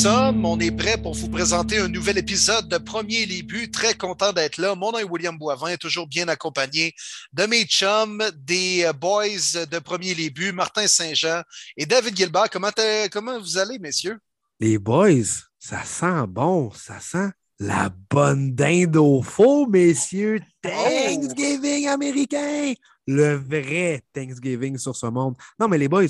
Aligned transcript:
sommes. 0.00 0.46
On 0.46 0.58
est 0.58 0.70
prêts 0.70 0.96
pour 0.96 1.12
vous 1.12 1.28
présenter 1.28 1.78
un 1.78 1.88
nouvel 1.88 2.16
épisode 2.16 2.70
de 2.70 2.78
Premier 2.78 3.26
Les 3.26 3.42
Buts. 3.42 3.70
Très 3.70 3.92
content 3.92 4.32
d'être 4.32 4.56
là. 4.56 4.74
Mon 4.74 4.92
nom 4.92 4.98
est 4.98 5.04
William 5.04 5.36
Boivin, 5.36 5.76
toujours 5.76 6.06
bien 6.06 6.26
accompagné 6.28 6.94
de 7.34 7.44
mes 7.44 7.64
chums, 7.64 8.22
des 8.34 8.84
euh, 8.86 8.94
boys 8.94 9.66
de 9.70 9.78
Premier 9.78 10.14
Les 10.14 10.30
Buts, 10.30 10.52
Martin 10.52 10.86
Saint-Jean 10.86 11.42
et 11.76 11.84
David 11.84 12.16
Gilbert. 12.16 12.48
Comment, 12.50 12.70
comment 13.12 13.38
vous 13.38 13.58
allez, 13.58 13.78
messieurs? 13.78 14.18
Les 14.58 14.78
boys, 14.78 15.50
ça 15.58 15.84
sent 15.84 16.26
bon, 16.28 16.70
ça 16.70 16.98
sent 16.98 17.28
la 17.58 17.92
bonne 18.08 18.54
dinde 18.54 18.96
au 18.96 19.20
faux, 19.20 19.66
messieurs. 19.66 20.40
Oh! 20.64 20.70
Thanksgiving 20.70 21.88
américain! 21.88 22.72
Le 23.06 23.34
vrai 23.34 24.02
Thanksgiving 24.14 24.78
sur 24.78 24.96
ce 24.96 25.06
monde. 25.06 25.34
Non, 25.58 25.68
mais 25.68 25.76
les 25.76 25.88
boys, 25.88 26.06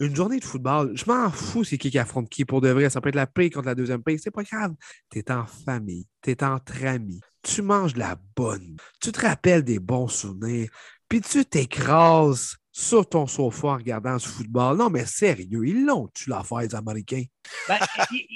une 0.00 0.14
journée 0.14 0.38
de 0.38 0.44
football, 0.44 0.92
je 0.96 1.04
m'en 1.06 1.30
fous 1.30 1.64
c'est 1.64 1.78
qui 1.78 1.90
qui 1.90 1.98
affronte 1.98 2.28
qui 2.28 2.44
pour 2.44 2.60
de 2.60 2.68
vrai. 2.68 2.90
Ça 2.90 3.00
peut 3.00 3.10
être 3.10 3.14
la 3.14 3.26
paix 3.26 3.50
contre 3.50 3.66
la 3.66 3.74
deuxième 3.74 4.02
paix, 4.02 4.16
c'est 4.18 4.30
pas 4.30 4.42
grave. 4.42 4.74
Tu 5.10 5.18
es 5.18 5.30
en 5.30 5.46
famille, 5.46 6.06
tu 6.22 6.30
es 6.30 6.44
entre 6.44 6.84
amis, 6.84 7.20
tu 7.42 7.62
manges 7.62 7.94
de 7.94 8.00
la 8.00 8.18
bonne, 8.36 8.76
tu 9.00 9.12
te 9.12 9.20
rappelles 9.20 9.62
des 9.62 9.78
bons 9.78 10.08
souvenirs, 10.08 10.70
puis 11.08 11.20
tu 11.20 11.44
t'écrases 11.44 12.56
sur 12.76 13.08
ton 13.08 13.28
sofa 13.28 13.68
en 13.68 13.76
regardant 13.76 14.18
ce 14.18 14.28
football. 14.28 14.76
Non, 14.76 14.90
mais 14.90 15.06
sérieux, 15.06 15.64
ils 15.64 15.86
l'ont, 15.86 16.08
tu 16.12 16.28
l'affaire, 16.28 16.58
les 16.58 16.74
Américains? 16.74 17.22
Ben, 17.68 17.78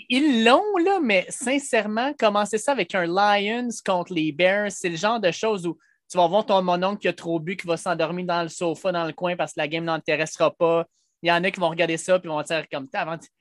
ils 0.09 0.45
l'ont, 0.45 0.77
là, 0.85 1.01
mais 1.03 1.27
sincèrement, 1.29 2.13
commencer 2.17 2.57
ça 2.57 2.71
avec 2.71 2.95
un 2.95 3.05
Lions 3.05 3.69
contre 3.85 4.15
les 4.15 4.31
Bears, 4.31 4.71
c'est 4.71 4.91
le 4.91 4.97
genre 4.97 5.19
de 5.19 5.33
choses 5.33 5.67
où 5.67 5.77
tu 6.09 6.17
vas 6.17 6.29
voir 6.29 6.47
ton 6.47 6.63
mononcle 6.63 7.01
qui 7.01 7.09
a 7.09 7.13
trop 7.13 7.41
bu, 7.41 7.57
qui 7.57 7.67
va 7.67 7.77
s'endormir 7.77 8.27
dans 8.27 8.43
le 8.43 8.49
sofa, 8.49 8.93
dans 8.93 9.05
le 9.05 9.13
coin 9.13 9.35
parce 9.35 9.55
que 9.55 9.61
la 9.61 9.67
game 9.67 9.85
n'intéressera 9.85 10.53
pas. 10.53 10.87
Il 11.23 11.29
y 11.29 11.33
en 11.33 11.43
a 11.43 11.51
qui 11.51 11.61
vont 11.61 11.69
regarder 11.69 11.97
ça 11.97 12.21
et 12.23 12.27
vont 12.27 12.43
dire 12.43 12.65
comme 12.71 12.89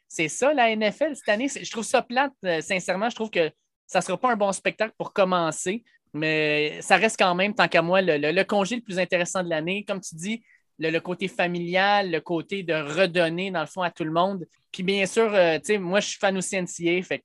c'est 0.08 0.30
ça 0.30 0.54
la 0.54 0.76
NFL 0.76 1.16
cette 1.16 1.30
année? 1.30 1.48
Je 1.50 1.70
trouve 1.70 1.84
ça 1.84 2.02
plate, 2.02 2.34
euh, 2.46 2.62
sincèrement. 2.62 3.10
Je 3.10 3.16
trouve 3.16 3.30
que 3.30 3.52
ça 3.86 4.00
ne 4.00 4.04
sera 4.04 4.18
pas 4.18 4.32
un 4.32 4.36
bon 4.36 4.52
spectacle 4.52 4.94
pour 4.98 5.14
commencer, 5.14 5.84
mais 6.14 6.82
ça 6.82 6.96
reste 6.98 7.18
quand 7.18 7.36
même, 7.36 7.54
tant 7.54 7.68
qu'à 7.68 7.82
moi, 7.82 8.02
le, 8.02 8.44
congé 8.44 8.76
le 8.78 8.82
plus 8.82 9.00
intéressant 9.00 9.44
de 9.44 9.50
l'année. 9.50 9.84
Comme 9.86 10.02
tu 10.02 10.16
dis, 10.16 10.44
le, 10.80 10.98
côté 11.00 11.28
familial, 11.28 12.12
le 12.12 12.22
côté 12.22 12.64
de 12.64 12.74
redonner, 12.74 13.52
dans 13.52 13.62
le 13.62 13.68
fond, 13.68 13.82
à 13.82 13.92
tout 13.92 14.04
le 14.04 14.12
monde. 14.12 14.46
Puis 14.72 14.84
bien 14.84 15.06
sûr, 15.06 15.34
euh, 15.34 15.60
moi, 15.80 16.00
je 16.00 16.08
suis 16.08 16.20
fan 16.20 16.38
aussi 16.38 16.56
NCA. 16.56 17.02
Fait 17.04 17.24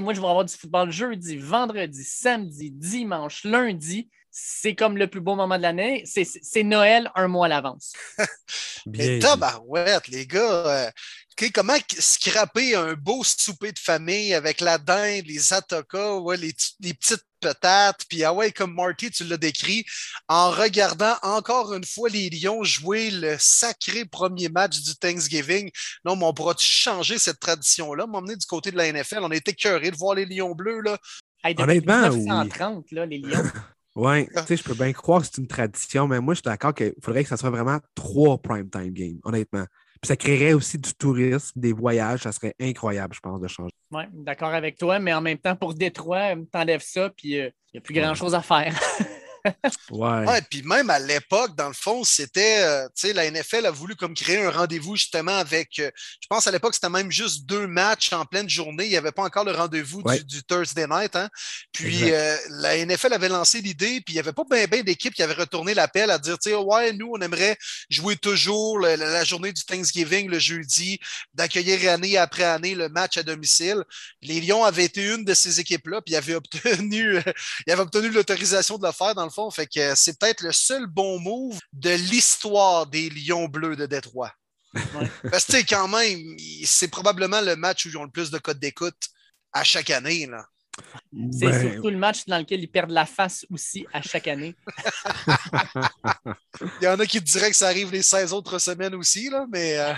moi, 0.00 0.14
je 0.14 0.20
vais 0.20 0.26
avoir 0.26 0.44
du 0.44 0.54
football 0.54 0.90
jeudi, 0.90 1.36
vendredi, 1.36 2.02
samedi, 2.04 2.70
dimanche, 2.70 3.44
lundi 3.44 4.08
c'est 4.36 4.74
comme 4.74 4.98
le 4.98 5.06
plus 5.06 5.20
beau 5.20 5.36
moment 5.36 5.56
de 5.56 5.62
l'année. 5.62 6.02
C'est 6.06 6.64
Noël 6.64 7.08
un 7.14 7.28
mois 7.28 7.46
à 7.46 7.50
l'avance. 7.50 7.92
Mais 8.86 9.20
tabarouette, 9.20 10.08
les 10.08 10.26
gars. 10.26 10.40
Euh, 10.40 10.90
comment 11.54 11.76
scraper 12.00 12.74
un 12.74 12.94
beau 12.94 13.22
souper 13.22 13.70
de 13.70 13.78
famille 13.78 14.34
avec 14.34 14.60
la 14.60 14.78
dinde, 14.78 15.26
les 15.26 15.52
atokas, 15.52 16.18
les, 16.36 16.52
petites 16.94 17.24
patates, 17.40 18.06
puis 18.08 18.24
ah 18.24 18.32
ouais, 18.32 18.50
comme 18.50 18.74
Marty, 18.74 19.12
tu 19.12 19.22
l'as 19.22 19.36
décrit, 19.36 19.84
en 20.26 20.50
regardant 20.50 21.14
encore 21.22 21.72
une 21.72 21.84
fois 21.84 22.08
les 22.08 22.28
Lions 22.28 22.64
jouer 22.64 23.12
le 23.12 23.36
sacré 23.38 24.04
premier 24.04 24.48
match 24.48 24.80
du 24.80 24.96
Thanksgiving. 24.96 25.70
Non, 26.04 26.16
mais 26.16 26.24
on 26.24 26.34
pourra 26.34 26.56
changer 26.58 27.18
cette 27.18 27.38
tradition-là? 27.38 28.08
M'emmener 28.08 28.34
du 28.34 28.46
côté 28.46 28.72
de 28.72 28.76
la 28.76 28.92
NFL. 28.92 29.20
On 29.22 29.30
était 29.30 29.54
curieux 29.54 29.92
de 29.92 29.96
voir 29.96 30.16
les 30.16 30.26
Lions 30.26 30.56
bleus. 30.56 30.80
Là. 30.80 30.98
Honnêtement, 31.44 32.10
1930, 32.10 32.90
là, 32.90 33.06
les 33.06 33.18
Lions. 33.18 33.44
Oui, 33.94 34.26
tu 34.26 34.46
sais, 34.46 34.56
je 34.56 34.64
peux 34.64 34.74
bien 34.74 34.92
croire 34.92 35.20
que 35.20 35.28
c'est 35.28 35.40
une 35.40 35.46
tradition, 35.46 36.08
mais 36.08 36.20
moi, 36.20 36.34
je 36.34 36.38
suis 36.38 36.42
d'accord 36.44 36.74
qu'il 36.74 36.94
faudrait 37.00 37.22
que 37.22 37.28
ça 37.28 37.36
soit 37.36 37.50
vraiment 37.50 37.78
trois 37.94 38.38
prime-time 38.38 38.90
games, 38.90 39.18
honnêtement. 39.22 39.64
Puis 40.02 40.08
ça 40.08 40.16
créerait 40.16 40.52
aussi 40.52 40.78
du 40.78 40.92
tourisme, 40.94 41.58
des 41.58 41.72
voyages, 41.72 42.22
ça 42.22 42.32
serait 42.32 42.54
incroyable, 42.60 43.14
je 43.14 43.20
pense, 43.20 43.40
de 43.40 43.48
changer. 43.48 43.72
Oui, 43.92 44.02
d'accord 44.12 44.52
avec 44.52 44.76
toi, 44.76 44.98
mais 44.98 45.14
en 45.14 45.20
même 45.20 45.38
temps, 45.38 45.54
pour 45.54 45.74
Détroit, 45.74 46.34
t'enlèves 46.50 46.82
ça, 46.82 47.10
puis 47.10 47.28
il 47.30 47.40
euh, 47.40 47.50
n'y 47.72 47.78
a 47.78 47.80
plus 47.80 47.94
grand-chose 47.94 48.34
à 48.34 48.42
faire. 48.42 48.74
ouais. 49.90 50.26
ouais. 50.26 50.42
Puis 50.50 50.62
même 50.62 50.90
à 50.90 50.98
l'époque, 50.98 51.54
dans 51.56 51.68
le 51.68 51.74
fond, 51.74 52.04
c'était, 52.04 52.62
euh, 52.62 52.86
tu 52.94 53.08
sais, 53.08 53.12
la 53.12 53.30
NFL 53.30 53.66
a 53.66 53.70
voulu 53.70 53.94
comme 53.96 54.14
créer 54.14 54.42
un 54.42 54.50
rendez-vous 54.50 54.96
justement 54.96 55.36
avec, 55.36 55.78
euh, 55.78 55.90
je 56.20 56.26
pense 56.28 56.46
à 56.46 56.50
l'époque, 56.50 56.74
c'était 56.74 56.88
même 56.88 57.10
juste 57.10 57.44
deux 57.46 57.66
matchs 57.66 58.12
en 58.12 58.24
pleine 58.24 58.48
journée. 58.48 58.84
Il 58.84 58.90
n'y 58.90 58.96
avait 58.96 59.12
pas 59.12 59.22
encore 59.22 59.44
le 59.44 59.52
rendez-vous 59.52 60.02
du, 60.02 60.42
Thursday 60.44 60.86
night. 60.86 61.16
Hein? 61.16 61.28
Puis 61.72 62.12
euh, 62.12 62.36
la 62.50 62.84
NFL 62.84 63.12
avait 63.12 63.28
lancé 63.28 63.60
l'idée, 63.60 64.00
puis 64.00 64.14
il 64.14 64.14
n'y 64.14 64.20
avait 64.20 64.32
pas 64.32 64.44
bien 64.48 64.66
ben, 64.66 64.82
d'équipes 64.82 65.14
qui 65.14 65.22
avaient 65.22 65.34
retourné 65.34 65.74
l'appel 65.74 66.10
à 66.10 66.18
dire, 66.18 66.38
tu 66.38 66.50
sais, 66.50 66.56
ouais, 66.56 66.92
nous, 66.92 67.12
on 67.14 67.20
aimerait 67.20 67.56
jouer 67.90 68.16
toujours 68.16 68.78
la, 68.78 69.24
journée 69.24 69.52
du 69.52 69.64
Thanksgiving 69.64 70.28
le 70.28 70.38
jeudi, 70.38 70.98
d'accueillir 71.34 71.90
année 71.90 72.16
après 72.16 72.44
année 72.44 72.74
le 72.74 72.88
match 72.88 73.16
à 73.16 73.22
domicile. 73.22 73.82
Les 74.22 74.40
Lions 74.40 74.64
avaient 74.64 74.84
été 74.84 75.04
une 75.06 75.24
de 75.24 75.34
ces 75.34 75.60
équipes-là, 75.60 76.00
puis 76.02 76.14
ils 76.14 76.16
avaient 76.16 76.34
obtenu, 76.34 77.18
ils 77.66 77.72
avaient 77.72 77.82
obtenu 77.82 78.10
l'autorisation 78.10 78.78
de 78.78 78.86
le 78.86 78.92
faire 78.92 79.14
dans 79.14 79.24
le 79.24 79.30
fait 79.50 79.66
que 79.66 79.94
c'est 79.94 80.18
peut-être 80.18 80.42
le 80.42 80.52
seul 80.52 80.86
bon 80.86 81.18
move 81.20 81.58
de 81.72 81.90
l'histoire 81.90 82.86
des 82.86 83.10
Lions 83.10 83.48
bleus 83.48 83.76
de 83.76 83.86
Détroit. 83.86 84.32
Parce 85.30 85.44
que 85.44 85.64
quand 85.68 85.88
même, 85.88 86.36
c'est 86.64 86.88
probablement 86.88 87.40
le 87.40 87.56
match 87.56 87.86
où 87.86 87.88
ils 87.88 87.96
ont 87.96 88.04
le 88.04 88.10
plus 88.10 88.30
de 88.30 88.38
codes 88.38 88.58
d'écoute 88.58 89.08
à 89.52 89.62
chaque 89.62 89.90
année. 89.90 90.26
Là. 90.26 90.46
C'est 91.30 91.60
surtout 91.60 91.90
le 91.90 91.96
match 91.96 92.24
dans 92.26 92.38
lequel 92.38 92.60
ils 92.60 92.68
perdent 92.68 92.90
la 92.90 93.06
face 93.06 93.46
aussi 93.50 93.86
à 93.92 94.02
chaque 94.02 94.26
année. 94.26 94.54
Il 96.80 96.84
y 96.84 96.88
en 96.88 96.98
a 96.98 97.06
qui 97.06 97.20
diraient 97.20 97.50
que 97.50 97.56
ça 97.56 97.68
arrive 97.68 97.92
les 97.92 98.02
16 98.02 98.32
autres 98.32 98.58
semaines 98.58 98.94
aussi, 98.94 99.30
là, 99.30 99.46
mais. 99.50 99.78
Euh, 99.78 99.92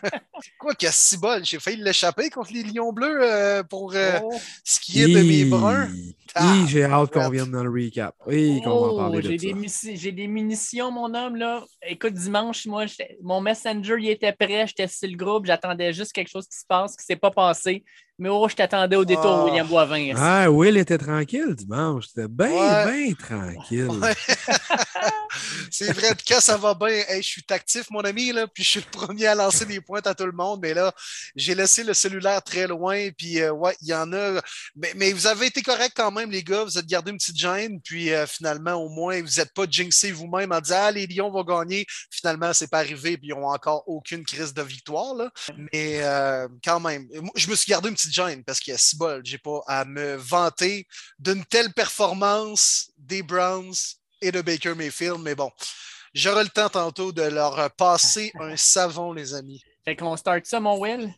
quoi 0.58 0.74
qu'il 0.74 0.86
y 0.86 0.88
a 0.88 0.92
si 0.92 1.16
bol, 1.16 1.44
j'ai 1.44 1.58
failli 1.58 1.82
l'échapper 1.82 2.30
contre 2.30 2.52
les 2.52 2.62
Lions 2.62 2.92
Bleus 2.92 3.20
euh, 3.22 3.62
pour 3.62 3.92
euh, 3.94 4.18
oh. 4.22 4.32
ce 4.64 4.80
qui 4.80 5.02
est 5.02 5.08
de 5.08 5.22
mes 5.22 5.44
bruns. 5.44 5.88
Oui, 6.40 6.68
j'ai 6.68 6.84
hâte 6.84 7.12
qu'on 7.12 7.30
vienne 7.30 7.50
dans 7.50 7.64
le 7.64 7.70
recap. 7.70 8.14
Oui, 8.26 8.60
qu'on 8.62 8.70
va 8.70 8.86
en 8.86 8.96
parler 8.96 9.18
oh, 9.18 9.22
de 9.22 9.96
J'ai 9.96 10.12
des 10.12 10.26
munitions, 10.26 10.90
mon 10.90 11.12
homme. 11.14 11.36
là. 11.36 11.64
Écoute, 11.82 12.14
dimanche, 12.14 12.66
moi, 12.66 12.84
mon 13.22 13.40
messenger 13.40 13.96
il 13.98 14.10
était 14.10 14.32
prêt, 14.32 14.66
j'étais 14.66 14.88
sur 14.88 15.08
le 15.08 15.16
groupe, 15.16 15.46
j'attendais 15.46 15.92
juste 15.92 16.12
quelque 16.12 16.30
chose 16.30 16.46
qui 16.46 16.58
se 16.58 16.66
passe, 16.66 16.96
qui 16.96 17.02
ne 17.02 17.14
s'est 17.14 17.20
pas 17.20 17.30
passé. 17.30 17.84
Mais 18.18 18.28
oh, 18.28 18.48
je 18.48 18.56
t'attendais 18.56 18.96
au 18.96 19.04
détour, 19.04 19.26
ah. 19.26 19.44
William 19.44 19.66
Boivin. 19.66 20.14
Ah, 20.16 20.50
Will 20.50 20.76
était 20.76 20.98
tranquille 20.98 21.54
dimanche. 21.54 22.06
C'était 22.08 22.26
bien, 22.26 22.86
bien 22.86 23.14
tranquille. 23.14 23.88
c'est 25.70 25.92
vrai, 25.92 26.16
quand 26.26 26.40
ça 26.40 26.56
va 26.56 26.74
bien, 26.74 27.02
je 27.16 27.22
suis 27.22 27.44
actif, 27.50 27.90
mon 27.90 28.00
ami, 28.00 28.32
là, 28.32 28.46
puis 28.46 28.64
je 28.64 28.70
suis 28.70 28.80
le 28.80 28.90
premier 28.90 29.26
à 29.26 29.34
lancer 29.34 29.66
des 29.66 29.80
pointes 29.80 30.06
à 30.06 30.14
tout 30.14 30.26
le 30.26 30.32
monde. 30.32 30.60
Mais 30.62 30.74
là, 30.74 30.92
j'ai 31.36 31.54
laissé 31.54 31.84
le 31.84 31.94
cellulaire 31.94 32.42
très 32.42 32.66
loin, 32.66 33.10
puis 33.16 33.40
euh, 33.40 33.52
ouais, 33.52 33.76
il 33.82 33.88
y 33.88 33.94
en 33.94 34.12
a. 34.12 34.40
Mais, 34.74 35.12
vous 35.12 35.26
avez 35.26 35.46
été 35.46 35.62
correct 35.62 35.92
quand 35.96 36.10
même, 36.10 36.30
les 36.30 36.42
gars. 36.42 36.64
Vous 36.64 36.78
êtes 36.78 36.86
gardé 36.86 37.10
une 37.10 37.18
petite 37.18 37.38
gêne, 37.38 37.80
puis 37.80 38.12
euh, 38.12 38.26
finalement, 38.26 38.74
au 38.74 38.88
moins, 38.88 39.20
vous 39.20 39.38
n'êtes 39.38 39.52
pas 39.54 39.64
jinxé 39.68 40.10
vous-même 40.10 40.52
en 40.52 40.60
disant 40.60 40.76
Ah, 40.80 40.90
les 40.90 41.06
Lions 41.06 41.30
vont 41.30 41.44
gagner. 41.44 41.86
Finalement, 42.10 42.52
c'est 42.52 42.68
pas 42.68 42.78
arrivé, 42.78 43.16
puis 43.16 43.28
ils 43.28 43.34
n'ont 43.34 43.48
encore 43.48 43.84
aucune 43.86 44.24
crise 44.24 44.52
de 44.52 44.62
victoire. 44.62 45.14
Là. 45.14 45.30
Mais 45.72 46.00
euh, 46.02 46.48
quand 46.64 46.80
même, 46.80 47.06
je 47.36 47.48
me 47.48 47.54
suis 47.54 47.70
gardé 47.70 47.88
une 47.88 47.94
petite 47.94 48.07
parce 48.46 48.60
qu'il 48.60 48.72
y 48.72 48.74
a 48.74 48.78
si 48.78 48.96
bol, 48.96 49.22
j'ai 49.24 49.38
pas 49.38 49.60
à 49.66 49.84
me 49.84 50.16
vanter 50.16 50.86
d'une 51.18 51.44
telle 51.44 51.72
performance 51.72 52.90
des 52.96 53.22
Browns 53.22 53.74
et 54.20 54.32
de 54.32 54.40
Baker 54.40 54.74
Mayfield, 54.74 55.18
mais 55.20 55.34
bon, 55.34 55.50
j'aurai 56.14 56.44
le 56.44 56.50
temps 56.50 56.68
tantôt 56.68 57.12
de 57.12 57.22
leur 57.22 57.70
passer 57.76 58.32
un 58.40 58.56
savon, 58.56 59.12
les 59.12 59.34
amis. 59.34 59.62
Fait 59.84 59.96
qu'on 59.96 60.16
start 60.16 60.46
ça, 60.46 60.60
mon 60.60 60.78
Will? 60.78 61.14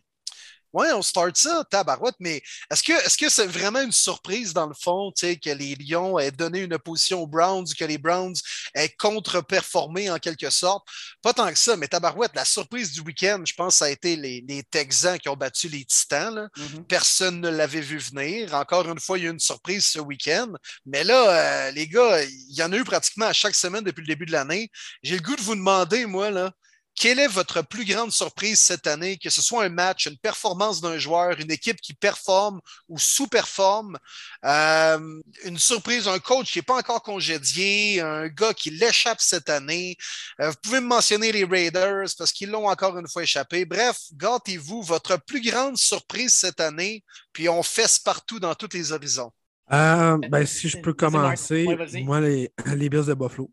Oui, 0.73 0.87
on 0.95 1.03
start 1.03 1.37
ça, 1.37 1.65
tabarouette, 1.71 2.15
mais 2.21 2.43
est-ce 2.71 3.17
que 3.17 3.29
c'est 3.29 3.47
vraiment 3.47 3.81
une 3.81 3.93
surprise 3.93 4.53
dans 4.53 4.67
le 4.67 4.75
fond, 4.75 5.13
que 5.21 5.51
les 5.51 5.75
Lions 5.75 6.19
aient 6.19 6.31
donné 6.31 6.61
une 6.61 6.75
opposition 6.75 7.23
aux 7.23 7.27
Browns, 7.27 7.67
que 7.77 7.85
les 7.85 7.99
Browns 7.99 8.37
aient 8.75 8.89
contre-performé 8.89 10.11
en 10.11 10.19
quelque 10.19 10.51
sorte? 10.51 10.87
Pas 11.23 11.33
tant 11.33 11.49
que 11.51 11.59
ça, 11.59 11.77
mais 11.77 11.89
tabarouette, 11.89 12.33
la 12.35 12.45
surprise 12.45 12.93
du 12.93 13.01
week-end, 13.01 13.43
je 13.45 13.55
pense, 13.55 13.77
ça 13.77 13.87
a 13.87 13.91
été 13.91 14.17
les, 14.17 14.41
Texans 14.71 15.19
qui 15.19 15.29
ont 15.29 15.37
battu 15.37 15.69
les 15.69 15.85
Titans. 15.85 16.49
Mm-hmm. 16.57 16.85
Personne 16.85 17.41
ne 17.41 17.49
l'avait 17.49 17.81
vu 17.81 17.99
venir. 17.99 18.55
Encore 18.55 18.89
une 18.89 19.01
fois, 19.01 19.19
il 19.19 19.23
y 19.23 19.27
a 19.27 19.31
eu 19.31 19.33
une 19.33 19.41
surprise 19.41 19.87
ce 19.87 19.99
week-end. 19.99 20.53
Mais 20.87 21.03
là, 21.03 21.69
euh, 21.69 21.71
les 21.73 21.89
gars, 21.89 22.23
il 22.23 22.55
y 22.55 22.63
en 22.63 22.73
a 22.73 22.77
eu 22.77 22.85
pratiquement 22.85 23.27
à 23.27 23.33
chaque 23.33 23.55
semaine 23.55 23.83
depuis 23.83 24.03
le 24.03 24.07
début 24.07 24.27
de 24.27 24.33
l'année. 24.33 24.71
J'ai 25.03 25.17
le 25.17 25.23
goût 25.23 25.37
de 25.37 25.41
vous 25.41 25.55
demander, 25.55 26.07
moi, 26.07 26.31
là, 26.31 26.53
quelle 27.01 27.19
est 27.19 27.29
votre 27.29 27.63
plus 27.63 27.87
grande 27.87 28.13
surprise 28.13 28.61
cette 28.61 28.87
année, 28.87 29.17
que 29.17 29.31
ce 29.31 29.41
soit 29.41 29.65
un 29.65 29.71
match, 29.71 30.05
une 30.05 30.19
performance 30.19 30.83
d'un 30.83 30.99
joueur, 30.99 31.41
une 31.41 31.51
équipe 31.51 31.81
qui 31.81 31.95
performe 31.95 32.61
ou 32.91 32.99
sous-performe, 32.99 33.99
euh, 34.45 35.21
une 35.45 35.59
surprise, 35.59 36.07
un 36.09 36.19
coach 36.19 36.53
qui 36.53 36.59
n'est 36.59 36.63
pas 36.63 36.77
encore 36.77 37.03
congédié, 37.03 38.03
un 38.03 38.29
gars 38.29 38.53
qui 38.53 38.69
l'échappe 38.69 39.23
cette 39.23 39.49
année. 39.49 39.97
Euh, 40.43 40.51
vous 40.51 40.57
pouvez 40.63 40.81
me 40.81 40.89
mentionner 40.89 41.33
les 41.33 41.45
Raiders 41.45 42.09
parce 42.19 42.33
qu'ils 42.33 42.51
l'ont 42.51 42.69
encore 42.69 42.99
une 42.99 43.09
fois 43.09 43.23
échappé. 43.23 43.65
Bref, 43.65 43.97
gâtez-vous, 44.13 44.83
votre 44.83 45.17
plus 45.17 45.41
grande 45.41 45.79
surprise 45.79 46.35
cette 46.35 46.61
année, 46.61 47.03
puis 47.33 47.49
on 47.49 47.63
fesse 47.63 47.99
partout 47.99 48.39
dans 48.41 48.55
tous 48.55 48.69
les 48.75 48.93
horizons. 48.93 49.33
Euh, 49.73 50.19
ben, 50.29 50.45
si 50.45 50.69
je 50.69 50.77
peux 50.77 50.93
commencer, 50.93 51.67
moi, 52.05 52.21
les, 52.21 52.53
les 52.67 52.91
Bills 52.91 53.07
de 53.07 53.15
Buffalo, 53.15 53.51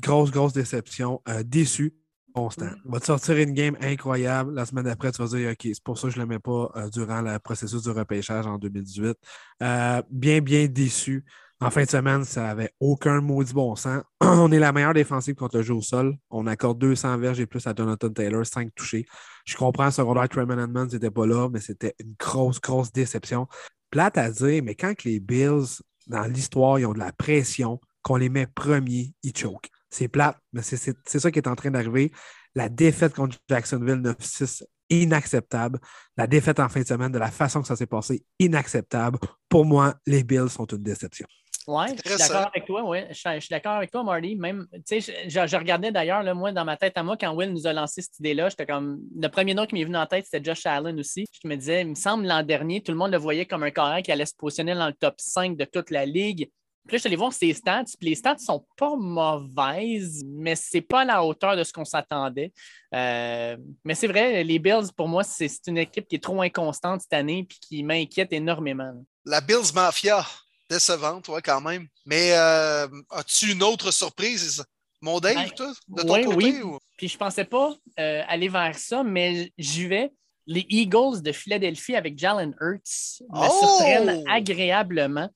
grosse, 0.00 0.32
grosse 0.32 0.52
déception, 0.52 1.22
déçu 1.44 1.94
constant. 2.32 2.70
Il 2.84 2.90
va 2.90 3.00
te 3.00 3.06
sortir 3.06 3.36
une 3.36 3.52
game 3.52 3.76
incroyable. 3.80 4.54
La 4.54 4.66
semaine 4.66 4.84
d'après, 4.84 5.12
tu 5.12 5.22
vas 5.22 5.28
dire 5.28 5.50
OK, 5.50 5.60
c'est 5.62 5.82
pour 5.82 5.98
ça 5.98 6.08
que 6.08 6.14
je 6.14 6.18
ne 6.18 6.24
l'aimais 6.24 6.38
pas 6.38 6.70
euh, 6.76 6.88
durant 6.90 7.20
le 7.20 7.38
processus 7.38 7.82
du 7.82 7.90
repêchage 7.90 8.46
en 8.46 8.58
2018. 8.58 9.16
Euh, 9.62 10.02
bien, 10.10 10.40
bien 10.40 10.66
déçu. 10.66 11.24
En 11.62 11.70
fin 11.70 11.84
de 11.84 11.88
semaine, 11.88 12.24
ça 12.24 12.42
n'avait 12.42 12.72
aucun 12.80 13.20
maudit 13.20 13.54
bon 13.54 13.76
sens. 13.76 14.02
On 14.20 14.50
est 14.50 14.58
la 14.58 14.72
meilleure 14.72 14.94
défensive 14.94 15.36
contre 15.36 15.58
le 15.58 15.62
jeu 15.62 15.74
au 15.74 15.80
sol. 15.80 16.16
On 16.28 16.48
accorde 16.48 16.78
200 16.78 17.18
verges 17.18 17.38
et 17.38 17.46
plus 17.46 17.64
à 17.68 17.74
Jonathan 17.76 18.08
Taylor, 18.08 18.44
5 18.44 18.74
touchés. 18.74 19.06
Je 19.44 19.56
comprends, 19.56 19.90
secondaire, 19.92 20.28
Tremon 20.28 20.58
Edmonds 20.58 20.86
n'était 20.86 21.12
pas 21.12 21.24
là, 21.24 21.48
mais 21.48 21.60
c'était 21.60 21.94
une 22.00 22.14
grosse, 22.18 22.60
grosse 22.60 22.90
déception. 22.90 23.46
Plate 23.90 24.18
à 24.18 24.30
dire, 24.30 24.60
mais 24.64 24.74
quand 24.74 25.04
les 25.04 25.20
Bills, 25.20 25.80
dans 26.08 26.24
l'histoire, 26.24 26.80
ils 26.80 26.86
ont 26.86 26.94
de 26.94 26.98
la 26.98 27.12
pression, 27.12 27.80
qu'on 28.02 28.16
les 28.16 28.28
met 28.28 28.48
premiers, 28.48 29.14
ils 29.22 29.36
choke. 29.36 29.70
C'est 29.92 30.08
plate, 30.08 30.38
mais 30.54 30.62
c'est 30.62 30.96
ça 31.04 31.30
qui 31.30 31.38
est 31.38 31.46
en 31.46 31.54
train 31.54 31.70
d'arriver. 31.70 32.12
La 32.54 32.70
défaite 32.70 33.12
contre 33.14 33.36
Jacksonville 33.46 34.00
9-6, 34.00 34.64
inacceptable. 34.88 35.78
La 36.16 36.26
défaite 36.26 36.60
en 36.60 36.68
fin 36.70 36.80
de 36.80 36.86
semaine, 36.86 37.12
de 37.12 37.18
la 37.18 37.30
façon 37.30 37.60
que 37.60 37.68
ça 37.68 37.76
s'est 37.76 37.86
passé, 37.86 38.24
inacceptable. 38.38 39.18
Pour 39.50 39.66
moi, 39.66 39.94
les 40.06 40.24
Bills 40.24 40.48
sont 40.48 40.64
une 40.64 40.82
déception. 40.82 41.26
Oui, 41.68 41.84
je 42.04 42.08
suis 42.08 42.18
d'accord 42.18 42.48
avec 42.48 42.64
toi. 42.64 42.82
Ouais. 42.84 43.08
Je, 43.10 43.40
suis 43.40 43.48
d'accord 43.50 43.74
avec 43.74 43.90
toi, 43.90 44.02
Marty. 44.02 44.34
Même, 44.34 44.66
je, 44.72 44.98
je, 45.28 45.56
regardais 45.56 45.92
d'ailleurs, 45.92 46.34
moi, 46.34 46.52
dans 46.52 46.64
ma 46.64 46.78
tête 46.78 46.96
à 46.96 47.02
moi, 47.02 47.18
quand 47.20 47.34
Will 47.34 47.52
nous 47.52 47.66
a 47.66 47.74
lancé 47.74 48.00
cette 48.00 48.18
idée-là, 48.18 48.48
j'étais 48.48 48.66
comme. 48.66 48.98
Le 49.14 49.28
premier 49.28 49.52
nom 49.52 49.66
qui 49.66 49.74
m'est 49.74 49.84
venu 49.84 49.98
en 49.98 50.06
tête, 50.06 50.24
c'était 50.24 50.42
Josh 50.42 50.64
Allen 50.64 50.98
aussi. 50.98 51.26
Je 51.42 51.46
me 51.46 51.54
disais, 51.54 51.82
il 51.82 51.88
me 51.88 51.94
semble 51.94 52.24
l'an 52.24 52.42
dernier, 52.42 52.82
tout 52.82 52.92
le 52.92 52.98
monde 52.98 53.12
le 53.12 53.18
voyait 53.18 53.44
comme 53.44 53.62
un 53.62 53.70
carré 53.70 54.02
qui 54.02 54.10
allait 54.10 54.26
se 54.26 54.34
positionner 54.34 54.74
dans 54.74 54.86
le 54.86 54.94
top 54.94 55.14
5 55.18 55.56
de 55.56 55.64
toute 55.66 55.90
la 55.90 56.06
ligue. 56.06 56.50
Puis 56.86 56.94
là, 56.94 56.98
je 56.98 56.98
suis 56.98 57.06
allé 57.06 57.16
voir 57.16 57.32
ses 57.32 57.54
stats, 57.54 57.84
puis 57.98 58.08
les 58.08 58.14
stats 58.16 58.38
sont 58.38 58.66
pas 58.76 58.96
mauvaises, 58.96 60.24
mais 60.26 60.56
c'est 60.56 60.80
pas 60.80 61.02
à 61.02 61.04
la 61.04 61.24
hauteur 61.24 61.56
de 61.56 61.62
ce 61.62 61.72
qu'on 61.72 61.84
s'attendait. 61.84 62.52
Euh, 62.92 63.56
mais 63.84 63.94
c'est 63.94 64.08
vrai, 64.08 64.42
les 64.42 64.58
Bills, 64.58 64.92
pour 64.96 65.06
moi, 65.06 65.22
c'est 65.22 65.48
une 65.68 65.78
équipe 65.78 66.08
qui 66.08 66.16
est 66.16 66.22
trop 66.22 66.42
inconstante 66.42 67.02
cette 67.02 67.12
année, 67.12 67.46
puis 67.48 67.58
qui 67.60 67.82
m'inquiète 67.84 68.32
énormément. 68.32 68.92
La 69.24 69.40
Bills 69.40 69.72
Mafia, 69.72 70.26
décevante, 70.68 71.28
ouais, 71.28 71.40
quand 71.40 71.60
même. 71.60 71.86
Mais 72.04 72.32
euh, 72.32 72.88
as-tu 73.10 73.52
une 73.52 73.62
autre 73.62 73.92
surprise, 73.92 74.64
mon 75.00 75.20
Dave, 75.20 75.36
ben, 75.36 75.50
toi, 75.50 75.72
de 75.88 76.02
ton 76.02 76.24
côté? 76.24 76.62
Oui. 76.62 76.62
Puis 76.96 77.08
je 77.08 77.16
pensais 77.16 77.44
pas 77.44 77.74
euh, 78.00 78.22
aller 78.26 78.48
vers 78.48 78.76
ça, 78.76 79.04
mais 79.04 79.52
j'y 79.56 79.86
vais. 79.86 80.12
Les 80.46 80.66
Eagles 80.68 81.22
de 81.22 81.30
Philadelphie 81.30 81.94
avec 81.94 82.18
Jalen 82.18 82.54
Hurts 82.60 83.22
me 83.30 83.46
oh! 83.46 83.60
surprennent 83.60 84.24
agréablement. 84.28 85.28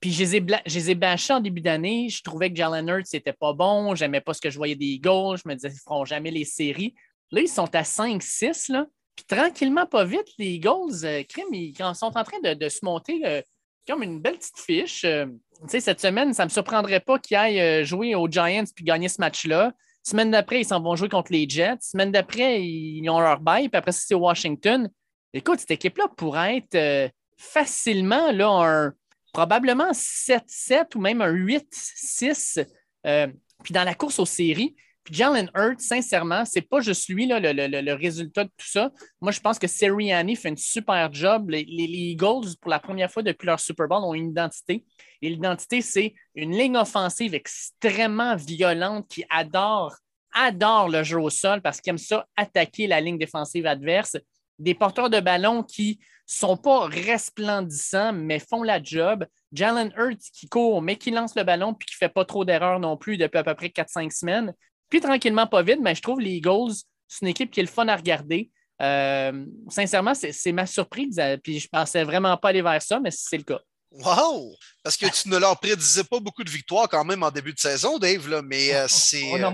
Puis 0.00 0.12
je 0.12 0.24
les 0.64 0.90
ai, 0.90 0.94
bâchés 0.94 1.34
en 1.34 1.40
début 1.40 1.60
d'année. 1.60 2.08
Je 2.08 2.22
trouvais 2.22 2.50
que 2.50 2.56
Jalen 2.56 2.88
Hurts 2.88 3.12
n'était 3.12 3.34
pas 3.34 3.52
bon. 3.52 3.94
J'aimais 3.94 4.22
pas 4.22 4.32
ce 4.32 4.40
que 4.40 4.48
je 4.48 4.56
voyais 4.56 4.74
des 4.74 4.86
Eagles. 4.86 5.36
Je 5.44 5.48
me 5.48 5.54
disais 5.54 5.68
ne 5.68 5.74
feront 5.74 6.06
jamais 6.06 6.30
les 6.30 6.46
séries. 6.46 6.94
Là, 7.30 7.42
ils 7.42 7.48
sont 7.48 7.74
à 7.74 7.82
5-6. 7.82 8.72
Puis 9.14 9.26
tranquillement, 9.26 9.84
pas 9.84 10.04
vite, 10.04 10.26
les 10.38 10.52
Eagles, 10.52 11.04
euh, 11.04 11.22
ils 11.52 11.74
sont 11.94 12.16
en 12.16 12.24
train 12.24 12.40
de, 12.42 12.68
se 12.70 12.82
monter 12.82 13.20
euh, 13.26 13.42
comme 13.86 14.02
une 14.02 14.20
belle 14.20 14.38
petite 14.38 14.58
fiche. 14.58 15.04
Euh, 15.04 15.26
cette 15.68 16.00
semaine, 16.00 16.32
ça 16.32 16.44
ne 16.44 16.48
me 16.48 16.50
surprendrait 16.50 17.00
pas 17.00 17.18
qu'ils 17.18 17.36
aillent 17.36 17.60
euh, 17.60 17.84
jouer 17.84 18.14
aux 18.14 18.28
Giants 18.28 18.64
puis 18.74 18.84
gagner 18.84 19.08
ce 19.08 19.20
match-là. 19.20 19.72
Semaine 20.02 20.30
d'après, 20.30 20.62
ils 20.62 20.64
s'en 20.64 20.80
vont 20.80 20.96
jouer 20.96 21.10
contre 21.10 21.30
les 21.30 21.46
Jets. 21.46 21.76
Semaine 21.82 22.10
d'après, 22.10 22.62
ils 22.62 23.06
ont 23.10 23.20
leur 23.20 23.40
bail. 23.40 23.68
Puis 23.68 23.76
après, 23.76 23.92
c'est 23.92 24.14
Washington. 24.14 24.88
Écoute, 25.34 25.60
cette 25.60 25.72
équipe-là 25.72 26.06
pourrait 26.16 26.56
être 26.56 27.12
facilement 27.36 28.32
là, 28.32 28.48
un 28.48 28.94
probablement 29.32 29.90
7-7 29.92 30.96
ou 30.96 31.00
même 31.00 31.20
un 31.20 31.32
8-6. 31.32 32.66
Euh, 33.06 33.26
puis 33.62 33.72
dans 33.72 33.84
la 33.84 33.94
course 33.94 34.18
aux 34.18 34.26
séries, 34.26 34.74
puis 35.04 35.14
Jalen 35.14 35.50
Hurts, 35.56 35.80
sincèrement, 35.80 36.44
c'est 36.44 36.62
pas 36.62 36.80
juste 36.80 37.08
lui 37.08 37.26
le, 37.26 37.92
résultat 37.94 38.44
de 38.44 38.50
tout 38.56 38.66
ça. 38.66 38.90
Moi, 39.20 39.32
je 39.32 39.40
pense 39.40 39.58
que 39.58 39.66
Sirianni 39.66 40.36
fait 40.36 40.50
une 40.50 40.56
super 40.56 41.12
job. 41.12 41.50
Les, 41.50 41.64
Eagles, 41.66 42.56
pour 42.60 42.70
la 42.70 42.78
première 42.78 43.10
fois 43.10 43.22
depuis 43.22 43.46
leur 43.46 43.58
Super 43.58 43.88
Bowl, 43.88 44.04
ont 44.04 44.14
une 44.14 44.30
identité. 44.30 44.84
Et 45.22 45.30
l'identité, 45.30 45.80
c'est 45.80 46.14
une 46.34 46.56
ligne 46.56 46.76
offensive 46.76 47.34
extrêmement 47.34 48.36
violente 48.36 49.08
qui 49.08 49.24
adore, 49.30 49.94
adore 50.32 50.88
le 50.88 51.02
jeu 51.02 51.18
au 51.18 51.30
sol 51.30 51.62
parce 51.62 51.80
qu'ils 51.80 51.90
aiment 51.90 51.98
ça 51.98 52.26
attaquer 52.36 52.86
la 52.86 53.00
ligne 53.00 53.18
défensive 53.18 53.66
adverse. 53.66 54.16
Des 54.60 54.74
porteurs 54.74 55.10
de 55.10 55.18
ballon 55.18 55.62
qui 55.62 55.98
sont 56.26 56.56
pas 56.56 56.86
resplendissants, 56.86 58.12
mais 58.12 58.38
font 58.38 58.62
la 58.62 58.80
job. 58.80 59.26
Jalen 59.52 59.92
Hurts 59.96 60.30
qui 60.32 60.48
court, 60.48 60.80
mais 60.80 60.96
qui 60.96 61.10
lance 61.10 61.34
le 61.34 61.42
ballon 61.42 61.74
puis 61.74 61.86
qui 61.86 61.96
fait 61.96 62.08
pas 62.08 62.24
trop 62.24 62.44
d'erreurs 62.44 62.78
non 62.78 62.96
plus 62.96 63.16
depuis 63.16 63.38
à 63.38 63.42
peu 63.42 63.54
près 63.54 63.68
4-5 63.68 64.16
semaines. 64.16 64.54
Puis 64.88 65.00
tranquillement, 65.00 65.46
pas 65.46 65.62
vite, 65.62 65.80
mais 65.80 65.94
je 65.94 66.02
trouve 66.02 66.20
les 66.20 66.32
Eagles, 66.32 66.74
c'est 67.08 67.22
une 67.22 67.28
équipe 67.28 67.50
qui 67.50 67.60
est 67.60 67.64
le 67.64 67.68
fun 67.68 67.88
à 67.88 67.96
regarder. 67.96 68.50
Euh, 68.80 69.44
sincèrement, 69.68 70.14
c'est 70.14 70.52
ma 70.52 70.66
surprise. 70.66 71.18
Euh, 71.18 71.36
puis 71.36 71.58
je 71.58 71.68
pensais 71.68 72.04
vraiment 72.04 72.36
pas 72.36 72.50
aller 72.50 72.62
vers 72.62 72.80
ça, 72.80 73.00
mais 73.00 73.10
c'est 73.10 73.36
le 73.36 73.42
cas. 73.42 73.60
Wow! 73.90 74.54
Parce 74.84 74.96
que 74.96 75.06
tu 75.06 75.28
ne 75.28 75.36
leur 75.36 75.58
prédisais 75.58 76.04
pas 76.04 76.20
beaucoup 76.20 76.44
de 76.44 76.50
victoires 76.50 76.88
quand 76.88 77.04
même 77.04 77.22
en 77.24 77.30
début 77.30 77.52
de 77.52 77.58
saison, 77.58 77.98
Dave, 77.98 78.28
là, 78.28 78.40
mais 78.42 78.74
euh, 78.74 78.86
c'est. 78.88 79.30
Oh 79.34 79.52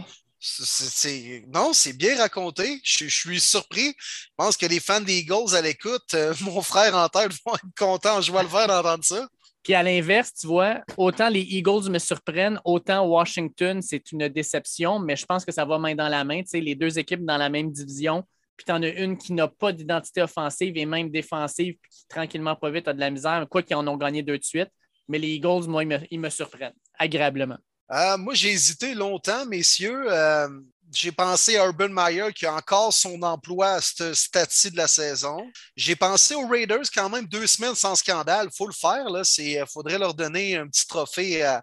non, 1.48 1.72
c'est 1.72 1.92
bien 1.92 2.16
raconté. 2.16 2.80
Je, 2.82 3.06
suis 3.06 3.40
surpris. 3.40 3.94
Je 3.98 4.28
pense 4.36 4.56
que 4.56 4.66
les 4.66 4.80
fans 4.80 5.00
des 5.00 5.18
Eagles 5.18 5.54
à 5.54 5.60
l'écoute, 5.60 6.14
euh, 6.14 6.34
mon 6.42 6.62
frère 6.62 6.94
en 6.94 7.08
tête, 7.08 7.32
vont 7.44 7.54
être 7.54 7.64
contents 7.76 8.20
Je 8.20 8.30
vois 8.30 8.42
le 8.42 8.48
vert 8.48 8.68
d'entendre 8.68 9.04
ça. 9.04 9.28
Puis 9.62 9.74
à 9.74 9.82
l'inverse, 9.82 10.32
tu 10.32 10.46
vois, 10.46 10.80
autant 10.96 11.28
les 11.28 11.40
Eagles 11.40 11.90
me 11.90 11.98
surprennent, 11.98 12.60
autant 12.64 13.04
Washington, 13.04 13.82
c'est 13.82 14.12
une 14.12 14.28
déception, 14.28 15.00
mais 15.00 15.16
je 15.16 15.26
pense 15.26 15.44
que 15.44 15.50
ça 15.50 15.64
va 15.64 15.76
main 15.76 15.96
dans 15.96 16.08
la 16.08 16.22
main. 16.22 16.40
Tu 16.42 16.50
sais, 16.50 16.60
les 16.60 16.76
deux 16.76 17.00
équipes 17.00 17.24
dans 17.24 17.36
la 17.36 17.48
même 17.48 17.72
division, 17.72 18.22
puis 18.56 18.64
tu 18.64 18.70
en 18.70 18.80
as 18.84 18.90
une 18.90 19.18
qui 19.18 19.32
n'a 19.32 19.48
pas 19.48 19.72
d'identité 19.72 20.22
offensive 20.22 20.76
et 20.76 20.86
même 20.86 21.10
défensive, 21.10 21.74
puis 21.82 21.90
qui 21.90 22.06
tranquillement 22.06 22.54
pas 22.54 22.70
vite 22.70 22.86
a 22.86 22.92
de 22.92 23.00
la 23.00 23.10
misère, 23.10 23.44
quoi 23.50 23.62
qu'ils 23.62 23.74
en 23.74 23.88
ont 23.88 23.96
gagné 23.96 24.22
deux 24.22 24.38
de 24.38 24.44
suite. 24.44 24.70
Mais 25.08 25.18
les 25.18 25.30
Eagles, 25.30 25.66
moi, 25.66 25.82
ils 25.82 26.20
me 26.20 26.30
surprennent 26.30 26.74
agréablement. 26.96 27.58
Euh, 27.92 28.16
moi, 28.18 28.34
j'ai 28.34 28.50
hésité 28.50 28.94
longtemps, 28.94 29.46
messieurs. 29.46 30.06
Euh, 30.12 30.48
j'ai 30.96 31.12
pensé 31.12 31.58
à 31.58 31.66
Urban 31.66 31.90
Meyer 31.90 32.32
qui 32.32 32.46
a 32.46 32.54
encore 32.54 32.92
son 32.92 33.20
emploi 33.22 33.72
à 33.72 33.80
ce 33.82 34.14
stade 34.14 34.48
de 34.72 34.76
la 34.76 34.88
saison. 34.88 35.38
J'ai 35.76 35.94
pensé 35.94 36.34
aux 36.34 36.46
Raiders 36.46 36.90
quand 36.94 37.10
même 37.10 37.26
deux 37.26 37.46
semaines 37.46 37.74
sans 37.74 37.94
scandale. 37.96 38.48
Il 38.50 38.56
faut 38.56 38.66
le 38.66 38.72
faire. 38.72 39.04
Il 39.38 39.64
faudrait 39.70 39.98
leur 39.98 40.14
donner 40.14 40.56
un 40.56 40.66
petit 40.66 40.86
trophée 40.86 41.42
à, 41.42 41.62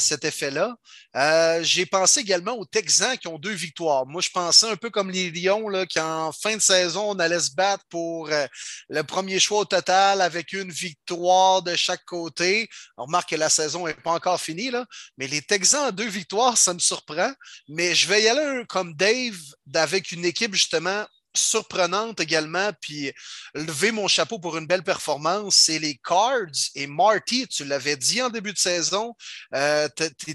cet 0.00 0.24
effet-là. 0.24 0.74
Euh, 1.16 1.62
j'ai 1.62 1.86
pensé 1.86 2.20
également 2.20 2.52
aux 2.52 2.64
Texans 2.64 3.16
qui 3.18 3.28
ont 3.28 3.38
deux 3.38 3.52
victoires. 3.52 4.06
Moi, 4.06 4.20
je 4.22 4.30
pensais 4.30 4.68
un 4.68 4.76
peu 4.76 4.90
comme 4.90 5.10
les 5.10 5.30
Lions, 5.30 5.68
là, 5.68 5.86
qu'en 5.86 6.32
fin 6.32 6.56
de 6.56 6.62
saison, 6.62 7.10
on 7.10 7.18
allait 7.18 7.40
se 7.40 7.54
battre 7.54 7.84
pour 7.88 8.30
euh, 8.30 8.46
le 8.88 9.02
premier 9.02 9.38
choix 9.38 9.60
au 9.60 9.64
total 9.64 10.20
avec 10.20 10.52
une 10.52 10.70
victoire 10.70 11.62
de 11.62 11.76
chaque 11.76 12.04
côté. 12.04 12.68
On 12.96 13.04
remarque 13.04 13.30
que 13.30 13.36
la 13.36 13.50
saison 13.50 13.86
n'est 13.86 13.94
pas 13.94 14.12
encore 14.12 14.40
finie, 14.40 14.70
là, 14.70 14.86
mais 15.16 15.28
les 15.28 15.42
Texans 15.42 15.88
ont 15.88 15.92
deux 15.92 16.08
victoires, 16.08 16.56
ça 16.56 16.74
me 16.74 16.78
surprend. 16.80 17.32
Mais 17.68 17.94
je 17.94 18.08
vais 18.08 18.22
y 18.22 18.28
aller 18.28 18.53
comme 18.68 18.94
Dave 18.94 19.36
avec 19.74 20.12
une 20.12 20.24
équipe 20.24 20.54
justement 20.54 21.04
surprenante 21.36 22.20
également, 22.20 22.70
puis 22.80 23.12
lever 23.54 23.90
mon 23.90 24.08
chapeau 24.08 24.38
pour 24.38 24.56
une 24.56 24.66
belle 24.66 24.82
performance, 24.82 25.56
c'est 25.56 25.78
les 25.78 25.96
Cards 25.96 26.46
et 26.74 26.86
Marty, 26.86 27.46
tu 27.48 27.64
l'avais 27.64 27.96
dit 27.96 28.22
en 28.22 28.30
début 28.30 28.52
de 28.52 28.58
saison, 28.58 29.14
euh, 29.54 29.88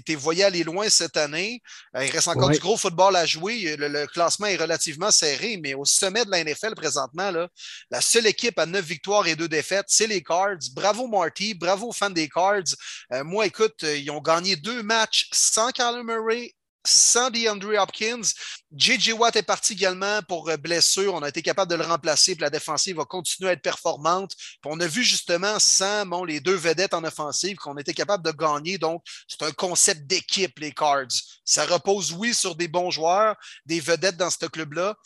tu 0.04 0.14
voyé 0.16 0.44
aller 0.44 0.62
loin 0.62 0.88
cette 0.88 1.16
année. 1.16 1.62
Euh, 1.96 2.04
il 2.04 2.10
reste 2.10 2.28
encore 2.28 2.50
du 2.50 2.58
gros 2.58 2.76
football 2.76 3.16
à 3.16 3.24
jouer. 3.24 3.76
Le, 3.78 4.06
classement 4.06 4.46
est 4.46 4.56
relativement 4.56 5.10
serré, 5.10 5.58
mais 5.62 5.74
au 5.74 5.84
sommet 5.84 6.24
de 6.24 6.30
la 6.30 6.42
NFL 6.44 6.74
présentement, 6.74 7.30
là, 7.30 7.48
la 7.90 8.00
seule 8.00 8.26
équipe 8.26 8.58
à 8.58 8.66
neuf 8.66 8.84
victoires 8.84 9.26
et 9.26 9.36
deux 9.36 9.48
défaites, 9.48 9.86
c'est 9.88 10.06
les 10.06 10.22
Cards. 10.22 10.58
Bravo 10.74 11.06
Marty, 11.06 11.54
bravo 11.54 11.92
fans 11.92 12.10
des 12.10 12.28
Cards. 12.28 12.74
Euh, 13.12 13.24
moi, 13.24 13.46
écoute, 13.46 13.82
ils 13.82 14.10
ont 14.10 14.20
gagné 14.20 14.56
deux 14.56 14.82
matchs 14.82 15.28
sans 15.32 15.70
Kyler 15.70 16.02
Murray 16.02 16.54
sans 16.86 17.30
DeAndre 17.30 17.78
Hopkins. 17.78 18.22
J.J. 18.74 19.12
Watt 19.12 19.36
est 19.36 19.42
parti 19.42 19.74
également 19.74 20.20
pour 20.28 20.48
euh, 20.48 20.56
blessure. 20.56 21.14
On 21.14 21.22
a 21.22 21.28
été 21.28 21.42
capable 21.42 21.70
de 21.70 21.76
le 21.76 21.84
remplacer. 21.84 22.34
Puis 22.34 22.42
la 22.42 22.50
défensive 22.50 22.96
va 22.96 23.04
continuer 23.04 23.50
à 23.50 23.52
être 23.52 23.62
performante. 23.62 24.32
On 24.64 24.80
a 24.80 24.86
vu 24.86 25.02
justement 25.02 25.58
sans 25.58 26.24
les 26.24 26.40
deux 26.40 26.54
vedettes 26.54 26.94
en 26.94 27.04
offensive 27.04 27.56
qu'on 27.56 27.76
était 27.76 27.94
capable 27.94 28.24
de 28.24 28.32
gagner. 28.32 28.78
Donc, 28.78 29.02
c'est 29.28 29.42
un 29.42 29.52
concept 29.52 30.06
d'équipe, 30.06 30.58
les 30.58 30.72
Cards. 30.72 31.06
Ça 31.44 31.66
repose, 31.66 32.12
oui, 32.12 32.34
sur 32.34 32.54
des 32.54 32.68
bons 32.68 32.90
joueurs, 32.90 33.36
des 33.66 33.80
vedettes 33.80 34.16
dans 34.16 34.30
ce 34.30 34.46
club-là, 34.46 34.96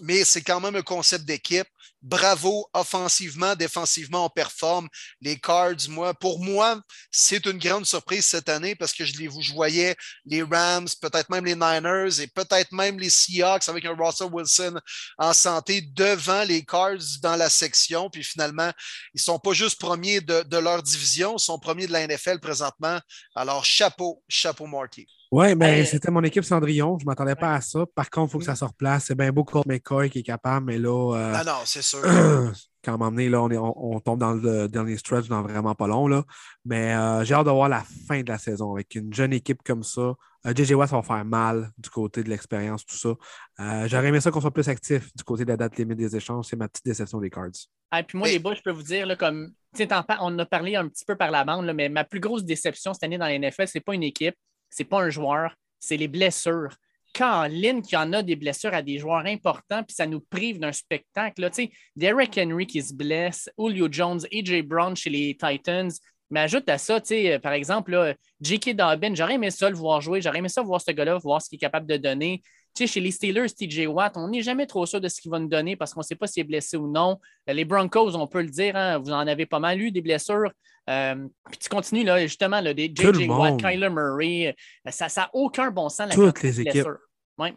mais 0.00 0.24
c'est 0.24 0.42
quand 0.42 0.60
même 0.60 0.76
un 0.76 0.82
concept 0.82 1.24
d'équipe. 1.24 1.66
Bravo, 2.00 2.68
offensivement, 2.72 3.54
défensivement, 3.54 4.26
on 4.26 4.28
performe. 4.28 4.88
Les 5.20 5.38
Cards, 5.38 5.88
moi, 5.88 6.12
pour 6.14 6.42
moi, 6.42 6.80
c'est 7.12 7.46
une 7.46 7.58
grande 7.58 7.86
surprise 7.86 8.24
cette 8.24 8.48
année 8.48 8.74
parce 8.74 8.92
que 8.92 9.04
je, 9.04 9.16
les, 9.18 9.28
voyais 9.54 9.94
les 10.24 10.42
Rams, 10.42 10.88
peut-être 11.00 11.30
même 11.30 11.44
les 11.44 11.54
Niners 11.54 12.20
et 12.20 12.26
peut-être 12.26 12.72
même 12.72 12.98
les 12.98 13.10
Seahawks 13.10 13.68
avec 13.68 13.84
un 13.84 13.94
Russell 13.96 14.30
Wilson 14.32 14.80
en 15.16 15.32
santé 15.32 15.80
devant 15.80 16.42
les 16.42 16.64
Cards 16.64 17.20
dans 17.22 17.36
la 17.36 17.48
section. 17.48 18.10
Puis 18.10 18.24
finalement, 18.24 18.72
ils 19.14 19.20
sont 19.20 19.38
pas 19.38 19.52
juste 19.52 19.80
premiers 19.80 20.20
de, 20.20 20.42
de 20.42 20.56
leur 20.56 20.82
division, 20.82 21.36
ils 21.36 21.40
sont 21.40 21.58
premiers 21.60 21.86
de 21.86 21.92
la 21.92 22.06
NFL 22.06 22.40
présentement. 22.40 22.98
Alors, 23.36 23.64
chapeau, 23.64 24.24
chapeau, 24.28 24.66
Marty. 24.66 25.06
Oui, 25.32 25.54
mais 25.54 25.78
Hey. 25.80 25.86
c'était 25.86 26.10
mon 26.10 26.22
équipe 26.22 26.44
Cendrillon. 26.44 26.98
Je 26.98 27.04
ne 27.04 27.06
m'attendais 27.10 27.34
pas 27.34 27.54
à 27.54 27.60
ça. 27.62 27.86
Par 27.94 28.10
contre, 28.10 28.28
il 28.28 28.32
faut 28.32 28.38
que 28.38 28.44
Mm. 28.44 28.46
ça 28.48 28.54
se 28.54 28.64
replace. 28.66 29.04
C'est 29.06 29.14
bien 29.14 29.32
beau 29.32 29.44
Colt 29.44 29.64
McCoy 29.64 30.10
qui 30.10 30.18
est 30.18 30.22
capable, 30.22 30.66
mais 30.66 30.76
là, 30.78 31.14
euh, 31.16 31.32
Ah 31.34 31.42
non, 31.42 31.52
c'est 31.64 31.80
sûr. 31.80 32.00
quand 32.84 32.98
on 33.00 33.10
là, 33.10 33.42
on, 33.42 33.50
est- 33.50 33.56
on- 33.56 33.94
on 33.94 34.00
tombe 34.00 34.18
dans 34.20 34.34
le 34.34 34.68
dernier 34.68 34.98
stretch 34.98 35.28
dans 35.28 35.40
vraiment 35.42 35.74
pas 35.74 35.86
long. 35.86 36.06
Là. 36.06 36.22
Mais 36.66 36.94
euh, 36.94 37.24
j'ai 37.24 37.32
hâte 37.32 37.46
de 37.46 37.50
voir 37.50 37.70
la 37.70 37.82
fin 38.06 38.20
de 38.20 38.28
la 38.28 38.36
saison 38.36 38.74
avec 38.74 38.94
une 38.94 39.10
jeune 39.14 39.32
équipe 39.32 39.62
comme 39.64 39.82
ça. 39.82 40.12
Euh, 40.44 40.52
JJ 40.54 40.72
Watt, 40.74 40.90
ça 40.90 40.96
va 40.96 41.02
faire 41.02 41.24
mal 41.24 41.70
du 41.78 41.88
côté 41.88 42.22
de 42.22 42.28
l'expérience, 42.28 42.84
tout 42.84 42.96
ça. 42.96 43.14
Euh, 43.60 43.88
J'aurais 43.88 44.08
aimé 44.08 44.20
ça 44.20 44.30
qu'on 44.30 44.40
soit 44.42 44.50
plus 44.50 44.68
actif 44.68 45.08
du 45.16 45.24
côté 45.24 45.44
de 45.44 45.50
la 45.50 45.56
date 45.56 45.78
limite 45.78 45.96
des 45.96 46.14
échanges. 46.14 46.46
C'est 46.50 46.56
ma 46.56 46.68
petite 46.68 46.84
déception 46.84 47.20
des 47.20 47.30
Cards. 47.30 47.48
Ah, 47.90 48.02
puis 48.02 48.18
moi, 48.18 48.28
les 48.28 48.38
boys, 48.38 48.54
je 48.54 48.60
peux 48.62 48.72
vous 48.72 48.82
dire, 48.82 49.06
là, 49.06 49.16
comme 49.16 49.52
on 49.78 50.24
en 50.26 50.38
a 50.40 50.44
parlé 50.44 50.76
un 50.76 50.88
petit 50.88 51.04
peu 51.06 51.16
par 51.16 51.30
la 51.30 51.44
bande, 51.44 51.64
là, 51.64 51.72
mais 51.72 51.88
ma 51.88 52.04
plus 52.04 52.20
grosse 52.20 52.44
déception 52.44 52.92
cette 52.92 53.04
année 53.04 53.16
dans 53.18 53.24
la 53.26 53.38
NFL, 53.38 53.68
c'est 53.68 53.80
pas 53.80 53.94
une 53.94 54.02
équipe, 54.02 54.34
c'est 54.72 54.84
pas 54.84 55.00
un 55.00 55.10
joueur, 55.10 55.54
c'est 55.78 55.96
les 55.96 56.08
blessures. 56.08 56.74
Caroline 57.12 57.82
qui 57.82 57.94
en 57.94 58.12
a 58.14 58.22
des 58.22 58.36
blessures 58.36 58.72
à 58.72 58.80
des 58.80 58.98
joueurs 58.98 59.26
importants, 59.26 59.82
puis 59.84 59.94
ça 59.94 60.06
nous 60.06 60.20
prive 60.20 60.58
d'un 60.58 60.72
spectacle. 60.72 61.42
Là. 61.42 61.50
Derek 61.94 62.38
Henry 62.38 62.66
qui 62.66 62.82
se 62.82 62.94
blesse, 62.94 63.50
Julio 63.58 63.88
Jones, 63.90 64.20
AJ 64.32 64.62
Brown 64.62 64.96
chez 64.96 65.10
les 65.10 65.36
Titans. 65.36 65.90
Mais 66.30 66.40
ajoute 66.40 66.66
à 66.70 66.78
ça, 66.78 66.98
euh, 67.10 67.38
par 67.38 67.52
exemple, 67.52 68.14
J.K. 68.40 68.74
Dobbin, 68.74 69.14
j'aurais 69.14 69.34
aimé 69.34 69.50
ça 69.50 69.68
le 69.68 69.76
voir 69.76 70.00
jouer, 70.00 70.22
j'aurais 70.22 70.38
aimé 70.38 70.48
ça 70.48 70.62
voir 70.62 70.80
ce 70.80 70.90
gars-là, 70.90 71.18
voir 71.18 71.42
ce 71.42 71.50
qu'il 71.50 71.56
est 71.56 71.60
capable 71.60 71.86
de 71.86 71.98
donner. 71.98 72.42
Tu 72.74 72.86
sais, 72.86 72.92
chez 72.92 73.00
les 73.00 73.10
Steelers, 73.10 73.50
TJ 73.50 73.86
Watt, 73.86 74.16
on 74.16 74.28
n'est 74.28 74.42
jamais 74.42 74.66
trop 74.66 74.86
sûr 74.86 75.00
de 75.00 75.08
ce 75.08 75.20
qu'il 75.20 75.30
va 75.30 75.38
nous 75.38 75.48
donner 75.48 75.76
parce 75.76 75.92
qu'on 75.92 76.00
ne 76.00 76.04
sait 76.04 76.14
pas 76.14 76.26
s'il 76.26 76.40
est 76.40 76.44
blessé 76.44 76.76
ou 76.76 76.90
non. 76.90 77.18
Euh, 77.48 77.52
Les 77.52 77.64
Broncos, 77.64 78.14
on 78.14 78.26
peut 78.26 78.42
le 78.42 78.48
dire, 78.48 78.76
hein, 78.76 78.98
vous 78.98 79.12
en 79.12 79.26
avez 79.26 79.46
pas 79.46 79.58
mal 79.58 79.80
eu 79.80 79.90
des 79.90 80.00
blessures. 80.00 80.50
Euh, 80.90 81.26
puis 81.50 81.58
tu 81.58 81.68
continues, 81.68 82.04
là, 82.04 82.20
justement, 82.22 82.60
là, 82.60 82.72
des 82.74 82.92
JJ 82.94 83.28
Watt. 83.28 83.60
Kyler 83.60 83.90
Murray, 83.90 84.54
euh, 84.86 84.90
ça 84.90 85.06
n'a 85.16 85.30
aucun 85.32 85.70
bon 85.70 85.88
sens. 85.88 86.08
La 86.08 86.14
Toutes 86.14 86.42
les 86.42 86.60
équipes. 86.60 86.72
blessures. 86.72 86.98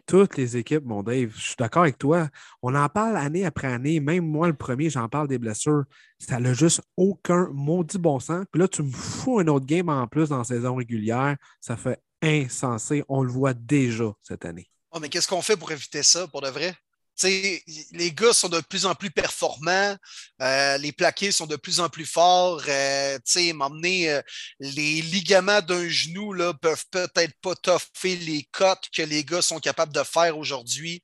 Toutes 0.06 0.36
les 0.36 0.56
équipes, 0.56 0.84
mon 0.84 1.02
Dave, 1.02 1.30
je 1.34 1.48
suis 1.48 1.56
d'accord 1.58 1.82
avec 1.82 1.98
toi. 1.98 2.28
On 2.62 2.74
en 2.74 2.88
parle 2.88 3.16
année 3.16 3.44
après 3.44 3.68
année. 3.68 4.00
Même 4.00 4.26
moi, 4.26 4.48
le 4.48 4.54
premier, 4.54 4.90
j'en 4.90 5.08
parle 5.08 5.28
des 5.28 5.38
blessures. 5.38 5.84
Ça 6.18 6.40
n'a 6.40 6.54
juste 6.54 6.80
aucun 6.96 7.48
maudit 7.52 7.98
bon 7.98 8.18
sens. 8.18 8.44
Puis 8.50 8.60
là, 8.60 8.68
tu 8.68 8.82
me 8.82 8.90
fous 8.90 9.38
un 9.38 9.46
autre 9.48 9.66
game 9.66 9.88
en 9.88 10.06
plus 10.06 10.30
dans 10.30 10.38
la 10.38 10.44
saison 10.44 10.76
régulière. 10.76 11.36
Ça 11.60 11.76
fait 11.76 12.00
insensé. 12.22 13.04
On 13.08 13.22
le 13.22 13.30
voit 13.30 13.54
déjà 13.54 14.12
cette 14.22 14.44
année. 14.44 14.68
Oh, 14.96 14.98
mais 14.98 15.10
qu'est-ce 15.10 15.28
qu'on 15.28 15.42
fait 15.42 15.58
pour 15.58 15.70
éviter 15.72 16.02
ça, 16.02 16.26
pour 16.26 16.40
de 16.40 16.48
vrai? 16.48 16.72
Tu 17.18 17.28
sais, 17.28 17.62
les 17.92 18.12
gars 18.12 18.32
sont 18.32 18.48
de 18.48 18.60
plus 18.60 18.86
en 18.86 18.94
plus 18.94 19.10
performants, 19.10 19.94
euh, 20.40 20.78
les 20.78 20.92
plaqués 20.92 21.32
sont 21.32 21.46
de 21.46 21.56
plus 21.56 21.80
en 21.80 21.90
plus 21.90 22.06
forts. 22.06 22.62
Euh, 22.66 23.18
euh, 23.36 24.22
les 24.58 25.02
ligaments 25.02 25.60
d'un 25.60 25.86
genou 25.86 26.32
là, 26.32 26.54
peuvent 26.54 26.86
peut-être 26.90 27.34
pas 27.42 27.54
toffer 27.56 28.16
les 28.16 28.48
cotes 28.52 28.88
que 28.90 29.02
les 29.02 29.22
gars 29.22 29.42
sont 29.42 29.58
capables 29.58 29.92
de 29.92 30.02
faire 30.02 30.38
aujourd'hui. 30.38 31.02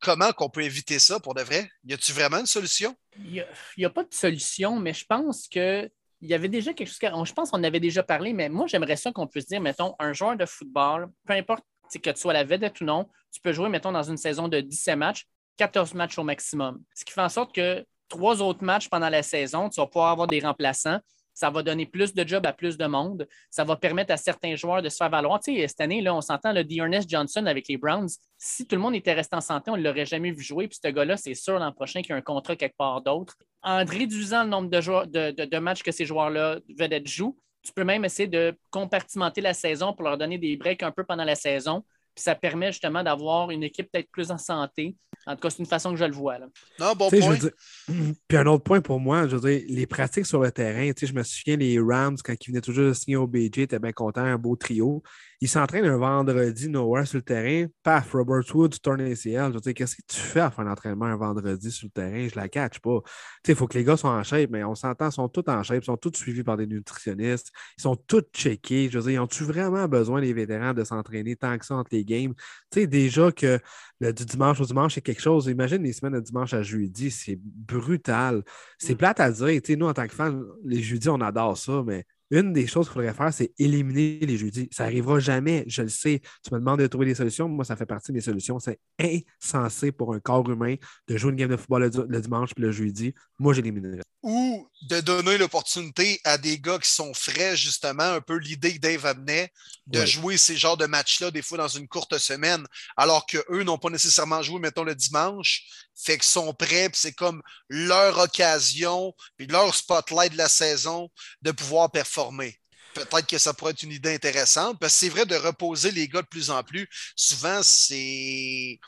Comment 0.00 0.32
qu'on 0.32 0.48
peut 0.48 0.62
éviter 0.62 0.98
ça 0.98 1.20
pour 1.20 1.34
de 1.34 1.42
vrai? 1.42 1.70
Y 1.84 1.92
a-tu 1.92 2.12
vraiment 2.12 2.38
une 2.38 2.46
solution? 2.46 2.96
Il 3.18 3.44
n'y 3.76 3.84
a, 3.84 3.90
pas 3.90 4.04
de 4.04 4.14
solution, 4.14 4.80
mais 4.80 4.94
je 4.94 5.04
pense 5.04 5.46
que 5.46 5.90
il 6.22 6.28
y 6.28 6.34
avait 6.34 6.48
déjà 6.48 6.72
quelque 6.72 6.88
chose. 6.88 6.98
Je 7.26 7.32
pense 7.34 7.50
qu'on 7.50 7.62
avait 7.64 7.80
déjà 7.80 8.02
parlé, 8.02 8.32
mais 8.32 8.48
moi, 8.48 8.66
j'aimerais 8.66 8.96
ça 8.96 9.12
qu'on 9.12 9.26
puisse 9.26 9.46
dire, 9.46 9.60
mettons, 9.60 9.94
un 9.98 10.14
joueur 10.14 10.36
de 10.38 10.46
football, 10.46 11.10
peu 11.26 11.34
importe 11.34 11.64
tu 11.90 11.94
sais, 11.94 11.98
que 11.98 12.10
tu 12.10 12.20
sois 12.20 12.32
la 12.32 12.44
vedette 12.44 12.80
ou 12.80 12.84
non, 12.84 13.08
tu 13.32 13.40
peux 13.40 13.52
jouer, 13.52 13.68
mettons, 13.68 13.92
dans 13.92 14.02
une 14.02 14.16
saison 14.16 14.48
de 14.48 14.60
17 14.60 14.96
matchs, 14.96 15.26
14 15.56 15.94
matchs 15.94 16.18
au 16.18 16.24
maximum. 16.24 16.82
Ce 16.94 17.04
qui 17.04 17.12
fait 17.12 17.20
en 17.20 17.28
sorte 17.28 17.54
que 17.54 17.84
trois 18.08 18.40
autres 18.42 18.64
matchs 18.64 18.88
pendant 18.88 19.08
la 19.08 19.22
saison, 19.22 19.68
tu 19.68 19.80
vas 19.80 19.86
pouvoir 19.86 20.10
avoir 20.10 20.26
des 20.26 20.40
remplaçants. 20.40 20.98
Ça 21.34 21.50
va 21.50 21.62
donner 21.62 21.86
plus 21.86 22.14
de 22.14 22.26
jobs 22.26 22.44
à 22.46 22.52
plus 22.52 22.76
de 22.76 22.86
monde. 22.86 23.28
Ça 23.48 23.62
va 23.62 23.76
permettre 23.76 24.12
à 24.12 24.16
certains 24.16 24.56
joueurs 24.56 24.82
de 24.82 24.88
se 24.88 24.96
faire 24.96 25.08
valoir. 25.08 25.38
Tu 25.38 25.56
cette 25.68 25.80
année, 25.80 26.00
là, 26.00 26.12
on 26.12 26.20
s'entend 26.20 26.52
le 26.52 26.64
Dearness 26.64 27.04
Johnson 27.08 27.46
avec 27.46 27.68
les 27.68 27.76
Browns. 27.76 28.08
Si 28.38 28.66
tout 28.66 28.74
le 28.74 28.82
monde 28.82 28.96
était 28.96 29.12
resté 29.12 29.36
en 29.36 29.40
santé, 29.40 29.70
on 29.70 29.76
ne 29.76 29.82
l'aurait 29.82 30.06
jamais 30.06 30.32
vu 30.32 30.42
jouer. 30.42 30.66
Puis 30.66 30.80
ce 30.82 30.88
gars-là, 30.88 31.16
c'est 31.16 31.34
sûr 31.34 31.58
l'an 31.58 31.70
prochain 31.70 32.02
qu'il 32.02 32.10
y 32.10 32.12
a 32.14 32.16
un 32.16 32.22
contrat 32.22 32.56
quelque 32.56 32.76
part 32.76 33.02
d'autre. 33.02 33.36
En 33.62 33.84
réduisant 33.84 34.42
le 34.42 34.48
nombre 34.48 34.68
de 34.68 35.58
matchs 35.58 35.84
que 35.84 35.92
ces 35.92 36.06
joueurs-là 36.06 36.58
vedettes 36.76 37.06
jouent, 37.06 37.38
tu 37.68 37.74
peux 37.74 37.84
même 37.84 38.04
essayer 38.04 38.28
de 38.28 38.54
compartimenter 38.70 39.40
la 39.40 39.54
saison 39.54 39.92
pour 39.92 40.02
leur 40.04 40.18
donner 40.18 40.38
des 40.38 40.56
breaks 40.56 40.82
un 40.82 40.90
peu 40.90 41.04
pendant 41.04 41.24
la 41.24 41.34
saison. 41.34 41.84
Puis 42.14 42.24
ça 42.24 42.34
permet 42.34 42.72
justement 42.72 43.02
d'avoir 43.04 43.50
une 43.52 43.62
équipe 43.62 43.88
peut-être 43.92 44.10
plus 44.10 44.30
en 44.32 44.38
santé. 44.38 44.96
En 45.26 45.34
tout 45.36 45.40
cas, 45.42 45.50
c'est 45.50 45.60
une 45.60 45.66
façon 45.66 45.90
que 45.92 45.96
je 45.98 46.04
le 46.04 46.12
vois. 46.12 46.38
là. 46.38 46.46
Non, 46.80 46.92
bon 46.94 47.08
point. 47.20 47.36
dire- 47.36 47.50
Puis 48.28 48.36
un 48.38 48.46
autre 48.46 48.64
point 48.64 48.80
pour 48.80 48.98
moi, 48.98 49.28
je 49.28 49.36
veux 49.36 49.50
dire, 49.50 49.64
les 49.68 49.86
pratiques 49.86 50.26
sur 50.26 50.40
le 50.40 50.50
terrain, 50.50 50.90
tu 50.92 51.00
sais, 51.00 51.06
je 51.06 51.14
me 51.14 51.22
souviens, 51.22 51.56
les 51.56 51.78
Rams, 51.78 52.16
quand 52.24 52.34
ils 52.44 52.48
venaient 52.50 52.60
toujours 52.60 52.86
de 52.86 52.92
signer 52.92 53.16
au 53.16 53.26
BJ, 53.28 53.58
étaient 53.58 53.78
bien 53.78 53.92
contents, 53.92 54.24
un 54.24 54.36
beau 54.38 54.56
trio. 54.56 55.02
Ils 55.40 55.48
s'entraînent 55.48 55.84
un 55.84 55.96
vendredi, 55.96 56.68
nowhere 56.68 57.06
sur 57.06 57.18
le 57.18 57.22
terrain. 57.22 57.66
Paf, 57.84 58.12
Robert 58.12 58.42
Woods 58.54 58.80
tourne 58.82 59.00
ACL. 59.00 59.50
Je 59.50 59.54
veux 59.54 59.60
dire, 59.60 59.74
qu'est-ce 59.74 59.94
que 59.94 60.02
tu 60.08 60.16
fais 60.18 60.40
à 60.40 60.50
faire 60.50 60.66
un 60.66 60.72
entraînement 60.72 61.04
un 61.06 61.16
vendredi 61.16 61.70
sur 61.70 61.86
le 61.86 61.90
terrain? 61.92 62.26
Je 62.28 62.34
la 62.34 62.48
catch 62.48 62.80
pas. 62.80 63.00
Tu 63.04 63.10
sais, 63.46 63.52
il 63.52 63.54
faut 63.54 63.68
que 63.68 63.78
les 63.78 63.84
gars 63.84 63.96
soient 63.96 64.10
en 64.10 64.22
shape, 64.24 64.50
mais 64.50 64.64
on 64.64 64.74
s'entend, 64.74 65.08
ils 65.10 65.12
sont 65.12 65.28
tous 65.28 65.44
en 65.48 65.62
shape, 65.62 65.82
ils 65.82 65.86
sont 65.86 65.96
tous 65.96 66.12
suivis 66.14 66.42
par 66.42 66.56
des 66.56 66.66
nutritionnistes, 66.66 67.52
ils 67.78 67.82
sont 67.82 67.94
tous 67.94 68.24
checkés. 68.32 68.88
Je 68.90 68.98
veux 68.98 69.04
dire, 69.04 69.12
ils 69.12 69.18
ont-tu 69.24 69.44
vraiment 69.44 69.86
besoin, 69.86 70.20
les 70.20 70.32
vétérans, 70.32 70.74
de 70.74 70.82
s'entraîner 70.82 71.36
tant 71.36 71.56
que 71.56 71.64
ça 71.64 71.76
entre 71.76 71.90
les 71.92 72.04
games? 72.04 72.34
Tu 72.70 72.80
sais, 72.80 72.86
déjà 72.88 73.30
que 73.30 73.60
le, 74.00 74.12
du 74.12 74.24
dimanche 74.24 74.60
au 74.60 74.64
dimanche, 74.64 74.94
c'est 74.94 75.00
quelque 75.02 75.22
chose. 75.22 75.46
Imagine 75.46 75.82
les 75.82 75.92
semaines 75.92 76.14
de 76.14 76.20
dimanche 76.20 76.52
à 76.54 76.62
jeudi, 76.62 77.10
c'est 77.10 77.38
brutal. 77.42 78.42
C'est 78.78 78.94
Mm. 78.94 78.96
plate 78.96 79.20
à 79.20 79.30
dire. 79.30 79.46
Tu 79.62 79.72
sais, 79.72 79.76
nous, 79.76 79.86
en 79.86 79.94
tant 79.94 80.06
que 80.06 80.14
fans, 80.14 80.40
les 80.64 80.82
jeudis, 80.82 81.08
on 81.08 81.20
adore 81.20 81.56
ça, 81.56 81.82
mais 81.86 82.04
une 82.30 82.52
des 82.52 82.66
choses 82.66 82.86
qu'il 82.86 82.94
faudrait 82.94 83.14
faire, 83.14 83.32
c'est 83.32 83.52
éliminer 83.58 84.18
les 84.20 84.36
jeudis. 84.36 84.68
Ça 84.70 84.84
n'arrivera 84.84 85.18
jamais, 85.20 85.64
je 85.66 85.82
le 85.82 85.88
sais. 85.88 86.20
Tu 86.44 86.52
me 86.54 86.58
demandes 86.58 86.80
de 86.80 86.86
trouver 86.86 87.06
des 87.06 87.14
solutions. 87.14 87.48
Moi, 87.48 87.64
ça 87.64 87.76
fait 87.76 87.86
partie 87.86 88.12
de 88.12 88.16
mes 88.16 88.20
solutions. 88.22 88.58
C'est 88.58 88.78
insensé 89.00 89.92
pour 89.92 90.14
un 90.14 90.20
corps 90.20 90.48
humain 90.50 90.74
de 91.08 91.16
jouer 91.16 91.30
une 91.30 91.36
game 91.36 91.50
de 91.50 91.56
football 91.56 91.82
le, 91.82 91.90
di- 91.90 91.98
le 92.08 92.20
dimanche 92.20 92.54
puis 92.54 92.62
le 92.64 92.72
jeudi. 92.72 93.14
Moi, 93.38 93.54
j'éliminerais. 93.54 94.02
ou 94.22 94.68
de 94.88 95.00
donner 95.00 95.38
l'opportunité 95.38 96.20
à 96.24 96.38
des 96.38 96.58
gars 96.58 96.78
qui 96.78 96.90
sont 96.90 97.14
frais, 97.14 97.56
justement, 97.56 98.02
un 98.02 98.20
peu 98.20 98.36
l'idée 98.36 98.74
que 98.74 98.80
Dave 98.80 99.06
amenait, 99.06 99.50
de 99.86 100.00
Ouais. 100.00 100.06
jouer 100.06 100.36
ces 100.36 100.56
genres 100.56 100.76
de 100.76 100.86
matchs-là, 100.86 101.30
des 101.30 101.40
fois 101.42 101.56
dans 101.58 101.68
une 101.68 101.88
courte 101.88 102.18
semaine, 102.18 102.64
alors 102.96 103.26
qu'eux 103.26 103.62
n'ont 103.62 103.78
pas 103.78 103.90
nécessairement 103.90 104.42
joué, 104.42 104.58
mettons, 104.60 104.84
le 104.84 104.94
dimanche, 104.94 105.62
fait 105.98 106.18
qu'ils 106.18 106.28
sont 106.28 106.54
prêts, 106.54 106.88
puis 106.88 107.00
c'est 107.00 107.12
comme 107.12 107.42
leur 107.68 108.18
occasion, 108.18 109.12
puis 109.36 109.46
leur 109.46 109.74
spotlight 109.74 110.32
de 110.32 110.38
la 110.38 110.48
saison 110.48 111.10
de 111.42 111.50
pouvoir 111.50 111.90
performer. 111.90 112.58
Peut-être 112.94 113.26
que 113.26 113.38
ça 113.38 113.52
pourrait 113.52 113.72
être 113.72 113.82
une 113.82 113.92
idée 113.92 114.14
intéressante, 114.14 114.78
parce 114.80 114.94
que 114.94 114.98
c'est 115.00 115.08
vrai 115.08 115.26
de 115.26 115.36
reposer 115.36 115.90
les 115.90 116.08
gars 116.08 116.22
de 116.22 116.26
plus 116.26 116.50
en 116.50 116.62
plus. 116.62 116.88
Souvent, 117.16 117.62
c'est 117.62 118.78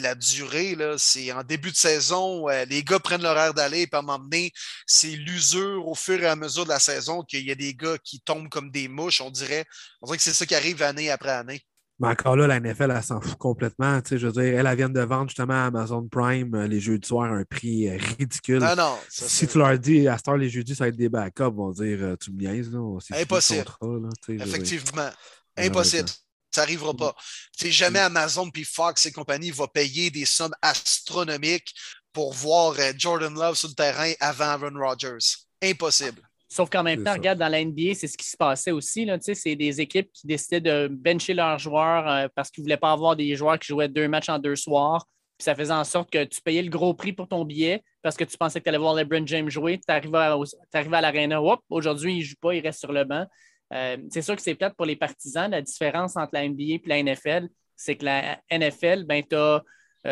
la 0.00 0.14
durée. 0.14 0.76
C'est 0.98 1.32
en 1.32 1.42
début 1.42 1.70
de 1.70 1.76
saison, 1.76 2.48
euh, 2.48 2.64
les 2.64 2.82
gars 2.82 2.98
prennent 2.98 3.22
l'horaire 3.22 3.54
d'aller, 3.54 3.86
puis 3.86 3.98
à 3.98 4.02
donné, 4.02 4.52
c'est 4.86 5.08
l'usure 5.08 5.86
au 5.86 5.94
fur 5.94 6.22
et 6.22 6.26
à 6.26 6.36
mesure 6.36 6.64
de 6.64 6.70
la 6.70 6.80
saison 6.80 7.22
qu'il 7.22 7.46
y 7.46 7.50
a 7.50 7.54
des 7.54 7.74
gars 7.74 7.98
qui 7.98 8.20
tombent 8.20 8.48
comme 8.48 8.70
des 8.70 8.88
mouches, 8.88 9.20
on 9.20 9.30
dirait. 9.30 9.64
On 10.02 10.06
dirait 10.06 10.18
que 10.18 10.24
c'est 10.24 10.34
ça 10.34 10.46
qui 10.46 10.54
arrive 10.54 10.82
année 10.82 11.10
après 11.10 11.30
année. 11.30 11.62
Mais 12.00 12.08
encore 12.08 12.34
là, 12.34 12.48
la 12.48 12.58
NFL, 12.58 12.90
elle 12.90 13.02
s'en 13.02 13.20
fout 13.20 13.36
complètement. 13.36 14.00
Tu 14.02 14.10
sais, 14.10 14.18
je 14.18 14.26
veux 14.26 14.32
dire, 14.32 14.58
elle, 14.58 14.66
elle 14.66 14.76
vient 14.76 14.88
de 14.88 15.00
vendre 15.00 15.28
justement 15.28 15.54
à 15.54 15.66
Amazon 15.66 16.06
Prime 16.08 16.52
euh, 16.54 16.66
les 16.66 16.80
jeux 16.80 16.98
de 16.98 17.04
soir 17.04 17.30
à 17.30 17.36
un 17.36 17.44
prix 17.44 17.88
euh, 17.88 17.96
ridicule. 18.18 18.58
Non, 18.58 18.74
non. 18.74 18.98
ça, 19.08 19.28
si 19.28 19.46
tu 19.46 19.58
leur 19.58 19.78
dis 19.78 20.08
à 20.08 20.16
cette 20.16 20.26
heure, 20.26 20.36
les 20.36 20.48
jeudis, 20.48 20.74
ça 20.74 20.84
va 20.84 20.88
être 20.88 20.96
des 20.96 21.08
backups, 21.08 21.44
ils 21.44 21.54
vont 21.54 21.70
dire 21.70 21.98
euh, 22.00 22.16
tu 22.16 22.32
me 22.32 22.38
niaises, 22.38 22.72
là. 22.72 22.80
Impossible. 23.12 23.64
contrat, 23.64 23.86
là, 23.86 24.08
tu 24.24 24.38
sais. 24.38 24.44
Effectivement. 24.44 25.10
Ouais, 25.56 25.66
Impossible. 25.66 26.08
Ça 26.50 26.62
n'arrivera 26.62 26.94
pas. 26.94 27.14
C'est 27.56 27.72
jamais 27.72 28.00
Amazon 28.00 28.50
puis 28.50 28.64
Fox 28.64 29.06
et 29.06 29.12
compagnie 29.12 29.50
va 29.50 29.68
payer 29.68 30.10
des 30.10 30.24
sommes 30.24 30.54
astronomiques 30.62 31.74
pour 32.12 32.32
voir 32.32 32.76
Jordan 32.96 33.34
Love 33.34 33.56
sur 33.56 33.68
le 33.68 33.74
terrain 33.74 34.12
avant 34.20 34.44
Aaron 34.44 34.78
Rodgers. 34.78 35.18
Impossible. 35.60 36.22
Sauf 36.54 36.70
qu'en 36.70 36.84
même 36.84 37.00
temps, 37.02 37.10
ça. 37.10 37.14
regarde, 37.14 37.40
dans 37.40 37.48
la 37.48 37.64
NBA, 37.64 37.94
c'est 37.94 38.06
ce 38.06 38.16
qui 38.16 38.28
se 38.28 38.36
passait 38.36 38.70
aussi. 38.70 39.04
là, 39.04 39.18
tu 39.18 39.24
sais, 39.24 39.34
C'est 39.34 39.56
des 39.56 39.80
équipes 39.80 40.08
qui 40.12 40.24
décidaient 40.24 40.60
de 40.60 40.86
bencher 40.88 41.34
leurs 41.34 41.58
joueurs 41.58 42.08
euh, 42.08 42.28
parce 42.32 42.48
qu'ils 42.48 42.62
ne 42.62 42.66
voulaient 42.66 42.76
pas 42.76 42.92
avoir 42.92 43.16
des 43.16 43.34
joueurs 43.34 43.58
qui 43.58 43.66
jouaient 43.66 43.88
deux 43.88 44.06
matchs 44.06 44.28
en 44.28 44.38
deux 44.38 44.54
soirs. 44.54 45.04
Puis 45.36 45.46
ça 45.46 45.56
faisait 45.56 45.72
en 45.72 45.82
sorte 45.82 46.12
que 46.12 46.22
tu 46.22 46.40
payais 46.42 46.62
le 46.62 46.70
gros 46.70 46.94
prix 46.94 47.12
pour 47.12 47.26
ton 47.26 47.44
billet 47.44 47.82
parce 48.02 48.16
que 48.16 48.22
tu 48.22 48.38
pensais 48.38 48.60
que 48.60 48.64
tu 48.64 48.68
allais 48.68 48.78
voir 48.78 48.94
LeBron 48.94 49.26
James 49.26 49.50
jouer. 49.50 49.80
Tu 49.80 49.92
arrivais 49.92 50.16
à, 50.16 50.38
à 50.72 51.00
l'aréna, 51.00 51.42
hop, 51.42 51.58
aujourd'hui, 51.70 52.14
il 52.14 52.18
ne 52.20 52.24
joue 52.24 52.36
pas, 52.40 52.54
il 52.54 52.60
reste 52.60 52.78
sur 52.78 52.92
le 52.92 53.02
banc. 53.02 53.26
Euh, 53.72 53.96
c'est 54.10 54.22
sûr 54.22 54.36
que 54.36 54.42
c'est 54.42 54.54
plate 54.54 54.76
pour 54.76 54.86
les 54.86 54.94
partisans. 54.94 55.50
La 55.50 55.60
différence 55.60 56.16
entre 56.16 56.34
la 56.34 56.48
NBA 56.48 56.62
et 56.62 56.82
la 56.86 57.02
NFL, 57.02 57.48
c'est 57.74 57.96
que 57.96 58.04
la 58.04 58.38
NFL, 58.48 59.06
ben, 59.06 59.24
tu 59.28 59.34
as 59.34 59.60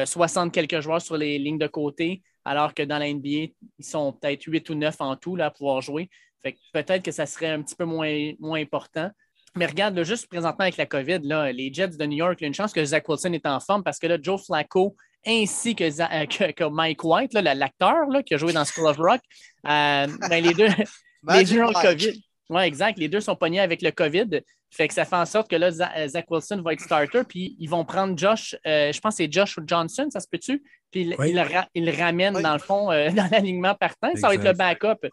60 0.06 0.52
quelques 0.52 0.80
joueurs 0.80 1.02
sur 1.02 1.16
les 1.16 1.38
lignes 1.38 1.58
de 1.58 1.68
côté, 1.68 2.20
alors 2.44 2.74
que 2.74 2.82
dans 2.82 2.98
la 2.98 3.12
NBA, 3.12 3.52
ils 3.78 3.84
sont 3.84 4.12
peut-être 4.12 4.42
8 4.44 4.70
ou 4.70 4.74
9 4.74 4.96
en 5.00 5.16
tout 5.16 5.36
là, 5.36 5.46
à 5.46 5.50
pouvoir 5.52 5.80
jouer. 5.80 6.10
Fait 6.42 6.52
que 6.52 6.58
peut-être 6.72 7.02
que 7.04 7.12
ça 7.12 7.26
serait 7.26 7.50
un 7.50 7.62
petit 7.62 7.74
peu 7.74 7.84
moins, 7.84 8.32
moins 8.40 8.60
important. 8.60 9.10
Mais 9.54 9.66
regarde, 9.66 9.94
là, 9.96 10.02
juste 10.02 10.28
présentement 10.28 10.62
avec 10.62 10.76
la 10.78 10.86
COVID, 10.86 11.20
là, 11.24 11.52
les 11.52 11.72
Jets 11.72 11.88
de 11.88 12.06
New 12.06 12.16
York, 12.16 12.36
il 12.40 12.44
y 12.44 12.46
a 12.46 12.48
une 12.48 12.54
chance 12.54 12.72
que 12.72 12.82
Zach 12.84 13.06
Wilson 13.08 13.32
est 13.34 13.46
en 13.46 13.60
forme 13.60 13.82
parce 13.82 13.98
que 13.98 14.06
là, 14.06 14.16
Joe 14.20 14.42
Flacco 14.44 14.96
ainsi 15.26 15.76
que, 15.76 15.84
euh, 15.84 16.26
que- 16.26 16.50
que 16.52 16.64
Mike 16.64 17.04
White, 17.04 17.34
l'acteur 17.34 18.06
là, 18.10 18.22
qui 18.22 18.34
a 18.34 18.38
joué 18.38 18.52
dans 18.52 18.64
School 18.64 18.86
of 18.88 18.96
Rock, 18.96 19.20
euh, 19.68 20.06
ben, 20.28 20.42
les 20.42 20.54
deux, 20.54 20.66
les 21.28 21.44
deux 21.44 21.62
ont 21.62 21.68
le. 21.68 21.82
COVID. 21.82 22.22
Oui, 22.48 22.62
exact. 22.62 22.98
Les 22.98 23.08
deux 23.08 23.20
sont 23.20 23.36
pognés 23.36 23.60
avec 23.60 23.82
le 23.82 23.90
COVID. 23.92 24.40
Fait 24.70 24.88
que 24.88 24.94
ça 24.94 25.04
fait 25.04 25.16
en 25.16 25.26
sorte 25.26 25.50
que 25.50 25.56
là, 25.56 25.68
euh, 25.96 26.08
Zach 26.08 26.24
Wilson 26.30 26.62
va 26.64 26.72
être 26.72 26.80
starter, 26.80 27.22
puis 27.28 27.54
ils 27.58 27.68
vont 27.68 27.84
prendre 27.84 28.16
Josh, 28.18 28.56
euh, 28.66 28.90
je 28.90 29.00
pense 29.00 29.14
que 29.16 29.24
c'est 29.24 29.32
Josh 29.32 29.58
Johnson, 29.66 30.08
ça 30.10 30.18
se 30.18 30.26
peut-tu? 30.26 30.62
Puis 30.90 31.02
il, 31.02 31.34
le 31.34 31.96
ramène 31.98 32.40
dans 32.40 32.54
le 32.54 32.58
fond, 32.58 32.86
dans 32.88 33.28
l'alignement 33.30 33.74
partant. 33.74 34.16
Ça 34.16 34.28
va 34.28 34.34
être 34.34 34.44
le 34.44 34.52
backup. 34.54 35.06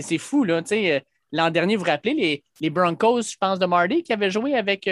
C'est 0.00 0.18
fou, 0.18 0.44
là. 0.44 0.62
L'an 1.34 1.50
dernier, 1.50 1.76
vous 1.76 1.84
vous 1.84 1.90
rappelez, 1.90 2.14
les, 2.14 2.44
les, 2.60 2.70
Broncos, 2.70 3.22
je 3.22 3.36
pense, 3.40 3.58
de 3.58 3.66
Marty, 3.66 4.02
qui 4.02 4.12
avaient 4.12 4.30
joué 4.30 4.54
avec. 4.54 4.88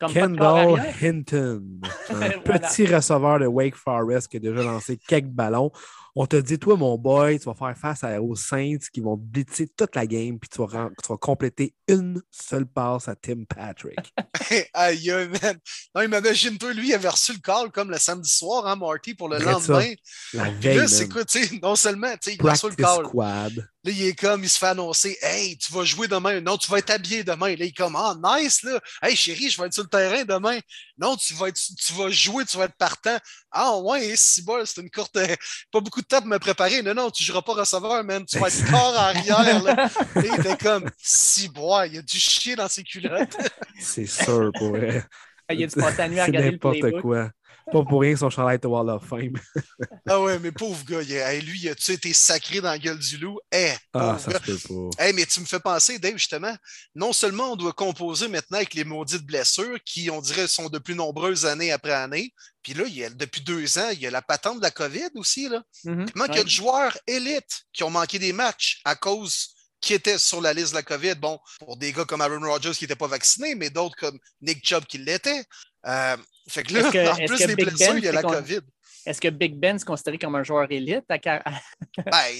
Comme 0.00 0.14
Kendall 0.14 0.80
Hinton, 1.02 1.62
un 2.08 2.38
petit 2.38 2.86
receveur 2.86 3.38
de 3.38 3.46
Wake 3.46 3.76
Forest 3.76 4.28
qui 4.28 4.38
a 4.38 4.40
déjà 4.40 4.62
lancé 4.62 4.96
quelques 4.96 5.26
ballons 5.26 5.70
on 6.16 6.26
te 6.26 6.36
dit, 6.36 6.58
toi, 6.58 6.76
mon 6.76 6.98
boy, 6.98 7.38
tu 7.38 7.44
vas 7.46 7.54
faire 7.54 7.76
face 7.76 8.04
aux 8.20 8.34
Saints 8.34 8.78
qui 8.92 9.00
vont 9.00 9.16
blitzer 9.16 9.68
toute 9.68 9.94
la 9.94 10.06
game, 10.06 10.38
puis 10.38 10.48
tu 10.48 10.64
vas, 10.64 10.90
compléter 11.20 11.74
une 11.88 12.20
seule 12.30 12.66
passe 12.66 13.08
à 13.08 13.14
Tim 13.14 13.44
Patrick. 13.44 13.98
Aïe, 14.74 15.10
man. 15.10 15.58
Non, 15.94 16.02
imagine-toi, 16.02 16.72
lui, 16.72 16.88
il 16.88 16.94
avait 16.94 17.08
reçu 17.08 17.32
le 17.32 17.38
call 17.38 17.70
comme 17.70 17.90
le 17.90 17.98
samedi 17.98 18.30
soir, 18.30 18.66
hein, 18.66 18.76
Marty, 18.76 19.14
pour 19.14 19.28
le 19.28 19.38
lendemain. 19.38 19.92
la 20.34 20.50
veille. 20.50 20.76
Là, 20.76 20.88
c'est 20.88 21.08
quoi, 21.08 21.24
tu 21.24 21.42
sais, 21.42 21.58
non 21.62 21.76
seulement, 21.76 22.12
tu 22.12 22.30
sais, 22.30 22.36
il 22.40 22.48
a 22.48 22.52
reçu 22.52 22.68
le 22.68 22.76
call. 22.76 23.06
Squad. 23.06 23.68
Là, 23.82 23.92
il 23.92 24.02
est 24.04 24.14
comme, 24.14 24.44
il 24.44 24.48
se 24.50 24.58
fait 24.58 24.66
annoncer, 24.66 25.16
hey, 25.22 25.56
tu 25.56 25.72
vas 25.72 25.84
jouer 25.84 26.06
demain. 26.06 26.40
Non, 26.42 26.58
tu 26.58 26.70
vas 26.70 26.78
être 26.78 26.90
habillé 26.90 27.24
demain. 27.24 27.48
Là, 27.48 27.54
il 27.54 27.62
est 27.62 27.76
comme, 27.76 27.96
ah, 27.96 28.14
nice, 28.22 28.62
là. 28.62 28.78
Hey, 29.02 29.16
chérie, 29.16 29.48
je 29.48 29.58
vais 29.58 29.68
être 29.68 29.72
sur 29.72 29.84
le 29.84 29.88
terrain 29.88 30.24
demain. 30.24 30.58
Non, 30.98 31.16
tu 31.16 31.32
vas, 31.32 31.48
être, 31.48 31.58
tu 31.58 31.92
vas 31.94 32.10
jouer, 32.10 32.44
tu 32.44 32.58
vas 32.58 32.64
être 32.64 32.76
partant. 32.76 33.16
Ah, 33.50 33.78
ouais, 33.78 34.14
c'est 34.16 34.44
bon, 34.44 34.62
c'est 34.66 34.82
une 34.82 34.90
courte. 34.90 35.14
Pas 35.72 35.80
beaucoup 35.80 36.02
de 36.02 36.06
temps 36.06 36.18
pour 36.18 36.28
me 36.28 36.38
préparer. 36.38 36.82
Non, 36.82 36.92
non, 36.92 37.10
tu 37.10 37.22
ne 37.22 37.26
joueras 37.26 37.42
pas 37.42 37.54
receveur, 37.54 38.04
man. 38.04 38.24
Tu 38.26 38.38
vas 38.38 38.48
être 38.48 38.70
corps 38.70 38.98
arrière, 38.98 39.62
là. 39.62 39.88
Et 40.16 40.26
il 40.26 40.40
était 40.40 40.58
comme, 40.58 40.90
si 40.98 41.48
bois, 41.48 41.86
il 41.86 41.94
y 41.94 41.98
a 41.98 42.02
du 42.02 42.18
chien 42.18 42.56
dans 42.56 42.68
ses 42.68 42.84
culottes. 42.84 43.36
c'est 43.78 44.06
sûr, 44.06 44.50
pour 44.58 44.70
vrai. 44.70 45.04
Il 45.48 45.60
y 45.60 45.64
a 45.64 45.66
du 45.66 45.72
spontané 45.72 46.20
à 46.20 46.26
regarder 46.26 46.50
n'importe 46.52 47.00
quoi. 47.00 47.30
Pas 47.72 47.84
pour 47.84 48.00
rien 48.00 48.16
son 48.16 48.30
chandail 48.30 48.58
de 48.58 48.66
Wall 48.66 48.88
of 48.90 49.04
Fame. 49.06 49.34
ah 50.08 50.20
ouais, 50.20 50.38
mais 50.38 50.52
pauvre 50.52 50.84
gars, 50.84 51.02
il, 51.02 51.46
lui, 51.46 51.60
il 51.60 51.68
a-tu 51.68 51.92
été 51.92 52.12
sacré 52.12 52.60
dans 52.60 52.70
la 52.70 52.78
gueule 52.78 52.98
du 52.98 53.18
loup? 53.18 53.38
Eh, 53.52 53.72
ah, 53.94 54.18
ça 54.18 54.32
se 54.32 54.38
peut 54.38 54.90
pas. 54.98 55.12
mais 55.12 55.26
tu 55.26 55.40
me 55.40 55.46
fais 55.46 55.60
penser, 55.60 55.98
Dave, 55.98 56.16
justement, 56.16 56.54
non 56.94 57.12
seulement 57.12 57.52
on 57.52 57.56
doit 57.56 57.72
composer 57.72 58.28
maintenant 58.28 58.58
avec 58.58 58.74
les 58.74 58.84
maudites 58.84 59.24
blessures 59.24 59.78
qui, 59.84 60.10
on 60.10 60.20
dirait, 60.20 60.48
sont 60.48 60.68
de 60.68 60.78
plus 60.78 60.94
nombreuses 60.94 61.46
années 61.46 61.72
après 61.72 61.92
année, 61.92 62.32
puis 62.62 62.74
là, 62.74 62.84
il 62.86 62.94
y 62.94 63.04
a, 63.04 63.10
depuis 63.10 63.40
deux 63.40 63.78
ans, 63.78 63.88
il 63.92 64.00
y 64.00 64.06
a 64.06 64.10
la 64.10 64.22
patente 64.22 64.58
de 64.58 64.62
la 64.62 64.70
COVID 64.70 65.10
aussi. 65.14 65.48
Là. 65.48 65.62
Mm-hmm. 65.84 66.10
Comment 66.12 66.24
il 66.26 66.36
y 66.36 66.38
a 66.38 66.44
de 66.44 66.48
joueurs 66.48 66.98
élites 67.06 67.62
qui 67.72 67.82
ont 67.84 67.90
manqué 67.90 68.18
des 68.18 68.32
matchs 68.32 68.80
à 68.84 68.94
cause 68.94 69.54
qui 69.80 69.94
étaient 69.94 70.18
sur 70.18 70.40
la 70.40 70.52
liste 70.52 70.70
de 70.70 70.76
la 70.76 70.82
COVID. 70.82 71.14
Bon, 71.14 71.38
pour 71.58 71.76
des 71.76 71.92
gars 71.92 72.04
comme 72.04 72.20
Aaron 72.20 72.46
Rodgers 72.46 72.72
qui 72.72 72.84
n'étaient 72.84 72.96
pas 72.96 73.06
vaccinés, 73.06 73.54
mais 73.54 73.70
d'autres 73.70 73.96
comme 73.96 74.18
Nick 74.40 74.66
Chubb 74.66 74.84
qui 74.84 74.98
l'étaient. 74.98 75.44
Euh, 75.86 76.16
fait 76.48 76.62
que 76.62 76.74
là, 76.74 77.12
en 77.12 77.26
plus 77.26 77.46
des 77.46 77.54
blessures, 77.54 77.96
il 77.96 78.04
y 78.04 78.08
a 78.08 78.12
la 78.12 78.22
COVID. 78.22 78.60
Est-ce 79.06 79.20
que 79.20 79.28
Big 79.28 79.54
Ben 79.54 79.76
est 79.76 79.84
considéré 79.84 80.18
comme 80.18 80.34
un 80.34 80.42
joueur 80.42 80.70
élite? 80.70 81.04
ben, 81.08 81.22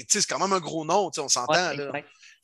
c'est 0.08 0.26
quand 0.26 0.38
même 0.38 0.52
un 0.52 0.60
gros 0.60 0.84
nom, 0.84 1.10
on 1.16 1.28
s'entend. 1.28 1.72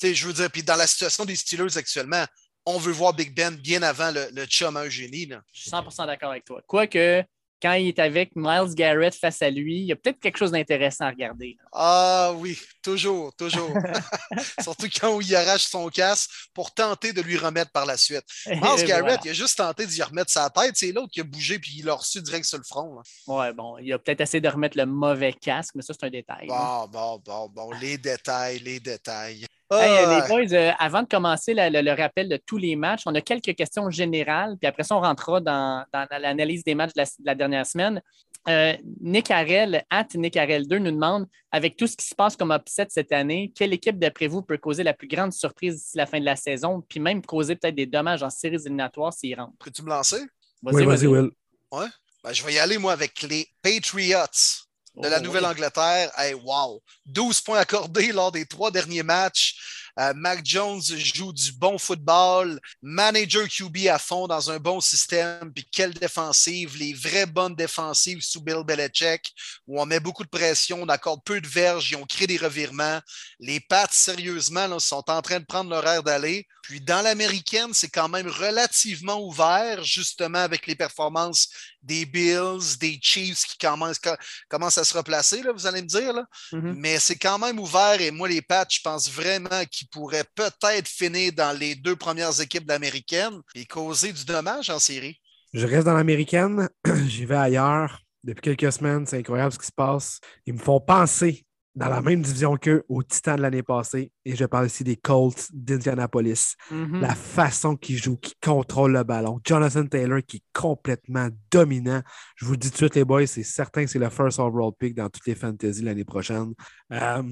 je 0.02 0.26
veux 0.26 0.32
dire, 0.32 0.50
puis 0.50 0.62
dans 0.62 0.76
la 0.76 0.86
situation 0.86 1.25
des 1.25 1.36
Steelers 1.36 1.76
actuellement, 1.76 2.25
on 2.64 2.78
veut 2.78 2.92
voir 2.92 3.12
Big 3.12 3.34
Ben 3.34 3.54
bien 3.54 3.82
avant 3.82 4.10
le, 4.10 4.28
le 4.32 4.44
chum 4.46 4.82
génie. 4.88 5.28
Je 5.52 5.60
suis 5.60 5.70
100% 5.70 6.06
d'accord 6.06 6.30
avec 6.30 6.44
toi. 6.44 6.62
Quoique, 6.66 7.22
quand 7.60 7.72
il 7.72 7.88
est 7.88 7.98
avec 7.98 8.32
Miles 8.36 8.75
Garrett 8.75 9.14
face 9.14 9.40
à 9.42 9.50
lui, 9.50 9.80
il 9.80 9.86
y 9.86 9.92
a 9.92 9.97
peut-être 9.97 10.21
quelque 10.21 10.36
chose 10.36 10.50
d'intéressant 10.50 11.06
à 11.06 11.10
regarder. 11.10 11.56
Ah 11.73 12.32
oui, 12.36 12.58
toujours, 12.82 13.34
toujours. 13.34 13.71
Surtout 14.62 14.88
quand 15.00 15.21
il 15.21 15.34
arrache 15.34 15.66
son 15.66 15.88
casque 15.88 16.30
pour 16.52 16.73
tenter 16.73 17.12
de 17.12 17.23
lui 17.23 17.36
remettre 17.36 17.73
par 17.73 17.86
la 17.86 17.97
suite. 17.97 18.25
Miles 18.47 18.84
Garrett, 18.86 19.21
il 19.25 19.30
a 19.30 19.34
juste 19.34 19.56
tenté 19.56 19.86
d'y 19.86 20.02
remettre 20.02 20.30
sa 20.30 20.50
tête. 20.50 20.76
C'est 20.76 20.92
l'autre 20.92 21.10
qui 21.12 21.21
a 21.21 21.25
bougé 21.25 21.58
puis 21.58 21.76
il 21.78 21.86
l'a 21.86 21.95
reçu 21.95 22.21
direct 22.21 22.45
sur 22.45 22.58
le 22.58 22.64
front. 22.64 23.00
Ouais, 23.26 23.52
bon, 23.52 23.78
il 23.78 23.92
a 23.92 23.99
peut-être 23.99 24.21
essayé 24.21 24.40
de 24.40 24.49
remettre 24.49 24.76
le 24.76 24.86
mauvais 24.86 25.32
casque, 25.32 25.75
mais 25.75 25.82
ça, 25.82 25.95
c'est 25.99 26.06
un 26.06 26.10
détail. 26.10 26.47
Bon, 26.49 26.86
bon, 26.88 27.23
bon, 27.25 27.49
bon, 27.49 27.71
les 27.80 27.99
détails, 27.99 28.58
les 28.60 28.80
détails. 28.80 29.47
Les 29.70 29.78
ah. 29.78 30.24
boys, 30.28 30.52
euh, 30.52 30.72
avant 30.78 31.02
de 31.02 31.08
commencer 31.08 31.54
le, 31.54 31.96
rappel 31.96 32.28
de 32.28 32.36
tous 32.36 32.56
les 32.56 32.76
matchs, 32.76 33.02
on 33.06 33.14
a 33.14 33.20
quelques 33.20 33.54
questions 33.54 33.90
générales, 33.90 34.56
puis 34.58 34.66
après 34.66 34.84
ça, 34.84 34.96
on 34.96 35.00
rentrera 35.00 35.40
dans, 35.40 35.84
l'analyse 35.92 36.64
des 36.64 36.74
matchs 36.74 36.92
de 36.94 37.04
la, 37.24 37.34
dernière 37.34 37.66
semaine. 37.66 38.00
Euh, 38.48 38.74
Nick 39.00 39.30
Harrell, 39.30 39.84
at 39.90 40.06
Nick 40.14 40.36
Harrell 40.36 40.68
2, 40.68 40.78
nous 40.78 40.92
demande 40.92 41.26
avec 41.50 41.76
tout 41.76 41.88
ce 41.88 41.96
qui 41.96 42.06
se 42.06 42.14
passe 42.14 42.36
comme 42.36 42.52
upset 42.52 42.86
cette 42.90 43.10
année, 43.10 43.52
quelle 43.56 43.72
équipe 43.72 43.98
d'après 43.98 44.28
vous 44.28 44.42
peut 44.42 44.58
causer 44.58 44.84
la 44.84 44.94
plus 44.94 45.08
grande 45.08 45.32
surprise 45.32 45.74
d'ici 45.74 45.96
la 45.96 46.06
fin 46.06 46.20
de 46.20 46.24
la 46.24 46.36
saison, 46.36 46.82
puis 46.88 47.00
même 47.00 47.22
causer 47.22 47.56
peut-être 47.56 47.74
des 47.74 47.86
dommages 47.86 48.22
en 48.22 48.30
séries 48.30 48.56
éliminatoires 48.56 49.12
s'ils 49.12 49.34
rentrent? 49.34 49.54
Peux-tu 49.58 49.82
me 49.82 49.88
lancer? 49.88 50.20
Vas-y, 50.62 50.84
vas-y, 50.84 51.06
Will. 51.06 51.30
Ouais. 51.72 51.86
Ben, 52.22 52.32
je 52.32 52.44
vais 52.44 52.54
y 52.54 52.58
aller, 52.58 52.78
moi, 52.78 52.92
avec 52.92 53.22
les 53.22 53.48
Patriots 53.62 54.65
de 54.97 55.09
la 55.09 55.21
Nouvelle-Angleterre. 55.21 56.11
Hey, 56.17 56.35
wow! 56.35 56.82
12 57.06 57.41
points 57.43 57.59
accordés 57.59 58.13
lors 58.13 58.32
des 58.32 58.47
trois 58.47 58.71
derniers 58.71 59.02
matchs. 59.02 59.56
Euh, 59.99 60.13
Mac 60.15 60.45
Jones 60.45 60.82
joue 60.82 61.32
du 61.32 61.52
bon 61.52 61.78
football, 61.78 62.61
manager 62.82 63.49
QB 63.49 63.87
à 63.89 63.99
fond 63.99 64.26
dans 64.26 64.50
un 64.50 64.59
bon 64.59 64.78
système, 64.82 65.50
puis 65.54 65.67
quelle 65.73 65.95
défensive, 65.95 66.76
les 66.76 66.93
vraies 66.93 67.25
bonnes 67.25 67.54
défensives 67.54 68.21
sous 68.21 68.43
Bill 68.43 68.63
Belichick, 68.63 69.32
où 69.67 69.80
on 69.80 69.87
met 69.87 69.99
beaucoup 69.99 70.23
de 70.23 70.28
pression, 70.28 70.82
on 70.82 70.89
accorde 70.89 71.25
peu 71.25 71.41
de 71.41 71.47
verges, 71.47 71.91
ils 71.91 71.97
ont 71.97 72.04
créé 72.04 72.26
des 72.26 72.37
revirements. 72.37 73.00
Les 73.41 73.59
Pats, 73.59 73.89
sérieusement, 73.91 74.78
sont 74.78 75.09
en 75.09 75.23
train 75.23 75.41
de 75.41 75.47
prendre 75.47 75.71
leur 75.71 75.87
air 75.87 76.02
d'aller. 76.02 76.47
Puis 76.63 76.82
dans 76.82 77.00
l'américaine, 77.00 77.73
c'est 77.73 77.89
quand 77.89 78.09
même 78.09 78.28
relativement 78.28 79.23
ouvert, 79.23 79.82
justement 79.82 80.41
avec 80.41 80.67
les 80.67 80.75
performances 80.75 81.49
des 81.82 82.04
Bills, 82.04 82.78
des 82.80 82.99
Chiefs 83.00 83.45
qui 83.45 83.58
commencent, 83.58 84.00
commencent 84.49 84.78
à 84.78 84.84
se 84.84 84.97
replacer, 84.97 85.43
là, 85.43 85.52
vous 85.52 85.67
allez 85.67 85.82
me 85.82 85.86
dire. 85.86 86.12
Là. 86.12 86.25
Mm-hmm. 86.52 86.75
Mais 86.76 86.99
c'est 86.99 87.17
quand 87.17 87.39
même 87.39 87.58
ouvert 87.58 88.00
et 88.00 88.10
moi, 88.10 88.28
les 88.28 88.43
Pats, 88.43 88.67
je 88.69 88.80
pense 88.82 89.10
vraiment 89.10 89.65
qu'ils 89.71 89.89
pourraient 89.89 90.26
peut-être 90.34 90.89
finir 90.89 91.32
dans 91.32 91.56
les 91.56 91.75
deux 91.75 91.97
premières 91.97 92.41
équipes 92.41 92.67
d'américaine 92.67 93.41
et 93.54 93.65
causer 93.67 94.12
du 94.12 94.25
dommage 94.25 94.71
en 94.71 94.78
série. 94.78 95.21
Je 95.52 95.67
reste 95.67 95.86
dans 95.86 95.95
l'américaine, 95.95 96.69
j'y 97.06 97.25
vais 97.25 97.36
ailleurs. 97.36 98.02
Depuis 98.25 98.56
quelques 98.56 98.73
semaines, 98.73 99.06
c'est 99.06 99.19
incroyable 99.19 99.52
ce 99.52 99.58
qui 99.58 99.67
se 99.67 99.73
passe. 99.73 100.21
Ils 100.47 100.54
me 100.54 100.58
font 100.58 100.80
penser 100.80 101.47
dans 101.76 101.89
la 101.89 102.00
même 102.00 102.23
division 102.23 102.56
qu'eux 102.56 102.84
au 102.89 103.02
Titan 103.02 103.36
de 103.36 103.43
l'année 103.43 103.62
passée. 103.62 104.10
Et 104.28 104.34
je 104.34 104.45
parle 104.45 104.67
ici 104.67 104.82
des 104.82 104.97
Colts 104.97 105.47
d'Indianapolis. 105.52 106.56
Mm-hmm. 106.73 106.99
La 106.99 107.15
façon 107.15 107.76
qu'ils 107.76 107.97
jouent, 107.97 108.17
qu'ils 108.17 108.34
contrôlent 108.43 108.93
le 108.93 109.04
ballon. 109.04 109.39
Jonathan 109.45 109.86
Taylor 109.86 110.19
qui 110.26 110.39
est 110.39 110.43
complètement 110.52 111.28
dominant. 111.52 112.02
Je 112.34 112.45
vous 112.45 112.52
le 112.52 112.56
dis 112.56 112.71
tout 112.71 112.73
de 112.73 112.76
suite, 112.78 112.97
les 112.97 113.04
boys, 113.04 113.26
c'est 113.28 113.45
certain 113.45 113.84
que 113.84 113.91
c'est 113.91 114.00
le 114.00 114.10
first 114.10 114.41
overall 114.41 114.73
pick 114.76 114.97
dans 114.97 115.08
toutes 115.08 115.26
les 115.28 115.36
fantasy 115.36 115.82
l'année 115.82 116.04
prochaine. 116.04 116.54
Euh, 116.93 117.23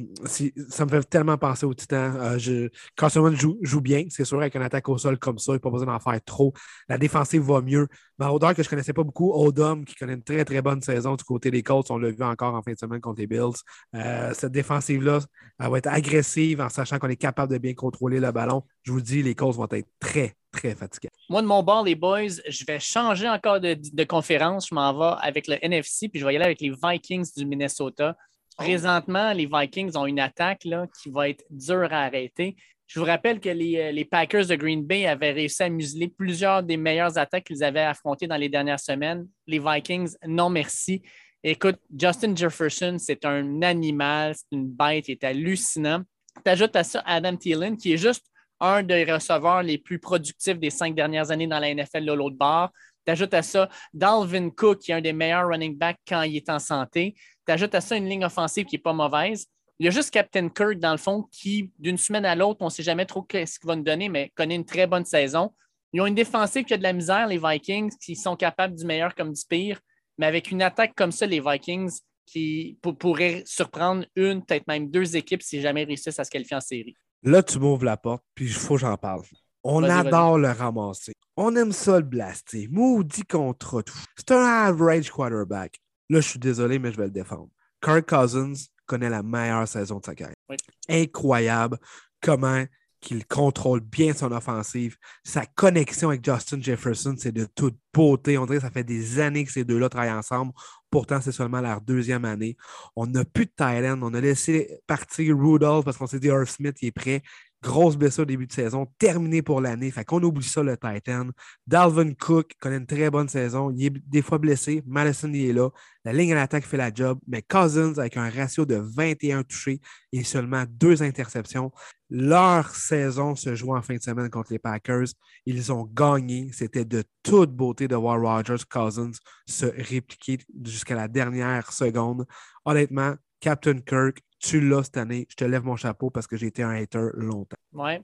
ça 0.68 0.84
me 0.84 0.90
fait 0.90 1.02
tellement 1.08 1.36
penser 1.36 1.66
au 1.66 1.74
Titan. 1.74 2.14
Euh, 2.14 2.38
je, 2.38 2.68
Carson 2.96 3.34
joue, 3.34 3.58
joue 3.62 3.80
bien, 3.80 4.04
c'est 4.08 4.24
sûr, 4.24 4.38
avec 4.38 4.54
une 4.54 4.62
attaque 4.62 4.88
au 4.88 4.96
sol 4.96 5.18
comme 5.18 5.38
ça, 5.38 5.50
il 5.52 5.54
n'y 5.54 5.56
a 5.56 5.60
pas 5.60 5.70
besoin 5.70 5.86
d'en 5.86 5.98
faire 5.98 6.20
trop. 6.24 6.52
La 6.88 6.96
défensive 6.96 7.42
va 7.42 7.60
mieux. 7.60 7.88
Maraudeur, 8.18 8.54
que 8.54 8.62
je 8.62 8.68
ne 8.68 8.70
connaissais 8.70 8.92
pas 8.92 9.02
beaucoup, 9.02 9.32
Odom, 9.32 9.84
qui 9.84 9.96
connaît 9.96 10.14
une 10.14 10.22
très, 10.22 10.44
très 10.44 10.62
bonne 10.62 10.80
saison 10.80 11.16
du 11.16 11.24
côté 11.24 11.50
des 11.50 11.64
Colts, 11.64 11.90
on 11.90 11.98
l'a 11.98 12.10
vu 12.10 12.22
encore 12.22 12.54
en 12.54 12.62
fin 12.62 12.72
de 12.72 12.78
semaine 12.78 13.00
contre 13.00 13.20
les 13.20 13.26
Bills. 13.26 13.56
Euh, 13.96 14.32
cette 14.34 14.52
défensive-là, 14.52 15.18
elle 15.58 15.70
va 15.70 15.78
être 15.78 15.88
agressive 15.88 16.60
en 16.60 16.68
sachant 16.84 16.98
qu'on 16.98 17.08
est 17.08 17.16
capable 17.16 17.52
de 17.52 17.58
bien 17.58 17.74
contrôler 17.74 18.20
le 18.20 18.30
ballon. 18.32 18.62
Je 18.82 18.92
vous 18.92 19.00
dis, 19.00 19.22
les 19.22 19.34
Colts 19.34 19.56
vont 19.56 19.68
être 19.70 19.88
très, 19.98 20.34
très 20.52 20.74
fatigués. 20.74 21.08
Moi, 21.28 21.42
de 21.42 21.46
mon 21.46 21.62
bord, 21.62 21.84
les 21.84 21.94
boys, 21.94 22.40
je 22.48 22.64
vais 22.66 22.80
changer 22.80 23.28
encore 23.28 23.60
de, 23.60 23.76
de 23.80 24.04
conférence. 24.04 24.68
Je 24.68 24.74
m'en 24.74 24.92
vais 24.92 25.16
avec 25.20 25.48
le 25.48 25.56
NFC, 25.64 26.08
puis 26.08 26.20
je 26.20 26.26
vais 26.26 26.34
y 26.34 26.36
aller 26.36 26.46
avec 26.46 26.60
les 26.60 26.70
Vikings 26.70 27.30
du 27.36 27.46
Minnesota. 27.46 28.16
Oh. 28.16 28.62
Présentement, 28.62 29.32
les 29.32 29.48
Vikings 29.50 29.96
ont 29.96 30.06
une 30.06 30.20
attaque 30.20 30.64
là, 30.64 30.86
qui 31.02 31.10
va 31.10 31.28
être 31.28 31.44
dure 31.50 31.92
à 31.92 32.02
arrêter. 32.02 32.56
Je 32.86 33.00
vous 33.00 33.06
rappelle 33.06 33.40
que 33.40 33.48
euh, 33.48 33.90
les, 33.92 34.04
Packers 34.04 34.46
de 34.46 34.54
Green 34.56 34.84
Bay 34.84 35.06
avaient 35.06 35.32
réussi 35.32 35.62
à 35.62 35.68
museler 35.68 36.08
plusieurs 36.08 36.62
des 36.62 36.76
meilleures 36.76 37.16
attaques 37.18 37.44
qu'ils 37.44 37.64
avaient 37.64 37.80
affrontées 37.80 38.26
dans 38.26 38.36
les 38.36 38.48
dernières 38.48 38.80
semaines. 38.80 39.26
Les 39.46 39.58
Vikings, 39.58 40.14
non 40.26 40.50
merci. 40.50 41.02
Écoute, 41.42 41.78
Justin 41.96 42.34
Jefferson, 42.36 42.96
c'est 42.98 43.24
un 43.24 43.62
animal, 43.62 44.34
c'est 44.34 44.56
une 44.56 44.68
bête, 44.68 45.08
il 45.08 45.12
est 45.12 45.24
hallucinant. 45.24 46.02
Tu 46.42 46.50
ajoutes 46.50 46.76
à 46.76 46.84
ça 46.84 47.02
Adam 47.04 47.36
Thielen, 47.36 47.76
qui 47.76 47.92
est 47.92 47.96
juste 47.96 48.26
un 48.60 48.82
des 48.82 49.04
receveurs 49.04 49.62
les 49.62 49.78
plus 49.78 49.98
productifs 49.98 50.58
des 50.58 50.70
cinq 50.70 50.94
dernières 50.94 51.30
années 51.30 51.46
dans 51.46 51.58
la 51.58 51.74
NFL 51.74 52.04
de 52.04 52.12
l'autre 52.12 52.36
bord. 52.36 52.70
Tu 53.04 53.12
ajoutes 53.12 53.34
à 53.34 53.42
ça 53.42 53.68
Dalvin 53.92 54.50
Cook, 54.50 54.78
qui 54.78 54.92
est 54.92 54.94
un 54.94 55.00
des 55.00 55.12
meilleurs 55.12 55.48
running 55.48 55.76
backs 55.76 55.98
quand 56.08 56.22
il 56.22 56.36
est 56.36 56.48
en 56.48 56.58
santé. 56.58 57.14
Tu 57.46 57.52
ajoutes 57.52 57.74
à 57.74 57.80
ça 57.80 57.96
une 57.96 58.08
ligne 58.08 58.24
offensive 58.24 58.64
qui 58.64 58.76
n'est 58.76 58.82
pas 58.82 58.92
mauvaise. 58.92 59.46
Il 59.78 59.86
y 59.86 59.88
a 59.88 59.90
juste 59.90 60.10
Captain 60.10 60.48
Kirk, 60.48 60.78
dans 60.78 60.92
le 60.92 60.98
fond, 60.98 61.24
qui, 61.32 61.70
d'une 61.78 61.98
semaine 61.98 62.24
à 62.24 62.34
l'autre, 62.34 62.58
on 62.62 62.66
ne 62.66 62.70
sait 62.70 62.82
jamais 62.82 63.06
trop 63.06 63.26
ce 63.30 63.58
qu'il 63.58 63.66
va 63.66 63.74
nous 63.74 63.82
donner, 63.82 64.08
mais 64.08 64.30
connaît 64.34 64.54
une 64.54 64.64
très 64.64 64.86
bonne 64.86 65.04
saison. 65.04 65.52
Ils 65.92 66.00
ont 66.00 66.06
une 66.06 66.14
défensive 66.14 66.64
qui 66.64 66.74
a 66.74 66.76
de 66.76 66.82
la 66.82 66.92
misère, 66.92 67.26
les 67.26 67.38
Vikings, 67.38 67.92
qui 68.00 68.16
sont 68.16 68.36
capables 68.36 68.74
du 68.74 68.84
meilleur 68.84 69.14
comme 69.14 69.32
du 69.32 69.42
pire. 69.48 69.80
Mais 70.16 70.26
avec 70.26 70.50
une 70.50 70.62
attaque 70.62 70.94
comme 70.94 71.12
ça, 71.12 71.26
les 71.26 71.40
Vikings, 71.40 71.98
qui 72.26 72.78
pourraient 72.82 73.42
surprendre 73.46 74.04
une, 74.16 74.44
peut-être 74.44 74.66
même 74.66 74.90
deux 74.90 75.16
équipes 75.16 75.42
si 75.42 75.60
jamais 75.60 75.84
réussissent 75.84 76.18
à 76.18 76.24
se 76.24 76.30
qualifier 76.30 76.56
en 76.56 76.60
série. 76.60 76.94
Là, 77.22 77.42
tu 77.42 77.58
m'ouvres 77.58 77.84
la 77.84 77.96
porte, 77.96 78.22
puis 78.34 78.46
il 78.46 78.52
faut 78.52 78.74
que 78.74 78.80
j'en 78.80 78.96
parle. 78.96 79.22
On 79.62 79.82
adore 79.82 80.38
le 80.38 80.50
ramasser. 80.50 81.14
On 81.36 81.56
aime 81.56 81.72
ça 81.72 81.98
le 81.98 82.04
blaster. 82.04 82.68
Maudit 82.70 83.24
contre 83.24 83.80
tout. 83.82 83.98
C'est 84.16 84.32
un 84.32 84.44
average 84.44 85.10
quarterback. 85.10 85.78
Là, 86.10 86.20
je 86.20 86.28
suis 86.28 86.38
désolé, 86.38 86.78
mais 86.78 86.92
je 86.92 86.98
vais 86.98 87.06
le 87.06 87.10
défendre. 87.10 87.48
Kirk 87.82 88.08
Cousins 88.08 88.66
connaît 88.84 89.08
la 89.08 89.22
meilleure 89.22 89.66
saison 89.66 89.98
de 90.00 90.04
sa 90.04 90.14
carrière. 90.14 90.36
Oui. 90.50 90.56
Incroyable 90.88 91.78
comment 92.20 92.64
qu'il 93.04 93.26
contrôle 93.26 93.80
bien 93.80 94.14
son 94.14 94.32
offensive. 94.32 94.96
Sa 95.22 95.46
connexion 95.46 96.08
avec 96.08 96.24
Justin 96.24 96.60
Jefferson, 96.60 97.14
c'est 97.18 97.32
de 97.32 97.46
toute 97.54 97.76
beauté. 97.92 98.38
On 98.38 98.46
dirait 98.46 98.58
que 98.58 98.64
ça 98.64 98.70
fait 98.70 98.84
des 98.84 99.20
années 99.20 99.44
que 99.44 99.52
ces 99.52 99.64
deux-là 99.64 99.88
travaillent 99.88 100.10
ensemble. 100.10 100.52
Pourtant, 100.90 101.20
c'est 101.20 101.32
seulement 101.32 101.60
leur 101.60 101.80
deuxième 101.80 102.24
année. 102.24 102.56
On 102.96 103.06
n'a 103.06 103.24
plus 103.24 103.46
de 103.46 103.52
Thailand. 103.54 104.00
On 104.02 104.14
a 104.14 104.20
laissé 104.20 104.80
partir 104.86 105.36
Rudolph 105.36 105.84
parce 105.84 105.96
qu'on 105.96 106.06
s'est 106.06 106.20
dit 106.20 106.28
Irv 106.28 106.48
Smith 106.48 106.76
il 106.82 106.88
est 106.88 106.92
prêt. 106.92 107.22
Grosse 107.64 107.96
blessure 107.96 108.24
au 108.24 108.26
début 108.26 108.46
de 108.46 108.52
saison, 108.52 108.86
terminé 108.98 109.40
pour 109.40 109.62
l'année. 109.62 109.90
Fait 109.90 110.04
qu'on 110.04 110.22
oublie 110.22 110.44
ça, 110.44 110.62
le 110.62 110.76
Titan. 110.76 111.28
Dalvin 111.66 112.12
Cook 112.12 112.52
connaît 112.60 112.76
une 112.76 112.86
très 112.86 113.08
bonne 113.08 113.28
saison. 113.28 113.70
Il 113.70 113.86
est 113.86 113.92
des 114.06 114.20
fois 114.20 114.36
blessé. 114.36 114.82
Madison, 114.86 115.30
il 115.32 115.48
est 115.48 115.52
là. 115.54 115.70
La 116.04 116.12
ligne 116.12 116.32
à 116.32 116.34
l'attaque 116.34 116.66
fait 116.66 116.76
la 116.76 116.92
job. 116.92 117.18
Mais 117.26 117.40
Cousins, 117.40 117.94
avec 117.96 118.18
un 118.18 118.28
ratio 118.28 118.66
de 118.66 118.74
21 118.74 119.44
touchés 119.44 119.80
et 120.12 120.24
seulement 120.24 120.64
deux 120.68 121.02
interceptions, 121.02 121.72
leur 122.10 122.68
saison 122.74 123.34
se 123.34 123.54
joue 123.54 123.74
en 123.74 123.80
fin 123.80 123.96
de 123.96 124.02
semaine 124.02 124.28
contre 124.28 124.52
les 124.52 124.58
Packers. 124.58 125.06
Ils 125.46 125.72
ont 125.72 125.84
gagné. 125.84 126.50
C'était 126.52 126.84
de 126.84 127.02
toute 127.22 127.50
beauté 127.50 127.88
de 127.88 127.96
voir 127.96 128.20
Rogers 128.20 128.66
Cousins 128.70 129.12
se 129.48 129.64
répliquer 129.64 130.36
jusqu'à 130.66 130.96
la 130.96 131.08
dernière 131.08 131.72
seconde. 131.72 132.26
Honnêtement, 132.66 133.14
Captain 133.40 133.78
Kirk, 133.80 134.22
tu 134.44 134.60
l'as 134.60 134.84
cette 134.84 134.96
année? 134.96 135.26
Je 135.30 135.36
te 135.36 135.44
lève 135.44 135.64
mon 135.64 135.76
chapeau 135.76 136.10
parce 136.10 136.26
que 136.26 136.36
j'ai 136.36 136.46
été 136.46 136.62
un 136.62 136.70
hater 136.70 137.08
longtemps. 137.14 137.56
Oui. 137.72 137.94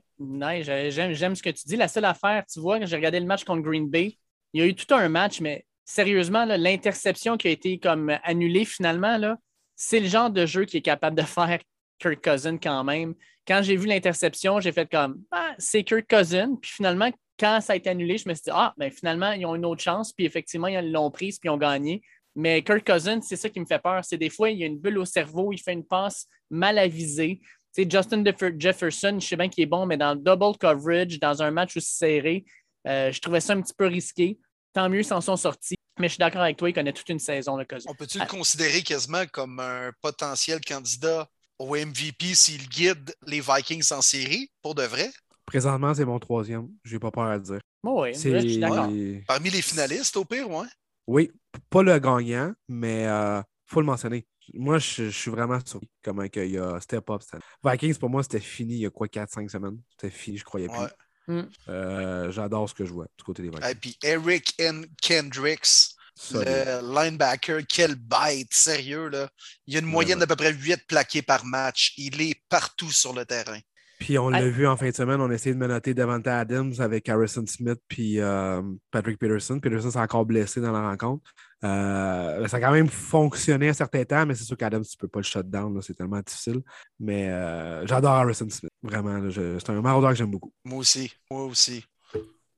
J'aime, 0.63 1.35
ce 1.35 1.43
que 1.43 1.49
tu 1.49 1.65
dis. 1.65 1.75
La 1.75 1.87
seule 1.87 2.05
affaire, 2.05 2.45
tu 2.51 2.59
vois, 2.59 2.79
quand 2.79 2.85
j'ai 2.85 2.95
regardé 2.95 3.19
le 3.19 3.25
match 3.25 3.43
contre 3.43 3.61
Green 3.61 3.89
Bay, 3.89 4.17
il 4.53 4.61
y 4.61 4.63
a 4.63 4.67
eu 4.67 4.75
tout 4.75 4.93
un 4.93 5.07
match, 5.07 5.39
mais 5.39 5.65
sérieusement, 5.85 6.45
l'interception 6.45 7.37
qui 7.37 7.47
a 7.47 7.51
été 7.51 7.79
comme 7.79 8.17
annulée 8.23 8.65
finalement, 8.65 9.37
c'est 9.75 9.99
le 9.99 10.07
genre 10.07 10.29
de 10.29 10.45
jeu 10.45 10.65
qui 10.65 10.77
est 10.77 10.81
capable 10.81 11.15
de 11.15 11.23
faire 11.23 11.59
Kirk 11.99 12.23
Cousin 12.23 12.57
quand 12.57 12.83
même. 12.83 13.13
Quand 13.47 13.61
j'ai 13.63 13.75
vu 13.75 13.87
l'interception, 13.87 14.59
j'ai 14.59 14.71
fait 14.71 14.89
comme 14.89 15.23
ah, 15.31 15.53
c'est 15.57 15.83
Kirk 15.83 16.05
Cousin. 16.09 16.55
Puis 16.61 16.71
finalement, 16.71 17.11
quand 17.39 17.59
ça 17.61 17.73
a 17.73 17.75
été 17.75 17.89
annulé, 17.89 18.17
je 18.17 18.29
me 18.29 18.33
suis 18.33 18.43
dit 18.43 18.51
Ah, 18.53 18.73
ben 18.77 18.91
finalement, 18.91 19.31
ils 19.31 19.45
ont 19.45 19.55
une 19.55 19.65
autre 19.65 19.81
chance. 19.81 20.13
Puis 20.13 20.25
effectivement, 20.25 20.67
ils 20.67 20.91
l'ont 20.91 21.11
prise 21.11 21.39
puis 21.39 21.47
ils 21.47 21.51
ont 21.51 21.57
gagné. 21.57 22.01
Mais 22.35 22.63
Kirk 22.63 22.85
Cousins, 22.85 23.21
c'est 23.21 23.35
ça 23.35 23.49
qui 23.49 23.59
me 23.59 23.65
fait 23.65 23.79
peur. 23.79 24.03
C'est 24.03 24.17
des 24.17 24.29
fois, 24.29 24.49
il 24.49 24.59
y 24.59 24.63
a 24.63 24.67
une 24.67 24.79
bulle 24.79 24.99
au 24.99 25.05
cerveau, 25.05 25.51
il 25.51 25.57
fait 25.57 25.73
une 25.73 25.85
passe 25.85 26.27
mal 26.49 26.77
avisée. 26.77 27.39
Tu 27.73 27.83
sais, 27.83 27.89
Justin 27.89 28.23
Jefferson, 28.57 29.17
je 29.19 29.27
sais 29.27 29.35
bien 29.35 29.49
qu'il 29.49 29.63
est 29.63 29.67
bon, 29.67 29.85
mais 29.85 29.97
dans 29.97 30.13
le 30.13 30.19
double 30.19 30.57
coverage, 30.57 31.19
dans 31.19 31.41
un 31.41 31.51
match 31.51 31.77
aussi 31.77 31.93
serré, 31.93 32.45
euh, 32.87 33.11
je 33.11 33.19
trouvais 33.21 33.39
ça 33.39 33.53
un 33.53 33.61
petit 33.61 33.73
peu 33.73 33.87
risqué. 33.87 34.39
Tant 34.73 34.89
mieux, 34.89 34.99
ils 34.99 35.05
s'en 35.05 35.21
sont 35.21 35.37
sortis. 35.37 35.75
Mais 35.99 36.07
je 36.07 36.13
suis 36.13 36.19
d'accord 36.19 36.41
avec 36.41 36.57
toi, 36.57 36.69
il 36.69 36.73
connaît 36.73 36.93
toute 36.93 37.09
une 37.09 37.19
saison, 37.19 37.57
le 37.57 37.65
Cousins. 37.65 37.89
On 37.89 37.95
peut-tu 37.95 38.17
le 38.17 38.25
considérer 38.25 38.81
quasiment 38.81 39.23
comme 39.31 39.59
un 39.59 39.91
potentiel 40.01 40.59
candidat 40.61 41.27
au 41.59 41.75
MVP 41.75 42.33
s'il 42.33 42.67
guide 42.67 43.13
les 43.27 43.41
Vikings 43.41 43.91
en 43.91 44.01
série, 44.01 44.49
pour 44.61 44.73
de 44.73 44.83
vrai? 44.83 45.11
Présentement, 45.45 45.93
c'est 45.93 46.05
mon 46.05 46.17
troisième. 46.17 46.69
Je 46.83 46.93
n'ai 46.93 46.99
pas 46.99 47.11
peur 47.11 47.25
à 47.25 47.35
le 47.35 47.41
dire. 47.41 47.59
Oh 47.83 48.03
oui, 48.03 48.13
je 48.13 48.19
suis 48.19 48.57
d'accord. 48.57 48.89
Parmi 49.27 49.49
les 49.49 49.61
finalistes, 49.61 50.15
au 50.17 50.25
pire, 50.25 50.49
ouais. 50.49 50.67
Oui, 51.11 51.29
pas 51.69 51.83
le 51.83 51.99
gagnant, 51.99 52.53
mais 52.69 53.03
il 53.03 53.43
faut 53.65 53.81
le 53.81 53.85
mentionner. 53.85 54.25
Moi, 54.53 54.79
je, 54.79 55.09
je 55.09 55.09
suis 55.09 55.29
vraiment 55.29 55.59
surpris 55.65 55.89
comment 56.01 56.25
que 56.29 56.39
il 56.39 56.51
y 56.51 56.57
a 56.57 56.79
step 56.79 57.09
up. 57.09 57.21
Vikings, 57.65 57.97
pour 57.97 58.09
moi, 58.09 58.23
c'était 58.23 58.39
fini 58.39 58.75
il 58.75 58.79
y 58.79 58.85
a 58.85 58.89
quoi, 58.89 59.07
4-5 59.07 59.49
semaines? 59.49 59.77
C'était 59.89 60.09
fini, 60.09 60.37
je 60.37 60.45
croyais 60.45 60.69
plus. 60.69 60.77
Ouais. 60.77 60.87
Mm. 61.27 61.49
Euh, 61.67 62.31
J'adore 62.31 62.69
ce 62.69 62.73
que 62.73 62.85
je 62.85 62.93
vois 62.93 63.07
du 63.17 63.23
côté 63.25 63.43
des 63.43 63.49
Vikings. 63.49 63.69
Et 63.69 63.75
puis 63.75 63.97
Eric 64.03 64.55
N. 64.57 64.85
Kendricks, 65.01 65.95
Solide. 66.15 66.47
le 66.47 66.93
linebacker, 66.93 67.67
quelle 67.67 67.95
bête, 67.95 68.51
sérieux, 68.51 69.09
là. 69.09 69.29
Il 69.67 69.73
y 69.73 69.77
a 69.77 69.81
une 69.81 69.87
moyenne 69.87 70.19
d'à 70.19 70.27
peu 70.27 70.37
près 70.37 70.53
8 70.53 70.87
plaqués 70.87 71.21
par 71.21 71.43
match. 71.43 71.93
Il 71.97 72.21
est 72.21 72.41
partout 72.47 72.91
sur 72.91 73.13
le 73.13 73.25
terrain. 73.25 73.59
Puis 74.01 74.17
on 74.17 74.29
Ah. 74.29 74.39
l'a 74.41 74.49
vu 74.49 74.65
en 74.65 74.75
fin 74.75 74.89
de 74.89 74.95
semaine, 74.95 75.21
on 75.21 75.29
a 75.29 75.33
essayé 75.35 75.53
de 75.53 75.59
menotter 75.59 75.93
Devante 75.93 76.25
Adams 76.25 76.73
avec 76.79 77.07
Harrison 77.07 77.43
Smith 77.45 77.79
puis 77.87 78.19
euh, 78.19 78.59
Patrick 78.89 79.19
Peterson. 79.19 79.59
Peterson 79.59 79.91
s'est 79.91 79.99
encore 79.99 80.25
blessé 80.25 80.59
dans 80.59 80.71
la 80.71 80.81
rencontre. 80.89 81.31
Euh, 81.63 82.47
ça 82.47 82.57
a 82.57 82.59
quand 82.59 82.71
même 82.71 82.87
fonctionné 82.89 83.69
un 83.69 83.73
certain 83.73 84.03
temps, 84.03 84.25
mais 84.25 84.33
c'est 84.33 84.43
sûr 84.45 84.57
qu'Adams, 84.57 84.81
tu 84.83 84.95
ne 84.97 84.99
peux 85.01 85.07
pas 85.07 85.19
le 85.19 85.23
shutdown, 85.23 85.79
c'est 85.83 85.93
tellement 85.93 86.19
difficile. 86.19 86.61
Mais 86.99 87.29
euh, 87.29 87.85
j'adore 87.85 88.13
Harrison 88.13 88.49
Smith, 88.49 88.71
vraiment. 88.81 89.29
C'est 89.29 89.69
un 89.69 89.81
maraudeur 89.81 90.09
que 90.09 90.15
j'aime 90.15 90.31
beaucoup. 90.31 90.51
Moi 90.65 90.79
aussi, 90.79 91.13
moi 91.29 91.43
aussi. 91.45 91.85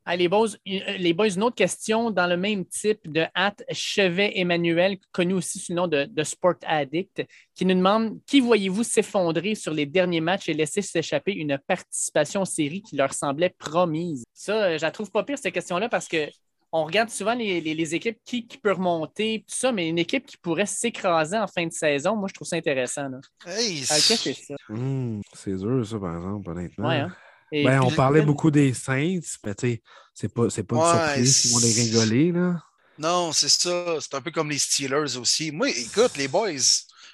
Ah, 0.06 0.16
les, 0.18 0.28
boys, 0.28 0.50
euh, 0.68 0.98
les 0.98 1.14
boys, 1.14 1.30
une 1.30 1.44
autre 1.44 1.56
question 1.56 2.12
dans 2.12 2.28
le 2.28 2.36
même 2.36 2.66
type 2.66 3.00
de 3.10 3.24
At 3.34 3.56
Chevet 3.72 4.38
Emmanuel, 4.38 4.98
connu 5.12 5.34
aussi 5.34 5.60
sous 5.60 5.72
le 5.72 5.78
nom 5.78 5.88
de, 5.88 6.04
de 6.06 6.24
Sport 6.24 6.56
Addict, 6.66 7.24
qui 7.56 7.66
nous 7.66 7.76
demande 7.76 8.20
qui 8.26 8.42
voyez-vous 8.42 8.84
s'effondrer 8.84 9.56
sur 9.56 9.74
les 9.74 9.86
derniers 9.86 10.20
matchs 10.22 10.50
et 10.50 10.54
laisser 10.54 10.82
s'échapper 10.82 11.34
une 11.34 11.58
participation 11.68 12.42
en 12.42 12.46
série 12.46 12.82
qui 12.82 12.98
leur 12.98 13.14
semblait 13.14 13.56
promise? 13.58 14.24
Ça, 14.34 14.64
euh, 14.64 14.78
je 14.78 14.82
la 14.82 14.92
trouve 14.92 15.10
pas 15.10 15.24
pire, 15.24 15.38
cette 15.38 15.54
question-là, 15.54 15.88
parce 15.88 16.08
que 16.08 16.28
on 16.76 16.86
regarde 16.86 17.10
souvent 17.10 17.36
les, 17.36 17.62
les- 17.62 17.76
les 17.76 17.96
équipes 17.96 18.18
qui, 18.26 18.48
qui 18.48 18.58
peut 18.58 18.72
remonter, 18.72 19.46
tout 19.48 19.56
ça, 19.56 19.72
mais 19.72 19.88
une 19.88 20.00
équipe 20.00 20.26
qui 20.26 20.38
pourrait 20.38 20.66
s'écraser 20.66 21.38
en 21.38 21.46
fin 21.48 21.68
de 21.68 21.72
saison, 21.72 22.16
moi, 22.16 22.28
je 22.28 22.34
trouve 22.34 22.48
ça 22.48 22.56
intéressant. 22.56 23.10
Là. 23.10 23.20
Hey, 23.46 23.82
que 23.82 23.88
c'est 23.88 24.34
ça? 24.34 24.56
Hum, 24.70 25.22
c'est 25.34 25.56
dur, 25.56 25.86
ça, 25.86 26.00
par 26.00 26.16
exemple, 26.16 26.50
honnêtement. 26.50 26.88
Ouais, 26.90 26.96
hein? 26.96 27.16
Et 27.52 27.64
Ben, 27.64 27.82
on 27.82 27.92
parlait 27.92 28.22
beaucoup 28.22 28.52
des 28.52 28.74
Saints, 28.74 29.20
mais 29.46 29.56
tu 29.56 29.68
sais, 29.68 29.82
c'est 30.14 30.34
pas, 30.34 30.50
c'est 30.50 30.64
pas 30.64 30.76
une 30.76 31.00
surprise, 31.24 31.46
ils 31.46 31.52
vont 31.52 31.60
les 31.60 31.74
rigoler, 31.74 32.32
là. 32.32 32.64
Non, 32.98 33.32
c'est 33.32 33.50
ça. 33.50 33.98
C'est 34.00 34.14
un 34.14 34.22
peu 34.22 34.32
comme 34.32 34.50
les 34.50 34.60
Steelers 34.60 35.18
aussi. 35.18 35.52
Moi, 35.52 35.70
écoute, 35.70 36.16
les 36.18 36.28
boys, 36.28 36.52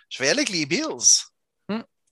je 0.09 0.19
vais 0.19 0.25
y 0.25 0.29
aller 0.29 0.39
avec 0.39 0.49
les 0.49 0.65
Bills. 0.65 1.23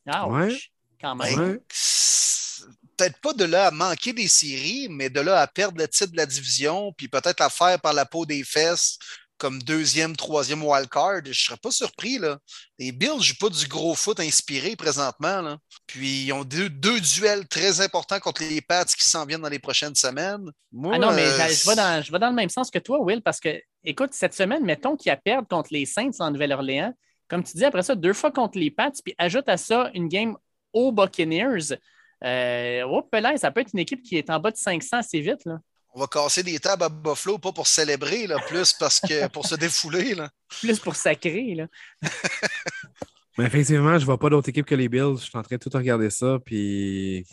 Ah, 0.10 0.28
Ouais. 0.30 0.58
quand 1.02 1.16
même. 1.16 1.40
Ouais. 1.40 1.60
C'est 1.70 2.66
Peut-être 2.96 3.20
pas 3.20 3.34
de 3.34 3.44
là 3.44 3.68
à 3.68 3.72
manquer 3.72 4.12
des 4.14 4.28
séries, 4.28 4.88
mais 4.90 5.10
de 5.12 5.20
là 5.20 5.42
à 5.42 5.46
perdre 5.46 5.78
le 5.78 5.88
titre 5.88 6.12
de 6.14 6.18
la 6.18 6.26
division, 6.26 6.92
puis 6.98 7.08
peut-être 7.08 7.40
la 7.40 7.50
faire 7.52 7.80
par 7.80 7.94
la 7.94 8.06
peau 8.06 8.26
des 8.26 8.44
fesses 8.44 8.98
comme 9.38 9.62
deuxième, 9.62 10.16
troisième 10.16 10.64
wildcard. 10.64 11.22
Je 11.26 11.34
serais 11.34 11.58
pas 11.58 11.72
surpris. 11.72 12.18
Là. 12.18 12.38
Les 12.80 12.92
Bills 12.92 13.22
jouent 13.22 13.38
pas 13.40 13.50
du 13.50 13.68
gros 13.68 13.96
foot 13.96 14.20
inspiré 14.20 14.76
présentement. 14.76 15.42
Là. 15.42 15.58
Puis 15.86 16.26
ils 16.26 16.34
ont 16.34 16.44
deux, 16.44 16.70
deux 16.70 17.00
duels 17.00 17.48
très 17.48 17.82
importants 17.82 18.20
contre 18.20 18.44
les 18.44 18.62
Pats 18.62 18.86
qui 18.86 19.08
s'en 19.08 19.26
viennent 19.26 19.42
dans 19.42 19.50
les 19.50 19.60
prochaines 19.60 19.96
semaines. 19.96 20.52
Moi, 20.72 20.94
Ah 20.96 21.00
non, 21.00 21.12
mais 21.12 21.26
euh, 21.26 21.48
je, 21.48 21.54
je 21.54 21.70
vais 21.70 21.76
dans, 21.76 22.02
je 22.02 22.12
vais 22.12 22.20
dans 22.20 22.30
le 22.30 22.36
même 22.36 22.50
sens 22.50 22.70
que 22.70 22.80
toi, 22.80 23.00
Will, 23.00 23.22
parce 23.22 23.40
que, 23.40 23.62
écoute, 23.84 24.14
cette 24.14 24.34
semaine, 24.34 24.64
mettons 24.64 24.96
qu'il 24.96 25.10
y 25.10 25.14
a 25.14 25.18
perdre 25.18 25.48
contre 25.48 25.70
les 25.72 25.86
Saints 25.86 26.12
en 26.20 26.32
Nouvelle-Orléans. 26.32 26.94
Comme 27.28 27.44
tu 27.44 27.58
dis, 27.58 27.66
après 27.66 27.84
ça, 27.84 27.96
deux 27.96 28.14
fois 28.14 28.32
contre 28.32 28.58
les 28.58 28.72
Pats, 28.72 28.92
puis 29.04 29.14
ajoute 29.18 29.50
à 29.50 29.58
ça 29.58 29.92
une 29.94 30.08
game 30.08 30.36
aux 30.74 30.92
Buccaneers. 30.92 31.76
Euh, 32.24 32.84
oh, 32.88 33.08
là, 33.14 33.38
ça 33.38 33.52
peut 33.52 33.62
être 33.62 33.72
une 33.74 33.80
équipe 33.80 34.02
qui 34.02 34.18
est 34.18 34.30
en 34.30 34.40
bas 34.40 34.52
de 34.52 34.58
500 34.58 34.98
assez 34.98 35.20
vite. 35.20 35.46
Là. 35.46 35.60
On 35.98 36.02
va 36.02 36.08
casser 36.08 36.44
des 36.44 36.60
tables 36.60 36.84
à 36.84 36.90
Buffalo, 36.90 37.40
pas 37.40 37.52
pour 37.52 37.66
célébrer, 37.66 38.28
là, 38.28 38.38
plus 38.48 38.72
parce 38.74 39.00
que 39.00 39.28
pour 39.30 39.48
se 39.48 39.56
défouler. 39.56 40.14
Là. 40.14 40.30
Plus 40.62 40.80
pour 40.80 40.96
sacrer. 40.96 41.56
Là. 41.56 41.68
Mais 43.38 43.46
effectivement, 43.46 43.98
je 43.98 44.06
vois 44.06 44.20
pas 44.20 44.30
d'autre 44.30 44.48
équipe 44.48 44.68
que 44.68 44.76
les 44.76 44.90
Bills. 44.90 45.16
Je 45.18 45.24
suis 45.24 45.38
en 45.38 45.42
train 45.42 45.56
de 45.56 45.60
tout 45.62 45.76
regarder 45.76 46.12
ça, 46.12 46.38
puis 46.46 47.26